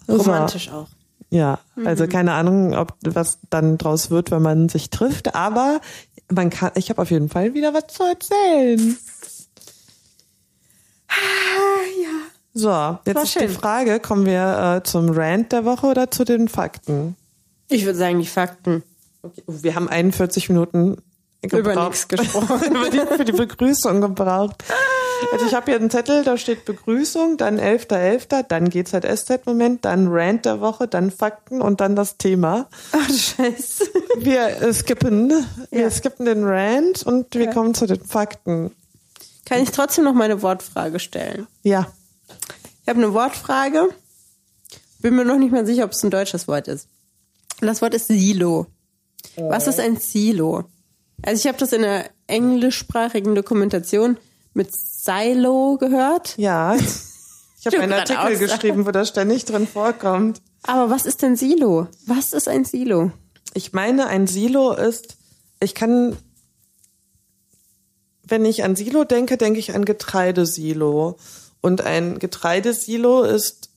Romantisch 0.09 0.71
auch. 0.71 0.89
Ja, 1.31 1.59
also 1.85 2.07
keine 2.07 2.33
Ahnung, 2.33 2.75
ob 2.75 2.95
was 3.05 3.39
dann 3.51 3.77
draus 3.77 4.11
wird, 4.11 4.31
wenn 4.31 4.41
man 4.41 4.71
sich 4.71 4.89
trifft, 4.89 5.35
aber 5.35 5.81
man 6.33 6.49
kann, 6.49 6.73
ich 6.75 6.89
habe 6.89 7.03
auf 7.03 7.11
jeden 7.11 7.29
Fall 7.29 7.53
wieder 7.53 7.75
was 7.75 7.89
zu 7.89 8.03
erzählen. 8.03 8.97
Ja. 12.03 12.09
So, 12.55 12.99
jetzt 13.05 13.25
ist 13.25 13.41
die. 13.41 13.49
Frage, 13.49 14.01
kommen 14.01 14.27
wir 14.27 14.77
äh, 14.79 14.83
zum 14.83 15.11
Rant 15.11 15.53
der 15.53 15.65
Woche 15.65 15.87
oder 15.87 16.11
zu 16.11 16.25
den 16.25 16.49
Fakten? 16.49 17.17
Ich 17.69 17.85
würde 17.85 17.99
sagen, 17.99 18.19
die 18.19 18.27
Fakten. 18.27 18.83
Okay. 19.23 19.43
Wir 19.47 19.75
haben 19.75 19.89
41 19.89 20.49
Minuten 20.49 20.97
Über 21.43 21.75
nichts 21.75 22.09
gesprochen. 22.09 22.61
über 22.71 22.91
die, 22.91 23.01
für 23.17 23.25
die 23.25 23.33
Begrüßung 23.33 24.01
gebraucht. 24.01 24.65
Also 25.33 25.47
ich 25.47 25.55
habe 25.55 25.67
hier 25.73 25.81
einen 25.81 25.91
Zettel, 25.91 26.23
da 26.23 26.37
steht 26.37 26.65
Begrüßung, 26.65 27.37
dann 27.39 27.59
11.11., 27.59 28.45
dann 28.49 28.69
GZSZ-Moment, 28.71 29.85
dann 29.85 30.07
Rant 30.09 30.45
der 30.45 30.61
Woche, 30.61 30.87
dann 30.87 31.11
Fakten 31.11 31.61
und 31.61 31.81
dann 31.81 31.97
das 31.97 32.19
Thema. 32.19 32.69
Ach 32.93 33.09
Scheiße. 33.09 33.85
Wir 34.19 34.63
äh, 34.63 34.73
skippen, 34.73 35.33
wir 35.71 35.81
Ja. 35.81 35.91
skippen 35.91 36.25
den 36.27 36.45
Rant 36.45 37.03
und 37.05 37.35
wir 37.35 37.51
kommen 37.51 37.75
zu 37.75 37.87
den 37.87 38.01
Fakten. 38.05 38.71
Kann 39.49 39.63
ich 39.63 39.71
trotzdem 39.71 40.05
noch 40.05 40.15
meine 40.15 40.43
Wortfrage 40.43 40.99
stellen? 40.99 41.47
Ja. 41.63 41.91
Ich 42.83 42.89
habe 42.89 43.03
eine 43.03 43.15
Wortfrage. 43.15 43.89
Bin 45.01 45.17
mir 45.17 45.25
noch 45.25 45.39
nicht 45.39 45.53
mal 45.53 45.65
sicher, 45.65 45.85
ob 45.85 45.93
es 45.93 46.03
ein 46.03 46.11
deutsches 46.11 46.49
Wort 46.49 46.69
ist. 46.69 46.89
Und 47.61 47.67
das 47.67 47.81
Wort 47.81 47.95
ist 47.95 48.09
Silo. 48.09 48.67
Was 49.37 49.67
ist 49.67 49.81
ein 49.81 49.97
Silo? 49.97 50.65
Also 51.23 51.41
ich 51.41 51.47
habe 51.47 51.59
das 51.59 51.73
in 51.73 51.85
einer 51.85 52.05
englischsprachigen 52.27 53.35
Dokumentation 53.35 54.19
mit 54.55 54.75
Silo 54.75 55.77
gehört. 55.79 56.37
Ja. 56.37 56.77
Ich 56.77 57.67
habe 57.67 57.81
einen 57.81 57.93
Artikel 57.93 58.39
geschrieben, 58.39 58.87
wo 58.87 58.91
das 58.91 59.09
ständig 59.09 59.45
drin 59.45 59.67
vorkommt. 59.67 60.41
Aber 60.63 60.91
was 60.91 61.07
ist 61.07 61.23
denn 61.23 61.37
Silo? 61.37 61.89
Was 62.07 62.33
ist 62.33 62.49
ein 62.49 62.65
Silo? 62.65 63.13
Ich 63.55 63.73
meine, 63.73 64.07
ein 64.07 64.27
Silo 64.27 64.73
ist, 64.73 65.17
ich 65.61 65.75
kann, 65.75 66.17
wenn 68.29 68.45
ich 68.45 68.65
an 68.65 68.77
Silo 68.77 69.05
denke, 69.05 69.37
denke 69.37 69.59
ich 69.59 69.75
an 69.75 69.85
Getreidesilo. 69.85 71.17
Und 71.61 71.81
ein 71.83 72.19
Getreidesilo 72.19 73.25
ist, 73.25 73.69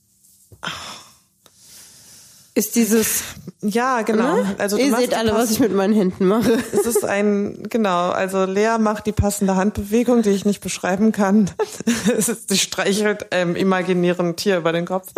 Ist 2.54 2.76
dieses, 2.76 3.22
ja, 3.62 4.02
genau. 4.02 4.36
ne? 4.36 4.54
Also 4.58 4.76
ihr 4.76 4.94
seht 4.94 5.14
alle, 5.14 5.32
was 5.32 5.50
ich 5.50 5.60
mit 5.60 5.72
meinen 5.72 5.94
Händen 5.94 6.26
mache. 6.26 6.58
Es 6.72 6.84
ist 6.84 7.02
ein, 7.02 7.66
genau, 7.70 8.10
also 8.10 8.44
Lea 8.44 8.76
macht 8.78 9.06
die 9.06 9.12
passende 9.12 9.56
Handbewegung, 9.56 10.20
die 10.20 10.30
ich 10.30 10.44
nicht 10.44 10.60
beschreiben 10.60 11.12
kann. 11.12 11.50
Es 12.16 12.28
ist, 12.28 12.50
sie 12.50 12.58
streichelt 12.58 13.32
einem 13.32 13.56
imaginären 13.56 14.36
Tier 14.36 14.58
über 14.58 14.72
den 14.72 14.84
Kopf. 14.84 15.08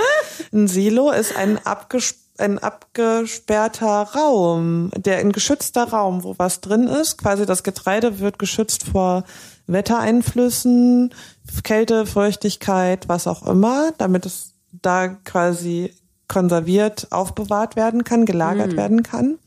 Ein 0.53 0.69
Silo 0.69 1.11
ist 1.11 1.37
ein, 1.37 1.59
abges 1.67 2.15
ein 2.39 2.59
abgesperrter 2.59 4.03
Raum, 4.15 4.91
der 4.97 5.19
ein 5.19 5.33
geschützter 5.33 5.85
Raum, 5.85 6.25
wo 6.25 6.35
was 6.39 6.61
drin 6.61 6.89
ist. 6.89 7.19
Quasi 7.19 7.47
das 7.47 7.63
Getreide 7.63 8.19
wird 8.19 8.39
geschützt 8.39 8.85
vor 8.85 9.25
Wettereinflüssen, 9.67 11.15
Kälte, 11.63 12.07
Feuchtigkeit, 12.07 13.09
was 13.09 13.27
auch 13.27 13.47
immer, 13.47 13.93
damit 13.99 14.27
es 14.27 14.53
da 14.73 15.09
quasi 15.09 15.95
konserviert, 16.29 17.07
aufbewahrt 17.11 17.77
werden 17.77 18.03
kann, 18.05 18.27
gelagert 18.27 18.77
werden 18.77 19.03
kann 19.03 19.39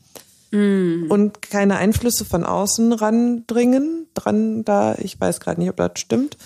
und 0.50 1.42
keine 1.42 1.76
Einflüsse 1.76 2.24
von 2.24 2.44
außen 2.44 2.92
randringen, 2.94 4.06
dran 4.14 4.64
da, 4.64 4.94
ich 4.94 5.20
weiß 5.20 5.40
gerade 5.40 5.60
nicht, 5.60 5.68
ob 5.68 5.76
das 5.76 5.92
stimmt. 5.96 6.38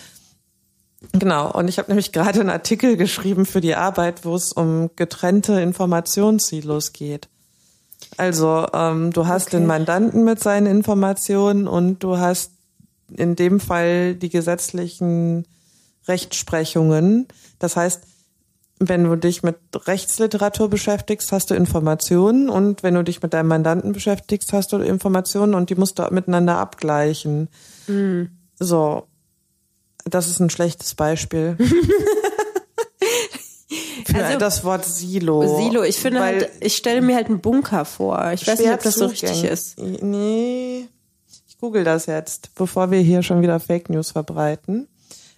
Genau, 1.12 1.50
und 1.52 1.68
ich 1.68 1.78
habe 1.78 1.90
nämlich 1.90 2.12
gerade 2.12 2.40
einen 2.40 2.50
Artikel 2.50 2.96
geschrieben 2.96 3.44
für 3.46 3.60
die 3.60 3.74
Arbeit, 3.74 4.24
wo 4.24 4.34
es 4.34 4.52
um 4.52 4.90
getrennte 4.96 5.60
Informationssilos 5.60 6.92
geht. 6.92 7.28
Also 8.16 8.66
ähm, 8.72 9.12
du 9.12 9.26
hast 9.26 9.48
Okay. 9.48 9.58
den 9.58 9.66
Mandanten 9.66 10.24
mit 10.24 10.40
seinen 10.40 10.66
Informationen 10.66 11.66
und 11.66 12.02
du 12.02 12.18
hast 12.18 12.52
in 13.14 13.36
dem 13.36 13.60
Fall 13.60 14.14
die 14.14 14.30
gesetzlichen 14.30 15.46
Rechtsprechungen. 16.08 17.28
Das 17.58 17.76
heißt, 17.76 18.02
wenn 18.78 19.04
du 19.04 19.16
dich 19.16 19.42
mit 19.42 19.56
Rechtsliteratur 19.74 20.68
beschäftigst, 20.68 21.30
hast 21.30 21.50
du 21.50 21.54
Informationen 21.54 22.48
und 22.48 22.82
wenn 22.82 22.94
du 22.94 23.04
dich 23.04 23.22
mit 23.22 23.32
deinem 23.32 23.48
Mandanten 23.48 23.92
beschäftigst, 23.92 24.52
hast 24.52 24.72
du 24.72 24.78
Informationen 24.78 25.54
und 25.54 25.70
die 25.70 25.76
musst 25.76 25.98
du 25.98 26.08
miteinander 26.10 26.58
abgleichen. 26.58 27.48
So, 28.58 29.06
das 30.04 30.28
ist 30.28 30.40
ein 30.40 30.50
schlechtes 30.50 30.94
Beispiel. 30.94 31.56
Für 34.06 34.24
Also- 34.24 34.38
das 34.38 34.64
Wort 34.64 34.84
Silo. 34.84 35.56
Silo, 35.58 35.82
ich 35.82 35.96
finde 35.96 36.20
halt, 36.20 36.50
ich 36.60 36.76
stelle 36.76 37.00
mir 37.00 37.14
halt 37.16 37.28
einen 37.28 37.40
Bunker 37.40 37.84
vor. 37.84 38.30
Ich 38.32 38.46
weiß 38.46 38.58
nicht, 38.58 38.70
ob 38.70 38.82
das 38.82 38.94
so 38.94 39.06
richtig 39.06 39.44
ist. 39.44 39.78
Nee, 39.78 40.88
ich 41.48 41.58
google 41.58 41.84
das 41.84 42.06
jetzt, 42.06 42.54
bevor 42.54 42.90
wir 42.90 42.98
hier 43.00 43.22
schon 43.22 43.40
wieder 43.40 43.60
Fake 43.60 43.88
News 43.88 44.10
verbreiten. 44.10 44.88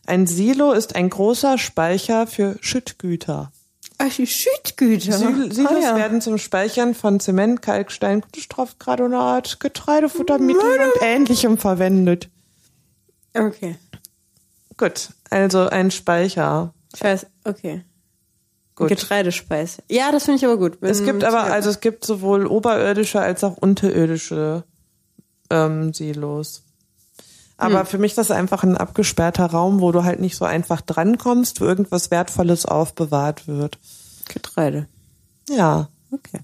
Ein 0.06 0.26
Silo 0.26 0.72
ist 0.72 0.96
ein 0.96 1.08
großer 1.10 1.58
Speicher 1.58 2.26
für 2.26 2.56
Schüttgüter. 2.60 3.52
Ach, 3.98 4.12
die 4.16 4.26
Schüttgüter. 4.26 5.12
Sil- 5.22 5.52
Silos 5.54 5.70
Ah, 5.72 5.78
ja. 5.80 5.96
werden 5.96 6.20
zum 6.20 6.36
Speichern 6.38 6.94
von 6.94 7.20
Zement, 7.20 7.62
Kalkstein, 7.62 8.22
Kunststoffgranulat, 8.22 9.60
Getreidefuttermittel 9.60 10.62
und 10.80 11.02
ähnlichem 11.02 11.56
verwendet. 11.58 12.28
Okay. 13.34 13.76
Gut, 14.76 15.10
also 15.30 15.68
ein 15.68 15.90
Speicher. 15.90 16.72
Ich 16.94 17.02
weiß, 17.02 17.26
okay. 17.44 17.84
Gut. 18.74 18.88
Getreidespeis. 18.88 19.78
Ja, 19.88 20.10
das 20.10 20.24
finde 20.24 20.38
ich 20.38 20.44
aber 20.44 20.56
gut. 20.56 20.78
Es 20.80 21.04
gibt 21.04 21.22
aber, 21.22 21.44
also 21.44 21.70
es 21.70 21.80
gibt 21.80 22.04
sowohl 22.04 22.46
oberirdische 22.46 23.20
als 23.20 23.44
auch 23.44 23.56
unterirdische 23.56 24.64
ähm, 25.50 25.92
Silos. 25.94 26.62
Aber 27.56 27.80
Hm. 27.80 27.86
für 27.86 27.98
mich 27.98 28.12
ist 28.12 28.18
das 28.18 28.32
einfach 28.32 28.64
ein 28.64 28.76
abgesperrter 28.76 29.46
Raum, 29.46 29.80
wo 29.80 29.92
du 29.92 30.02
halt 30.02 30.18
nicht 30.18 30.36
so 30.36 30.44
einfach 30.44 30.80
drankommst, 30.80 31.60
wo 31.60 31.66
irgendwas 31.66 32.10
Wertvolles 32.10 32.66
aufbewahrt 32.66 33.46
wird. 33.46 33.78
Getreide. 34.28 34.88
Ja, 35.48 35.88
Okay. 36.14 36.40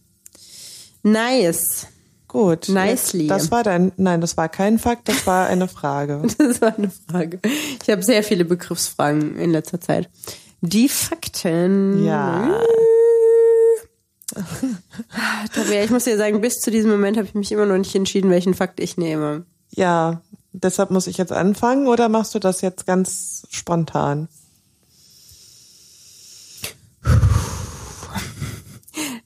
Nice. 1.02 1.86
Gut. 2.30 2.68
Nicely. 2.68 3.26
Das 3.26 3.50
war 3.50 3.64
dein, 3.64 3.92
nein, 3.96 4.20
das 4.20 4.36
war 4.36 4.48
kein 4.48 4.78
Fakt, 4.78 5.08
das 5.08 5.26
war 5.26 5.48
eine 5.48 5.68
Frage. 5.68 6.22
Das 6.38 6.60
war 6.62 6.76
eine 6.76 6.90
Frage. 6.90 7.40
Ich 7.82 7.90
habe 7.90 8.02
sehr 8.02 8.22
viele 8.22 8.44
Begriffsfragen 8.44 9.36
in 9.36 9.50
letzter 9.50 9.80
Zeit. 9.80 10.08
Die 10.60 10.88
Fakten. 10.88 12.04
Ja. 12.04 12.60
Tabea, 15.54 15.84
ich 15.84 15.90
muss 15.90 16.04
dir 16.04 16.16
sagen, 16.16 16.40
bis 16.40 16.60
zu 16.60 16.70
diesem 16.70 16.90
Moment 16.90 17.16
habe 17.16 17.26
ich 17.26 17.34
mich 17.34 17.50
immer 17.50 17.66
noch 17.66 17.78
nicht 17.78 17.94
entschieden, 17.94 18.30
welchen 18.30 18.54
Fakt 18.54 18.78
ich 18.78 18.96
nehme. 18.96 19.44
Ja, 19.70 20.22
deshalb 20.52 20.90
muss 20.90 21.08
ich 21.08 21.18
jetzt 21.18 21.32
anfangen 21.32 21.88
oder 21.88 22.08
machst 22.08 22.34
du 22.34 22.38
das 22.38 22.60
jetzt 22.60 22.86
ganz 22.86 23.46
spontan? 23.50 24.28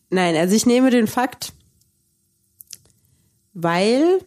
Nein, 0.08 0.36
also 0.36 0.54
ich 0.54 0.64
nehme 0.64 0.90
den 0.90 1.06
Fakt, 1.06 1.52
weil 3.54 4.20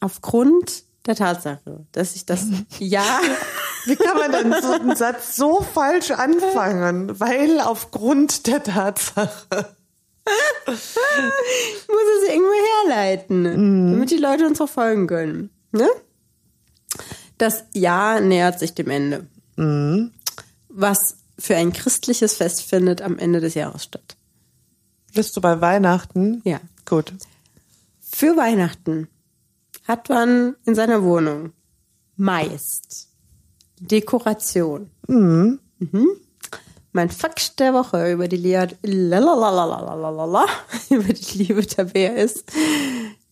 aufgrund 0.00 0.84
der 1.06 1.14
Tatsache, 1.16 1.86
dass 1.92 2.16
ich 2.16 2.26
das 2.26 2.46
ja 2.78 3.04
Wie 3.88 3.96
kann 3.96 4.18
man 4.18 4.32
denn 4.32 4.62
so 4.62 4.72
einen 4.72 4.96
Satz 4.96 5.36
so 5.36 5.62
falsch 5.62 6.10
anfangen? 6.10 7.18
Weil 7.18 7.60
aufgrund 7.60 8.46
der 8.46 8.62
Tatsache. 8.62 9.76
Ich 10.66 11.88
muss 11.88 12.04
es 12.22 12.28
irgendwo 12.28 12.52
herleiten, 12.84 13.44
damit 13.92 14.10
die 14.10 14.18
Leute 14.18 14.46
uns 14.46 14.60
auch 14.60 14.68
folgen 14.68 15.06
können. 15.06 15.50
Ne? 15.72 15.88
Das 17.38 17.64
Jahr 17.72 18.20
nähert 18.20 18.58
sich 18.58 18.74
dem 18.74 18.90
Ende. 18.90 19.26
Was 20.68 21.16
für 21.38 21.56
ein 21.56 21.72
christliches 21.72 22.34
Fest 22.34 22.62
findet 22.62 23.00
am 23.00 23.18
Ende 23.18 23.40
des 23.40 23.54
Jahres 23.54 23.84
statt. 23.84 24.16
Bist 25.14 25.34
du 25.36 25.40
bei 25.40 25.60
Weihnachten? 25.62 26.42
Ja. 26.44 26.60
Gut. 26.84 27.14
Für 28.10 28.36
Weihnachten 28.36 29.08
hat 29.86 30.08
man 30.08 30.56
in 30.64 30.74
seiner 30.74 31.02
Wohnung 31.02 31.52
meist 32.16 33.08
Dekoration. 33.80 34.90
Mhm. 35.06 35.60
Mein 36.92 37.10
Fakt 37.10 37.60
der 37.60 37.74
Woche 37.74 38.10
über 38.12 38.26
die 38.28 38.38
Lia- 38.38 38.68
Lalalalalala, 38.82 40.46
über 40.90 41.12
die 41.12 41.38
liebe 41.38 41.64
Tabea 41.66 42.12
ist, 42.14 42.44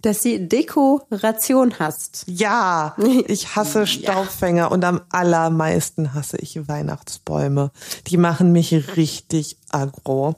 dass 0.03 0.23
sie 0.23 0.47
Dekoration 0.49 1.79
hasst. 1.79 2.25
Ja, 2.29 2.95
ich 3.27 3.57
hasse 3.57 3.87
Staubfänger 3.87 4.71
und 4.71 4.85
am 4.85 5.01
allermeisten 5.11 6.15
hasse 6.15 6.37
ich 6.37 6.69
Weihnachtsbäume. 6.69 7.73
Die 8.07 8.19
machen 8.19 8.53
mich 8.53 8.97
richtig 8.97 9.57
aggro. 9.71 10.37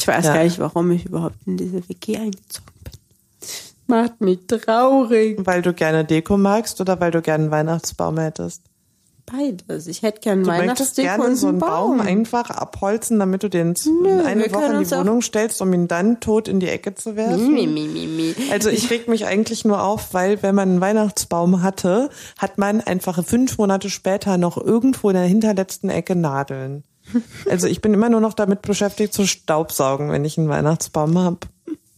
Ich 0.00 0.08
weiß 0.08 0.24
Ja. 0.24 0.34
gar 0.34 0.44
nicht, 0.44 0.58
warum 0.58 0.90
ich 0.90 1.04
überhaupt 1.06 1.36
in 1.46 1.56
diese 1.56 1.88
WG 1.88 2.16
eingezogen 2.16 2.66
bin. 2.66 2.73
Macht 3.86 4.20
mich 4.20 4.46
traurig. 4.46 5.38
Weil 5.44 5.62
du 5.62 5.72
gerne 5.72 6.04
Deko 6.04 6.36
magst 6.36 6.80
oder 6.80 7.00
weil 7.00 7.10
du 7.10 7.22
gerne 7.22 7.44
einen 7.44 7.50
Weihnachtsbaum 7.50 8.18
hättest? 8.18 8.62
Beides. 9.26 9.86
Ich 9.86 10.02
hätte 10.02 10.20
gern 10.20 10.46
Weihnachtsdeko 10.46 11.08
gerne 11.08 11.24
und 11.24 11.36
so 11.36 11.48
einen 11.48 11.58
Baum 11.58 11.98
Baum. 11.98 12.06
einfach 12.06 12.50
abholzen, 12.50 13.18
damit 13.18 13.42
du 13.42 13.48
den 13.48 13.74
wir 13.74 14.24
eine 14.26 14.52
Woche 14.52 14.72
in 14.72 14.84
die 14.84 14.90
Wohnung 14.90 15.22
stellst, 15.22 15.62
um 15.62 15.72
ihn 15.72 15.88
dann 15.88 16.20
tot 16.20 16.46
in 16.46 16.60
die 16.60 16.68
Ecke 16.68 16.94
zu 16.94 17.16
werfen. 17.16 17.54
Mi, 17.54 17.66
mi, 17.66 17.88
mi, 17.88 18.06
mi. 18.06 18.34
Also 18.52 18.68
ich 18.68 18.90
reg 18.90 19.08
mich 19.08 19.24
eigentlich 19.24 19.64
nur 19.64 19.82
auf, 19.82 20.12
weil 20.12 20.42
wenn 20.42 20.54
man 20.54 20.68
einen 20.68 20.80
Weihnachtsbaum 20.82 21.62
hatte, 21.62 22.10
hat 22.38 22.58
man 22.58 22.82
einfach 22.82 23.24
fünf 23.24 23.56
Monate 23.56 23.88
später 23.88 24.36
noch 24.36 24.58
irgendwo 24.58 25.08
in 25.08 25.14
der 25.14 25.24
hinterletzten 25.24 25.88
Ecke 25.88 26.16
Nadeln. 26.16 26.84
Also 27.50 27.66
ich 27.66 27.82
bin 27.82 27.92
immer 27.92 28.08
nur 28.08 28.20
noch 28.20 28.32
damit 28.32 28.62
beschäftigt 28.62 29.12
zu 29.12 29.26
staubsaugen, 29.26 30.10
wenn 30.10 30.24
ich 30.24 30.38
einen 30.38 30.48
Weihnachtsbaum 30.48 31.18
hab. 31.18 31.46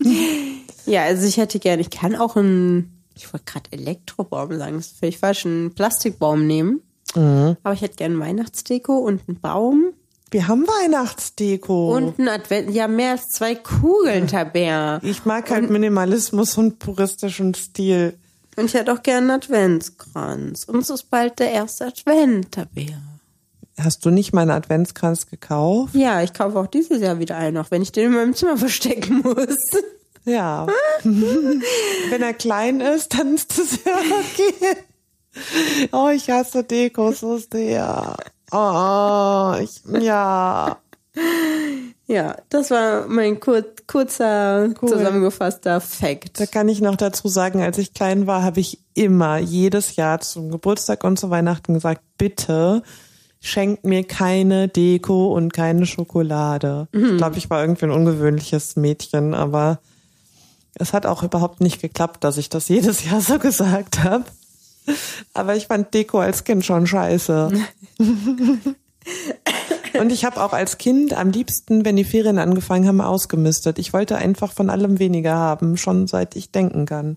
Ja, 0.87 1.05
also 1.05 1.27
ich 1.27 1.37
hätte 1.37 1.59
gerne, 1.59 1.83
ich 1.83 1.91
kann 1.91 2.15
auch 2.17 2.37
einen, 2.37 3.03
ich 3.15 3.33
wollte 3.33 3.45
gerade 3.47 3.73
Elektrobaum 3.73 4.57
sagen, 4.57 4.77
das 4.77 4.87
ist 4.87 4.99
völlig 4.99 5.19
falsch, 5.19 5.47
einen 5.47 5.75
Plastikbaum 5.75 6.47
nehmen. 6.47 6.81
Mhm. 7.15 7.57
Aber 7.63 7.75
ich 7.75 7.83
hätte 7.83 7.97
gerne 7.97 8.19
Weihnachtsdeko 8.19 8.99
und 8.99 9.23
einen 9.29 9.41
Baum 9.41 9.93
Wir 10.31 10.49
haben 10.49 10.67
Weihnachtsdeko. 10.67 11.95
und 11.97 12.19
einen 12.19 12.29
Advent, 12.29 12.71
ja 12.71 12.89
mehr 12.89 13.13
als 13.13 13.29
zwei 13.31 13.55
Kugeln, 13.55 14.27
Tabea. 14.29 15.01
ich 15.03 15.25
mag 15.25 15.51
halt 15.51 15.71
Minimalismus 15.71 16.59
und 16.59 16.79
puristischen 16.79 17.55
Stil. 17.55 18.19
Und 18.57 18.67
ich 18.67 18.75
hätte 18.75 18.93
auch 18.93 19.03
gerne 19.03 19.33
einen 19.35 19.43
Adventskranz. 19.43 20.65
Und 20.65 20.79
es 20.81 20.91
ist 20.91 21.11
bald 21.11 21.39
der 21.39 21.53
erste 21.53 21.87
Advent, 21.87 22.53
Tabea. 22.53 22.97
Hast 23.79 24.05
du 24.07 24.11
nicht 24.11 24.33
meinen 24.33 24.51
Adventskranz 24.51 25.27
gekauft? 25.27 25.95
Ja, 25.95 26.23
ich 26.23 26.33
kaufe 26.33 26.59
auch 26.59 26.67
dieses 26.67 27.03
Jahr 27.03 27.19
wieder 27.19 27.37
einen, 27.37 27.59
auch 27.59 27.71
wenn 27.71 27.83
ich 27.83 27.93
den 27.93 28.07
in 28.07 28.13
meinem 28.15 28.35
Zimmer 28.35 28.57
verstecken 28.57 29.21
muss. 29.23 29.59
Ja. 30.27 30.67
Wenn 31.05 32.23
er 32.23 32.35
klein 32.35 32.81
ist, 32.81 33.17
dann 33.19 33.35
ist 33.35 33.57
das 33.59 33.79
ja 33.85 33.93
okay. 33.95 34.77
Oh, 35.93 36.09
ich 36.09 36.31
hasse 36.31 36.65
Deko 36.65 37.13
so 37.13 37.39
sehr. 37.39 38.17
Oh, 38.53 39.55
ich, 39.63 39.83
ja. 40.03 40.79
Ja, 42.07 42.37
das 42.51 42.71
war 42.71 43.07
mein 43.09 43.41
kur 43.41 43.65
kurzer, 43.87 44.69
Cool. 44.81 44.89
zusammengefasster 44.89 45.81
Fact. 45.81 46.41
Da 46.41 46.47
kann 46.47 46.69
ich 46.69 46.81
noch 46.81 46.97
dazu 46.97 47.29
sagen, 47.29 47.63
als 47.63 47.79
ich 47.79 47.95
klein 47.95 48.27
war, 48.27 48.43
habe 48.43 48.61
ich 48.61 48.81
immer 48.95 49.39
jedes 49.39 49.97
Jahr 49.97 50.21
zum 50.21 50.51
Geburtstag 50.51 51.05
und 51.05 51.19
zu 51.19 51.31
Weihnachten 51.31 51.75
gesagt, 51.75 52.03
bitte 52.19 52.83
schenkt 53.41 53.85
mir 53.85 54.05
keine 54.05 54.69
Deko 54.69 55.33
und 55.35 55.53
keine 55.53 55.87
Schokolade. 55.87 56.89
Ich 56.93 57.17
glaube, 57.17 57.37
ich 57.39 57.49
war 57.51 57.61
irgendwie 57.61 57.87
ein 57.87 57.91
ungewöhnliches 57.93 58.77
Mädchen, 58.77 59.35
aber 59.35 59.79
es 60.79 60.93
hat 60.93 61.07
auch 61.07 61.23
überhaupt 61.23 61.61
nicht 61.61 61.81
geklappt, 61.81 62.25
dass 62.25 62.37
ich 62.37 62.49
das 62.49 62.69
jedes 62.69 63.05
Jahr 63.05 63.21
so 63.21 63.39
gesagt 63.39 64.03
habe. 64.05 64.25
Aber 65.35 65.57
ich 65.57 65.67
fand 65.67 65.93
Deko 65.93 66.21
als 66.21 66.45
Kind 66.45 66.65
schon 66.65 66.87
scheiße. 66.87 67.51
Und 69.99 70.13
ich 70.13 70.25
habe 70.25 70.43
auch 70.43 70.53
als 70.53 70.79
Kind 70.79 71.15
am 71.15 71.31
liebsten, 71.31 71.85
wenn 71.85 71.97
die 71.97 72.05
Ferien 72.05 72.39
angefangen 72.39 72.87
haben, 72.87 73.01
ausgemistet. 73.01 73.79
Ich 73.79 73.93
wollte 73.93 74.17
einfach 74.17 74.53
von 74.53 74.71
allem 74.71 74.99
weniger 74.99 75.35
haben, 75.35 75.77
schon 75.77 76.07
seit 76.07 76.37
ich 76.37 76.51
denken 76.51 76.87
kann. 76.87 77.17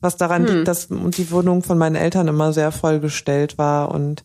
Was 0.00 0.16
daran 0.16 0.46
liegt, 0.46 0.68
dass 0.68 0.88
die 0.88 1.30
Wohnung 1.30 1.62
von 1.62 1.78
meinen 1.78 1.96
Eltern 1.96 2.28
immer 2.28 2.52
sehr 2.52 2.72
vollgestellt 2.72 3.56
war 3.56 3.90
und 3.90 4.24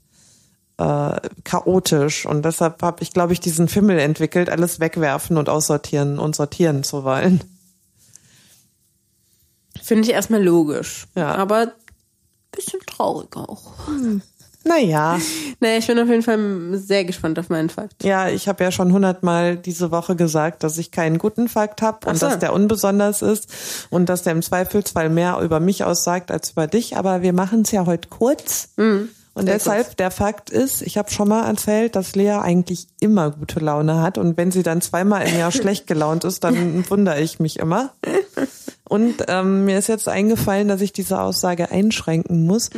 äh, 0.77 1.15
chaotisch. 1.43 2.25
Und 2.25 2.43
deshalb 2.43 2.81
habe 2.81 3.03
ich, 3.03 3.13
glaube 3.13 3.33
ich, 3.33 3.39
diesen 3.39 3.67
Fimmel 3.67 3.99
entwickelt, 3.99 4.49
alles 4.49 4.79
wegwerfen 4.79 5.37
und 5.37 5.47
aussortieren 5.47 6.19
und 6.19 6.35
sortieren 6.35 6.83
zu 6.83 7.03
wollen. 7.05 7.41
Finde 9.81 10.07
ich 10.07 10.13
erstmal 10.13 10.43
logisch. 10.43 11.07
Ja. 11.15 11.35
Aber 11.35 11.73
bisschen 12.51 12.79
traurig 12.85 13.35
auch. 13.35 13.73
Naja, 14.65 15.17
Naja, 15.61 15.77
ich 15.77 15.87
bin 15.87 15.99
auf 15.99 16.09
jeden 16.09 16.21
Fall 16.21 16.77
sehr 16.77 17.05
gespannt 17.05 17.39
auf 17.39 17.49
meinen 17.49 17.69
Fakt. 17.69 18.03
ja, 18.03 18.27
ich 18.27 18.47
habe 18.47 18.63
ja 18.63 18.71
schon 18.71 18.91
hundertmal 18.91 19.55
diese 19.55 19.91
Woche 19.91 20.15
gesagt, 20.15 20.63
dass 20.63 20.77
ich 20.77 20.91
keinen 20.91 21.17
guten 21.17 21.47
Fakt 21.47 21.81
habe 21.81 22.07
und 22.09 22.17
so. 22.17 22.27
dass 22.27 22.39
der 22.39 22.53
unbesonders 22.53 23.21
ist 23.21 23.87
und 23.89 24.09
dass 24.09 24.23
der 24.23 24.33
im 24.33 24.41
Zweifelsfall 24.41 25.09
mehr 25.09 25.39
über 25.39 25.59
mich 25.59 25.83
aussagt 25.83 26.29
als 26.31 26.51
über 26.51 26.67
dich. 26.67 26.97
Aber 26.97 27.21
wir 27.21 27.33
machen 27.33 27.61
es 27.61 27.71
ja 27.71 27.85
heute 27.85 28.09
kurz. 28.09 28.69
Und 28.75 29.45
sehr 29.45 29.53
deshalb, 29.55 29.95
der 29.95 30.11
Fakt 30.11 30.49
ist, 30.49 30.81
ich 30.81 30.97
habe 30.97 31.09
schon 31.09 31.29
mal 31.29 31.47
erzählt, 31.47 31.95
dass 31.95 32.15
Lea 32.15 32.39
eigentlich 32.41 32.87
immer 32.99 33.31
gute 33.31 33.61
Laune 33.61 34.01
hat. 34.01 34.17
Und 34.17 34.35
wenn 34.35 34.51
sie 34.51 34.63
dann 34.63 34.81
zweimal 34.81 35.25
im 35.25 35.37
Jahr 35.37 35.51
schlecht 35.53 35.87
gelaunt 35.87 36.25
ist, 36.25 36.43
dann 36.43 36.89
wundere 36.89 37.21
ich 37.21 37.39
mich 37.39 37.59
immer. 37.59 37.93
Und 38.89 39.23
ähm, 39.27 39.65
mir 39.65 39.77
ist 39.79 39.87
jetzt 39.87 40.09
eingefallen, 40.09 40.67
dass 40.67 40.81
ich 40.81 40.91
diese 40.91 41.21
Aussage 41.21 41.71
einschränken 41.71 42.45
muss, 42.45 42.71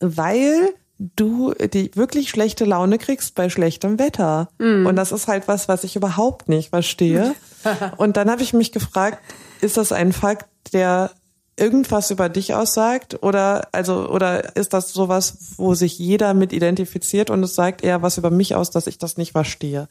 weil 0.00 0.70
du 0.98 1.54
die 1.54 1.94
wirklich 1.94 2.30
schlechte 2.30 2.64
Laune 2.64 2.98
kriegst 2.98 3.36
bei 3.36 3.48
schlechtem 3.48 3.98
Wetter. 4.00 4.48
Und 4.86 4.96
das 4.96 5.12
ist 5.12 5.28
halt 5.28 5.46
was, 5.46 5.68
was 5.68 5.84
ich 5.84 5.94
überhaupt 5.94 6.48
nicht 6.48 6.70
verstehe. 6.70 7.34
Und 7.98 8.16
dann 8.16 8.30
habe 8.30 8.42
ich 8.42 8.52
mich 8.52 8.72
gefragt, 8.72 9.18
ist 9.60 9.76
das 9.76 9.92
ein 9.92 10.12
Fakt, 10.12 10.46
der 10.72 11.10
irgendwas 11.56 12.10
über 12.10 12.28
dich 12.28 12.54
aussagt 12.54 13.20
oder 13.22 13.68
also 13.72 14.08
oder 14.08 14.56
ist 14.56 14.72
das 14.72 14.92
sowas, 14.92 15.54
wo 15.56 15.74
sich 15.74 15.98
jeder 15.98 16.32
mit 16.32 16.52
identifiziert 16.52 17.30
und 17.30 17.42
es 17.42 17.56
sagt 17.56 17.82
eher 17.82 18.00
was 18.00 18.16
über 18.16 18.30
mich 18.30 18.54
aus, 18.54 18.70
dass 18.70 18.86
ich 18.86 18.98
das 18.98 19.16
nicht 19.16 19.32
verstehe. 19.32 19.88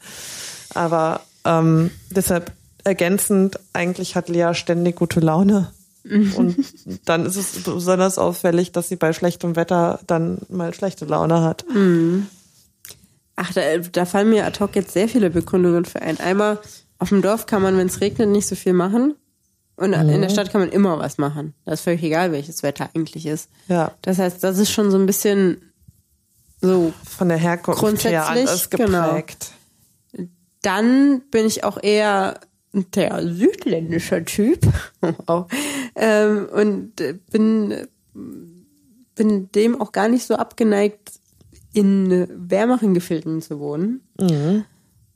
Aber 0.74 1.20
ähm, 1.44 1.90
deshalb 2.10 2.52
ergänzend, 2.88 3.60
eigentlich 3.72 4.16
hat 4.16 4.28
Lea 4.28 4.54
ständig 4.54 4.96
gute 4.96 5.20
Laune. 5.20 5.70
Und 6.04 6.56
dann 7.04 7.26
ist 7.26 7.36
es 7.36 7.62
besonders 7.62 8.18
auffällig, 8.18 8.72
dass 8.72 8.88
sie 8.88 8.96
bei 8.96 9.12
schlechtem 9.12 9.56
Wetter 9.56 10.00
dann 10.06 10.38
mal 10.48 10.72
schlechte 10.72 11.04
Laune 11.04 11.42
hat. 11.42 11.64
Ach, 13.36 13.52
da, 13.52 13.78
da 13.78 14.04
fallen 14.04 14.30
mir 14.30 14.46
ad 14.46 14.58
hoc 14.58 14.74
jetzt 14.74 14.92
sehr 14.92 15.08
viele 15.08 15.30
Begründungen 15.30 15.84
für 15.84 16.02
ein. 16.02 16.18
Einmal, 16.18 16.58
auf 16.98 17.10
dem 17.10 17.22
Dorf 17.22 17.46
kann 17.46 17.62
man, 17.62 17.76
wenn 17.76 17.86
es 17.86 18.00
regnet, 18.00 18.28
nicht 18.28 18.48
so 18.48 18.56
viel 18.56 18.72
machen. 18.72 19.14
Und 19.76 19.92
in 19.92 20.20
der 20.20 20.28
Stadt 20.28 20.50
kann 20.50 20.60
man 20.62 20.70
immer 20.70 20.98
was 20.98 21.18
machen. 21.18 21.54
Da 21.64 21.72
ist 21.72 21.82
völlig 21.82 22.02
egal, 22.02 22.32
welches 22.32 22.64
Wetter 22.64 22.90
eigentlich 22.94 23.26
ist. 23.26 23.48
Ja. 23.68 23.92
Das 24.02 24.18
heißt, 24.18 24.42
das 24.42 24.58
ist 24.58 24.72
schon 24.72 24.90
so 24.90 24.98
ein 24.98 25.06
bisschen 25.06 25.72
so. 26.60 26.92
Von 27.04 27.28
der 27.28 27.38
Herkunft 27.38 27.80
her 27.80 27.88
Grundsätzlich, 27.88 28.18
anders 28.18 28.70
genau. 28.70 29.06
geprägt. 29.06 29.52
Dann 30.62 31.20
bin 31.30 31.46
ich 31.46 31.62
auch 31.62 31.80
eher 31.80 32.40
der 32.72 33.22
südländische 33.32 34.24
Typ. 34.24 34.60
Ähm, 36.00 36.46
und 36.52 37.00
äh, 37.00 37.14
bin, 37.32 37.74
bin 39.16 39.50
dem 39.52 39.80
auch 39.80 39.90
gar 39.90 40.08
nicht 40.08 40.24
so 40.26 40.36
abgeneigt, 40.36 41.12
in 41.72 42.28
wärmeren 42.50 42.94
Gefilden 42.94 43.42
zu 43.42 43.58
wohnen. 43.58 44.00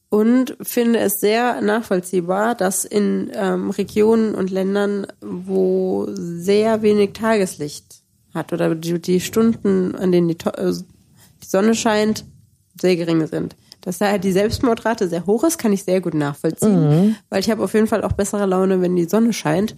Und 0.08 0.56
finde 0.60 0.98
es 0.98 1.20
sehr 1.20 1.60
nachvollziehbar, 1.62 2.54
dass 2.54 2.84
in 2.84 3.30
ähm, 3.34 3.70
Regionen 3.70 4.34
und 4.34 4.50
Ländern, 4.50 5.06
wo 5.20 6.06
sehr 6.10 6.82
wenig 6.82 7.12
Tageslicht 7.12 8.02
hat 8.34 8.52
oder 8.52 8.74
die, 8.74 9.00
die 9.00 9.20
Stunden, 9.20 9.94
an 9.94 10.10
denen 10.12 10.28
die, 10.28 10.34
To- 10.36 10.50
äh, 10.50 10.72
die 10.72 11.46
Sonne 11.46 11.74
scheint, 11.74 12.24
sehr 12.80 12.96
gering 12.96 13.26
sind. 13.26 13.56
Dass 13.82 13.98
da 13.98 14.08
halt 14.08 14.24
die 14.24 14.32
Selbstmordrate 14.32 15.08
sehr 15.08 15.26
hoch 15.26 15.44
ist, 15.44 15.58
kann 15.58 15.72
ich 15.72 15.84
sehr 15.84 16.00
gut 16.00 16.14
nachvollziehen, 16.14 17.16
weil 17.28 17.40
ich 17.40 17.50
habe 17.50 17.62
auf 17.62 17.74
jeden 17.74 17.86
Fall 17.88 18.02
auch 18.04 18.12
bessere 18.12 18.46
Laune, 18.46 18.80
wenn 18.80 18.96
die 18.96 19.04
Sonne 19.04 19.32
scheint. 19.32 19.74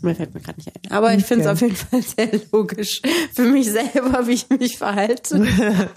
Mir 0.00 0.14
fällt 0.14 0.32
mir 0.32 0.40
gerade 0.40 0.58
nicht 0.58 0.68
ein. 0.68 0.92
Aber 0.92 1.12
ich 1.14 1.24
finde 1.24 1.44
es 1.44 1.50
Okay. 1.50 1.52
auf 1.52 1.60
jeden 1.60 1.76
Fall 1.76 2.02
sehr 2.02 2.40
logisch 2.52 3.02
für 3.34 3.42
mich 3.42 3.70
selber, 3.70 4.26
wie 4.26 4.32
ich 4.32 4.48
mich 4.48 4.78
verhalte. 4.78 5.44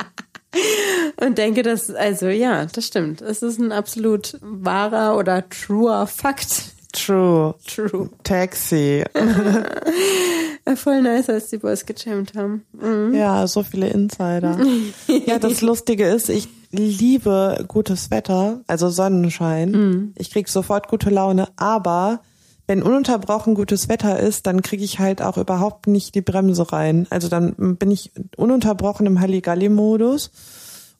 Und 1.21 1.37
denke, 1.37 1.61
dass, 1.63 1.89
also 1.91 2.27
ja, 2.27 2.65
das 2.65 2.87
stimmt. 2.87 3.21
Es 3.21 3.41
ist 3.41 3.59
ein 3.59 3.71
absolut 3.71 4.37
wahrer 4.41 5.17
oder 5.17 5.47
truer 5.49 6.07
Fakt. 6.07 6.73
True. 6.93 7.55
True. 7.65 8.09
Taxi. 8.23 9.03
Äh, 10.65 10.75
Voll 10.75 11.01
nice, 11.01 11.29
als 11.29 11.49
die 11.49 11.57
Boys 11.57 11.85
gechampt 11.85 12.35
haben. 12.35 12.65
Mhm. 12.73 13.13
Ja, 13.13 13.47
so 13.47 13.63
viele 13.63 13.89
Insider. 13.89 14.59
ja, 15.25 15.39
das 15.39 15.61
Lustige 15.61 16.07
ist, 16.07 16.29
ich 16.29 16.47
liebe 16.71 17.65
gutes 17.67 18.11
Wetter, 18.11 18.61
also 18.67 18.89
Sonnenschein. 18.89 20.13
Ich 20.17 20.31
krieg 20.31 20.47
sofort 20.47 20.87
gute 20.87 21.09
Laune, 21.09 21.49
aber 21.57 22.21
wenn 22.67 22.83
ununterbrochen 22.83 23.55
gutes 23.55 23.89
Wetter 23.89 24.19
ist, 24.19 24.47
dann 24.47 24.61
kriege 24.61 24.85
ich 24.85 24.99
halt 24.99 25.21
auch 25.21 25.37
überhaupt 25.37 25.87
nicht 25.87 26.15
die 26.15 26.21
Bremse 26.21 26.71
rein. 26.71 27.05
Also 27.09 27.27
dann 27.27 27.75
bin 27.77 27.91
ich 27.91 28.11
ununterbrochen 28.37 29.05
im 29.05 29.19
Halligalli-Modus. 29.19 30.31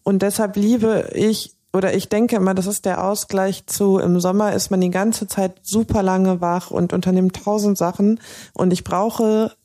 Und 0.04 0.22
deshalb 0.22 0.58
liebe 0.58 1.10
ich, 1.14 1.54
oder 1.74 1.94
ich 1.94 2.10
denke 2.10 2.36
immer, 2.36 2.54
das 2.54 2.68
ist 2.68 2.86
der 2.86 3.04
Ausgleich 3.04 3.66
zu, 3.66 3.98
im 3.98 4.20
Sommer 4.20 4.54
ist 4.54 4.72
man 4.72 4.82
die 4.82 4.92
ganze 4.92 5.28
Zeit 5.28 5.60
super 5.64 6.04
lange 6.04 6.42
wach 6.42 6.70
und 6.70 6.92
unternimmt 6.92 7.44
tausend 7.44 7.78
Sachen. 7.78 8.20
Und 8.54 8.74
ich 8.74 8.84
brauche 8.84 9.56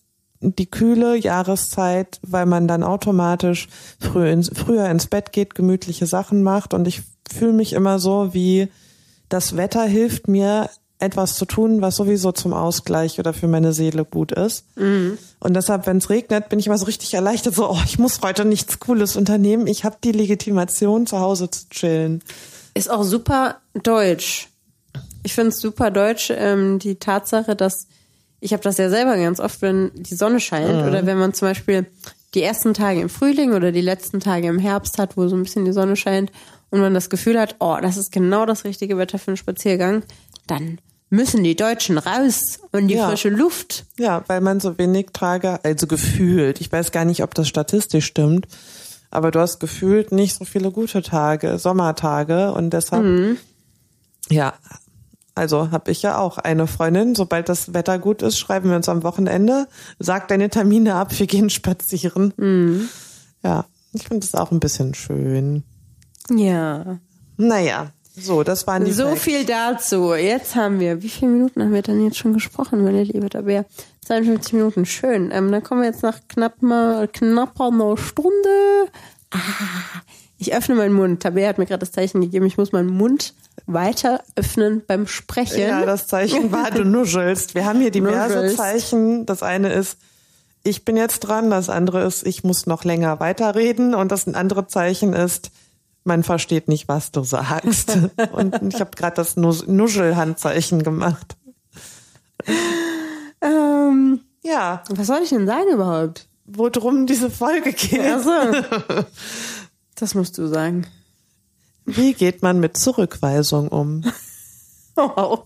die 0.40 0.70
kühle 0.70 1.16
Jahreszeit, 1.16 2.20
weil 2.22 2.46
man 2.46 2.68
dann 2.68 2.84
automatisch 2.84 3.68
früh 3.98 4.30
ins, 4.30 4.50
früher 4.54 4.88
ins 4.88 5.06
Bett 5.06 5.32
geht, 5.32 5.54
gemütliche 5.56 6.06
Sachen 6.06 6.42
macht. 6.44 6.74
Und 6.74 6.86
ich 6.86 7.02
fühle 7.28 7.52
mich 7.52 7.72
immer 7.72 7.98
so, 7.98 8.32
wie 8.32 8.68
das 9.28 9.56
Wetter 9.56 9.84
hilft 9.84 10.28
mir, 10.28 10.70
etwas 10.98 11.36
zu 11.36 11.44
tun, 11.44 11.82
was 11.82 11.96
sowieso 11.96 12.32
zum 12.32 12.54
Ausgleich 12.54 13.18
oder 13.18 13.32
für 13.32 13.48
meine 13.48 13.72
Seele 13.72 14.04
gut 14.04 14.32
ist. 14.32 14.64
Und 15.40 15.54
deshalb, 15.54 15.86
wenn 15.86 15.98
es 15.98 16.08
regnet, 16.08 16.48
bin 16.48 16.58
ich 16.58 16.66
immer 16.66 16.78
so 16.78 16.86
richtig 16.86 17.12
erleichtert, 17.14 17.54
so, 17.54 17.70
oh, 17.70 17.78
ich 17.84 17.98
muss 17.98 18.20
heute 18.22 18.44
nichts 18.44 18.78
Cooles 18.80 19.16
unternehmen. 19.16 19.66
Ich 19.66 19.84
habe 19.84 19.96
die 20.02 20.12
Legitimation, 20.12 21.06
zu 21.06 21.20
Hause 21.20 21.50
zu 21.50 21.68
chillen. 21.68 22.22
Ist 22.74 22.90
auch 22.90 23.02
super 23.02 23.60
deutsch. 23.74 24.48
Ich 25.22 25.34
finde 25.34 25.50
es 25.50 25.60
super 25.60 25.90
deutsch, 25.90 26.32
ähm, 26.34 26.78
die 26.78 26.96
Tatsache, 26.96 27.56
dass 27.56 27.86
ich 28.40 28.52
habe 28.52 28.62
das 28.62 28.78
ja 28.78 28.90
selber 28.90 29.16
ganz 29.16 29.40
oft, 29.40 29.62
wenn 29.62 29.90
die 29.94 30.14
Sonne 30.14 30.40
scheint 30.40 30.86
oder 30.86 31.06
wenn 31.06 31.18
man 31.18 31.32
zum 31.32 31.48
Beispiel 31.48 31.86
die 32.34 32.42
ersten 32.42 32.74
Tage 32.74 33.00
im 33.00 33.08
Frühling 33.08 33.54
oder 33.54 33.72
die 33.72 33.80
letzten 33.80 34.20
Tage 34.20 34.48
im 34.48 34.58
Herbst 34.58 34.98
hat, 34.98 35.16
wo 35.16 35.26
so 35.26 35.36
ein 35.36 35.42
bisschen 35.42 35.64
die 35.64 35.72
Sonne 35.72 35.96
scheint 35.96 36.30
und 36.70 36.80
man 36.80 36.94
das 36.94 37.08
Gefühl 37.08 37.40
hat, 37.40 37.56
oh, 37.60 37.78
das 37.80 37.96
ist 37.96 38.12
genau 38.12 38.44
das 38.44 38.64
richtige 38.64 38.98
Wetter 38.98 39.18
für 39.18 39.28
einen 39.28 39.36
Spaziergang, 39.36 40.02
dann 40.46 40.78
müssen 41.08 41.44
die 41.44 41.54
Deutschen 41.56 41.98
raus 41.98 42.58
und 42.72 42.88
die 42.88 42.94
Ja. 42.94 43.08
frische 43.08 43.28
Luft. 43.28 43.86
Ja, 43.98 44.24
weil 44.26 44.40
man 44.40 44.60
so 44.60 44.76
wenig 44.78 45.08
Tage, 45.12 45.60
also 45.64 45.86
gefühlt, 45.86 46.60
ich 46.60 46.70
weiß 46.72 46.90
gar 46.92 47.04
nicht, 47.04 47.22
ob 47.22 47.34
das 47.34 47.48
statistisch 47.48 48.06
stimmt, 48.06 48.48
aber 49.10 49.30
du 49.30 49.38
hast 49.40 49.60
gefühlt 49.60 50.10
nicht 50.12 50.36
so 50.36 50.44
viele 50.44 50.70
gute 50.72 51.02
Tage, 51.02 51.58
Sommertage 51.58 52.52
und 52.52 52.70
deshalb, 52.70 53.38
ja, 54.28 54.54
also 55.36 55.70
habe 55.70 55.90
ich 55.92 56.02
ja 56.02 56.18
auch 56.18 56.38
eine 56.38 56.66
Freundin, 56.66 57.14
sobald 57.14 57.48
das 57.48 57.72
Wetter 57.72 57.98
gut 57.98 58.22
ist, 58.22 58.38
schreiben 58.38 58.70
wir 58.70 58.76
uns 58.76 58.88
am 58.88 59.02
Wochenende, 59.04 59.68
sag 60.00 60.26
deine 60.28 60.50
Termine 60.50 60.94
ab, 60.96 61.16
wir 61.16 61.26
gehen 61.26 61.50
spazieren. 61.50 62.88
Ja, 63.44 63.66
ich 63.92 64.08
finde 64.08 64.26
es 64.26 64.34
auch 64.34 64.50
ein 64.50 64.60
bisschen 64.60 64.94
schön. 64.94 65.62
Ja. 66.30 66.98
Naja, 67.36 67.92
so, 68.18 68.42
das 68.42 68.66
waren 68.66 68.84
die 68.84 68.92
So 68.92 69.08
Facts. 69.08 69.22
viel 69.22 69.44
dazu. 69.44 70.14
Jetzt 70.14 70.54
haben 70.54 70.80
wir, 70.80 71.02
wie 71.02 71.08
viele 71.08 71.30
Minuten 71.32 71.62
haben 71.62 71.72
wir 71.72 71.82
denn 71.82 72.02
jetzt 72.04 72.16
schon 72.16 72.32
gesprochen, 72.32 72.82
meine 72.82 73.02
liebe 73.02 73.28
Tabea? 73.28 73.64
52 74.06 74.52
Minuten, 74.54 74.86
schön. 74.86 75.30
Ähm, 75.32 75.50
dann 75.52 75.62
kommen 75.62 75.82
wir 75.82 75.88
jetzt 75.88 76.02
nach 76.02 76.20
knapp 76.28 76.62
mal, 76.62 77.08
knapper 77.08 77.68
einer 77.68 77.96
Stunde. 77.96 78.88
Ah, 79.30 79.38
ich 80.38 80.54
öffne 80.54 80.76
meinen 80.76 80.94
Mund. 80.94 81.22
Tabea 81.22 81.48
hat 81.48 81.58
mir 81.58 81.66
gerade 81.66 81.80
das 81.80 81.92
Zeichen 81.92 82.20
gegeben, 82.20 82.46
ich 82.46 82.56
muss 82.56 82.72
meinen 82.72 82.88
Mund 82.90 83.34
weiter 83.66 84.22
öffnen 84.36 84.82
beim 84.86 85.06
Sprechen. 85.06 85.60
Ja, 85.60 85.84
das 85.84 86.06
Zeichen 86.06 86.52
war, 86.52 86.70
du 86.70 86.84
nuschelst. 86.84 87.54
Wir 87.54 87.64
haben 87.64 87.80
hier 87.80 87.90
diverse 87.92 88.36
Nuschelst. 88.36 88.56
Zeichen. 88.56 89.26
Das 89.26 89.42
eine 89.42 89.72
ist, 89.72 89.98
ich 90.62 90.84
bin 90.84 90.96
jetzt 90.96 91.20
dran. 91.20 91.50
Das 91.50 91.68
andere 91.68 92.04
ist, 92.04 92.26
ich 92.26 92.44
muss 92.44 92.66
noch 92.66 92.84
länger 92.84 93.18
weiterreden. 93.18 93.94
Und 93.94 94.12
das 94.12 94.26
andere 94.28 94.66
Zeichen 94.68 95.12
ist, 95.14 95.50
man 96.06 96.22
versteht 96.22 96.68
nicht, 96.68 96.88
was 96.88 97.10
du 97.12 97.22
sagst. 97.24 97.96
Und 98.32 98.74
ich 98.74 98.80
habe 98.80 98.90
gerade 98.96 99.16
das 99.16 99.36
Nus- 99.36 99.66
Nuschelhandzeichen 99.66 100.82
gemacht. 100.82 101.36
ähm, 103.40 104.20
Ja, 104.42 104.82
was 104.90 105.06
soll 105.08 105.20
ich 105.22 105.30
denn 105.30 105.46
sagen 105.46 105.70
überhaupt? 105.72 106.28
worum 106.48 107.06
diese 107.08 107.28
Folge 107.28 107.72
geht. 107.72 107.98
Also, 108.00 108.30
das 109.96 110.14
musst 110.14 110.38
du 110.38 110.46
sagen. 110.46 110.86
Wie 111.84 112.14
geht 112.14 112.40
man 112.42 112.60
mit 112.60 112.76
Zurückweisung 112.76 113.68
um? 113.68 114.04
Wow. 114.98 115.42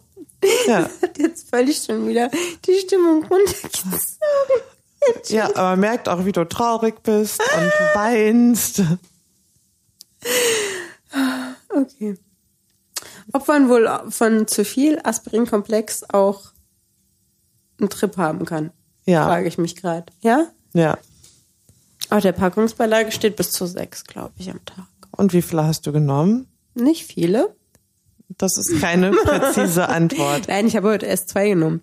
Ja, 0.68 0.82
Das 0.82 1.02
hat 1.02 1.18
jetzt 1.18 1.50
völlig 1.50 1.82
schon 1.82 2.06
wieder 2.06 2.30
die 2.64 2.78
Stimmung 2.86 3.24
runtergezogen. 3.24 3.98
ja 5.26 5.46
aber 5.56 5.70
man 5.70 5.80
merkt 5.80 6.08
auch, 6.08 6.24
wie 6.24 6.30
du 6.30 6.44
traurig 6.48 7.02
bist 7.02 7.40
und 7.40 7.72
weinst. 7.96 8.82
Okay. 11.68 12.16
Ob 13.32 13.46
man 13.48 13.68
wohl 13.68 13.88
von 14.08 14.46
zu 14.48 14.64
viel 14.64 14.98
Aspirinkomplex 15.02 16.04
auch 16.10 16.52
einen 17.78 17.88
Trip 17.88 18.16
haben 18.16 18.44
kann, 18.44 18.72
Ja, 19.06 19.24
frage 19.24 19.48
ich 19.48 19.56
mich 19.56 19.76
gerade. 19.76 20.12
Ja? 20.20 20.48
ja. 20.74 20.98
Auf 22.10 22.22
der 22.22 22.32
Packungsbeilage 22.32 23.12
steht 23.12 23.36
bis 23.36 23.52
zu 23.52 23.66
sechs, 23.66 24.04
glaube 24.04 24.32
ich, 24.38 24.50
am 24.50 24.64
Tag. 24.64 24.86
Und 25.12 25.32
wie 25.32 25.42
viele 25.42 25.64
hast 25.64 25.86
du 25.86 25.92
genommen? 25.92 26.48
Nicht 26.74 27.06
viele. 27.06 27.54
Das 28.36 28.56
ist 28.58 28.80
keine 28.80 29.10
präzise 29.24 29.88
Antwort. 29.88 30.48
Nein, 30.48 30.66
ich 30.66 30.76
habe 30.76 30.88
heute 30.88 31.06
erst 31.06 31.28
zwei 31.28 31.48
genommen. 31.50 31.82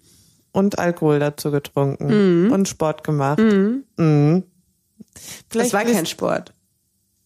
Und 0.51 0.79
Alkohol 0.79 1.19
dazu 1.19 1.51
getrunken. 1.51 2.51
Und 2.51 2.67
Sport 2.67 3.03
gemacht. 3.03 3.39
Mhm. 3.39 3.83
Das 3.95 5.23
Vielleicht 5.49 5.73
war 5.73 5.83
kein 5.85 6.05
Sport. 6.05 6.53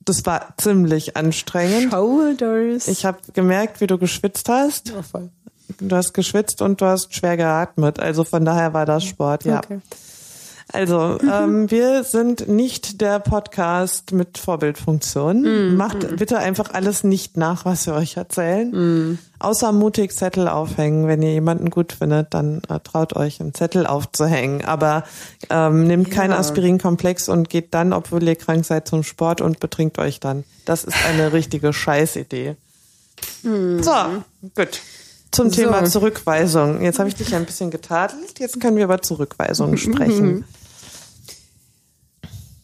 Das 0.05 0.25
war 0.25 0.53
ziemlich 0.57 1.15
anstrengend. 1.15 1.91
Shoulders. 1.91 2.87
Ich 2.87 3.05
habe 3.05 3.19
gemerkt, 3.33 3.81
wie 3.81 3.87
du 3.87 3.97
geschwitzt 3.97 4.49
hast. 4.49 4.93
oh. 4.93 5.29
Du 5.79 5.95
hast 5.95 6.13
geschwitzt 6.13 6.61
und 6.61 6.81
du 6.81 6.85
hast 6.85 7.13
schwer 7.13 7.37
geatmet. 7.37 7.99
Also 7.99 8.23
von 8.23 8.43
daher 8.43 8.73
war 8.73 8.85
das 8.85 9.05
Sport, 9.05 9.45
ja. 9.45 9.59
Okay. 9.59 9.79
Also, 10.73 11.17
ähm, 11.21 11.69
wir 11.69 12.03
sind 12.03 12.47
nicht 12.47 13.01
der 13.01 13.19
Podcast 13.19 14.13
mit 14.13 14.37
Vorbildfunktion. 14.37 15.75
Macht 15.75 16.15
bitte 16.17 16.37
einfach 16.37 16.73
alles 16.73 17.03
nicht 17.03 17.35
nach, 17.35 17.65
was 17.65 17.85
wir 17.87 17.93
euch 17.93 18.15
erzählen. 18.17 19.17
Außer 19.39 19.71
mutig 19.71 20.15
Zettel 20.15 20.47
aufhängen. 20.47 21.07
Wenn 21.07 21.21
ihr 21.21 21.33
jemanden 21.33 21.69
gut 21.71 21.93
findet, 21.93 22.33
dann 22.33 22.61
äh, 22.69 22.79
traut 22.79 23.15
euch, 23.15 23.41
einen 23.41 23.53
Zettel 23.53 23.85
aufzuhängen. 23.85 24.63
Aber 24.63 25.03
ähm, 25.49 25.87
nehmt 25.87 26.11
keinen 26.11 26.31
Aspirinkomplex 26.33 27.27
und 27.27 27.49
geht 27.49 27.73
dann, 27.73 27.91
obwohl 27.91 28.23
ihr 28.23 28.35
krank 28.35 28.63
seid, 28.63 28.87
zum 28.87 29.03
Sport 29.03 29.41
und 29.41 29.59
betrinkt 29.59 29.97
euch 29.99 30.19
dann. 30.19 30.43
Das 30.65 30.83
ist 30.83 30.95
eine 31.05 31.33
richtige 31.33 31.73
Scheißidee. 31.73 32.55
So, 33.43 33.91
gut. 34.55 34.79
Zum 35.31 35.49
So. 35.49 35.61
Thema 35.61 35.85
Zurückweisung. 35.85 36.81
Jetzt 36.81 36.99
habe 36.99 37.09
ich 37.09 37.15
dich 37.15 37.33
ein 37.35 37.45
bisschen 37.45 37.71
getadelt. 37.71 38.39
Jetzt 38.39 38.59
können 38.59 38.77
wir 38.77 38.83
über 38.83 39.01
Zurückweisungen 39.01 39.77
sprechen. 39.77 40.45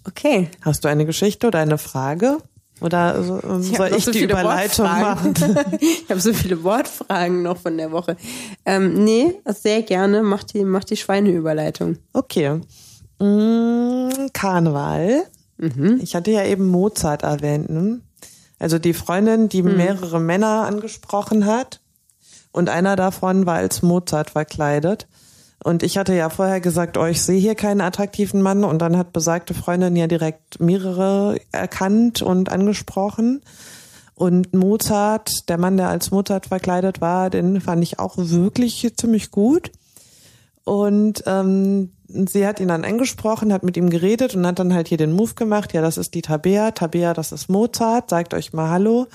Okay. 0.08 0.50
Hast 0.62 0.84
du 0.84 0.88
eine 0.88 1.06
Geschichte 1.06 1.48
oder 1.48 1.60
eine 1.60 1.78
Frage? 1.78 2.38
Oder 2.80 3.24
so, 3.24 3.40
ähm, 3.44 3.62
Ich 3.62 3.76
soll 3.76 3.90
noch 3.90 3.98
ich 3.98 4.06
so 4.06 4.12
die 4.12 4.24
Überleitung 4.24 4.86
machen? 4.86 5.34
ich 5.80 6.06
habe 6.10 6.20
so 6.20 6.32
viele 6.34 6.64
Wortfragen 6.64 7.42
noch 7.42 7.58
von 7.58 7.76
der 7.78 7.92
Woche. 7.92 8.16
Ähm, 8.66 9.04
nee, 9.04 9.34
sehr 9.46 9.82
gerne. 9.82 10.22
Mach 10.22 10.44
die, 10.44 10.64
mach 10.64 10.84
die 10.84 10.96
Schweineüberleitung. 10.98 11.98
Okay. 12.14 12.62
Mm, 13.20 14.10
Karneval. 14.32 15.24
Mhm. 15.58 16.00
Ich 16.04 16.16
hatte 16.16 16.30
ja 16.32 16.46
eben 16.46 16.68
Mozart 16.68 17.24
erwähnt. 17.24 17.70
Ne? 17.70 18.02
Also 18.60 18.78
die 18.78 18.94
Freundin, 18.94 19.50
die 19.50 19.64
Mhm. 19.64 19.78
mehrere 19.78 20.20
Männer 20.20 20.66
angesprochen 20.68 21.46
hat. 21.48 21.82
Und 22.52 22.70
einer 22.70 22.96
davon 22.96 23.46
war 23.46 23.56
als 23.56 23.82
Mozart 23.82 24.30
verkleidet. 24.32 25.08
Und 25.68 25.84
ich 25.84 25.98
hatte 25.98 26.16
ja 26.16 26.30
vorher 26.30 26.62
gesagt, 26.62 26.98
oh, 26.98 27.06
ich 27.08 27.22
sehe 27.22 27.42
hier 27.42 27.54
keinen 27.54 27.82
attraktiven 27.82 28.42
Mann. 28.42 28.64
Und 28.64 28.82
dann 28.82 28.96
hat 28.96 29.12
besagte 29.12 29.54
Freundin 29.54 29.98
ja 29.98 30.08
direkt 30.08 30.62
mehrere 30.62 31.42
erkannt 31.52 32.22
und 32.22 32.50
angesprochen. 32.50 33.42
Und 34.16 34.54
Mozart, 34.54 35.50
der 35.50 35.58
Mann, 35.58 35.76
der 35.76 35.90
als 35.90 36.10
Mozart 36.10 36.46
verkleidet 36.46 37.02
war, 37.02 37.30
den 37.30 37.60
fand 37.60 37.84
ich 37.84 38.00
auch 38.00 38.14
wirklich 38.16 38.94
ziemlich 38.96 39.30
gut. 39.30 39.74
Und 40.64 41.26
ähm, 41.26 41.92
sie 42.08 42.48
hat 42.48 42.62
ihn 42.62 42.70
dann 42.70 42.86
angesprochen, 42.86 43.52
hat 43.52 43.64
mit 43.64 43.76
ihm 43.76 43.90
geredet 43.90 44.36
und 44.36 44.48
hat 44.48 44.60
dann 44.60 44.74
halt 44.74 44.88
hier 44.88 44.98
den 44.98 45.12
Move 45.12 45.34
gemacht. 45.34 45.74
Ja, 45.74 45.82
das 45.82 45.98
ist 45.98 46.14
die 46.14 46.22
Tabea. 46.22 46.72
Tabea, 46.72 47.14
das 47.14 47.34
ist 47.34 47.50
Mozart. 47.50 48.10
Sagt 48.10 48.34
euch 48.34 48.54
mal 48.54 48.70
Hallo. 48.70 49.08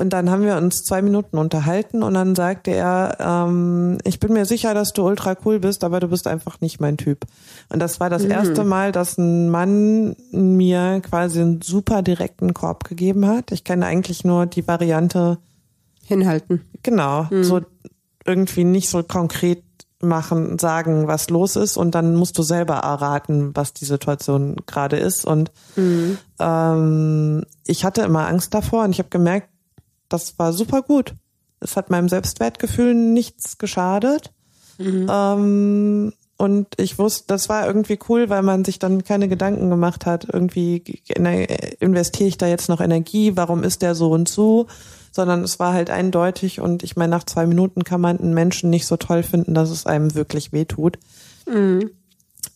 Und 0.00 0.14
dann 0.14 0.30
haben 0.30 0.42
wir 0.44 0.56
uns 0.56 0.82
zwei 0.82 1.02
Minuten 1.02 1.36
unterhalten 1.36 2.02
und 2.02 2.14
dann 2.14 2.34
sagte 2.34 2.70
er, 2.70 3.18
ähm, 3.20 3.98
ich 4.04 4.18
bin 4.18 4.32
mir 4.32 4.46
sicher, 4.46 4.72
dass 4.72 4.94
du 4.94 5.06
ultra 5.06 5.36
cool 5.44 5.60
bist, 5.60 5.84
aber 5.84 6.00
du 6.00 6.08
bist 6.08 6.26
einfach 6.26 6.60
nicht 6.62 6.80
mein 6.80 6.96
Typ. 6.96 7.26
Und 7.68 7.80
das 7.80 8.00
war 8.00 8.08
das 8.08 8.24
erste 8.24 8.64
Mal, 8.64 8.92
dass 8.92 9.18
ein 9.18 9.50
Mann 9.50 10.16
mir 10.32 11.02
quasi 11.02 11.42
einen 11.42 11.60
super 11.60 12.00
direkten 12.00 12.54
Korb 12.54 12.84
gegeben 12.84 13.26
hat. 13.26 13.52
Ich 13.52 13.62
kenne 13.62 13.84
eigentlich 13.84 14.24
nur 14.24 14.46
die 14.46 14.66
Variante, 14.66 15.36
Hinhalten. 16.06 16.62
genau, 16.82 17.26
so 17.42 17.60
irgendwie 18.24 18.64
nicht 18.64 18.88
so 18.88 19.02
konkret 19.02 19.62
machen, 20.00 20.58
sagen, 20.58 21.08
was 21.08 21.28
los 21.28 21.56
ist 21.56 21.76
und 21.76 21.94
dann 21.94 22.16
musst 22.16 22.38
du 22.38 22.42
selber 22.42 22.76
erraten, 22.76 23.54
was 23.54 23.74
die 23.74 23.84
Situation 23.84 24.56
gerade 24.64 24.96
ist. 24.96 25.26
Und 25.26 25.50
ähm, 26.38 27.44
ich 27.66 27.84
hatte 27.84 28.00
immer 28.00 28.26
Angst 28.26 28.54
davor 28.54 28.84
und 28.84 28.92
ich 28.92 28.98
habe 28.98 29.10
gemerkt, 29.10 29.48
das 30.10 30.38
war 30.38 30.52
super 30.52 30.82
gut. 30.82 31.14
Es 31.60 31.76
hat 31.76 31.90
meinem 31.90 32.08
Selbstwertgefühl 32.08 32.94
nichts 32.94 33.58
geschadet. 33.58 34.32
Ähm, 35.10 36.12
und 36.36 36.68
ich 36.78 36.98
wusste, 36.98 37.24
das 37.26 37.50
war 37.50 37.66
irgendwie 37.66 37.98
cool, 38.08 38.30
weil 38.30 38.42
man 38.42 38.64
sich 38.64 38.78
dann 38.78 39.04
keine 39.04 39.28
Gedanken 39.28 39.68
gemacht 39.68 40.06
hat, 40.06 40.26
irgendwie 40.32 41.02
investiere 41.80 42.28
ich 42.28 42.38
da 42.38 42.46
jetzt 42.46 42.70
noch 42.70 42.80
Energie, 42.80 43.36
warum 43.36 43.62
ist 43.62 43.82
der 43.82 43.94
so 43.94 44.10
und 44.10 44.26
so, 44.26 44.66
sondern 45.12 45.42
es 45.42 45.58
war 45.58 45.74
halt 45.74 45.90
eindeutig 45.90 46.60
und 46.60 46.82
ich 46.82 46.96
meine, 46.96 47.10
nach 47.10 47.24
zwei 47.24 47.46
Minuten 47.46 47.84
kann 47.84 48.00
man 48.00 48.18
einen 48.18 48.32
Menschen 48.32 48.70
nicht 48.70 48.86
so 48.86 48.96
toll 48.96 49.22
finden, 49.22 49.52
dass 49.52 49.68
es 49.68 49.84
einem 49.84 50.14
wirklich 50.14 50.50
wehtut. 50.50 50.98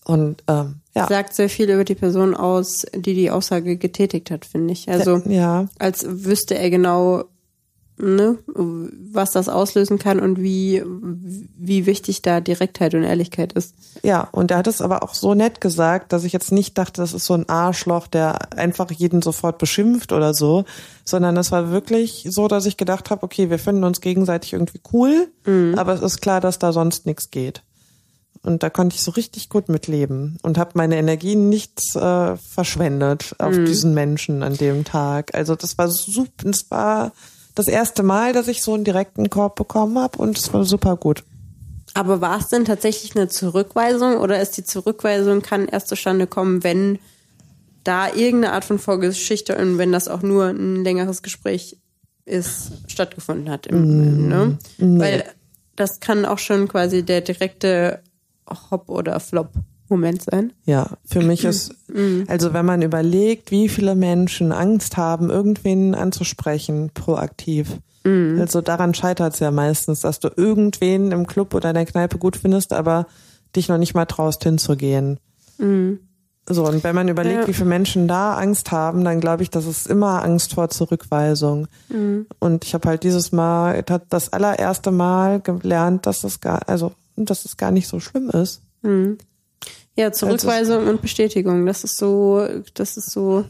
Und 0.04 0.42
ähm, 0.48 0.76
ja, 0.94 1.06
Sagt 1.06 1.34
sehr 1.34 1.50
viel 1.50 1.68
über 1.68 1.84
die 1.84 1.94
Person 1.94 2.34
aus, 2.34 2.86
die 2.94 3.14
die 3.14 3.30
Aussage 3.30 3.76
getätigt 3.76 4.30
hat, 4.30 4.46
finde 4.46 4.72
ich. 4.72 4.88
Also 4.88 5.18
ja, 5.26 5.66
als 5.78 6.06
wüsste 6.08 6.56
er 6.56 6.70
genau, 6.70 7.24
ne, 7.96 8.38
was 8.46 9.30
das 9.30 9.48
auslösen 9.48 9.98
kann 9.98 10.20
und 10.20 10.40
wie, 10.40 10.82
wie 10.84 11.86
wichtig 11.86 12.22
da 12.22 12.40
Direktheit 12.40 12.94
und 12.94 13.04
Ehrlichkeit 13.04 13.52
ist. 13.52 13.74
Ja, 14.02 14.28
und 14.32 14.50
er 14.50 14.58
hat 14.58 14.66
es 14.66 14.80
aber 14.80 15.02
auch 15.02 15.14
so 15.14 15.34
nett 15.34 15.60
gesagt, 15.60 16.12
dass 16.12 16.24
ich 16.24 16.32
jetzt 16.32 16.52
nicht 16.52 16.76
dachte, 16.76 17.00
das 17.00 17.14
ist 17.14 17.26
so 17.26 17.34
ein 17.34 17.48
Arschloch, 17.48 18.06
der 18.06 18.52
einfach 18.56 18.90
jeden 18.90 19.22
sofort 19.22 19.58
beschimpft 19.58 20.12
oder 20.12 20.34
so, 20.34 20.64
sondern 21.04 21.36
es 21.36 21.52
war 21.52 21.70
wirklich 21.70 22.26
so, 22.30 22.48
dass 22.48 22.66
ich 22.66 22.76
gedacht 22.76 23.10
habe, 23.10 23.22
okay, 23.22 23.50
wir 23.50 23.58
finden 23.58 23.84
uns 23.84 24.00
gegenseitig 24.00 24.52
irgendwie 24.52 24.80
cool, 24.92 25.28
aber 25.76 25.94
es 25.94 26.00
ist 26.00 26.20
klar, 26.20 26.40
dass 26.40 26.58
da 26.58 26.72
sonst 26.72 27.06
nichts 27.06 27.30
geht. 27.30 27.62
Und 28.42 28.62
da 28.62 28.68
konnte 28.68 28.94
ich 28.96 29.02
so 29.02 29.10
richtig 29.12 29.48
gut 29.48 29.70
mitleben 29.70 30.36
und 30.42 30.58
habe 30.58 30.72
meine 30.74 30.96
Energie 30.96 31.34
nicht 31.34 31.80
äh, 31.96 32.36
verschwendet 32.36 33.34
auf 33.38 33.54
diesen 33.54 33.94
Menschen 33.94 34.42
an 34.42 34.54
dem 34.54 34.84
Tag. 34.84 35.34
Also 35.34 35.54
das 35.54 35.78
war 35.78 35.88
super, 35.88 36.30
das 36.44 36.70
war 36.70 37.12
das 37.54 37.68
erste 37.68 38.02
Mal, 38.02 38.32
dass 38.32 38.48
ich 38.48 38.62
so 38.62 38.74
einen 38.74 38.84
direkten 38.84 39.30
Korb 39.30 39.56
bekommen 39.56 39.98
habe 39.98 40.18
und 40.18 40.38
es 40.38 40.52
war 40.52 40.64
super 40.64 40.96
gut. 40.96 41.24
Aber 41.94 42.20
war 42.20 42.40
es 42.40 42.48
denn 42.48 42.64
tatsächlich 42.64 43.14
eine 43.14 43.28
Zurückweisung 43.28 44.16
oder 44.16 44.40
ist 44.40 44.56
die 44.56 44.64
Zurückweisung 44.64 45.42
kann 45.42 45.68
erst 45.68 45.88
zustande 45.88 46.26
kommen, 46.26 46.64
wenn 46.64 46.98
da 47.84 48.08
irgendeine 48.08 48.52
Art 48.52 48.64
von 48.64 48.78
Vorgeschichte 48.78 49.56
und 49.56 49.78
wenn 49.78 49.92
das 49.92 50.08
auch 50.08 50.22
nur 50.22 50.46
ein 50.46 50.82
längeres 50.82 51.22
Gespräch 51.22 51.76
ist, 52.24 52.72
stattgefunden 52.88 53.50
hat. 53.50 53.66
Im, 53.66 54.28
ne? 54.28 54.58
Weil 54.78 55.24
das 55.76 56.00
kann 56.00 56.24
auch 56.24 56.38
schon 56.38 56.66
quasi 56.66 57.04
der 57.04 57.20
direkte 57.20 58.00
Hop- 58.70 58.88
oder 58.88 59.20
Flop-Moment 59.86 60.22
sein. 60.22 60.52
Ja, 60.64 60.90
für 61.04 61.20
mich 61.22 61.44
ist, 61.46 61.74
also 62.26 62.52
wenn 62.52 62.66
man 62.66 62.82
überlegt, 62.82 63.50
wie 63.50 63.68
viele 63.68 63.94
Menschen 63.94 64.52
Angst 64.52 64.96
haben, 64.96 65.30
irgendwen 65.30 65.94
anzusprechen, 65.94 66.90
proaktiv. 66.94 67.78
Also 68.06 68.60
daran 68.60 68.92
scheitert 68.92 69.32
es 69.32 69.40
ja 69.40 69.50
meistens, 69.50 70.00
dass 70.00 70.20
du 70.20 70.28
irgendwen 70.36 71.10
im 71.10 71.26
Club 71.26 71.54
oder 71.54 71.70
in 71.70 71.74
der 71.74 71.86
Kneipe 71.86 72.18
gut 72.18 72.36
findest, 72.36 72.74
aber 72.74 73.06
dich 73.56 73.68
noch 73.68 73.78
nicht 73.78 73.94
mal 73.94 74.04
traust 74.04 74.42
hinzugehen. 74.44 75.18
So, 76.46 76.66
und 76.66 76.84
wenn 76.84 76.94
man 76.94 77.08
überlegt, 77.08 77.40
Ja. 77.42 77.46
wie 77.48 77.54
viele 77.54 77.68
Menschen 77.70 78.06
da 78.06 78.34
Angst 78.36 78.70
haben, 78.72 79.04
dann 79.04 79.20
glaube 79.20 79.42
ich, 79.42 79.48
das 79.48 79.64
ist 79.64 79.86
immer 79.86 80.22
Angst 80.22 80.52
vor 80.52 80.68
Zurückweisung. 80.68 81.66
Und 82.40 82.64
ich 82.66 82.74
habe 82.74 82.88
halt 82.90 83.04
dieses 83.04 83.32
Mal, 83.32 83.82
das 84.10 84.30
allererste 84.34 84.90
Mal 84.90 85.40
gelernt, 85.40 86.04
dass 86.04 86.20
das 86.20 86.40
gar, 86.40 86.68
also, 86.68 86.92
dass 87.16 87.46
es 87.46 87.56
gar 87.56 87.70
nicht 87.70 87.88
so 87.88 88.00
schlimm 88.00 88.28
ist. 88.28 88.60
Ja, 89.96 90.10
Zurückweisung 90.12 90.88
und 90.88 91.02
Bestätigung. 91.02 91.66
Das 91.66 91.84
ist 91.84 91.98
so, 91.98 92.46
das 92.74 92.96
ist 92.96 93.10
so 93.10 93.44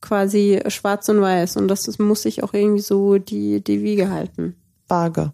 quasi 0.00 0.62
schwarz 0.68 1.08
und 1.08 1.20
weiß. 1.20 1.56
Und 1.56 1.68
das 1.68 1.86
ist, 1.88 1.98
muss 1.98 2.22
sich 2.22 2.42
auch 2.42 2.54
irgendwie 2.54 2.82
so 2.82 3.18
die, 3.18 3.62
die 3.62 3.82
Wiege 3.82 4.10
halten. 4.10 4.56
Vage. 4.88 5.32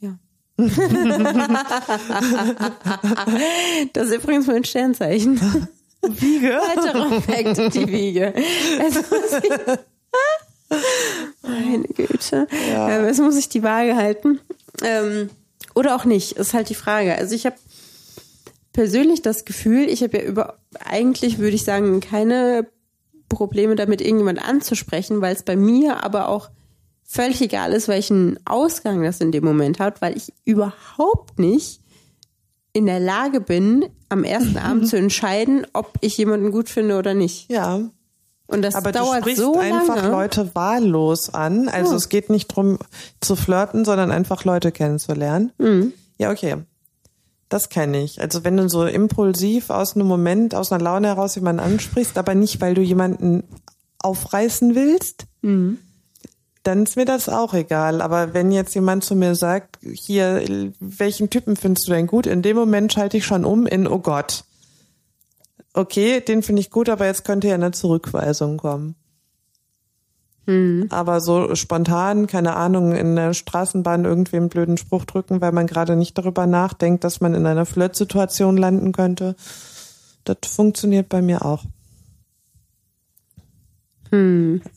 Ja. 0.00 0.18
das 3.92 4.08
ist 4.08 4.14
übrigens 4.14 4.46
mein 4.46 4.64
Sternzeichen. 4.64 5.40
Wiege? 6.02 6.50
Weiterer 6.50 7.20
Fakt, 7.20 7.74
die 7.74 7.88
Wiege. 7.88 8.32
Also 8.78 9.00
ich, 9.00 9.50
meine 11.42 11.88
Güte. 11.88 12.46
Ähm, 12.52 13.04
Es 13.04 13.18
muss 13.18 13.34
sich 13.34 13.48
die 13.48 13.62
Waage 13.62 13.96
halten. 13.96 14.40
Ähm, 14.82 15.30
oder 15.74 15.96
auch 15.96 16.04
nicht, 16.04 16.32
ist 16.32 16.54
halt 16.54 16.68
die 16.68 16.74
Frage. 16.74 17.16
Also 17.16 17.34
ich 17.34 17.46
habe 17.46 17.56
persönlich 18.76 19.22
das 19.22 19.46
Gefühl, 19.46 19.88
ich 19.88 20.02
habe 20.02 20.18
ja 20.18 20.24
über, 20.24 20.58
eigentlich 20.84 21.38
würde 21.38 21.56
ich 21.56 21.64
sagen, 21.64 22.00
keine 22.00 22.66
Probleme 23.30 23.74
damit, 23.74 24.02
irgendjemand 24.02 24.46
anzusprechen, 24.46 25.22
weil 25.22 25.34
es 25.34 25.42
bei 25.42 25.56
mir 25.56 26.04
aber 26.04 26.28
auch 26.28 26.50
völlig 27.02 27.40
egal 27.40 27.72
ist, 27.72 27.88
welchen 27.88 28.38
Ausgang 28.44 29.02
das 29.02 29.20
in 29.22 29.32
dem 29.32 29.44
Moment 29.44 29.80
hat, 29.80 30.02
weil 30.02 30.14
ich 30.14 30.30
überhaupt 30.44 31.38
nicht 31.38 31.80
in 32.74 32.84
der 32.84 33.00
Lage 33.00 33.40
bin, 33.40 33.86
am 34.10 34.24
ersten 34.24 34.58
Abend 34.58 34.86
zu 34.88 34.98
entscheiden, 34.98 35.66
ob 35.72 35.94
ich 36.02 36.18
jemanden 36.18 36.50
gut 36.52 36.68
finde 36.68 36.98
oder 36.98 37.14
nicht. 37.14 37.50
Ja. 37.50 37.80
Und 38.46 38.60
das 38.62 38.74
Aber 38.74 38.92
du 38.92 38.98
dauert 38.98 39.20
sprichst 39.22 39.40
so 39.40 39.58
einfach 39.58 39.96
lange. 39.96 40.10
Leute 40.10 40.54
wahllos 40.54 41.32
an. 41.32 41.70
Also 41.70 41.92
Ja. 41.92 41.96
es 41.96 42.10
geht 42.10 42.28
nicht 42.28 42.48
drum 42.48 42.78
zu 43.22 43.36
flirten, 43.36 43.86
sondern 43.86 44.10
einfach 44.10 44.44
Leute 44.44 44.70
kennenzulernen. 44.70 45.50
Mhm. 45.56 45.94
Ja, 46.18 46.30
okay. 46.30 46.56
Das 47.48 47.68
kenne 47.68 48.02
ich. 48.02 48.20
Also 48.20 48.42
wenn 48.44 48.56
du 48.56 48.68
so 48.68 48.84
impulsiv 48.86 49.70
aus 49.70 49.94
einem 49.94 50.08
Moment, 50.08 50.54
aus 50.54 50.72
einer 50.72 50.82
Laune 50.82 51.08
heraus 51.08 51.36
jemanden 51.36 51.60
ansprichst, 51.60 52.18
aber 52.18 52.34
nicht, 52.34 52.60
weil 52.60 52.74
du 52.74 52.82
jemanden 52.82 53.44
aufreißen 54.00 54.74
willst, 54.74 55.26
Mhm. 55.42 55.78
dann 56.64 56.82
ist 56.82 56.96
mir 56.96 57.04
das 57.04 57.28
auch 57.28 57.54
egal. 57.54 58.00
Aber 58.02 58.34
wenn 58.34 58.50
jetzt 58.50 58.74
jemand 58.74 59.04
zu 59.04 59.14
mir 59.14 59.36
sagt, 59.36 59.78
hier, 59.82 60.42
welchen 60.80 61.30
Typen 61.30 61.54
findest 61.54 61.86
du 61.86 61.92
denn 61.92 62.08
gut? 62.08 62.26
In 62.26 62.42
dem 62.42 62.56
Moment 62.56 62.92
schalte 62.92 63.16
ich 63.16 63.24
schon 63.24 63.44
um 63.44 63.66
in, 63.66 63.86
oh 63.86 64.00
Gott. 64.00 64.42
Okay, 65.72 66.20
den 66.20 66.42
finde 66.42 66.60
ich 66.60 66.70
gut, 66.70 66.88
aber 66.88 67.06
jetzt 67.06 67.24
könnte 67.24 67.46
ja 67.48 67.54
eine 67.54 67.70
Zurückweisung 67.70 68.56
kommen. 68.56 68.96
Aber 70.90 71.20
so 71.20 71.54
spontan, 71.54 72.26
keine 72.26 72.54
Ahnung, 72.54 72.92
in 72.92 73.16
der 73.16 73.34
Straßenbahn 73.34 74.04
irgendwie 74.04 74.36
einen 74.36 74.48
blöden 74.48 74.76
Spruch 74.76 75.04
drücken, 75.04 75.40
weil 75.40 75.52
man 75.52 75.66
gerade 75.66 75.96
nicht 75.96 76.16
darüber 76.16 76.46
nachdenkt, 76.46 77.02
dass 77.04 77.20
man 77.20 77.34
in 77.34 77.46
einer 77.46 77.66
Flirtsituation 77.66 78.56
landen 78.56 78.92
könnte, 78.92 79.34
das 80.24 80.38
funktioniert 80.46 81.08
bei 81.08 81.22
mir 81.22 81.44
auch. 81.44 81.64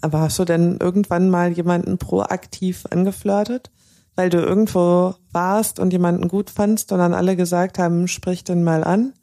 Aber 0.01 0.21
hast 0.21 0.39
du 0.39 0.45
denn 0.45 0.77
irgendwann 0.79 1.29
mal 1.29 1.51
jemanden 1.51 1.97
proaktiv 1.97 2.85
angeflirtet? 2.89 3.69
Weil 4.15 4.29
du 4.29 4.39
irgendwo 4.39 5.15
warst 5.31 5.79
und 5.79 5.93
jemanden 5.93 6.27
gut 6.27 6.49
fandst 6.49 6.91
und 6.91 6.97
dann 6.97 7.13
alle 7.13 7.35
gesagt 7.35 7.79
haben, 7.79 8.07
sprich 8.07 8.43
den 8.43 8.63
mal 8.63 8.83
an? 8.83 9.13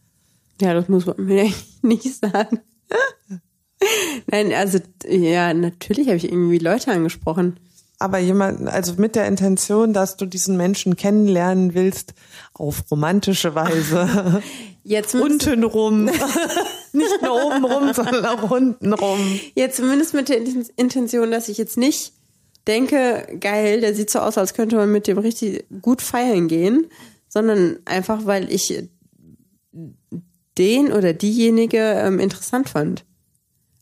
Ja, 0.60 0.74
das 0.74 0.88
muss 0.88 1.06
man 1.06 1.16
mir 1.18 1.52
nicht 1.82 2.14
sagen. 2.14 2.60
Nein, 4.26 4.52
also 4.52 4.78
ja, 5.08 5.52
natürlich 5.54 6.06
habe 6.06 6.16
ich 6.16 6.24
irgendwie 6.24 6.58
Leute 6.58 6.92
angesprochen. 6.92 7.58
Aber 7.98 8.18
jemand, 8.18 8.68
also 8.68 8.94
mit 8.98 9.14
der 9.16 9.26
Intention, 9.26 9.94
dass 9.94 10.18
du 10.18 10.26
diesen 10.26 10.56
Menschen 10.58 10.96
kennenlernen 10.96 11.74
willst, 11.74 12.12
auf 12.52 12.84
romantische 12.90 13.54
Weise. 13.54 14.42
Jetzt 14.84 15.14
unten 15.14 15.64
rum. 15.64 16.04
nicht 16.92 17.22
nur 17.22 17.46
oben 17.46 17.64
rum, 17.64 17.92
sondern 17.92 18.24
auch 18.26 18.50
unten 18.50 18.92
rum. 18.92 19.40
Ja, 19.56 19.70
zumindest 19.70 20.14
mit 20.14 20.28
der 20.28 20.40
Intention, 20.76 21.30
dass 21.30 21.48
ich 21.48 21.58
jetzt 21.58 21.76
nicht 21.76 22.12
denke, 22.68 23.26
geil, 23.40 23.80
der 23.80 23.94
sieht 23.94 24.10
so 24.10 24.20
aus, 24.20 24.38
als 24.38 24.54
könnte 24.54 24.76
man 24.76 24.92
mit 24.92 25.08
dem 25.08 25.18
richtig 25.18 25.64
gut 25.82 26.02
feiern 26.02 26.46
gehen, 26.46 26.86
sondern 27.28 27.78
einfach, 27.84 28.26
weil 28.26 28.52
ich 28.52 28.88
den 30.56 30.92
oder 30.92 31.12
diejenige 31.12 31.78
ähm, 31.78 32.20
interessant 32.20 32.68
fand. 32.68 33.04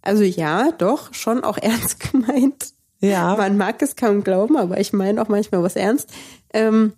Also 0.05 0.23
ja, 0.23 0.71
doch, 0.73 1.13
schon 1.15 1.43
auch 1.43 1.59
ernst 1.63 2.01
gemeint. 2.01 2.73
Ja. 3.01 3.37
Man 3.37 3.57
mag 3.57 3.83
es 3.83 3.97
kaum 3.97 4.23
glauben, 4.23 4.57
aber 4.57 4.79
ich 4.79 4.93
meine 4.93 5.21
auch 5.21 5.29
manchmal 5.29 5.63
was 5.63 5.77
ernst. 5.77 6.11
Ähm, 6.53 6.93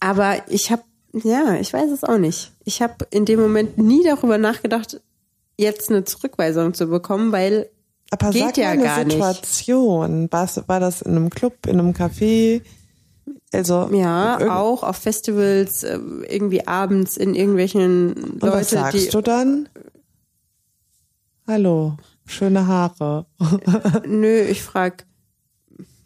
aber 0.00 0.36
ich 0.48 0.70
habe, 0.70 0.82
ja, 1.12 1.54
ich 1.54 1.72
weiß 1.72 1.90
es 1.90 2.04
auch 2.04 2.18
nicht. 2.18 2.52
Ich 2.64 2.82
habe 2.82 3.06
in 3.10 3.24
dem 3.24 3.40
Moment 3.40 3.78
nie 3.78 4.04
darüber 4.04 4.38
nachgedacht, 4.38 5.00
jetzt 5.58 5.90
eine 5.90 6.04
Zurückweisung 6.04 6.74
zu 6.74 6.86
bekommen, 6.86 7.32
weil 7.32 7.68
aber 8.10 8.30
geht 8.30 8.42
sag 8.42 8.56
ja 8.58 8.64
mal 8.64 8.72
eine 8.72 8.82
gar 8.84 9.04
Situation. 9.10 10.20
Nicht. 10.22 10.32
War, 10.32 10.48
war 10.66 10.80
das 10.80 11.02
in 11.02 11.16
einem 11.16 11.30
Club, 11.30 11.66
in 11.66 11.78
einem 11.78 11.92
Café? 11.92 12.62
Also 13.52 13.90
ja, 13.92 14.38
auch 14.50 14.82
auf 14.82 14.96
Festivals, 14.96 15.82
äh, 15.82 15.98
irgendwie 16.28 16.66
abends 16.66 17.16
in 17.16 17.34
irgendwelchen 17.34 18.38
Und 18.40 18.42
was 18.42 18.70
sagst 18.70 19.06
die, 19.06 19.10
du 19.10 19.20
dann? 19.20 19.68
Hallo, 21.46 21.96
schöne 22.26 22.66
Haare. 22.66 23.26
Nö, 24.06 24.42
ich 24.42 24.62
frag, 24.62 25.04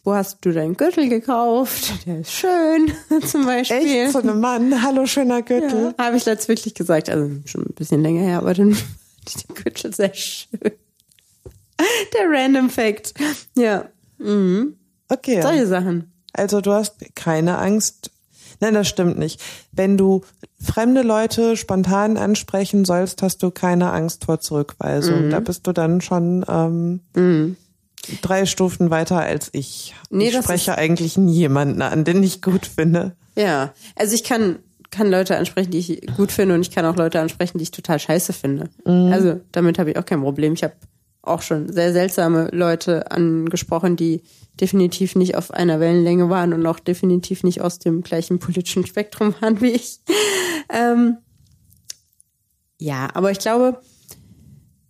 wo 0.03 0.15
hast 0.15 0.39
du 0.45 0.53
deinen 0.53 0.77
Gürtel 0.77 1.09
gekauft? 1.09 2.07
Der 2.07 2.21
ist 2.21 2.33
schön, 2.33 2.93
zum 3.27 3.45
Beispiel. 3.45 3.77
Echt, 4.05 4.13
so 4.13 4.21
einem 4.21 4.41
Mann, 4.41 4.83
hallo, 4.83 5.07
schöner 5.07 5.43
Gürtel. 5.43 5.95
Ja, 5.99 6.05
Habe 6.05 6.17
ich 6.17 6.25
letztens 6.25 6.49
wirklich 6.49 6.75
gesagt, 6.75 7.09
also 7.11 7.31
schon 7.45 7.63
ein 7.63 7.75
bisschen 7.75 8.03
länger 8.03 8.23
her, 8.23 8.39
aber 8.39 8.55
dann 8.55 8.75
fand 8.75 8.89
ich 9.29 9.47
den 9.47 9.55
Gürtel 9.55 9.95
sehr 9.95 10.15
schön. 10.15 10.61
Der 12.15 12.31
Random 12.31 12.71
Fact. 12.71 13.13
Ja. 13.57 13.89
Mhm. 14.19 14.77
Okay. 15.09 15.43
Solche 15.43 15.67
Sachen. 15.67 16.13
Also 16.33 16.61
du 16.63 16.73
hast 16.73 16.95
keine 17.15 17.59
Angst. 17.59 18.11
Nein, 18.61 18.75
das 18.75 18.89
stimmt 18.89 19.19
nicht. 19.19 19.41
Wenn 19.73 19.97
du 19.97 20.23
fremde 20.63 21.03
Leute 21.03 21.57
spontan 21.57 22.17
ansprechen 22.17 22.85
sollst, 22.85 23.23
hast 23.23 23.43
du 23.43 23.51
keine 23.51 23.93
Angst 23.93 24.25
vor 24.25 24.41
Zurückweisung. 24.41 25.27
Mhm. 25.27 25.31
Da 25.31 25.41
bist 25.41 25.67
du 25.67 25.73
dann 25.73 26.01
schon 26.01 26.45
ähm, 26.49 27.01
Mhm. 27.15 27.57
drei 28.23 28.47
Stufen 28.47 28.91
weiter 28.91 29.19
als 29.21 29.49
ich. 29.53 29.95
Nee, 30.11 30.29
ich 30.29 30.37
spreche 30.37 30.77
eigentlich 30.79 31.17
nie 31.17 31.35
jemanden 31.35 31.83
an, 31.83 32.05
den 32.05 32.23
ich 32.23 32.41
gut 32.43 32.67
finde. 32.67 33.17
Ja. 33.37 33.73
Also 33.97 34.15
ich 34.15 34.25
kann, 34.25 34.59
kann 34.91 35.11
Leute 35.11 35.37
ansprechen, 35.37 35.71
die 35.73 35.79
ich 35.79 36.07
gut 36.17 36.33
finde 36.33 36.55
und 36.55 36.63
ich 36.63 36.71
kann 36.71 36.87
auch 36.87 36.97
Leute 36.97 37.21
ansprechen, 37.21 37.59
die 37.59 37.65
ich 37.65 37.71
total 37.71 37.99
scheiße 37.99 38.33
finde. 38.33 38.71
Also 38.85 39.41
damit 39.53 39.79
habe 39.79 39.91
ich 39.91 39.99
auch 39.99 40.07
kein 40.07 40.23
Problem. 40.23 40.55
Ich 40.55 40.63
habe 40.63 40.75
auch 41.27 41.43
schon 41.43 41.73
sehr 41.73 41.93
seltsame 41.93 42.49
Leute 42.53 43.11
angesprochen, 43.11 43.97
die 43.97 44.23
definitiv 44.61 45.17
nicht 45.17 45.37
auf 45.37 45.51
einer 45.51 45.81
Wellenlänge 45.81 46.31
waren 46.31 46.53
und 46.53 46.67
auch 46.67 46.79
definitiv 46.79 47.43
nicht 47.43 47.61
aus 47.61 47.79
dem 47.79 48.03
gleichen 48.03 48.39
politischen 48.39 48.87
Spektrum 48.87 49.35
waren 49.41 49.61
wie 49.61 49.73
ich. 49.73 50.01
Ähm, 50.69 51.19
ja, 52.79 53.09
aber 53.15 53.31
ich 53.31 53.39
glaube, 53.39 53.81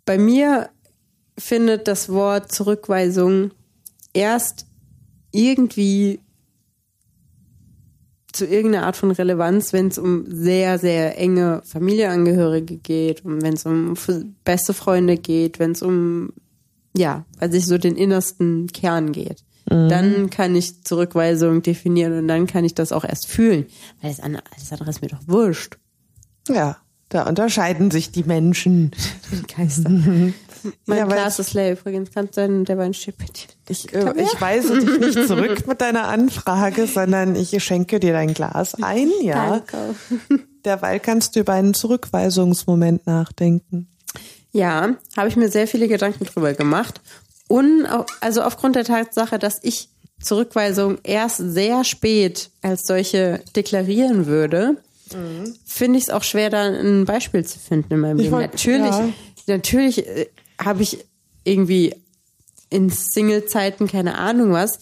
bei 0.04 0.18
mir 0.18 0.70
findet 1.38 1.88
das 1.88 2.08
Wort 2.08 2.52
Zurückweisung 2.52 3.50
erst 4.12 4.66
irgendwie 5.32 6.20
zu 8.36 8.46
irgendeiner 8.46 8.86
Art 8.86 8.96
von 8.96 9.10
Relevanz, 9.10 9.72
wenn 9.72 9.88
es 9.88 9.98
um 9.98 10.24
sehr, 10.28 10.78
sehr 10.78 11.18
enge 11.18 11.62
Familienangehörige 11.64 12.76
geht, 12.76 13.22
wenn 13.24 13.54
es 13.54 13.66
um 13.66 13.94
beste 14.44 14.74
Freunde 14.74 15.16
geht, 15.16 15.58
wenn 15.58 15.72
es 15.72 15.82
um, 15.82 16.32
ja, 16.96 17.24
weil 17.38 17.50
sich 17.50 17.66
so 17.66 17.78
den 17.78 17.96
innersten 17.96 18.68
Kern 18.68 19.12
geht. 19.12 19.42
Dann 19.68 20.30
kann 20.30 20.54
ich 20.54 20.84
Zurückweisung 20.84 21.60
definieren 21.60 22.16
und 22.16 22.28
dann 22.28 22.46
kann 22.46 22.64
ich 22.64 22.74
das 22.74 22.92
auch 22.92 23.04
erst 23.04 23.26
fühlen. 23.26 23.66
Weil 24.00 24.10
das 24.10 24.20
andere, 24.20 24.44
alles 24.54 24.70
andere 24.70 24.90
ist 24.90 25.02
mir 25.02 25.08
doch 25.08 25.26
wurscht. 25.26 25.78
Ja, 26.48 26.76
da 27.08 27.28
unterscheiden 27.28 27.90
sich 27.90 28.12
die 28.12 28.22
Menschen. 28.22 28.92
Geister. 29.56 29.90
mein 30.86 30.98
Ja, 30.98 31.04
Glas 31.06 31.38
ist 31.38 31.54
leer 31.54 31.72
übrigens. 31.72 32.10
Kannst 32.12 32.36
du 32.36 32.40
deinen, 32.42 32.64
der 32.64 32.92
steht 32.92 33.18
bei 33.18 33.24
dir. 33.26 33.46
Ich, 33.68 33.92
äh, 33.94 34.12
ich 34.16 34.40
weise 34.40 34.78
dich 34.78 34.98
nicht 35.00 35.26
zurück 35.28 35.66
mit 35.66 35.80
deiner 35.80 36.08
Anfrage, 36.08 36.86
sondern 36.86 37.34
ich 37.36 37.62
schenke 37.64 38.00
dir 38.00 38.12
dein 38.12 38.34
Glas 38.34 38.74
ein, 38.82 39.10
ja. 39.22 39.60
Danke. 39.66 39.94
Derweil 40.64 41.00
kannst 41.00 41.36
du 41.36 41.40
über 41.40 41.52
einen 41.54 41.74
Zurückweisungsmoment 41.74 43.06
nachdenken. 43.06 43.88
Ja, 44.52 44.96
habe 45.16 45.28
ich 45.28 45.36
mir 45.36 45.48
sehr 45.48 45.66
viele 45.68 45.86
Gedanken 45.88 46.24
drüber 46.24 46.54
gemacht. 46.54 47.00
Und 47.48 47.86
also 48.20 48.42
aufgrund 48.42 48.74
der 48.76 48.84
Tatsache, 48.84 49.38
dass 49.38 49.58
ich 49.62 49.88
Zurückweisung 50.20 50.98
erst 51.02 51.36
sehr 51.36 51.84
spät 51.84 52.50
als 52.62 52.86
solche 52.86 53.42
deklarieren 53.54 54.26
würde, 54.26 54.76
finde 55.64 55.98
ich 55.98 56.04
es 56.04 56.10
auch 56.10 56.24
schwer, 56.24 56.50
da 56.50 56.62
ein 56.62 57.04
Beispiel 57.04 57.44
zu 57.44 57.58
finden 57.60 57.92
in 57.94 58.00
meinem 58.00 58.16
Ich 58.18 58.24
Leben. 58.24 58.34
wollt- 58.36 58.52
Natürlich, 58.54 58.90
ja. 58.90 59.08
natürlich 59.46 60.06
äh, 60.06 60.26
habe 60.62 60.82
ich 60.82 61.04
irgendwie 61.44 61.94
in 62.70 62.90
Single-Zeiten 62.90 63.86
keine 63.86 64.18
Ahnung 64.18 64.52
was. 64.52 64.78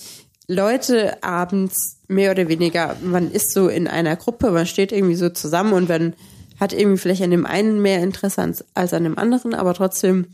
Leute 0.47 1.23
abends 1.23 1.99
mehr 2.09 2.33
oder 2.33 2.49
weniger, 2.49 2.97
man 3.03 3.31
ist 3.31 3.53
so 3.53 3.69
in 3.69 3.89
einer 3.89 4.17
Gruppe, 4.17 4.51
man 4.51 4.67
steht 4.67 4.93
irgendwie 4.93 5.15
so 5.15 5.31
zusammen 5.31 5.73
und 5.73 5.89
man 5.89 6.15
hat 6.61 6.73
irgendwie 6.73 6.99
vielleicht 6.99 7.23
an 7.23 7.31
dem 7.31 7.47
einen 7.47 7.81
mehr 7.81 8.03
Interesse 8.03 8.55
als, 8.75 8.93
an 8.93 9.05
dem 9.05 9.19
anderen, 9.19 9.55
aber 9.55 9.75
trotzdem 9.75 10.27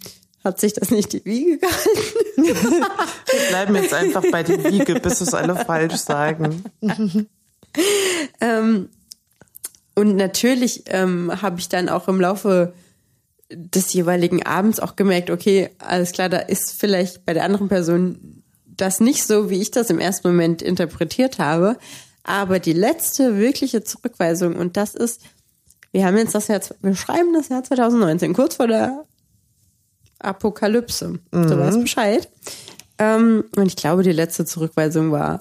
hat 0.44 0.58
sich 0.58 0.72
das 0.72 0.90
nicht 0.90 1.12
die 1.12 1.24
Wiege 1.24 1.58
gehalten. 1.58 2.20
Wir 2.36 3.48
bleiben 3.48 3.74
jetzt 3.76 3.94
einfach 3.94 4.24
bei 4.30 4.42
der 4.42 4.64
Wiege, 4.72 4.98
bis 4.98 5.20
es 5.20 5.34
alle 5.34 5.54
falsch 5.54 5.96
sagen. 5.96 6.64
Ähm, 8.40 8.88
und 9.94 10.16
natürlich 10.16 10.84
ähm, 10.86 11.30
habe 11.42 11.60
ich 11.60 11.68
dann 11.68 11.88
auch 11.88 12.08
im 12.08 12.20
Laufe 12.20 12.72
des 13.52 13.92
jeweiligen 13.92 14.44
Abends 14.44 14.80
auch 14.80 14.96
gemerkt, 14.96 15.30
okay, 15.30 15.70
alles 15.78 16.12
klar, 16.12 16.28
da 16.28 16.38
ist 16.38 16.72
vielleicht 16.78 17.24
bei 17.24 17.34
der 17.34 17.44
anderen 17.44 17.68
Person 17.68 18.42
das 18.64 19.00
nicht 19.00 19.24
so, 19.24 19.50
wie 19.50 19.60
ich 19.60 19.70
das 19.70 19.90
im 19.90 19.98
ersten 19.98 20.28
Moment 20.28 20.62
interpretiert 20.62 21.38
habe. 21.38 21.76
Aber 22.22 22.58
die 22.58 22.72
letzte 22.72 23.38
wirkliche 23.38 23.82
Zurückweisung, 23.82 24.56
und 24.56 24.76
das 24.76 24.94
ist, 24.94 25.22
wir 25.92 26.04
haben 26.04 26.16
jetzt 26.16 26.34
das 26.34 26.48
Jahr, 26.48 26.60
wir 26.80 26.94
schreiben 26.94 27.32
das 27.34 27.48
Jahr 27.48 27.64
2019, 27.64 28.34
kurz 28.34 28.56
vor 28.56 28.68
der 28.68 29.04
Apokalypse. 30.18 31.18
Du 31.30 31.58
weißt 31.58 31.80
Bescheid. 31.80 32.28
Ähm, 32.98 33.44
und 33.56 33.66
ich 33.66 33.76
glaube, 33.76 34.02
die 34.02 34.12
letzte 34.12 34.44
Zurückweisung 34.44 35.10
war 35.10 35.40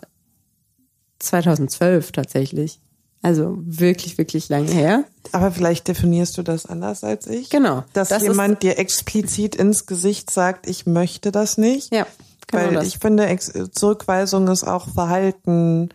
2012 1.20 2.12
tatsächlich. 2.14 2.80
Also 3.22 3.58
wirklich, 3.62 4.18
wirklich 4.18 4.48
lange 4.50 4.72
her. 4.72 5.04
Aber 5.34 5.52
vielleicht 5.52 5.88
definierst 5.90 6.38
du 6.38 6.44
das 6.44 6.66
anders 6.66 7.04
als 7.04 7.28
ich. 7.28 7.50
Genau. 7.50 7.84
Dass 7.94 8.08
Das 8.10 8.24
jemand 8.24 8.64
dir 8.64 8.80
explizit 8.80 9.56
ins 9.56 9.86
Gesicht 9.86 10.32
sagt, 10.32 10.68
ich 10.70 10.86
möchte 10.86 11.32
das 11.32 11.58
nicht. 11.58 11.94
Ja, 11.94 12.08
genau 12.48 12.64
Weil 12.64 12.74
das. 12.76 12.88
ich 12.88 13.00
finde, 13.00 13.38
Zurückweisung 13.72 14.48
ist 14.48 14.64
auch 14.66 14.88
Verhalten. 14.94 15.90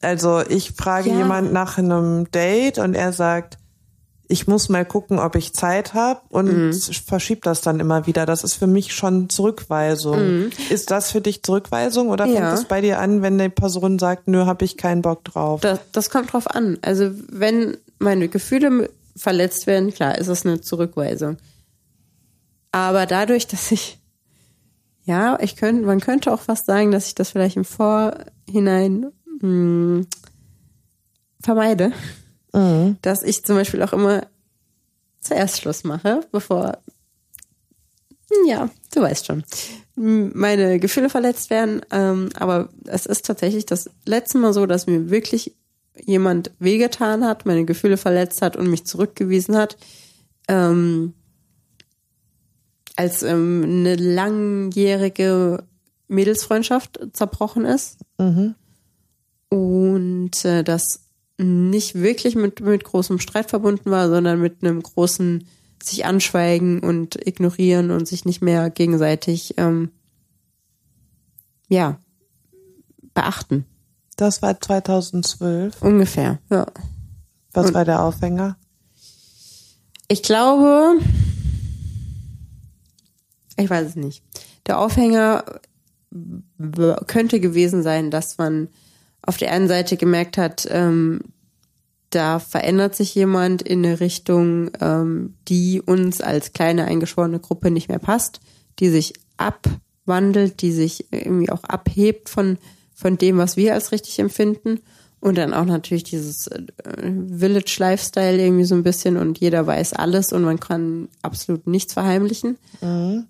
Also 0.00 0.40
ich 0.48 0.72
frage 0.72 1.10
Ja. 1.10 1.18
jemand 1.18 1.52
nach 1.52 1.76
einem 1.76 2.30
Date 2.30 2.78
und 2.78 2.94
er 2.94 3.12
sagt, 3.12 3.58
ich 4.30 4.46
muss 4.46 4.68
mal 4.68 4.84
gucken, 4.84 5.18
ob 5.18 5.34
ich 5.34 5.52
Zeit 5.52 5.92
habe 5.92 6.20
und 6.28 6.68
Mhm. 6.70 6.72
verschiebt 6.72 7.46
das 7.46 7.60
dann 7.62 7.80
immer 7.80 8.06
wieder. 8.06 8.26
Das 8.26 8.44
ist 8.44 8.54
für 8.54 8.66
mich 8.68 8.94
schon 8.94 9.28
Zurückweisung. 9.28 10.50
Ist 10.70 10.90
das 10.90 11.10
für 11.10 11.20
dich 11.20 11.42
Zurückweisung 11.42 12.08
oder 12.10 12.26
Mhm. 12.26 12.32
Ja. 12.34 12.40
fängt 12.48 12.58
es 12.60 12.64
bei 12.66 12.80
dir 12.80 13.00
an, 13.00 13.22
wenn 13.22 13.38
die 13.38 13.48
Person 13.48 13.98
sagt, 13.98 14.28
nö, 14.28 14.46
habe 14.46 14.64
ich 14.64 14.76
keinen 14.76 15.02
Bock 15.02 15.24
drauf? 15.24 15.60
Das, 15.62 15.80
das 15.92 16.10
kommt 16.10 16.32
drauf 16.32 16.46
an. 16.48 16.78
Also 16.82 17.10
wenn 17.30 17.76
meine 17.98 18.28
Gefühle 18.28 18.88
verletzt 19.16 19.66
werden, 19.66 19.92
klar, 19.92 20.16
ist 20.16 20.28
es 20.28 20.46
eine 20.46 20.60
Zurückweisung. 20.60 21.36
Aber 22.72 23.06
dadurch, 23.06 23.46
dass 23.48 23.72
ich, 23.72 23.98
ja, 25.04 25.38
ich 25.40 25.56
könnte, 25.56 25.84
man 25.84 25.98
könnte 26.00 26.32
auch 26.32 26.40
fast 26.40 26.66
sagen, 26.66 26.92
dass 26.92 27.08
ich 27.08 27.16
das 27.16 27.30
vielleicht 27.30 27.56
im 27.56 27.64
Vorhinein 27.64 29.06
mh, 29.40 30.04
vermeide, 31.42 31.92
dass 33.02 33.22
ich 33.22 33.44
zum 33.44 33.56
Beispiel 33.56 33.82
auch 33.82 33.92
immer 33.92 34.26
zuerst 35.20 35.60
Schluss 35.60 35.84
mache, 35.84 36.20
bevor, 36.32 36.78
ja, 38.46 38.70
du 38.94 39.02
weißt 39.02 39.26
schon, 39.26 39.44
meine 39.94 40.78
Gefühle 40.78 41.10
verletzt 41.10 41.50
werden. 41.50 41.82
Ähm, 41.90 42.30
aber 42.34 42.70
es 42.86 43.06
ist 43.06 43.26
tatsächlich 43.26 43.66
das 43.66 43.90
letzte 44.06 44.38
Mal 44.38 44.52
so, 44.52 44.66
dass 44.66 44.86
mir 44.86 45.10
wirklich 45.10 45.54
jemand 46.04 46.52
wehgetan 46.58 47.24
hat, 47.24 47.44
meine 47.44 47.64
Gefühle 47.64 47.96
verletzt 47.96 48.42
hat 48.42 48.56
und 48.56 48.70
mich 48.70 48.86
zurückgewiesen 48.86 49.56
hat. 49.56 49.76
Ähm, 50.48 51.14
als 52.96 53.22
ähm, 53.22 53.62
eine 53.64 53.96
langjährige 53.96 55.64
Mädelsfreundschaft 56.08 57.00
zerbrochen 57.12 57.64
ist. 57.64 57.98
Und 59.48 60.44
äh, 60.44 60.62
das 60.62 61.00
nicht 61.42 61.94
wirklich 61.94 62.34
mit, 62.34 62.60
mit 62.60 62.84
großem 62.84 63.18
Streit 63.18 63.50
verbunden 63.50 63.90
war, 63.90 64.08
sondern 64.08 64.40
mit 64.40 64.62
einem 64.62 64.82
großen 64.82 65.46
sich 65.82 66.04
anschweigen 66.04 66.80
und 66.80 67.16
ignorieren 67.26 67.90
und 67.90 68.06
sich 68.06 68.24
nicht 68.24 68.42
mehr 68.42 68.68
gegenseitig 68.70 69.54
ähm, 69.56 69.90
ja 71.68 71.98
beachten. 73.14 73.64
Das 74.16 74.42
war 74.42 74.60
2012. 74.60 75.80
Ungefähr, 75.80 76.38
ja. 76.50 76.66
Was 77.52 77.68
Und- 77.68 77.74
war 77.74 77.84
der 77.84 78.02
Aufhänger? 78.02 78.56
Ich 80.08 80.22
glaube, 80.22 80.98
ich 83.56 83.70
weiß 83.70 83.88
es 83.88 83.96
nicht. 83.96 84.22
Der 84.66 84.78
Aufhänger 84.78 85.44
könnte 87.06 87.40
gewesen 87.40 87.82
sein, 87.82 88.10
dass 88.10 88.36
man 88.36 88.68
auf 89.22 89.36
der 89.36 89.52
einen 89.52 89.68
Seite 89.68 89.96
gemerkt 89.96 90.38
hat, 90.38 90.66
ähm, 90.70 91.20
da 92.10 92.40
verändert 92.40 92.96
sich 92.96 93.14
jemand 93.14 93.62
in 93.62 93.84
eine 93.84 94.00
Richtung, 94.00 94.70
ähm, 94.80 95.34
die 95.48 95.80
uns 95.80 96.20
als 96.20 96.52
kleine 96.52 96.84
eingeschworene 96.84 97.38
Gruppe 97.38 97.70
nicht 97.70 97.88
mehr 97.88 98.00
passt, 98.00 98.40
die 98.80 98.88
sich 98.88 99.14
abwandelt, 99.36 100.60
die 100.60 100.72
sich 100.72 101.06
irgendwie 101.12 101.50
auch 101.50 101.62
abhebt 101.64 102.28
von, 102.28 102.58
von 102.94 103.16
dem, 103.16 103.38
was 103.38 103.56
wir 103.56 103.74
als 103.74 103.92
richtig 103.92 104.18
empfinden. 104.18 104.80
Und 105.20 105.36
dann 105.36 105.52
auch 105.52 105.66
natürlich 105.66 106.02
dieses 106.04 106.46
äh, 106.46 106.62
Village 107.28 107.76
Lifestyle 107.78 108.42
irgendwie 108.42 108.64
so 108.64 108.74
ein 108.74 108.82
bisschen 108.82 109.18
und 109.18 109.38
jeder 109.38 109.66
weiß 109.66 109.92
alles 109.92 110.32
und 110.32 110.42
man 110.42 110.58
kann 110.58 111.08
absolut 111.20 111.66
nichts 111.66 111.92
verheimlichen. 111.92 112.56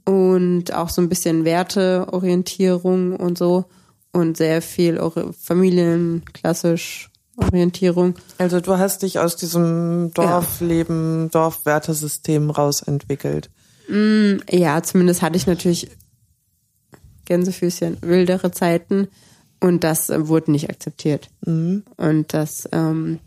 Und 0.05 0.73
auch 0.73 0.89
so 0.89 1.03
ein 1.03 1.09
bisschen 1.09 1.45
Werteorientierung 1.45 3.17
und 3.17 3.37
so 3.37 3.65
und 4.13 4.37
sehr 4.37 4.63
viel 4.63 4.99
Ori- 4.99 5.33
Familien, 5.33 6.25
klassisch 6.33 7.11
Orientierung. 7.37 8.15
Also 8.39 8.61
du 8.61 8.77
hast 8.77 9.03
dich 9.03 9.19
aus 9.19 9.37
diesem 9.37 10.11
Dorfleben, 10.15 11.31
Dorfwertesystem 11.31 12.51
rausentwickelt. 12.51 13.51
Ja, 14.51 14.83
zumindest 14.83 15.23
hatte 15.23 15.37
ich 15.37 15.47
natürlich 15.47 15.91
Gänsefüßchen, 17.25 17.99
wildere 18.03 18.51
Zeiten 18.51 19.09
und 19.61 19.85
das 19.85 20.11
äh, 20.11 20.29
wurde 20.29 20.51
nicht 20.53 20.69
akzeptiert. 20.69 21.29
Und 21.45 22.25
das 22.29 22.69
ähm, 22.73 23.21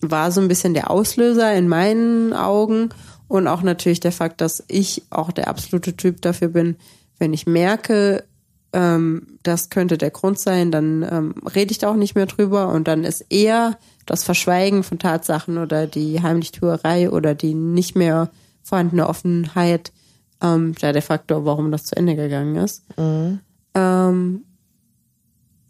war 0.00 0.32
so 0.32 0.40
ein 0.40 0.48
bisschen 0.48 0.74
der 0.74 0.90
Auslöser 0.90 1.54
in 1.54 1.68
meinen 1.68 2.32
Augen 2.32 2.90
und 3.26 3.48
auch 3.48 3.62
natürlich 3.62 4.00
der 4.00 4.12
Fakt, 4.12 4.40
dass 4.40 4.64
ich 4.68 5.02
auch 5.10 5.30
der 5.32 5.48
absolute 5.48 5.96
Typ 5.96 6.22
dafür 6.22 6.48
bin, 6.48 6.76
wenn 7.18 7.34
ich 7.34 7.46
merke, 7.46 8.24
ähm, 8.72 9.38
das 9.42 9.70
könnte 9.70 9.98
der 9.98 10.10
Grund 10.10 10.38
sein, 10.38 10.70
dann 10.70 11.06
ähm, 11.10 11.34
rede 11.54 11.70
ich 11.72 11.78
da 11.78 11.90
auch 11.90 11.96
nicht 11.96 12.14
mehr 12.14 12.26
drüber 12.26 12.68
und 12.68 12.86
dann 12.88 13.04
ist 13.04 13.24
eher 13.30 13.78
das 14.06 14.24
Verschweigen 14.24 14.82
von 14.82 14.98
Tatsachen 14.98 15.58
oder 15.58 15.86
die 15.86 16.22
Heimlichtuerei 16.22 17.10
oder 17.10 17.34
die 17.34 17.54
nicht 17.54 17.96
mehr 17.96 18.30
vorhandene 18.62 19.08
Offenheit 19.08 19.92
ähm, 20.42 20.74
da 20.80 20.92
der 20.92 21.02
Faktor, 21.02 21.44
warum 21.44 21.70
das 21.72 21.84
zu 21.84 21.96
Ende 21.96 22.16
gegangen 22.16 22.56
ist. 22.56 22.84
Ähm, 23.74 24.44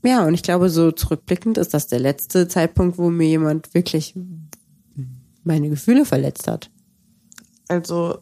ja, 0.05 0.25
und 0.27 0.35
ich 0.35 0.43
glaube, 0.43 0.71
so 0.71 0.93
zurückblickend 0.93 1.59
ist 1.59 1.75
das 1.75 1.87
der 1.87 2.01
letzte 2.01 2.49
Zeitpunkt, 2.49 2.99
wo 2.99 3.11
mir 3.11 3.29
jemand 3.29 3.75
wirklich 3.75 4.15
meine 5.45 5.69
Gefühle 5.69 6.05
verletzt 6.05 6.49
hat. 6.49 6.71
Also 7.69 8.19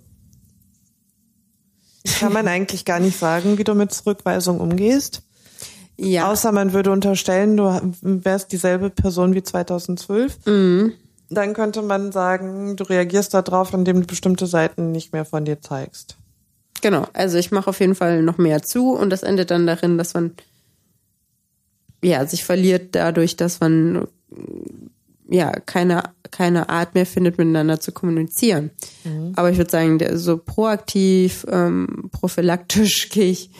kann 2.06 2.32
man 2.32 2.48
eigentlich 2.48 2.84
gar 2.84 3.00
nicht 3.00 3.18
sagen, 3.18 3.58
wie 3.58 3.64
du 3.64 3.74
mit 3.74 3.92
Zurückweisung 3.92 4.60
umgehst. 4.60 5.22
Ja, 5.98 6.30
Außer 6.30 6.52
man 6.52 6.72
würde 6.72 6.90
unterstellen, 6.90 7.56
du 7.56 7.64
wärst 8.02 8.52
dieselbe 8.52 8.90
Person 8.90 9.34
wie 9.34 9.42
2012. 9.42 10.38
Dann 10.44 11.54
könnte 11.54 11.82
man 11.82 12.12
sagen, 12.12 12.76
du 12.76 12.84
reagierst 12.84 13.34
darauf, 13.34 13.72
indem 13.72 14.02
du 14.02 14.06
bestimmte 14.06 14.46
Seiten 14.46 14.92
nicht 14.92 15.12
mehr 15.12 15.24
von 15.24 15.44
dir 15.44 15.60
zeigst. 15.60 16.16
genau. 16.82 17.06
Also 17.14 17.38
ich 17.38 17.50
mache 17.50 17.70
auf 17.70 17.80
jeden 17.80 17.94
Fall 17.94 18.22
noch 18.22 18.38
mehr 18.38 18.62
zu 18.62 18.92
und 18.92 19.10
das 19.10 19.22
endet 19.22 19.50
dann 19.50 19.66
darin, 19.66 19.96
dass 19.98 20.14
man 20.14 20.32
ja 22.04 22.26
sich 22.26 22.44
verliert 22.44 22.94
dadurch, 22.94 23.36
dass 23.36 23.60
man 23.60 24.06
ja 25.28 25.50
keine 25.60 26.02
keine 26.30 26.68
Art 26.68 26.94
mehr 26.94 27.06
findet, 27.06 27.38
miteinander 27.38 27.80
zu 27.80 27.92
kommunizieren. 27.92 28.70
Aber 29.36 29.50
ich 29.50 29.58
würde 29.58 29.70
sagen, 29.70 29.98
der, 29.98 30.18
so 30.18 30.36
proaktiv, 30.38 31.46
ähm, 31.48 32.10
prophylaktisch 32.12 33.08
gehe 33.10 33.30
ich 33.30 33.50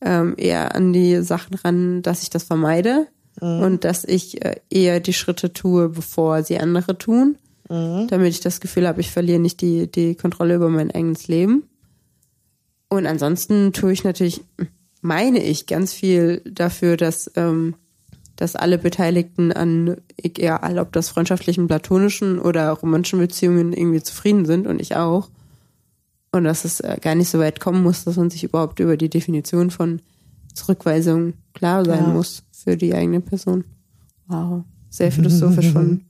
ähm, 0.00 0.34
eher 0.36 0.74
an 0.74 0.92
die 0.92 1.22
Sachen 1.22 1.54
ran, 1.56 2.02
dass 2.02 2.22
ich 2.22 2.30
das 2.30 2.44
vermeide 2.44 3.06
und 3.40 3.84
dass 3.84 4.04
ich 4.04 4.44
äh, 4.44 4.56
eher 4.70 5.00
die 5.00 5.12
Schritte 5.12 5.52
tue, 5.52 5.88
bevor 5.88 6.42
sie 6.42 6.58
andere 6.58 6.96
tun, 6.96 7.36
damit 7.68 8.28
ich 8.28 8.40
das 8.40 8.60
Gefühl 8.60 8.86
habe, 8.86 9.00
ich 9.00 9.10
verliere 9.10 9.40
nicht 9.40 9.60
die, 9.60 9.90
die 9.90 10.14
Kontrolle 10.14 10.54
über 10.54 10.68
mein 10.68 10.92
eigenes 10.92 11.26
Leben. 11.26 11.64
Und 12.88 13.06
ansonsten 13.06 13.72
tue 13.72 13.92
ich 13.92 14.04
natürlich, 14.04 14.42
meine 15.00 15.42
ich, 15.42 15.66
ganz 15.66 15.92
viel 15.92 16.42
dafür, 16.48 16.96
dass, 16.96 17.30
ähm, 17.34 17.74
dass 18.36 18.54
alle 18.54 18.78
Beteiligten 18.78 19.52
an, 19.52 19.96
egal 20.16 20.78
ob 20.78 20.92
das 20.92 21.08
freundschaftlichen, 21.08 21.66
platonischen 21.66 22.38
oder 22.38 22.70
romantischen 22.70 23.18
Beziehungen 23.18 23.72
irgendwie 23.72 24.02
zufrieden 24.02 24.44
sind 24.44 24.66
und 24.66 24.80
ich 24.80 24.94
auch. 24.96 25.30
Und 26.32 26.44
dass 26.44 26.64
es 26.64 26.80
äh, 26.80 26.98
gar 27.00 27.14
nicht 27.14 27.30
so 27.30 27.38
weit 27.38 27.60
kommen 27.60 27.82
muss, 27.82 28.04
dass 28.04 28.16
man 28.16 28.28
sich 28.30 28.44
überhaupt 28.44 28.78
über 28.78 28.96
die 28.96 29.08
Definition 29.08 29.70
von 29.70 30.00
Zurückweisung 30.54 31.34
klar 31.54 31.84
sein 31.84 32.04
Ja. 32.04 32.08
muss 32.08 32.42
für 32.52 32.76
die 32.76 32.94
eigene 32.94 33.20
Person. 33.20 33.64
Wow. 34.26 34.64
Sehr 34.90 35.10
philosophisch 35.12 35.70
von 35.72 36.02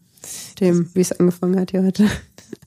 dem, 0.61 0.91
wie 0.95 1.01
es 1.01 1.13
angefangen 1.13 1.59
hat 1.61 1.71
hier 1.71 1.85
heute. 1.85 2.09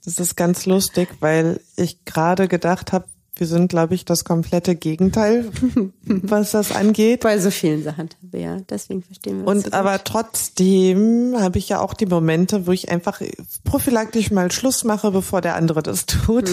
Das 0.05 0.19
ist 0.19 0.35
ganz 0.37 0.65
lustig, 0.65 1.09
weil 1.19 1.59
ich 1.75 2.05
gerade 2.05 2.47
gedacht 2.47 2.93
habe, 2.93 3.05
wir 3.39 3.47
sind, 3.47 3.69
glaube 3.69 3.95
ich, 3.95 4.05
das 4.05 4.23
komplette 4.25 4.75
Gegenteil, 4.75 5.45
was 6.05 6.51
das 6.51 6.71
angeht. 6.71 7.21
Bei 7.21 7.39
so 7.39 7.51
vielen 7.51 7.83
Sachen, 7.83 8.09
ja. 8.33 8.57
Deswegen 8.69 9.01
verstehen 9.03 9.41
wir 9.41 9.47
uns 9.47 9.47
so 9.47 9.51
Und 9.57 9.63
gut. 9.65 9.73
aber 9.73 10.03
trotzdem 10.03 11.35
habe 11.39 11.57
ich 11.57 11.69
ja 11.69 11.79
auch 11.79 11.93
die 11.93 12.05
Momente, 12.05 12.67
wo 12.67 12.71
ich 12.71 12.89
einfach 12.91 13.21
prophylaktisch 13.63 14.31
mal 14.31 14.51
Schluss 14.51 14.83
mache, 14.83 15.11
bevor 15.11 15.41
der 15.41 15.55
andere 15.55 15.81
das 15.83 16.05
tut. 16.05 16.49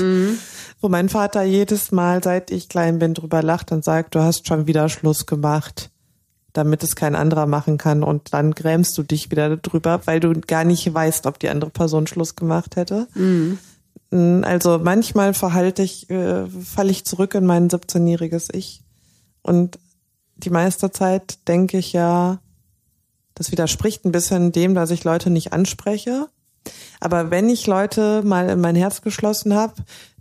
Wo 0.80 0.88
mein 0.88 1.08
Vater 1.08 1.42
jedes 1.42 1.90
Mal, 1.92 2.22
seit 2.22 2.50
ich 2.50 2.68
klein 2.68 2.98
bin, 2.98 3.14
drüber 3.14 3.42
lacht 3.42 3.72
und 3.72 3.84
sagt, 3.84 4.14
du 4.14 4.20
hast 4.20 4.46
schon 4.46 4.66
wieder 4.66 4.88
Schluss 4.88 5.26
gemacht, 5.26 5.90
damit 6.52 6.82
es 6.82 6.96
kein 6.96 7.14
anderer 7.14 7.46
machen 7.46 7.78
kann. 7.78 8.02
Und 8.02 8.32
dann 8.34 8.52
grämst 8.52 8.96
du 8.98 9.02
dich 9.02 9.30
wieder 9.30 9.56
drüber, 9.56 10.00
weil 10.04 10.20
du 10.20 10.32
gar 10.40 10.64
nicht 10.64 10.92
weißt, 10.92 11.26
ob 11.26 11.38
die 11.38 11.48
andere 11.48 11.70
Person 11.70 12.06
Schluss 12.06 12.36
gemacht 12.36 12.76
hätte. 12.76 13.08
Also 14.10 14.78
manchmal 14.78 15.34
verhalte 15.34 15.82
ich, 15.82 16.08
äh, 16.10 16.46
falle 16.46 16.90
ich 16.90 17.04
zurück 17.04 17.34
in 17.34 17.44
mein 17.44 17.68
17-jähriges 17.68 18.54
Ich. 18.54 18.82
Und 19.42 19.78
die 20.36 20.50
meiste 20.50 20.90
Zeit 20.90 21.38
denke 21.48 21.78
ich 21.78 21.92
ja, 21.92 22.40
das 23.34 23.50
widerspricht 23.50 24.04
ein 24.04 24.12
bisschen 24.12 24.52
dem, 24.52 24.74
dass 24.74 24.90
ich 24.90 25.04
Leute 25.04 25.30
nicht 25.30 25.52
anspreche. 25.52 26.28
Aber 27.00 27.30
wenn 27.30 27.48
ich 27.48 27.66
Leute 27.66 28.22
mal 28.22 28.48
in 28.48 28.60
mein 28.60 28.76
Herz 28.76 29.02
geschlossen 29.02 29.54
habe, 29.54 29.74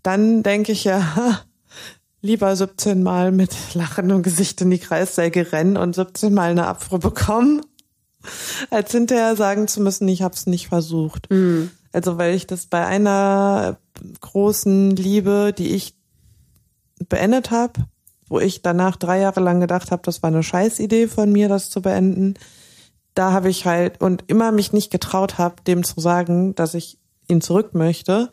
dann 0.03 0.43
denke 0.43 0.71
ich 0.71 0.83
ja, 0.83 1.41
lieber 2.21 2.55
17 2.55 3.01
Mal 3.03 3.31
mit 3.31 3.55
lachendem 3.73 4.23
Gesicht 4.23 4.61
in 4.61 4.69
die 4.69 4.79
Kreissäge 4.79 5.51
rennen 5.51 5.77
und 5.77 5.95
17 5.95 6.33
Mal 6.33 6.51
eine 6.51 6.67
Abfuhr 6.67 6.99
bekommen, 6.99 7.61
als 8.69 8.91
hinterher 8.91 9.35
sagen 9.35 9.67
zu 9.67 9.81
müssen, 9.81 10.07
ich 10.07 10.21
habe 10.21 10.35
es 10.35 10.45
nicht 10.45 10.67
versucht. 10.67 11.27
Also 11.95 12.17
weil 12.17 12.35
ich 12.35 12.45
das 12.45 12.65
bei 12.65 12.85
einer 12.85 13.77
großen 14.19 14.97
Liebe, 14.97 15.53
die 15.57 15.73
ich 15.73 15.95
beendet 17.07 17.51
habe, 17.51 17.85
wo 18.27 18.39
ich 18.39 18.61
danach 18.61 18.97
drei 18.97 19.22
Jahre 19.22 19.39
lang 19.39 19.61
gedacht 19.61 19.91
habe, 19.91 20.01
das 20.03 20.22
war 20.22 20.27
eine 20.27 20.43
Scheißidee 20.43 21.07
von 21.07 21.31
mir, 21.31 21.47
das 21.47 21.69
zu 21.69 21.81
beenden. 21.81 22.34
Da 23.13 23.31
habe 23.31 23.49
ich 23.49 23.65
halt 23.65 24.01
und 24.01 24.26
immer 24.27 24.51
mich 24.51 24.73
nicht 24.73 24.91
getraut 24.91 25.38
habe, 25.38 25.55
dem 25.65 25.85
zu 25.85 26.01
sagen, 26.01 26.53
dass 26.55 26.73
ich 26.73 26.97
ihn 27.30 27.39
zurück 27.39 27.73
möchte. 27.73 28.30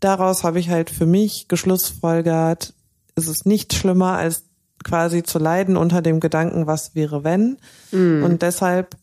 Daraus 0.00 0.44
habe 0.44 0.60
ich 0.60 0.68
halt 0.68 0.90
für 0.90 1.06
mich 1.06 1.48
geschlussfolgert, 1.48 2.74
es 3.14 3.28
ist 3.28 3.46
nicht 3.46 3.72
schlimmer 3.72 4.18
als 4.18 4.44
quasi 4.84 5.22
zu 5.22 5.38
leiden 5.38 5.78
unter 5.78 6.02
dem 6.02 6.20
Gedanken, 6.20 6.66
was 6.66 6.94
wäre 6.94 7.24
wenn. 7.24 7.56
Und 8.24 8.42
deshalb 8.42 8.94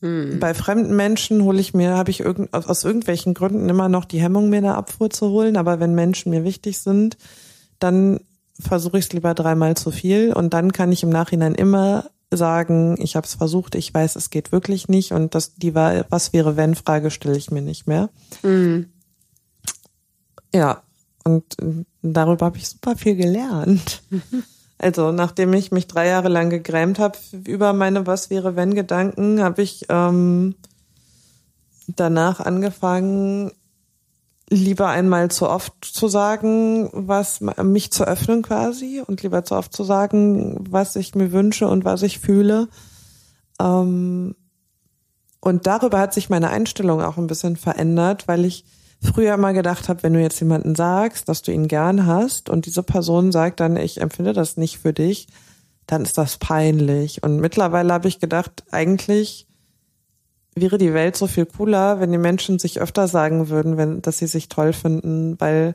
bei 0.00 0.54
fremden 0.54 0.94
Menschen 0.94 1.42
hole 1.42 1.60
ich 1.60 1.74
mir, 1.74 1.96
habe 1.96 2.10
ich 2.10 2.20
irgend, 2.20 2.52
aus, 2.54 2.84
irgendwelchen 2.84 3.34
Gründen 3.34 3.68
immer 3.68 3.88
noch 3.88 4.04
die 4.04 4.20
Hemmung, 4.20 4.48
mir 4.48 4.58
eine 4.58 4.76
Abfuhr 4.76 5.10
zu 5.10 5.30
holen. 5.30 5.56
Aber 5.56 5.80
wenn 5.80 5.94
Menschen 5.94 6.30
mir 6.30 6.44
wichtig 6.44 6.78
sind, 6.78 7.16
dann 7.78 8.20
versuche 8.60 8.98
ich 8.98 9.06
es 9.06 9.12
lieber 9.12 9.34
dreimal 9.34 9.76
zu 9.76 9.90
viel. 9.90 10.32
Und 10.32 10.54
dann 10.54 10.72
kann 10.72 10.92
ich 10.92 11.02
im 11.02 11.10
Nachhinein 11.10 11.54
immer 11.54 12.10
sagen, 12.30 12.96
ich 13.00 13.16
habe 13.16 13.26
es 13.26 13.34
versucht, 13.34 13.74
ich 13.74 13.92
weiß, 13.92 14.14
es 14.16 14.30
geht 14.30 14.52
wirklich 14.52 14.88
nicht. 14.88 15.12
Und 15.12 15.34
das, 15.34 15.54
die 15.54 15.74
war, 15.74 16.04
was 16.10 16.32
wäre 16.32 16.56
wenn, 16.56 16.74
Frage 16.74 17.10
stelle 17.10 17.36
ich 17.36 17.50
mir 17.50 17.62
nicht 17.62 17.86
mehr. 17.86 18.10
Ja. 20.54 20.82
Und 21.24 21.60
äh, 21.60 21.84
darüber 22.02 22.46
habe 22.46 22.58
ich 22.58 22.68
super 22.68 22.96
viel 22.96 23.16
gelernt. 23.16 24.02
Also 24.78 25.10
nachdem 25.10 25.52
ich 25.52 25.72
mich 25.72 25.88
drei 25.88 26.06
Jahre 26.06 26.28
lang 26.28 26.50
gegrämt 26.50 26.98
habe 27.00 27.18
über 27.44 27.72
meine 27.72 28.06
Was 28.06 28.30
wäre 28.30 28.54
wenn 28.54 28.74
Gedanken, 28.74 29.42
habe 29.42 29.62
ich 29.62 29.86
ähm, 29.88 30.54
danach 31.88 32.40
angefangen, 32.40 33.50
lieber 34.50 34.88
einmal 34.88 35.30
zu 35.30 35.48
oft 35.48 35.72
zu 35.84 36.08
sagen, 36.08 36.88
was 36.92 37.40
mich 37.40 37.92
zu 37.92 38.04
öffnen 38.04 38.42
quasi 38.42 39.02
und 39.04 39.22
lieber 39.22 39.44
zu 39.44 39.56
oft 39.56 39.74
zu 39.74 39.84
sagen, 39.84 40.64
was 40.70 40.96
ich 40.96 41.14
mir 41.14 41.32
wünsche 41.32 41.68
und 41.68 41.84
was 41.84 42.02
ich 42.02 42.20
fühle. 42.20 42.68
Ähm, 43.60 44.36
und 45.40 45.66
darüber 45.66 45.98
hat 45.98 46.14
sich 46.14 46.30
meine 46.30 46.50
Einstellung 46.50 47.02
auch 47.02 47.16
ein 47.16 47.26
bisschen 47.26 47.56
verändert, 47.56 48.26
weil 48.26 48.44
ich 48.44 48.64
früher 49.00 49.36
mal 49.36 49.54
gedacht 49.54 49.88
habe, 49.88 50.02
wenn 50.02 50.14
du 50.14 50.20
jetzt 50.20 50.40
jemanden 50.40 50.74
sagst, 50.74 51.28
dass 51.28 51.42
du 51.42 51.52
ihn 51.52 51.68
gern 51.68 52.06
hast 52.06 52.48
und 52.48 52.66
diese 52.66 52.82
Person 52.82 53.32
sagt 53.32 53.60
dann, 53.60 53.76
ich 53.76 54.00
empfinde 54.00 54.32
das 54.32 54.56
nicht 54.56 54.78
für 54.78 54.92
dich, 54.92 55.28
dann 55.86 56.02
ist 56.02 56.18
das 56.18 56.36
peinlich. 56.36 57.22
Und 57.22 57.40
mittlerweile 57.40 57.92
habe 57.92 58.08
ich 58.08 58.20
gedacht, 58.20 58.64
eigentlich 58.70 59.46
wäre 60.54 60.78
die 60.78 60.94
Welt 60.94 61.16
so 61.16 61.26
viel 61.26 61.46
cooler, 61.46 62.00
wenn 62.00 62.12
die 62.12 62.18
Menschen 62.18 62.58
sich 62.58 62.80
öfter 62.80 63.08
sagen 63.08 63.48
würden, 63.48 63.76
wenn, 63.76 64.02
dass 64.02 64.18
sie 64.18 64.26
sich 64.26 64.48
toll 64.48 64.72
finden, 64.72 65.40
weil 65.40 65.74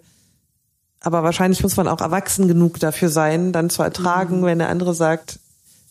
aber 1.04 1.22
wahrscheinlich 1.22 1.62
muss 1.62 1.76
man 1.76 1.90
auch 1.90 2.00
erwachsen 2.00 2.48
genug 2.48 2.80
dafür 2.80 3.10
sein, 3.10 3.52
dann 3.52 3.70
zu 3.70 3.84
ertragen, 3.84 4.40
mhm. 4.40 4.46
wenn 4.46 4.60
der 4.60 4.70
andere 4.70 4.94
sagt, 4.94 5.40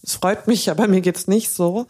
es 0.02 0.14
freut 0.14 0.46
mich, 0.46 0.70
aber 0.70 0.88
mir 0.88 1.02
geht's 1.02 1.28
nicht 1.28 1.52
so. 1.52 1.86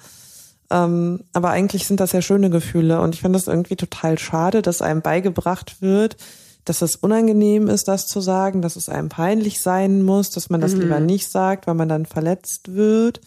Ähm, 0.73 1.21
aber 1.35 1.51
eigentlich 1.51 1.87
sind 1.87 2.01
das 2.01 2.13
ja 2.13 2.23
schöne 2.23 2.49
Gefühle 2.49 3.03
und 3.03 3.15
ich 3.15 3.21
finde 3.21 3.39
das 3.39 3.47
irgendwie 3.47 3.77
total 3.77 4.19
schade, 4.19 4.63
dass 4.63 4.81
einem 4.81 5.03
beigebracht 5.03 5.83
wird, 5.83 6.17
dass 6.65 6.81
es 6.81 6.97
unangenehm 6.97 7.69
ist, 7.69 7.89
das 7.89 8.07
zu 8.07 8.23
sagen, 8.23 8.63
dass 8.63 8.77
es 8.77 8.89
einem 8.89 9.11
peinlich 9.11 9.61
sein 9.61 10.03
muss, 10.03 10.31
dass 10.31 10.49
man 10.49 10.63
das 10.63 10.73
mhm. 10.73 10.81
lieber 10.81 11.01
nicht 11.01 11.31
sagt, 11.31 11.67
weil 11.67 11.75
man 11.75 11.91
dann 11.91 12.07
verletzt 12.07 12.75
wird. 12.75 13.21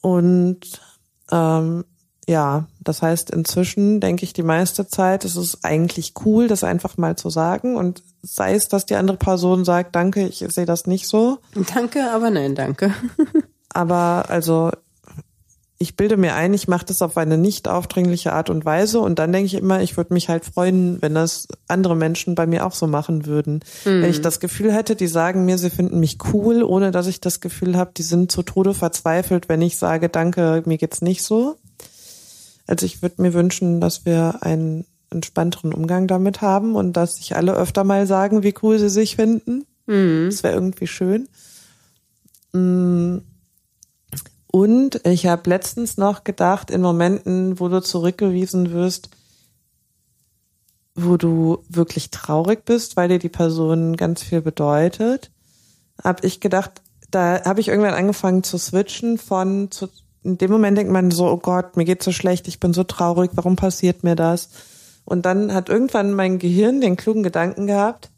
Und 0.00 0.80
ähm, 1.30 1.84
ja, 2.26 2.66
das 2.80 3.00
heißt, 3.02 3.30
inzwischen 3.30 4.00
denke 4.00 4.24
ich 4.24 4.32
die 4.32 4.42
meiste 4.42 4.88
Zeit, 4.88 5.24
es 5.24 5.36
ist 5.36 5.58
eigentlich 5.62 6.14
cool, 6.24 6.48
das 6.48 6.64
einfach 6.64 6.96
mal 6.96 7.14
zu 7.16 7.30
sagen. 7.30 7.76
Und 7.76 8.02
sei 8.22 8.54
es, 8.54 8.66
dass 8.66 8.86
die 8.86 8.96
andere 8.96 9.18
Person 9.18 9.64
sagt, 9.64 9.94
danke, 9.94 10.26
ich 10.26 10.44
sehe 10.48 10.66
das 10.66 10.86
nicht 10.86 11.06
so. 11.06 11.38
Danke, 11.74 12.10
aber 12.10 12.30
nein, 12.30 12.56
danke. 12.56 12.92
aber 13.68 14.24
also 14.28 14.72
ich 15.84 15.96
bilde 15.96 16.16
mir 16.16 16.34
ein, 16.34 16.54
ich 16.54 16.66
mache 16.66 16.86
das 16.86 17.02
auf 17.02 17.18
eine 17.18 17.36
nicht 17.36 17.68
aufdringliche 17.68 18.32
Art 18.32 18.48
und 18.48 18.64
Weise 18.64 19.00
und 19.00 19.18
dann 19.18 19.32
denke 19.32 19.44
ich 19.44 19.54
immer, 19.54 19.82
ich 19.82 19.98
würde 19.98 20.14
mich 20.14 20.30
halt 20.30 20.42
freuen, 20.46 21.02
wenn 21.02 21.12
das 21.12 21.46
andere 21.68 21.94
Menschen 21.94 22.34
bei 22.34 22.46
mir 22.46 22.64
auch 22.64 22.72
so 22.72 22.86
machen 22.86 23.26
würden. 23.26 23.60
Mhm. 23.84 24.00
Wenn 24.00 24.10
ich 24.10 24.22
das 24.22 24.40
Gefühl 24.40 24.72
hätte, 24.72 24.96
die 24.96 25.06
sagen 25.06 25.44
mir, 25.44 25.58
sie 25.58 25.68
finden 25.68 26.00
mich 26.00 26.16
cool, 26.32 26.62
ohne 26.62 26.90
dass 26.90 27.06
ich 27.06 27.20
das 27.20 27.40
Gefühl 27.40 27.76
habe, 27.76 27.92
die 27.94 28.02
sind 28.02 28.32
zu 28.32 28.42
Tode 28.42 28.72
verzweifelt, 28.72 29.50
wenn 29.50 29.60
ich 29.60 29.76
sage, 29.76 30.08
danke, 30.08 30.62
mir 30.64 30.78
geht's 30.78 31.02
nicht 31.02 31.22
so. 31.22 31.56
Also 32.66 32.86
ich 32.86 33.02
würde 33.02 33.20
mir 33.20 33.34
wünschen, 33.34 33.82
dass 33.82 34.06
wir 34.06 34.38
einen 34.40 34.86
entspannteren 35.10 35.74
Umgang 35.74 36.06
damit 36.06 36.40
haben 36.40 36.76
und 36.76 36.94
dass 36.94 37.16
sich 37.16 37.36
alle 37.36 37.52
öfter 37.52 37.84
mal 37.84 38.06
sagen, 38.06 38.42
wie 38.42 38.54
cool 38.62 38.78
sie 38.78 38.88
sich 38.88 39.16
finden. 39.16 39.66
Mhm. 39.86 40.28
Das 40.30 40.42
wäre 40.42 40.54
irgendwie 40.54 40.86
schön. 40.86 41.28
Mm. 42.52 43.18
Und 44.54 45.00
ich 45.04 45.26
habe 45.26 45.50
letztens 45.50 45.96
noch 45.96 46.22
gedacht, 46.22 46.70
in 46.70 46.80
Momenten, 46.80 47.58
wo 47.58 47.66
du 47.66 47.82
zurückgewiesen 47.82 48.70
wirst, 48.70 49.10
wo 50.94 51.16
du 51.16 51.64
wirklich 51.68 52.12
traurig 52.12 52.64
bist, 52.64 52.96
weil 52.96 53.08
dir 53.08 53.18
die 53.18 53.28
Person 53.28 53.96
ganz 53.96 54.22
viel 54.22 54.42
bedeutet, 54.42 55.32
habe 56.04 56.24
ich 56.24 56.38
gedacht, 56.38 56.82
da 57.10 57.44
habe 57.44 57.60
ich 57.60 57.66
irgendwann 57.66 57.94
angefangen 57.94 58.44
zu 58.44 58.56
switchen 58.56 59.18
von 59.18 59.72
zu, 59.72 59.88
in 60.22 60.38
dem 60.38 60.52
Moment 60.52 60.78
denkt 60.78 60.92
man 60.92 61.10
so, 61.10 61.28
oh 61.28 61.38
Gott, 61.38 61.76
mir 61.76 61.84
geht's 61.84 62.04
so 62.04 62.12
schlecht, 62.12 62.46
ich 62.46 62.60
bin 62.60 62.72
so 62.72 62.84
traurig, 62.84 63.32
warum 63.34 63.56
passiert 63.56 64.04
mir 64.04 64.14
das? 64.14 64.50
Und 65.04 65.26
dann 65.26 65.52
hat 65.52 65.68
irgendwann 65.68 66.14
mein 66.14 66.38
Gehirn 66.38 66.80
den 66.80 66.96
klugen 66.96 67.24
Gedanken 67.24 67.66
gehabt, 67.66 68.08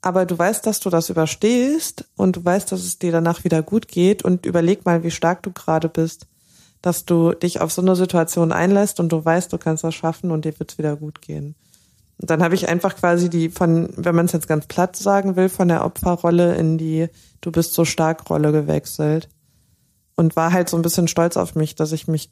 aber 0.00 0.26
du 0.26 0.38
weißt, 0.38 0.66
dass 0.66 0.80
du 0.80 0.90
das 0.90 1.10
überstehst 1.10 2.04
und 2.16 2.36
du 2.36 2.44
weißt, 2.44 2.70
dass 2.70 2.84
es 2.84 2.98
dir 2.98 3.12
danach 3.12 3.44
wieder 3.44 3.62
gut 3.62 3.88
geht 3.88 4.22
und 4.22 4.46
überleg 4.46 4.84
mal, 4.84 5.02
wie 5.02 5.10
stark 5.10 5.42
du 5.42 5.52
gerade 5.52 5.88
bist, 5.88 6.26
dass 6.82 7.04
du 7.04 7.32
dich 7.32 7.60
auf 7.60 7.72
so 7.72 7.82
eine 7.82 7.96
Situation 7.96 8.52
einlässt 8.52 9.00
und 9.00 9.10
du 9.10 9.24
weißt, 9.24 9.52
du 9.52 9.58
kannst 9.58 9.82
das 9.82 9.94
schaffen 9.94 10.30
und 10.30 10.44
dir 10.44 10.58
wird's 10.58 10.78
wieder 10.78 10.96
gut 10.96 11.20
gehen. 11.20 11.56
Und 12.20 12.30
dann 12.30 12.42
habe 12.42 12.54
ich 12.54 12.68
einfach 12.68 12.96
quasi 12.96 13.30
die 13.30 13.48
von, 13.48 13.88
wenn 13.96 14.14
man 14.14 14.26
es 14.26 14.32
jetzt 14.32 14.48
ganz 14.48 14.66
platt 14.66 14.96
sagen 14.96 15.36
will, 15.36 15.48
von 15.48 15.68
der 15.68 15.84
Opferrolle 15.84 16.56
in 16.56 16.78
die 16.78 17.08
Du 17.40 17.52
bist 17.52 17.74
so 17.74 17.84
stark 17.84 18.28
Rolle 18.30 18.50
gewechselt 18.50 19.28
und 20.16 20.34
war 20.34 20.52
halt 20.52 20.68
so 20.68 20.76
ein 20.76 20.82
bisschen 20.82 21.06
stolz 21.06 21.36
auf 21.36 21.54
mich, 21.54 21.76
dass 21.76 21.92
ich 21.92 22.08
mich 22.08 22.30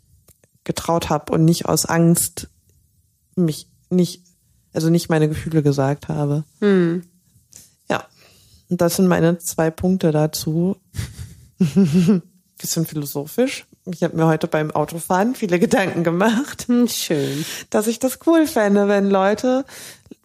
getraut 0.65 1.09
habe 1.09 1.33
und 1.33 1.45
nicht 1.45 1.67
aus 1.67 1.87
Angst 1.87 2.49
mich 3.37 3.71
nicht, 3.89 4.25
also 4.73 4.91
nicht 4.91 5.09
meine 5.09 5.29
Gefühle 5.29 5.63
gesagt 5.63 6.09
habe. 6.09 6.43
Hm. 6.61 7.05
Und 8.69 8.81
das 8.81 8.97
sind 8.97 9.07
meine 9.07 9.39
zwei 9.39 9.71
Punkte 9.71 10.11
dazu. 10.11 10.77
bisschen 12.59 12.87
philosophisch. 12.87 13.67
Ich 13.85 14.03
habe 14.03 14.17
mir 14.17 14.27
heute 14.27 14.49
beim 14.49 14.71
Autofahren 14.71 15.35
viele 15.35 15.59
Gedanken 15.59 16.03
gemacht. 16.05 16.65
Hm, 16.69 16.89
schön. 16.89 17.45
Dass 17.71 17.87
ich 17.87 17.99
das 17.99 18.19
cool 18.27 18.47
fände, 18.47 18.89
wenn 18.89 19.11
Leute 19.11 19.65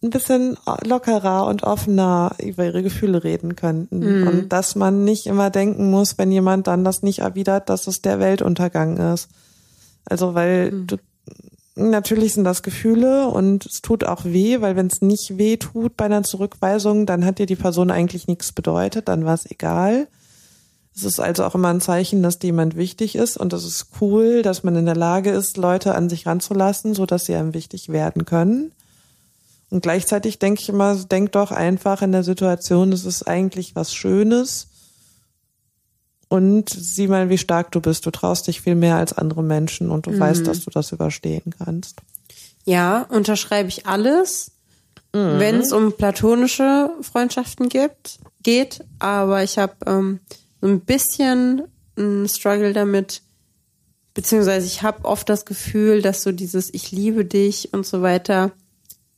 ein 0.03 0.09
bisschen 0.09 0.57
lockerer 0.84 1.45
und 1.45 1.63
offener 1.63 2.35
über 2.41 2.65
ihre 2.65 2.81
Gefühle 2.81 3.23
reden 3.23 3.55
könnten. 3.55 4.22
Mhm. 4.22 4.27
Und 4.27 4.49
dass 4.49 4.76
man 4.76 5.03
nicht 5.03 5.27
immer 5.27 5.49
denken 5.49 5.91
muss, 5.91 6.18
wenn 6.18 6.31
jemand 6.31 6.68
dann 6.68 6.84
das 6.84 7.03
nicht 7.03 7.19
erwidert, 7.19 7.69
dass 7.69 7.88
es 7.88 8.01
der 8.01 8.19
Weltuntergang 8.19 9.13
ist. 9.13 9.30
Also 10.05 10.34
weil 10.34 10.72
mhm. 10.72 10.88
du, 10.88 10.97
natürlich 11.76 12.34
sind 12.34 12.43
das 12.43 12.64
Gefühle 12.64 13.27
und 13.27 13.65
es 13.65 13.81
tut 13.81 14.03
auch 14.03 14.26
weh, 14.26 14.61
weil 14.61 14.76
wenn 14.76 14.88
es 14.88 15.02
nicht 15.02 15.38
weh 15.38 15.57
tut 15.57 15.95
bei 15.98 16.06
einer 16.06 16.23
Zurückweisung, 16.23 17.06
dann 17.06 17.26
hat 17.26 17.39
dir 17.39 17.45
die 17.45 17.56
Person 17.56 17.91
eigentlich 17.91 18.27
nichts 18.27 18.52
bedeutet, 18.52 19.07
dann 19.07 19.26
war 19.26 19.34
es 19.34 19.49
egal. 19.49 20.07
Es 20.95 21.03
ist 21.03 21.19
also 21.19 21.45
auch 21.45 21.56
immer 21.56 21.69
ein 21.69 21.80
Zeichen, 21.80 22.22
dass 22.22 22.39
jemand 22.43 22.76
wichtig 22.76 23.15
ist 23.15 23.38
und 23.38 23.53
das 23.53 23.64
ist 23.64 23.88
cool, 24.02 24.41
dass 24.41 24.64
man 24.64 24.76
in 24.76 24.85
der 24.85 24.95
Lage 24.95 25.31
ist, 25.31 25.56
Leute 25.57 25.95
an 25.95 26.10
sich 26.10 26.26
ranzulassen, 26.26 26.93
so 26.93 27.06
dass 27.06 27.26
sie 27.26 27.35
einem 27.35 27.53
wichtig 27.53 27.89
werden 27.89 28.26
können. 28.26 28.72
Und 29.69 29.81
gleichzeitig 29.81 30.38
denke 30.38 30.61
ich 30.61 30.69
immer, 30.69 30.95
denk 30.95 31.31
doch 31.31 31.52
einfach 31.52 32.02
in 32.02 32.11
der 32.11 32.23
Situation, 32.23 32.91
es 32.91 33.06
ist 33.06 33.26
eigentlich 33.26 33.73
was 33.73 33.93
Schönes. 33.93 34.68
Und 36.32 36.70
sieh 36.70 37.10
mal, 37.10 37.28
wie 37.28 37.38
stark 37.38 37.74
du 37.74 37.82
bist. 37.82 38.06
Du 38.06 38.10
traust 38.10 38.48
dich 38.48 38.62
viel 38.62 38.76
mehr 38.76 38.95
als 38.95 39.12
andere 39.12 39.44
Menschen 39.44 39.90
und 39.90 40.06
du 40.06 40.12
mhm. 40.12 40.20
weißt, 40.22 40.48
dass 40.48 40.62
du 40.62 40.70
das 40.70 40.94
überstehen 40.94 41.53
kannst. 41.58 41.98
Ja, 42.64 43.02
unterschreibe 43.10 43.68
ich 43.68 43.86
alles, 43.86 44.52
mhm. 45.12 45.40
wenn 45.40 45.56
es 45.58 45.74
um 45.74 45.91
platonische 45.91 46.90
Freundschaften 47.02 47.68
gibt, 47.68 48.20
geht. 48.44 48.82
Aber 48.99 49.44
ich 49.44 49.58
habe 49.58 49.74
ähm, 49.86 50.22
so 50.62 50.70
ein 50.70 50.80
bisschen 50.80 51.64
einen 51.98 52.30
Struggle 52.30 52.72
damit, 52.72 53.24
beziehungsweise 54.14 54.68
ich 54.68 54.84
habe 54.84 55.03
oft 55.03 55.28
das 55.28 55.44
Gefühl, 55.44 56.02
dass 56.02 56.24
so 56.24 56.32
dieses 56.32 56.74
Ich 56.74 56.94
liebe 56.94 57.26
dich 57.26 57.74
und 57.74 57.86
so 57.86 58.02
weiter 58.03 58.53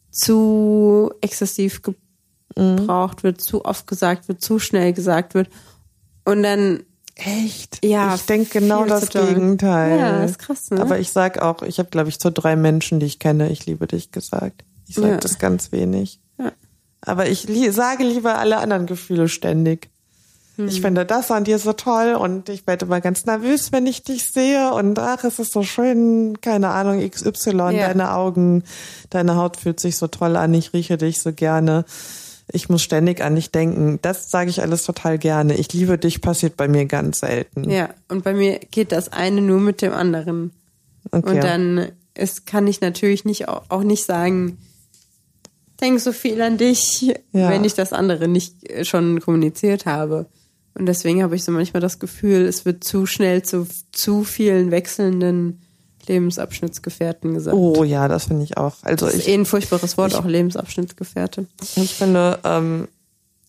zu 0.09 1.13
exzessiv 1.21 1.83
gebraucht 1.83 3.17
mhm. 3.19 3.23
wird, 3.23 3.43
zu 3.43 3.65
oft 3.65 3.85
gesagt 3.85 4.27
wird, 4.29 4.41
zu 4.41 4.57
schnell 4.57 4.93
gesagt 4.93 5.35
wird. 5.35 5.49
Und 6.25 6.41
dann 6.41 6.83
Echt? 7.15 7.85
Ja. 7.85 8.15
Ich 8.15 8.25
denke 8.25 8.59
genau 8.59 8.85
das 8.85 9.09
Gegenteil. 9.09 9.99
Ja, 9.99 10.23
ist 10.23 10.39
krass, 10.39 10.71
ne? 10.71 10.81
Aber 10.81 10.99
ich 10.99 11.11
sag 11.11 11.41
auch, 11.41 11.61
ich 11.61 11.77
habe, 11.79 11.89
glaube 11.89 12.09
ich, 12.09 12.19
zu 12.19 12.31
drei 12.31 12.55
Menschen, 12.55 12.99
die 12.99 13.05
ich 13.05 13.19
kenne, 13.19 13.49
ich 13.51 13.65
liebe 13.65 13.85
dich 13.85 14.11
gesagt. 14.11 14.63
Ich 14.87 14.95
sage 14.95 15.09
ja. 15.09 15.17
das 15.17 15.37
ganz 15.37 15.71
wenig. 15.71 16.19
Ja. 16.39 16.51
Aber 17.01 17.27
ich 17.27 17.47
li 17.47 17.71
sage 17.71 18.03
lieber 18.03 18.39
alle 18.39 18.57
anderen 18.57 18.87
Gefühle 18.87 19.29
ständig. 19.29 19.89
Hm. 20.55 20.67
Ich 20.67 20.81
finde 20.81 21.05
das 21.05 21.31
an 21.31 21.43
dir 21.43 21.57
so 21.59 21.73
toll 21.73 22.13
und 22.13 22.49
ich 22.49 22.67
werde 22.67 22.85
immer 22.85 23.01
ganz 23.01 23.25
nervös, 23.25 23.71
wenn 23.71 23.87
ich 23.87 24.03
dich 24.03 24.29
sehe 24.31 24.73
und 24.73 24.99
ach, 24.99 25.23
es 25.23 25.39
ist 25.39 25.51
so 25.51 25.63
schön, 25.63 26.41
keine 26.41 26.69
Ahnung, 26.69 27.07
XY, 27.07 27.51
ja. 27.51 27.71
deine 27.71 28.13
Augen, 28.13 28.63
deine 29.09 29.35
Haut 29.35 29.57
fühlt 29.57 29.79
sich 29.79 29.97
so 29.97 30.07
toll 30.07 30.35
an, 30.35 30.53
ich 30.53 30.73
rieche 30.73 30.97
dich 30.97 31.21
so 31.21 31.33
gerne. 31.33 31.85
Ich 32.53 32.69
muss 32.69 32.83
ständig 32.83 33.21
an 33.21 33.35
dich 33.35 33.51
denken. 33.51 33.99
Das 34.01 34.29
sage 34.29 34.49
ich 34.49 34.61
alles 34.61 34.83
total 34.83 35.17
gerne. 35.17 35.55
Ich 35.55 35.73
liebe 35.73 35.97
dich 35.97 36.21
passiert 36.21 36.55
bei 36.55 36.67
mir 36.67 36.85
ganz 36.85 37.19
selten. 37.19 37.69
Ja, 37.69 37.89
und 38.09 38.23
bei 38.23 38.33
mir 38.33 38.59
geht 38.59 38.91
das 38.91 39.11
eine 39.11 39.41
nur 39.41 39.59
mit 39.59 39.81
dem 39.81 39.91
anderen. 39.91 40.51
Okay. 41.11 41.31
Und 41.31 41.43
dann 41.43 41.91
ist, 42.13 42.45
kann 42.45 42.67
ich 42.67 42.79
natürlich 42.79 43.25
nicht 43.25 43.47
auch 43.47 43.83
nicht 43.83 44.05
sagen, 44.05 44.59
denk 45.81 45.99
so 45.99 46.11
viel 46.11 46.41
an 46.41 46.57
dich, 46.57 47.13
ja. 47.31 47.49
wenn 47.49 47.65
ich 47.65 47.73
das 47.73 47.91
andere 47.91 48.27
nicht 48.27 48.55
schon 48.85 49.19
kommuniziert 49.19 49.85
habe. 49.85 50.27
Und 50.75 50.85
deswegen 50.85 51.21
habe 51.21 51.35
ich 51.35 51.43
so 51.43 51.51
manchmal 51.51 51.81
das 51.81 51.99
Gefühl, 51.99 52.45
es 52.45 52.65
wird 52.65 52.83
zu 52.83 53.05
schnell 53.05 53.43
zu 53.43 53.67
zu 53.91 54.23
vielen 54.23 54.71
wechselnden 54.71 55.61
Lebensabschnittsgefährten 56.07 57.33
gesagt. 57.33 57.55
Oh 57.55 57.83
ja, 57.83 58.07
das 58.07 58.25
finde 58.25 58.43
ich 58.43 58.57
auch. 58.57 58.75
Also 58.81 59.05
das 59.05 59.15
ist 59.15 59.21
ich, 59.21 59.29
eh 59.29 59.35
ein 59.35 59.45
furchtbares 59.45 59.97
Wort, 59.97 60.15
auch 60.15 60.25
Lebensabschnittsgefährte. 60.25 61.47
ich 61.75 61.93
finde, 61.93 62.39
ähm, 62.43 62.87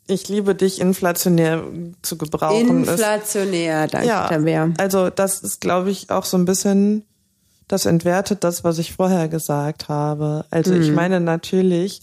ich 0.06 0.28
liebe 0.28 0.54
dich 0.54 0.80
inflationär 0.80 1.64
zu 2.02 2.18
gebrauchen. 2.18 2.84
Inflationär, 2.84 3.86
danke, 3.86 4.08
ja, 4.08 4.28
Tabea. 4.28 4.72
also 4.78 5.10
das 5.10 5.40
ist, 5.40 5.60
glaube 5.60 5.90
ich, 5.90 6.10
auch 6.10 6.24
so 6.24 6.36
ein 6.36 6.44
bisschen, 6.44 7.04
das 7.68 7.86
entwertet 7.86 8.44
das, 8.44 8.64
was 8.64 8.78
ich 8.78 8.92
vorher 8.92 9.28
gesagt 9.28 9.88
habe. 9.88 10.44
Also 10.50 10.74
ich 10.74 10.90
meine 10.90 11.20
natürlich, 11.20 12.02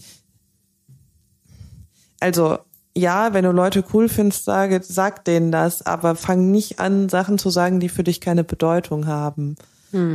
also 2.18 2.58
ja, 2.94 3.32
wenn 3.32 3.44
du 3.44 3.52
Leute 3.52 3.84
cool 3.92 4.08
findest, 4.08 4.44
sage, 4.44 4.80
sag 4.82 5.24
denen 5.24 5.50
das, 5.50 5.84
aber 5.86 6.14
fang 6.14 6.50
nicht 6.50 6.78
an, 6.78 7.08
Sachen 7.08 7.38
zu 7.38 7.50
sagen, 7.50 7.80
die 7.80 7.88
für 7.88 8.04
dich 8.04 8.20
keine 8.20 8.44
Bedeutung 8.44 9.06
haben. 9.06 9.56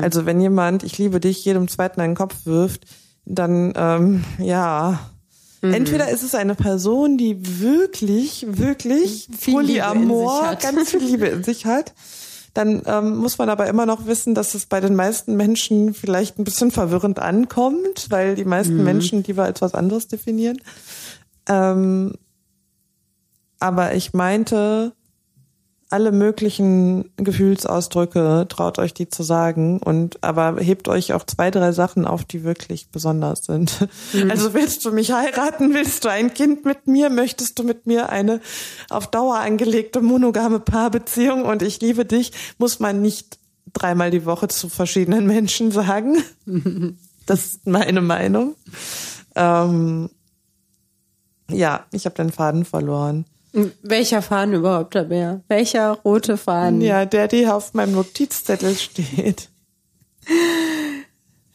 Also 0.02 0.26
wenn 0.26 0.42
jemand, 0.42 0.84
ich 0.84 0.98
liebe 0.98 1.20
dich, 1.20 1.44
jedem 1.46 1.68
zweiten 1.68 2.02
einen 2.02 2.16
Kopf 2.16 2.46
wirft, 2.46 2.86
dann 3.26 3.74
ähm, 3.76 4.24
ja. 4.40 5.00
Entweder 5.62 6.10
ist 6.10 6.22
es 6.22 6.36
eine 6.36 6.54
Person, 6.56 7.18
die 7.18 7.60
wirklich, 7.60 8.46
wirklich 8.48 9.28
Viel 9.38 9.56
Polyamor, 9.56 10.56
ganz 10.62 10.92
viel 10.92 11.04
Liebe 11.04 11.26
in 11.26 11.44
sich 11.44 11.66
hat. 11.66 11.94
Dann 12.54 12.84
ähm, 12.86 13.18
muss 13.18 13.38
man 13.38 13.50
aber 13.50 13.68
immer 13.68 13.86
noch 13.86 14.06
wissen, 14.06 14.34
dass 14.34 14.56
es 14.56 14.68
bei 14.68 14.80
den 14.80 14.96
meisten 14.96 15.36
Menschen 15.36 15.94
vielleicht 15.94 16.40
ein 16.40 16.44
bisschen 16.44 16.72
verwirrend 16.72 17.20
ankommt, 17.20 18.08
weil 18.10 18.36
die 18.36 18.46
meisten 18.46 18.84
Menschen 18.84 19.24
lieber 19.24 19.44
als 19.44 19.62
was 19.62 19.74
anderes 19.74 20.08
definieren. 20.08 20.60
Ähm, 21.48 22.14
aber 23.60 23.96
ich 23.96 24.14
meinte, 24.14 24.94
alle 25.90 26.12
möglichen 26.12 27.10
Gefühlsausdrücke, 27.16 28.46
traut 28.50 28.78
euch 28.78 28.94
die 28.94 29.08
zu 29.08 29.24
sagen 29.24 29.80
und 29.80 30.22
aber 30.22 30.62
hebt 30.62 30.90
euch 30.90 31.14
auch 31.14 31.24
zwei, 31.26 31.50
drei 31.50 31.72
Sachen 31.72 32.06
auf, 32.06 32.26
die 32.26 32.44
wirklich 32.44 32.90
besonders 32.92 33.46
sind. 33.46 33.88
Also 34.30 34.54
willst 34.54 34.84
du 34.84 34.92
mich 34.92 35.12
heiraten? 35.14 35.74
Willst 35.74 36.04
du 36.04 36.10
ein 36.10 36.34
Kind 36.34 36.66
mit 36.66 36.88
mir? 36.88 37.10
Möchtest 37.10 37.58
du 37.58 37.64
mit 37.64 37.88
mir 37.88 38.10
eine 38.10 38.42
auf 38.90 39.08
Dauer 39.08 39.38
angelegte 39.38 40.02
monogame 40.02 40.60
Paarbeziehung 40.60 41.46
und 41.46 41.62
ich 41.62 41.80
liebe 41.80 42.04
dich? 42.04 42.34
Muss 42.58 42.80
man 42.80 43.02
nicht 43.02 43.40
dreimal 43.74 44.12
die 44.12 44.26
Woche 44.26 44.48
zu 44.48 44.70
verschiedenen 44.70 45.26
Menschen 45.26 45.72
sagen. 45.72 46.18
Das 47.28 47.46
ist 47.46 47.68
meine 47.68 48.00
Meinung. 48.00 48.56
Ähm, 49.36 50.10
ja, 51.52 51.86
ich 51.92 52.06
habe 52.06 52.16
den 52.16 52.32
Faden 52.32 52.64
verloren. 52.64 53.26
Welcher 53.82 54.22
Faden 54.22 54.54
überhaupt, 54.54 54.94
Tabea? 54.94 55.42
Welcher 55.48 55.92
rote 56.04 56.38
Faden? 56.38 56.82
Ja, 56.82 57.06
der, 57.06 57.28
der 57.28 57.56
auf 57.56 57.74
meinem 57.74 57.94
Notizzettel 57.94 58.76
steht. 58.76 59.50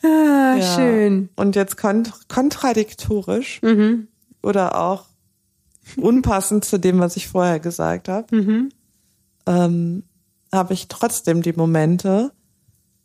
Ah, 0.02 0.56
Ja. 0.58 0.74
schön. 0.76 1.28
Und 1.36 1.54
jetzt 1.56 1.76
kont 1.76 2.12
kontradiktorisch 2.28 3.60
oder 4.42 4.76
auch 4.80 5.04
unpassend 5.96 6.64
zu 6.64 6.78
dem, 6.78 6.98
was 6.98 7.16
ich 7.16 7.28
vorher 7.28 7.60
gesagt 7.60 8.08
habe, 8.08 8.26
ähm, 9.46 10.02
habe 10.52 10.74
ich 10.74 10.88
trotzdem 10.88 11.42
die 11.42 11.52
Momente, 11.52 12.32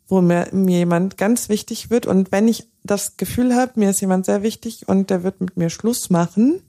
wo 0.08 0.20
mir, 0.20 0.48
mir 0.52 0.78
jemand 0.78 1.16
ganz 1.18 1.48
wichtig 1.48 1.90
wird 1.90 2.06
und 2.06 2.32
wenn 2.32 2.48
ich 2.48 2.66
das 2.82 3.16
Gefühl 3.16 3.54
habe, 3.54 3.72
mir 3.76 3.90
ist 3.90 4.00
jemand 4.00 4.26
sehr 4.26 4.42
wichtig 4.42 4.88
und 4.88 5.10
der 5.10 5.22
wird 5.22 5.40
mit 5.40 5.56
mir 5.56 5.70
Schluss 5.70 6.08
machen, 6.10 6.62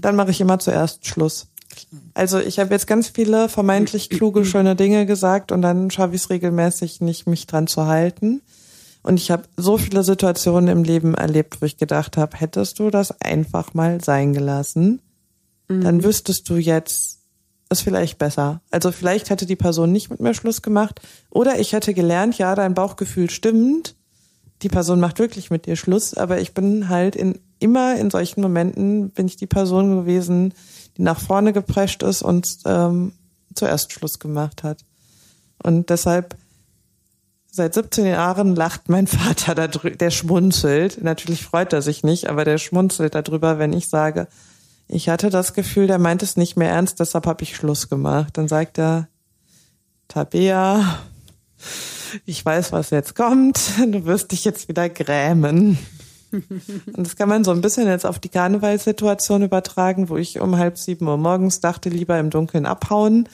dann 0.00 0.16
mache 0.16 0.30
ich 0.30 0.40
immer 0.40 0.58
zuerst 0.58 1.06
Schluss. 1.06 1.48
Also 2.14 2.38
ich 2.38 2.58
habe 2.58 2.72
jetzt 2.74 2.86
ganz 2.86 3.08
viele 3.08 3.48
vermeintlich 3.48 4.10
kluge, 4.10 4.44
schöne 4.44 4.74
Dinge 4.74 5.06
gesagt 5.06 5.52
und 5.52 5.62
dann 5.62 5.90
schaffe 5.90 6.14
ich 6.14 6.22
es 6.22 6.30
regelmäßig 6.30 7.00
nicht, 7.00 7.26
mich 7.26 7.46
dran 7.46 7.66
zu 7.66 7.86
halten. 7.86 8.42
Und 9.02 9.16
ich 9.16 9.30
habe 9.30 9.44
so 9.56 9.78
viele 9.78 10.02
Situationen 10.02 10.68
im 10.68 10.82
Leben 10.84 11.14
erlebt, 11.14 11.62
wo 11.62 11.66
ich 11.66 11.76
gedacht 11.76 12.16
habe, 12.16 12.36
hättest 12.36 12.78
du 12.78 12.90
das 12.90 13.20
einfach 13.20 13.74
mal 13.74 14.02
sein 14.02 14.32
gelassen, 14.32 15.00
dann 15.68 16.02
wüsstest 16.02 16.48
du 16.48 16.56
jetzt, 16.56 17.18
ist 17.68 17.82
vielleicht 17.82 18.18
besser. 18.18 18.62
Also 18.70 18.90
vielleicht 18.90 19.28
hätte 19.28 19.44
die 19.44 19.56
Person 19.56 19.92
nicht 19.92 20.10
mit 20.10 20.20
mir 20.20 20.32
Schluss 20.32 20.62
gemacht 20.62 21.00
oder 21.30 21.58
ich 21.60 21.74
hätte 21.74 21.92
gelernt, 21.92 22.38
ja, 22.38 22.54
dein 22.54 22.74
Bauchgefühl 22.74 23.28
stimmt, 23.28 23.94
die 24.62 24.68
Person 24.68 25.00
macht 25.00 25.18
wirklich 25.18 25.50
mit 25.50 25.66
dir 25.66 25.76
Schluss, 25.76 26.14
aber 26.14 26.40
ich 26.40 26.54
bin 26.54 26.88
halt 26.88 27.16
in 27.16 27.38
immer 27.60 27.96
in 27.96 28.10
solchen 28.10 28.40
Momenten 28.40 29.10
bin 29.10 29.26
ich 29.26 29.36
die 29.36 29.46
Person 29.46 29.96
gewesen, 29.96 30.54
die 30.96 31.02
nach 31.02 31.20
vorne 31.20 31.52
geprescht 31.52 32.02
ist 32.02 32.22
und 32.22 32.58
ähm, 32.64 33.12
zuerst 33.54 33.92
Schluss 33.92 34.18
gemacht 34.18 34.62
hat. 34.62 34.84
Und 35.62 35.90
deshalb 35.90 36.36
seit 37.50 37.74
17 37.74 38.06
Jahren 38.06 38.54
lacht 38.54 38.88
mein 38.88 39.06
Vater 39.08 39.54
darüber, 39.54 39.90
der 39.90 40.10
schmunzelt. 40.10 41.02
Natürlich 41.02 41.42
freut 41.42 41.72
er 41.72 41.82
sich 41.82 42.02
nicht, 42.04 42.28
aber 42.28 42.44
der 42.44 42.58
schmunzelt 42.58 43.14
darüber, 43.14 43.58
wenn 43.58 43.72
ich 43.72 43.88
sage, 43.88 44.28
ich 44.86 45.08
hatte 45.10 45.28
das 45.28 45.52
Gefühl, 45.52 45.86
der 45.86 45.98
meint 45.98 46.22
es 46.22 46.36
nicht 46.36 46.56
mehr 46.56 46.70
ernst, 46.70 46.98
deshalb 46.98 47.26
habe 47.26 47.42
ich 47.42 47.54
Schluss 47.54 47.90
gemacht. 47.90 48.38
Dann 48.38 48.48
sagt 48.48 48.78
er, 48.78 49.08
Tabea, 50.08 51.00
ich 52.26 52.44
weiß, 52.44 52.72
was 52.72 52.90
jetzt 52.90 53.14
kommt. 53.14 53.58
Du 53.78 54.04
wirst 54.06 54.32
dich 54.32 54.44
jetzt 54.44 54.68
wieder 54.68 54.88
grämen. 54.88 55.78
Und 56.30 57.06
das 57.06 57.16
kann 57.16 57.28
man 57.28 57.42
so 57.44 57.50
ein 57.52 57.62
bisschen 57.62 57.86
jetzt 57.88 58.04
auf 58.04 58.18
die 58.18 58.28
Karnevalssituation 58.28 59.42
übertragen, 59.42 60.08
wo 60.10 60.16
ich 60.16 60.40
um 60.40 60.58
halb 60.58 60.76
sieben 60.78 61.08
Uhr 61.08 61.16
morgens 61.16 61.60
dachte, 61.60 61.88
lieber 61.88 62.18
im 62.18 62.28
Dunkeln 62.28 62.66
abhauen, 62.66 63.28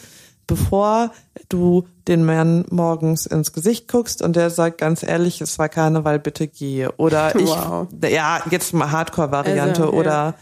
bevor 0.46 1.10
du 1.48 1.88
den 2.06 2.24
Mann 2.24 2.64
morgens 2.70 3.26
ins 3.26 3.52
Gesicht 3.52 3.88
guckst 3.88 4.22
und 4.22 4.36
der 4.36 4.50
sagt 4.50 4.78
ganz 4.78 5.02
ehrlich, 5.02 5.40
es 5.40 5.58
war 5.58 5.68
Karneval, 5.68 6.18
bitte 6.20 6.46
gehe. 6.46 6.92
Oder 6.92 7.34
ich, 7.38 7.48
Wow. 7.48 7.88
ja, 8.08 8.40
jetzt 8.50 8.72
mal 8.74 8.92
Hardcore-Variante 8.92 9.82
Also, 9.82 9.92
ja. 9.92 9.98
oder 9.98 10.34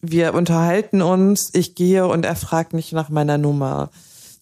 wir 0.00 0.34
unterhalten 0.34 1.02
uns, 1.02 1.50
ich 1.52 1.74
gehe 1.74 2.06
und 2.06 2.24
er 2.24 2.36
fragt 2.36 2.72
nicht 2.72 2.92
nach 2.92 3.08
meiner 3.10 3.36
Nummer. 3.38 3.90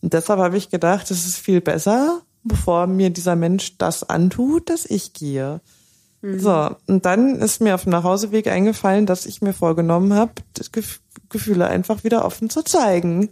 Und 0.01 0.13
deshalb 0.13 0.39
habe 0.41 0.57
ich 0.57 0.69
gedacht, 0.71 1.11
es 1.11 1.25
ist 1.27 1.37
viel 1.39 1.61
besser, 1.61 2.21
bevor 2.45 2.87
mir 2.87 3.11
dieser 3.11 3.37
Mensch 3.37 3.79
das 3.79 4.03
antut, 4.09 4.71
dass 4.71 4.85
ich 4.87 5.13
gehe. 5.13 5.61
So, 6.25 6.77
und 6.87 7.05
dann 7.05 7.35
ist 7.41 7.61
mir 7.61 7.75
auf 7.75 7.83
dem 7.83 7.91
Nachhauseweg 7.91 8.47
eingefallen, 8.47 9.07
dass 9.07 9.27
ich 9.27 9.43
mir 9.43 9.53
vorgenommen 9.53 10.15
habe, 10.15 10.33
das 10.55 10.71
Gef 10.71 11.01
Gefühle 11.29 11.67
einfach 11.67 12.05
wieder 12.05 12.25
offen 12.25 12.49
zu 12.51 12.63
zeigen. 12.63 13.31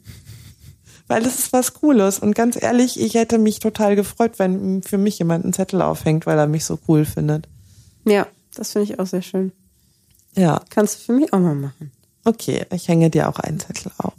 Weil 1.06 1.24
es 1.26 1.38
ist 1.38 1.52
was 1.52 1.74
Cooles. 1.74 2.18
Und 2.18 2.34
ganz 2.34 2.60
ehrlich, 2.60 2.98
ich 2.98 3.14
hätte 3.14 3.38
mich 3.38 3.58
total 3.60 3.94
gefreut, 3.94 4.38
wenn 4.38 4.82
für 4.82 4.96
mich 4.96 5.18
jemand 5.18 5.44
einen 5.44 5.52
Zettel 5.52 5.82
aufhängt, 5.82 6.24
weil 6.24 6.38
er 6.38 6.46
mich 6.46 6.64
so 6.64 6.78
cool 6.88 7.04
findet. 7.04 7.46
Ja, 8.06 8.26
das 8.54 8.72
finde 8.72 8.90
ich 8.92 8.98
auch 8.98 9.06
sehr 9.06 9.22
schön. 9.22 9.52
Ja, 10.34 10.62
Kannst 10.70 11.00
du 11.00 11.04
für 11.04 11.12
mich 11.12 11.32
auch 11.32 11.40
mal 11.40 11.54
machen. 11.54 11.92
okay, 12.24 12.64
ich 12.72 12.88
hänge 12.88 13.10
dir 13.10 13.28
auch 13.28 13.38
einen 13.38 13.60
Zettel 13.60 13.92
auf. 13.98 14.14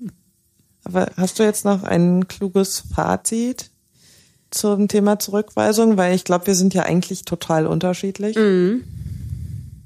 Aber 0.84 1.10
hast 1.16 1.38
du 1.38 1.42
jetzt 1.42 1.64
noch 1.64 1.82
ein 1.82 2.26
kluges 2.26 2.82
Fazit 2.94 3.70
zum 4.50 4.88
Thema 4.88 5.18
Zurückweisung? 5.18 5.96
Weil 5.96 6.14
ich 6.14 6.24
glaube, 6.24 6.46
wir 6.46 6.54
sind 6.54 6.74
ja 6.74 6.82
eigentlich 6.82 7.24
total 7.24 7.66
unterschiedlich. 7.66 8.36
Mhm. 8.36 8.84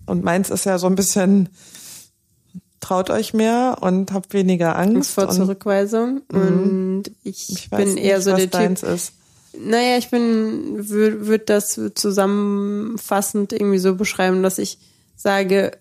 Und 0.07 0.24
meins 0.24 0.51
ist 0.51 0.65
ja 0.65 0.78
so 0.78 0.87
ein 0.87 0.97
bisschen, 0.97 1.49
traut 2.81 3.11
euch 3.11 3.32
mehr 3.35 3.78
und 3.81 4.12
habt 4.12 4.32
weniger 4.35 4.77
Angst 4.77 4.97
Angst. 4.97 5.11
vor 5.12 5.28
und 5.28 5.35
Zurückweisung. 5.35 6.23
Und 6.32 7.05
ich, 7.23 7.49
ich 7.51 7.70
bin 7.70 7.95
nicht, 7.95 8.05
eher 8.05 8.20
so 8.20 8.32
was 8.32 8.49
der 8.49 8.74
Typ. 8.74 8.89
ist. 8.89 9.12
Naja, 9.59 9.99
ich 9.99 10.11
bin, 10.11 10.89
würde 10.89 11.27
würd 11.27 11.51
das 11.51 11.81
zusammenfassend 11.95 13.53
irgendwie 13.53 13.78
so 13.78 13.95
beschreiben, 13.95 14.43
dass 14.43 14.59
ich 14.59 14.78
sage, 15.16 15.73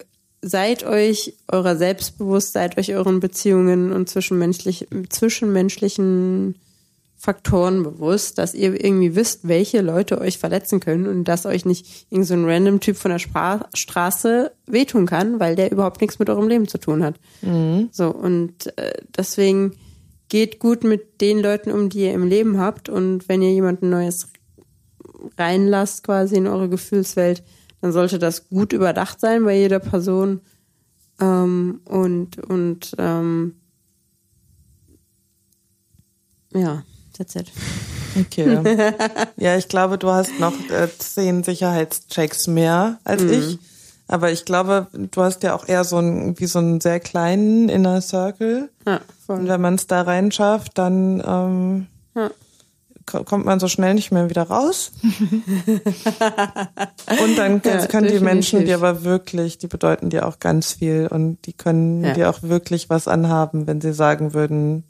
seid 0.41 0.83
euch 0.83 1.35
eurer 1.47 1.75
selbst 1.75 2.17
bewusst, 2.17 2.53
seid 2.53 2.77
euch 2.77 2.93
euren 2.93 3.19
Beziehungen 3.19 3.91
und 3.91 4.09
zwischenmenschlich, 4.09 4.87
zwischenmenschlichen 5.09 6.55
Faktoren 7.21 7.83
bewusst, 7.83 8.37
dass 8.37 8.53
ihr 8.53 8.81
irgendwie 8.81 9.13
wisst, 9.13 9.45
welche 9.45 9.81
Leute 9.81 10.21
euch 10.21 10.37
verletzen 10.37 10.79
können 10.79 11.05
und 11.05 11.25
dass 11.25 11.45
euch 11.45 11.65
nicht 11.65 12.07
irgend 12.09 12.27
so 12.27 12.33
ein 12.33 12.45
random 12.45 12.79
Typ 12.79 12.95
von 12.95 13.11
der 13.11 13.19
Spra 13.19 13.67
Straße 13.73 14.53
wehtun 14.67 15.05
kann, 15.05 15.37
weil 15.37 15.57
der 15.57 15.69
überhaupt 15.69 15.99
nichts 15.99 16.17
mit 16.17 16.29
eurem 16.29 16.47
Leben 16.47 16.69
zu 16.69 16.77
tun 16.77 17.03
hat. 17.03 17.19
So, 17.91 18.07
und 18.09 18.77
äh, 18.77 18.93
deswegen 19.17 19.73
geht 20.29 20.59
gut 20.59 20.85
mit 20.85 21.19
den 21.19 21.39
Leuten 21.39 21.71
um, 21.71 21.89
die 21.89 22.03
ihr 22.05 22.13
im 22.13 22.25
Leben 22.25 22.57
habt. 22.57 22.87
Und 22.87 23.27
wenn 23.27 23.41
ihr 23.41 23.51
jemanden 23.51 23.89
Neues 23.89 24.29
reinlasst 25.37 26.05
quasi 26.05 26.37
in 26.37 26.47
eure 26.47 26.69
Gefühlswelt, 26.69 27.43
dann 27.81 27.91
sollte 27.91 28.17
das 28.17 28.47
gut 28.47 28.71
überdacht 28.71 29.19
sein 29.19 29.43
bei 29.43 29.57
jeder 29.57 29.79
Person. 29.79 30.39
Ähm, 31.19 31.81
und 31.83 32.37
und 32.47 32.95
ähm, 32.97 33.55
ja, 36.53 36.83
that's 37.19 37.35
it. 37.35 37.51
Okay. 38.19 38.57
ja, 39.37 39.55
ich 39.55 39.67
glaube, 39.67 39.99
du 39.99 40.09
hast 40.09 40.39
noch 40.39 40.53
äh, 40.71 40.87
zehn 40.97 41.43
Sicherheitschecks 41.43 42.47
mehr 42.47 42.97
als 43.03 43.21
Mhm. 43.21 43.29
ich. 43.33 43.59
Aber 44.07 44.31
ich 44.31 44.43
glaube, 44.45 44.87
du 44.93 45.21
hast 45.21 45.43
ja 45.43 45.53
auch 45.53 45.67
eher 45.67 45.83
so 45.83 45.97
einen, 45.97 46.39
wie 46.39 46.47
so 46.47 46.57
einen 46.57 46.81
sehr 46.81 46.99
kleinen 46.99 47.69
Inner 47.69 48.01
Circle. 48.01 48.69
Ja, 48.87 48.95
Und 48.95 49.03
voll. 49.27 49.47
wenn 49.47 49.61
man 49.61 49.75
es 49.75 49.85
da 49.85 50.01
reinschafft, 50.01 50.75
dann 50.79 51.21
ähm, 51.23 51.85
Ja. 52.15 52.31
ko- 53.05 53.23
kommt 53.23 53.45
man 53.45 53.59
so 53.59 53.67
schnell 53.67 53.93
nicht 53.93 54.11
mehr 54.11 54.27
wieder 54.27 54.41
raus. 54.49 54.91
und 57.21 57.37
dann 57.37 57.61
Ja, 57.63 57.85
können 57.87 58.07
die 58.11 58.19
Menschen 58.19 58.65
dir 58.65 58.75
aber 58.75 59.03
wirklich, 59.03 59.57
die 59.59 59.67
bedeuten 59.67 60.09
dir 60.09 60.25
auch 60.27 60.39
ganz 60.39 60.73
viel 60.73 61.07
und 61.07 61.37
die 61.45 61.53
können 61.53 62.03
Ja. 62.03 62.13
dir 62.13 62.29
auch 62.31 62.41
wirklich 62.41 62.89
was 62.89 63.07
anhaben, 63.07 63.67
wenn 63.67 63.81
sie 63.81 63.93
sagen 63.93 64.33
würden, 64.33 64.83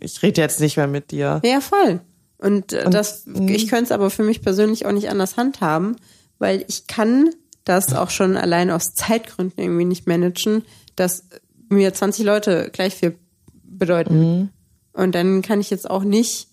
ich 0.00 0.22
rede 0.22 0.40
jetzt 0.40 0.60
nicht 0.60 0.76
mehr 0.76 0.86
mit 0.86 1.10
dir. 1.10 1.40
Ja, 1.44 1.60
voll. 1.60 2.00
Und, 2.38 2.72
äh, 2.72 2.84
Und- 2.86 2.94
das, 2.94 3.24
ich 3.26 3.68
könnte 3.68 3.84
es 3.84 3.92
aber 3.92 4.10
für 4.10 4.22
mich 4.22 4.42
persönlich 4.42 4.86
auch 4.86 4.92
nicht 4.92 5.08
anders 5.10 5.36
handhaben, 5.36 5.96
weil 6.38 6.64
ich 6.68 6.86
kann 6.86 7.30
das 7.64 7.94
auch 7.94 8.10
schon 8.10 8.36
allein 8.36 8.70
aus 8.70 8.94
Zeitgründen 8.94 9.62
irgendwie 9.62 9.84
nicht 9.84 10.06
managen, 10.06 10.64
dass 10.96 11.24
mir 11.68 11.92
20 11.92 12.24
Leute 12.24 12.70
gleich 12.72 12.94
viel 12.96 13.16
bedeuten. 13.62 14.50
Und 14.92 15.14
dann 15.14 15.42
kann 15.42 15.60
ich 15.60 15.70
jetzt 15.70 15.88
auch 15.88 16.02
nicht, 16.02 16.48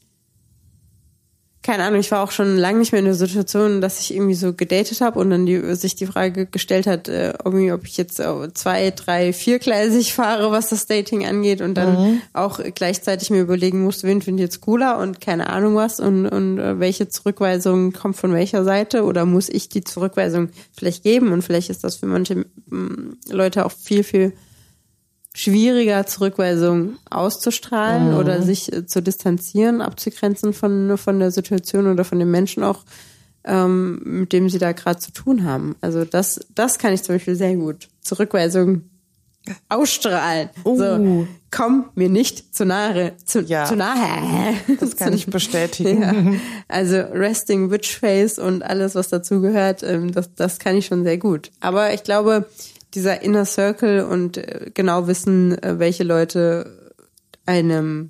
keine 1.67 1.83
Ahnung, 1.83 1.99
ich 1.99 2.11
war 2.11 2.23
auch 2.23 2.31
schon 2.31 2.55
lange 2.55 2.79
nicht 2.79 2.93
mehr 2.93 2.99
in 2.99 3.05
der 3.05 3.13
Situation, 3.13 3.81
dass 3.81 3.99
ich 3.99 4.13
irgendwie 4.13 4.35
so 4.35 4.53
gedatet 4.53 5.01
habe 5.01 5.19
und 5.19 5.29
dann 5.29 5.45
die, 5.45 5.75
sich 5.75 5.95
die 5.95 6.05
Frage 6.05 6.45
gestellt 6.45 6.87
hat, 6.87 7.09
äh, 7.09 7.33
irgendwie, 7.43 7.73
ob 7.73 7.85
ich 7.85 7.97
jetzt 7.97 8.21
äh, 8.21 8.53
zwei, 8.53 8.89
drei, 8.91 9.33
viergleisig 9.33 10.13
fahre, 10.13 10.49
was 10.49 10.69
das 10.69 10.85
Dating 10.85 11.25
angeht 11.25 11.59
und 11.59 11.73
dann 11.73 12.21
auch 12.31 12.61
gleichzeitig 12.73 13.31
mir 13.31 13.41
überlegen 13.41 13.83
muss, 13.83 14.05
wen 14.05 14.21
finde 14.21 14.43
ich 14.43 14.47
jetzt 14.47 14.61
cooler 14.61 14.97
und 14.97 15.19
keine 15.19 15.49
Ahnung 15.49 15.75
was 15.75 15.99
und, 15.99 16.25
und 16.25 16.57
äh, 16.57 16.79
welche 16.79 17.09
Zurückweisung 17.09 17.91
kommt 17.91 18.15
von 18.15 18.31
welcher 18.31 18.63
Seite 18.63 19.03
oder 19.03 19.25
muss 19.25 19.49
ich 19.49 19.67
die 19.67 19.83
Zurückweisung 19.83 20.47
vielleicht 20.71 21.03
geben 21.03 21.33
und 21.33 21.41
vielleicht 21.41 21.69
ist 21.69 21.83
das 21.83 21.97
für 21.97 22.05
manche 22.05 22.45
mm, 22.69 23.17
Leute 23.29 23.65
auch 23.65 23.73
viel, 23.73 24.05
viel 24.05 24.31
schwieriger, 25.37 26.07
Zurückweisung 26.07 26.97
auszustrahlen 27.11 28.15
oder 28.15 28.41
sich 28.41 28.73
äh, 28.73 28.87
zu 28.87 29.03
distanzieren, 29.03 29.81
abzugrenzen 29.81 30.51
von, 30.51 30.97
von 30.97 31.19
der 31.19 31.29
Situation 31.29 31.85
oder 31.85 32.03
von 32.03 32.17
den 32.17 32.31
Menschen 32.31 32.63
auch, 32.63 32.79
ähm, 33.43 34.01
mit 34.03 34.33
dem 34.33 34.49
sie 34.49 34.57
da 34.57 34.71
gerade 34.71 34.97
zu 34.97 35.11
tun 35.11 35.43
haben. 35.43 35.75
Also 35.79 36.05
das, 36.05 36.39
das 36.55 36.79
kann 36.79 36.91
ich 36.91 37.03
zum 37.03 37.13
Beispiel 37.15 37.35
sehr 37.35 37.55
gut. 37.55 37.87
Zurückweisung 38.01 38.81
ausstrahlen. 39.69 40.49
So, 40.65 41.27
komm 41.51 41.85
mir 41.93 42.09
nicht 42.09 42.55
zu 42.55 42.65
nahe, 42.65 43.13
zu, 43.23 43.41
Ja. 43.41 43.65
zu 43.65 43.75
nahe. 43.75 44.55
Das 44.79 44.97
kann 44.97 45.13
ich 45.13 45.27
bestätigen. 45.27 46.01
Ja. 46.01 46.39
Also 46.67 46.97
Resting 46.97 47.69
Witch 47.69 47.99
Face 47.99 48.39
und 48.39 48.63
alles, 48.63 48.95
was 48.95 49.09
dazugehört, 49.09 49.83
ähm, 49.83 50.11
das, 50.11 50.33
das 50.33 50.57
kann 50.57 50.75
ich 50.75 50.87
schon 50.87 51.03
sehr 51.03 51.19
gut. 51.19 51.51
Aber 51.61 51.93
ich 51.93 52.03
glaube, 52.03 52.49
dieser 52.97 53.21
Inner 53.21 53.45
Circle 53.45 54.03
und 54.05 54.37
äh, 54.37 54.71
genau 54.73 55.07
wissen, 55.07 55.61
äh, 55.61 55.77
welche 55.77 56.03
Leute 56.03 56.93
einem 57.45 58.09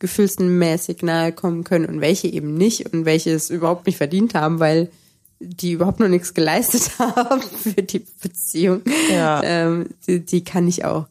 gefühlsmäßig 0.00 1.02
nahe 1.02 1.32
kommen 1.32 1.62
können 1.62 1.86
und 1.86 2.00
welche 2.00 2.26
eben 2.26 2.54
nicht 2.54 2.92
und 2.92 3.04
welche 3.04 3.30
es 3.30 3.48
überhaupt 3.48 3.86
nicht 3.86 3.96
verdient 3.96 4.34
haben, 4.34 4.58
weil 4.58 4.90
die 5.38 5.72
überhaupt 5.72 6.00
noch 6.00 6.08
nichts 6.08 6.34
geleistet 6.34 6.90
haben 6.98 7.42
für 7.42 7.82
die 7.82 8.04
Beziehung. 8.20 8.82
Ja. 9.10 9.40
Ähm, 9.44 9.90
die, 10.06 10.20
die 10.20 10.42
kann 10.42 10.66
ich 10.66 10.84
auch. 10.84 11.06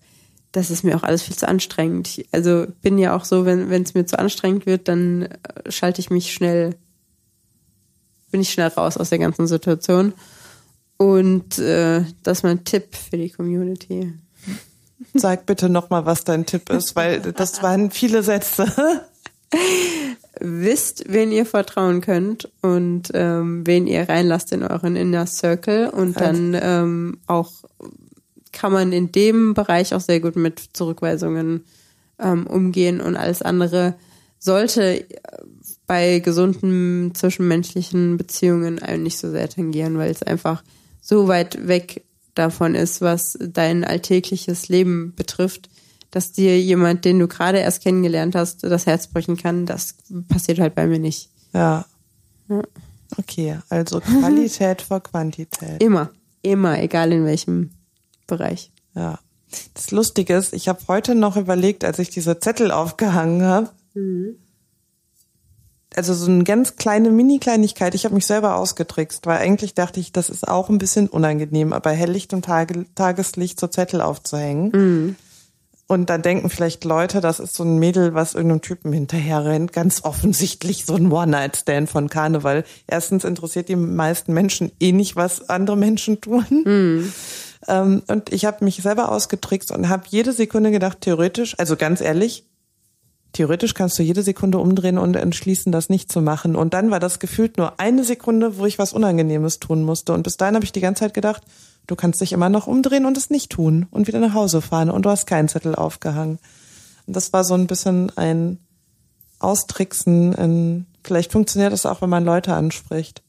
Das 0.52 0.70
ist 0.70 0.84
mir 0.84 0.98
auch 0.98 1.04
alles 1.04 1.24
viel 1.24 1.36
zu 1.36 1.48
anstrengend. 1.48 2.10
Ich, 2.10 2.28
also 2.34 2.68
bin 2.82 2.98
ja 2.98 3.16
auch 3.16 3.24
so, 3.24 3.46
wenn 3.46 3.70
wenn 3.70 3.84
es 3.84 3.94
mir 3.94 4.06
zu 4.06 4.20
anstrengend 4.20 4.66
wird, 4.66 4.90
dann 4.90 5.24
äh, 5.24 5.72
schalte 5.72 6.02
ich 6.02 6.10
mich 6.10 6.34
schnell, 6.34 6.76
bin 8.32 8.42
ich 8.42 8.52
schnell 8.52 8.68
raus 8.68 8.98
aus 8.98 9.10
der 9.10 9.20
ganzen 9.20 9.48
Situation. 9.48 10.12
Und 10.98 11.60
äh, 11.60 12.04
das 12.24 12.40
ist 12.40 12.44
mein 12.44 12.64
Tipp 12.64 12.96
für 12.96 13.18
die 13.18 13.30
Community. 13.30 14.14
Sag 15.14 15.46
bitte 15.46 15.70
nochmal, 15.70 16.06
was 16.06 16.24
dein 16.24 16.46
Tipp 16.46 16.70
ist, 16.70 16.96
weil 16.96 17.20
das 17.20 17.62
waren 17.62 17.92
viele 17.92 18.24
Sätze. 18.24 18.68
wisst, 20.40 21.06
wen 21.08 21.32
ihr 21.32 21.46
vertrauen 21.46 22.02
könnt 22.02 22.50
und 22.62 23.12
ähm, 23.14 23.66
wen 23.66 23.88
ihr 23.88 24.08
reinlasst 24.10 24.52
in 24.52 24.64
euren 24.64 24.96
Inner 24.96 25.28
Circle 25.28 25.90
und 25.90 26.20
dann 26.20 26.58
ähm, 26.60 27.18
auch 27.28 27.52
kann 28.52 28.72
man 28.72 28.92
in 28.92 29.12
dem 29.12 29.54
Bereich 29.54 29.94
auch 29.94 30.02
sehr 30.02 30.20
gut 30.20 30.36
mit 30.36 30.60
Zurückweisungen 30.74 31.66
ähm, 32.20 32.48
umgehen 32.48 33.02
und 33.02 33.16
alles 33.16 33.42
andere 33.42 33.96
sollte 34.40 35.02
äh, 35.02 35.08
bei 35.88 36.20
gesunden 36.20 37.14
zwischenmenschlichen 37.14 38.18
Beziehungen 38.18 38.80
einem 38.80 39.04
nicht 39.04 39.18
so 39.18 39.30
sehr 39.32 39.50
tangieren, 39.50 39.98
weil 39.98 40.12
es 40.12 40.24
einfach 40.24 40.64
so 41.04 41.28
weit 41.28 41.68
weg 41.68 42.06
davon 42.34 42.74
ist, 42.74 43.02
was 43.02 43.38
dein 43.40 43.84
alltägliches 43.84 44.70
Leben 44.70 45.14
betrifft, 45.16 45.70
dass 46.10 46.32
dir 46.32 46.60
jemand, 46.60 47.06
den 47.06 47.20
du 47.20 47.28
gerade 47.28 47.60
erst 47.60 47.84
kennengelernt 47.84 48.36
hast, 48.36 48.64
das 48.64 48.86
Herz 48.86 49.08
brechen 49.08 49.36
kann. 49.38 49.66
Das 49.66 49.96
passiert 50.30 50.60
halt 50.60 50.76
bei 50.76 50.88
mir 50.88 51.00
nicht. 51.00 51.30
Ja. 51.54 51.86
Okay, 53.18 53.60
also 53.70 54.00
Qualität 54.00 54.82
vor 54.82 55.02
Quantität. 55.02 55.82
Immer, 55.84 56.10
immer, 56.42 56.80
egal 56.82 57.12
in 57.12 57.26
welchem 57.26 57.72
Bereich. 58.26 58.72
Ja. 58.96 59.20
Das 59.76 59.92
Lustige 59.92 60.36
ist, 60.36 60.54
ich 60.54 60.68
habe 60.68 60.80
heute 60.88 61.14
noch 61.14 61.38
überlegt, 61.38 61.84
als 61.84 62.00
ich 62.00 62.10
diese 62.10 62.40
Zettel 62.40 62.72
aufgehangen 62.72 63.44
habe, 63.44 63.70
also 65.96 66.14
so 66.14 66.30
eine 66.30 66.44
ganz 66.44 66.76
kleine 66.76 67.10
Mini-Kleinigkeit, 67.10 67.96
ich 67.96 68.06
habe 68.06 68.16
mich 68.16 68.26
selber 68.26 68.56
ausgetrickst, 68.56 69.26
weil 69.26 69.40
eigentlich 69.40 69.74
dachte 69.74 70.00
ich, 70.00 70.12
das 70.12 70.30
ist 70.30 70.48
auch 70.48 70.70
ein 70.70 70.78
bisschen 70.78 71.08
unangenehm, 71.08 71.74
aber 71.74 71.92
Helllicht 71.92 72.34
und 72.34 72.46
Tage, 72.46 72.86
Tageslicht 72.96 73.60
so 73.60 73.68
Zettel 73.68 74.02
aufzuhängen. 74.02 74.72
Und 75.86 76.10
dann 76.10 76.22
denken 76.22 76.50
vielleicht 76.50 76.86
Leute, 76.86 77.20
das 77.20 77.40
ist 77.40 77.56
so 77.56 77.64
ein 77.64 77.78
Mädel, 77.78 78.14
was 78.14 78.34
irgendeinem 78.34 78.62
Typen 78.62 78.94
hinterher 78.94 79.44
rennt. 79.46 79.74
Ganz 79.74 80.04
offensichtlich 80.04 80.86
so 80.86 80.96
ein 80.96 81.12
One-Night-Stand 81.12 81.90
von 81.90 82.10
Karneval. 82.10 82.64
Erstens 82.88 83.26
interessiert 83.26 83.70
die 83.70 83.76
meisten 83.76 84.34
Menschen 84.34 84.72
eh 84.80 84.94
nicht, 84.94 85.16
was 85.16 85.50
andere 85.50 85.78
Menschen 85.78 86.22
tun. 86.22 86.46
Ähm, 87.68 88.02
und 88.08 88.34
ich 88.34 88.46
habe 88.46 88.64
mich 88.66 88.78
selber 88.78 89.12
ausgetrickst 89.12 89.72
und 89.72 89.90
habe 89.90 90.04
jede 90.08 90.32
Sekunde 90.32 90.72
gedacht, 90.72 91.02
theoretisch, 91.02 91.56
also 91.60 91.76
ganz 91.76 92.02
ehrlich, 92.02 92.46
theoretisch 93.34 93.74
kannst 93.74 94.00
du 94.00 94.04
jede 94.04 94.24
Sekunde 94.24 94.60
umdrehen 94.60 94.98
und 94.98 95.16
entschließen, 95.16 95.72
das 95.72 95.90
nicht 95.90 96.12
zu 96.12 96.22
machen. 96.22 96.56
Und 96.56 96.74
dann 96.74 96.92
war 96.92 97.00
das 97.00 97.20
gefühlt 97.20 97.58
nur 97.58 97.80
eine 97.80 98.04
Sekunde, 98.04 98.58
wo 98.58 98.66
ich 98.66 98.80
was 98.80 98.94
Unangenehmes 98.94 99.60
tun 99.60 99.84
musste. 99.84 100.14
Und 100.14 100.24
bis 100.24 100.38
dahin 100.38 100.56
habe 100.56 100.66
ich 100.66 100.72
die 100.72 100.82
ganze 100.82 101.02
Zeit 101.02 101.14
gedacht, 101.14 101.44
du 101.88 101.96
kannst 101.96 102.22
dich 102.22 102.32
immer 102.32 102.50
noch 102.50 102.68
umdrehen 102.68 103.06
und 103.06 103.18
es 103.18 103.30
nicht 103.30 103.52
tun 103.52 103.88
und 103.92 104.08
wieder 104.08 104.20
nach 104.20 104.34
Hause 104.34 104.62
fahren 104.62 104.90
und 104.90 105.06
du 105.06 105.10
hast 105.10 105.28
keinen 105.28 105.50
Zettel 105.50 105.76
aufgehangen. 105.76 106.40
Und 107.08 107.16
das 107.16 107.34
war 107.34 107.44
so 107.44 107.56
ein 107.56 107.68
bisschen 107.68 108.12
ein 108.16 108.60
Austricksen. 109.40 110.34
In, 110.34 110.86
vielleicht 111.04 111.32
funktioniert 111.32 111.74
das 111.74 111.86
auch, 111.86 112.02
wenn 112.02 112.10
man 112.10 112.24
Leute 112.24 112.54
anspricht. 112.54 113.24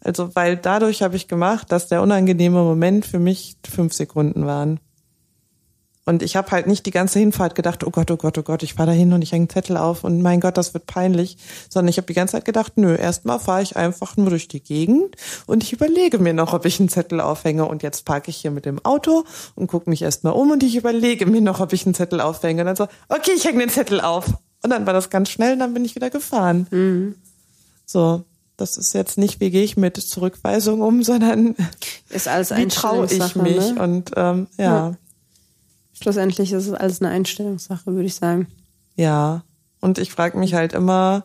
Also, 0.00 0.34
weil 0.34 0.56
dadurch 0.56 1.02
habe 1.02 1.16
ich 1.16 1.28
gemacht, 1.28 1.72
dass 1.72 1.88
der 1.88 2.02
unangenehme 2.02 2.62
Moment 2.62 3.06
für 3.06 3.18
mich 3.18 3.56
fünf 3.68 3.92
Sekunden 3.92 4.46
waren. 4.46 4.80
Und 6.08 6.22
ich 6.22 6.36
habe 6.36 6.50
halt 6.52 6.66
nicht 6.66 6.86
die 6.86 6.90
ganze 6.90 7.18
Hinfahrt 7.18 7.54
gedacht, 7.54 7.84
oh 7.84 7.90
Gott, 7.90 8.10
oh 8.10 8.16
Gott, 8.16 8.38
oh 8.38 8.42
Gott, 8.42 8.62
ich 8.62 8.72
fahre 8.72 8.92
da 8.92 8.92
hin 8.94 9.12
und 9.12 9.20
ich 9.20 9.32
hänge 9.32 9.42
einen 9.42 9.50
Zettel 9.50 9.76
auf 9.76 10.04
und 10.04 10.22
mein 10.22 10.40
Gott, 10.40 10.56
das 10.56 10.72
wird 10.72 10.86
peinlich. 10.86 11.36
Sondern 11.68 11.90
ich 11.90 11.98
habe 11.98 12.06
die 12.06 12.14
ganze 12.14 12.32
Zeit 12.32 12.46
gedacht, 12.46 12.72
nö, 12.76 12.96
erstmal 12.96 13.38
fahre 13.38 13.60
ich 13.60 13.76
einfach 13.76 14.16
nur 14.16 14.30
durch 14.30 14.48
die 14.48 14.62
Gegend 14.62 15.16
und 15.46 15.62
ich 15.62 15.74
überlege 15.74 16.18
mir 16.18 16.32
noch, 16.32 16.54
ob 16.54 16.64
ich 16.64 16.80
einen 16.80 16.88
Zettel 16.88 17.20
aufhänge. 17.20 17.66
Und 17.66 17.82
jetzt 17.82 18.06
parke 18.06 18.30
ich 18.30 18.38
hier 18.38 18.50
mit 18.50 18.64
dem 18.64 18.82
Auto 18.86 19.24
und 19.54 19.66
gucke 19.66 19.90
mich 19.90 20.00
erstmal 20.00 20.32
um 20.32 20.50
und 20.50 20.62
ich 20.62 20.76
überlege 20.76 21.26
mir 21.26 21.42
noch, 21.42 21.60
ob 21.60 21.74
ich 21.74 21.84
einen 21.84 21.94
Zettel 21.94 22.22
aufhänge. 22.22 22.62
Und 22.62 22.66
dann 22.68 22.76
so, 22.76 22.88
okay, 23.10 23.32
ich 23.36 23.44
hänge 23.44 23.58
den 23.58 23.68
Zettel 23.68 24.00
auf. 24.00 24.24
Und 24.62 24.70
dann 24.70 24.86
war 24.86 24.94
das 24.94 25.10
ganz 25.10 25.28
schnell 25.28 25.52
und 25.52 25.58
dann 25.58 25.74
bin 25.74 25.84
ich 25.84 25.94
wieder 25.94 26.08
gefahren. 26.08 26.68
So, 27.84 28.24
das 28.56 28.78
ist 28.78 28.94
jetzt 28.94 29.18
nicht, 29.18 29.40
wie 29.40 29.50
gehe 29.50 29.62
ich 29.62 29.76
mit 29.76 29.98
Zurückweisung 29.98 30.80
um, 30.80 31.02
sondern 31.02 31.54
Ist 32.08 32.28
alles 32.28 32.56
wie 32.56 32.66
traue 32.68 33.04
ich 33.04 33.36
mich? 33.36 33.74
Ne? 33.74 33.76
Und 33.78 34.12
ähm, 34.16 34.46
ja. 34.56 34.64
Ja. 34.64 34.96
Schlussendlich 36.02 36.52
ist 36.52 36.66
es 36.66 36.72
alles 36.72 37.00
eine 37.00 37.10
Einstellungssache, 37.10 37.86
würde 37.86 38.06
ich 38.06 38.14
sagen. 38.14 38.46
Ja, 38.96 39.42
und 39.80 39.98
ich 39.98 40.10
frage 40.12 40.38
mich 40.38 40.54
halt 40.54 40.72
immer, 40.72 41.24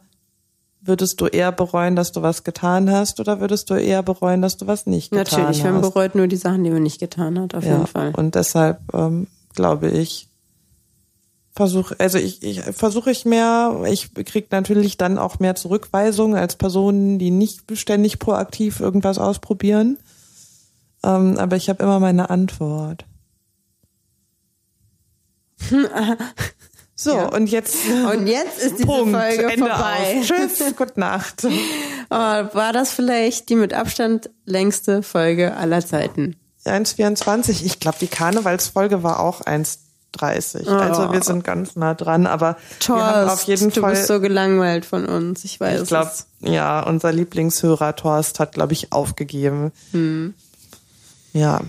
würdest 0.82 1.22
du 1.22 1.28
eher 1.28 1.52
bereuen, 1.52 1.96
dass 1.96 2.12
du 2.12 2.22
was 2.22 2.44
getan 2.44 2.92
hast 2.92 3.20
oder 3.20 3.40
würdest 3.40 3.70
du 3.70 3.76
eher 3.76 4.04
bereuen, 4.04 4.42
dass 4.42 4.58
du 4.58 4.68
was 4.68 4.86
nicht 4.86 5.12
getan 5.12 5.42
Natürlich, 5.42 5.64
hast? 5.64 5.72
man 5.72 5.82
bereut 5.82 6.16
nur 6.16 6.28
die 6.28 6.36
Sachen, 6.36 6.64
die 6.64 6.70
man 6.70 6.84
nicht 6.84 7.00
getan 7.00 7.40
hat, 7.40 7.56
auf 7.56 7.64
ja, 7.64 7.74
jeden 7.74 7.88
Fall. 7.88 8.14
und 8.16 8.36
deshalb 8.36 8.80
ähm, 8.94 9.28
glaube 9.54 9.90
ich, 9.90 10.28
versuche, 11.56 11.96
also 12.00 12.18
ich, 12.18 12.44
ich 12.44 12.62
versuche 12.62 13.12
ich 13.12 13.26
mehr, 13.26 13.84
ich 13.88 14.14
krieg 14.14 14.52
natürlich 14.52 14.98
dann 14.98 15.18
auch 15.18 15.40
mehr 15.40 15.56
Zurückweisungen 15.56 16.38
als 16.38 16.56
Personen, 16.56 17.20
die 17.20 17.32
nicht 17.32 17.68
beständig 17.68 18.20
proaktiv 18.20 18.80
irgendwas 18.80 19.18
ausprobieren. 19.20 19.98
Ähm, 21.04 21.38
aber 21.38 21.56
ich 21.56 21.70
habe 21.70 21.84
immer 21.84 22.00
meine 22.00 22.30
Antwort. 22.30 23.06
So, 26.96 27.16
Ja. 27.18 27.26
und 27.30 27.48
jetzt 27.48 27.76
Und 28.14 28.28
jetzt 28.28 28.60
ist 28.60 28.76
diese 28.76 28.86
Punkt, 28.86 29.16
Folge 29.18 29.52
Ende 29.52 29.66
vorbei. 29.68 30.20
Aus. 30.20 30.28
Tschüss, 30.28 30.76
gute 30.78 31.00
Nacht. 31.00 31.46
Aber 32.10 32.54
war 32.54 32.72
das 32.72 32.92
vielleicht 32.92 33.50
die 33.50 33.56
mit 33.56 33.74
Abstand 33.74 34.30
längste 34.46 35.02
Folge 35.02 35.58
aller 35.58 35.84
Zeiten? 35.86 36.36
1,24. 36.66 37.66
Ich 37.66 37.80
glaube, 37.80 37.98
die 38.00 38.08
Karnevalsfolge 38.08 39.02
war 39.04 39.20
auch 39.20 39.42
30. 39.42 40.68
Also 40.70 41.12
wir 41.12 41.24
sind 41.24 41.44
ganz 41.44 41.76
nah 41.76 41.96
dran, 41.96 42.28
aber 42.28 42.58
wir 42.86 42.96
haben 42.96 43.24
auf 43.30 43.44
Torst, 43.44 43.48
jeden 43.48 43.72
du 43.72 43.82
Fall. 43.82 43.92
bist 43.94 44.06
so 44.08 44.20
gelangweilt 44.22 44.86
von 44.86 45.06
uns. 45.08 45.44
Ich 45.44 45.60
weiß 45.60 45.82
ich 45.82 45.88
glaube, 45.88 46.12
ja, 46.42 46.82
unser 46.84 47.12
Lieblingshörer 47.12 47.96
Torst 47.96 48.40
hat, 48.40 48.54
glaube 48.54 48.74
ich, 48.74 48.94
aufgegeben. 48.94 49.72
Ja. 51.34 51.60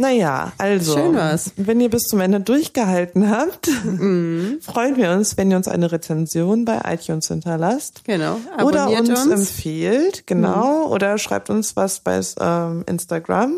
Naja, 0.00 0.52
also, 0.56 0.96
Schön 0.96 1.14
war's. 1.14 1.52
wenn 1.56 1.78
ihr 1.80 1.90
bis 1.90 2.04
zum 2.04 2.20
Ende 2.20 2.40
durchgehalten 2.40 3.28
habt, 3.30 3.66
freuen 4.62 4.96
wir 4.96 5.10
uns, 5.10 5.36
wenn 5.36 5.50
ihr 5.50 5.58
uns 5.58 5.68
eine 5.68 5.92
Rezension 5.92 6.64
bei 6.64 6.80
iTunes 6.86 7.28
hinterlasst. 7.28 8.02
Genau. 8.04 8.38
Oder 8.64 8.84
Abonniert 8.84 9.08
uns, 9.10 9.26
uns. 9.26 9.50
empfiehlt, 9.50 10.26
genau. 10.26 10.86
Oder 10.88 11.18
schreibt 11.18 11.50
uns 11.50 11.76
was 11.76 12.00
bei 12.00 12.18
ähm, 12.40 12.84
Instagram. 12.86 13.52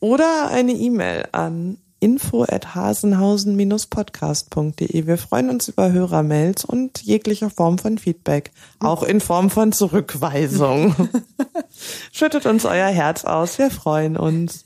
Oder 0.00 0.48
eine 0.48 0.72
E-Mail 0.72 1.28
an 1.32 1.76
info 2.02 2.42
at 2.42 2.74
hasenhausen-podcast.de. 2.74 5.06
Wir 5.06 5.16
freuen 5.16 5.50
uns 5.50 5.68
über 5.68 5.92
Hörermails 5.92 6.64
und 6.64 7.00
jegliche 7.02 7.48
Form 7.48 7.78
von 7.78 7.98
Feedback. 7.98 8.50
Auch 8.80 9.04
in 9.04 9.20
Form 9.20 9.50
von 9.50 9.70
Zurückweisung. 9.72 10.96
Schüttet 12.12 12.46
uns 12.46 12.64
euer 12.64 12.88
Herz 12.88 13.24
aus. 13.24 13.58
Wir 13.58 13.70
freuen 13.70 14.16
uns. 14.16 14.64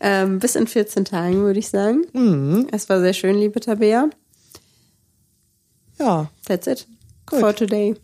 Ähm, 0.00 0.38
bis 0.38 0.54
in 0.54 0.66
14 0.66 1.04
Tagen, 1.04 1.42
würde 1.42 1.58
ich 1.58 1.70
sagen. 1.70 2.02
Mhm. 2.12 2.68
Es 2.70 2.88
war 2.88 3.00
sehr 3.00 3.14
schön, 3.14 3.36
liebe 3.36 3.60
Tabea. 3.60 4.08
Ja, 5.98 6.30
That's 6.46 6.66
it. 6.66 6.86
Gut. 7.26 7.40
For 7.40 7.54
today. 7.54 7.94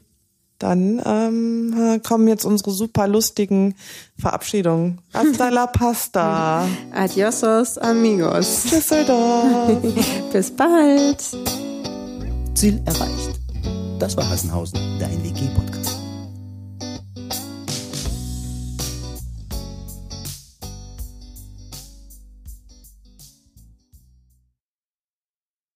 Dann 0.58 1.02
ähm, 1.04 2.00
kommen 2.06 2.28
jetzt 2.28 2.44
unsere 2.44 2.70
super 2.70 3.08
lustigen 3.08 3.74
Verabschiedungen. 4.18 5.00
Hasta 5.12 5.48
la 5.50 5.66
pasta. 5.66 6.66
Adiosos, 6.92 7.78
amigos. 7.78 8.64
Düsseldorf. 8.64 9.82
Bis 10.32 10.50
bald. 10.50 11.22
Ziel 12.54 12.80
erreicht. 12.84 13.40
Das 13.98 14.16
war 14.16 14.28
Hassenhausen, 14.28 14.78
dein 14.98 15.22
WG-Podcast. 15.22 15.83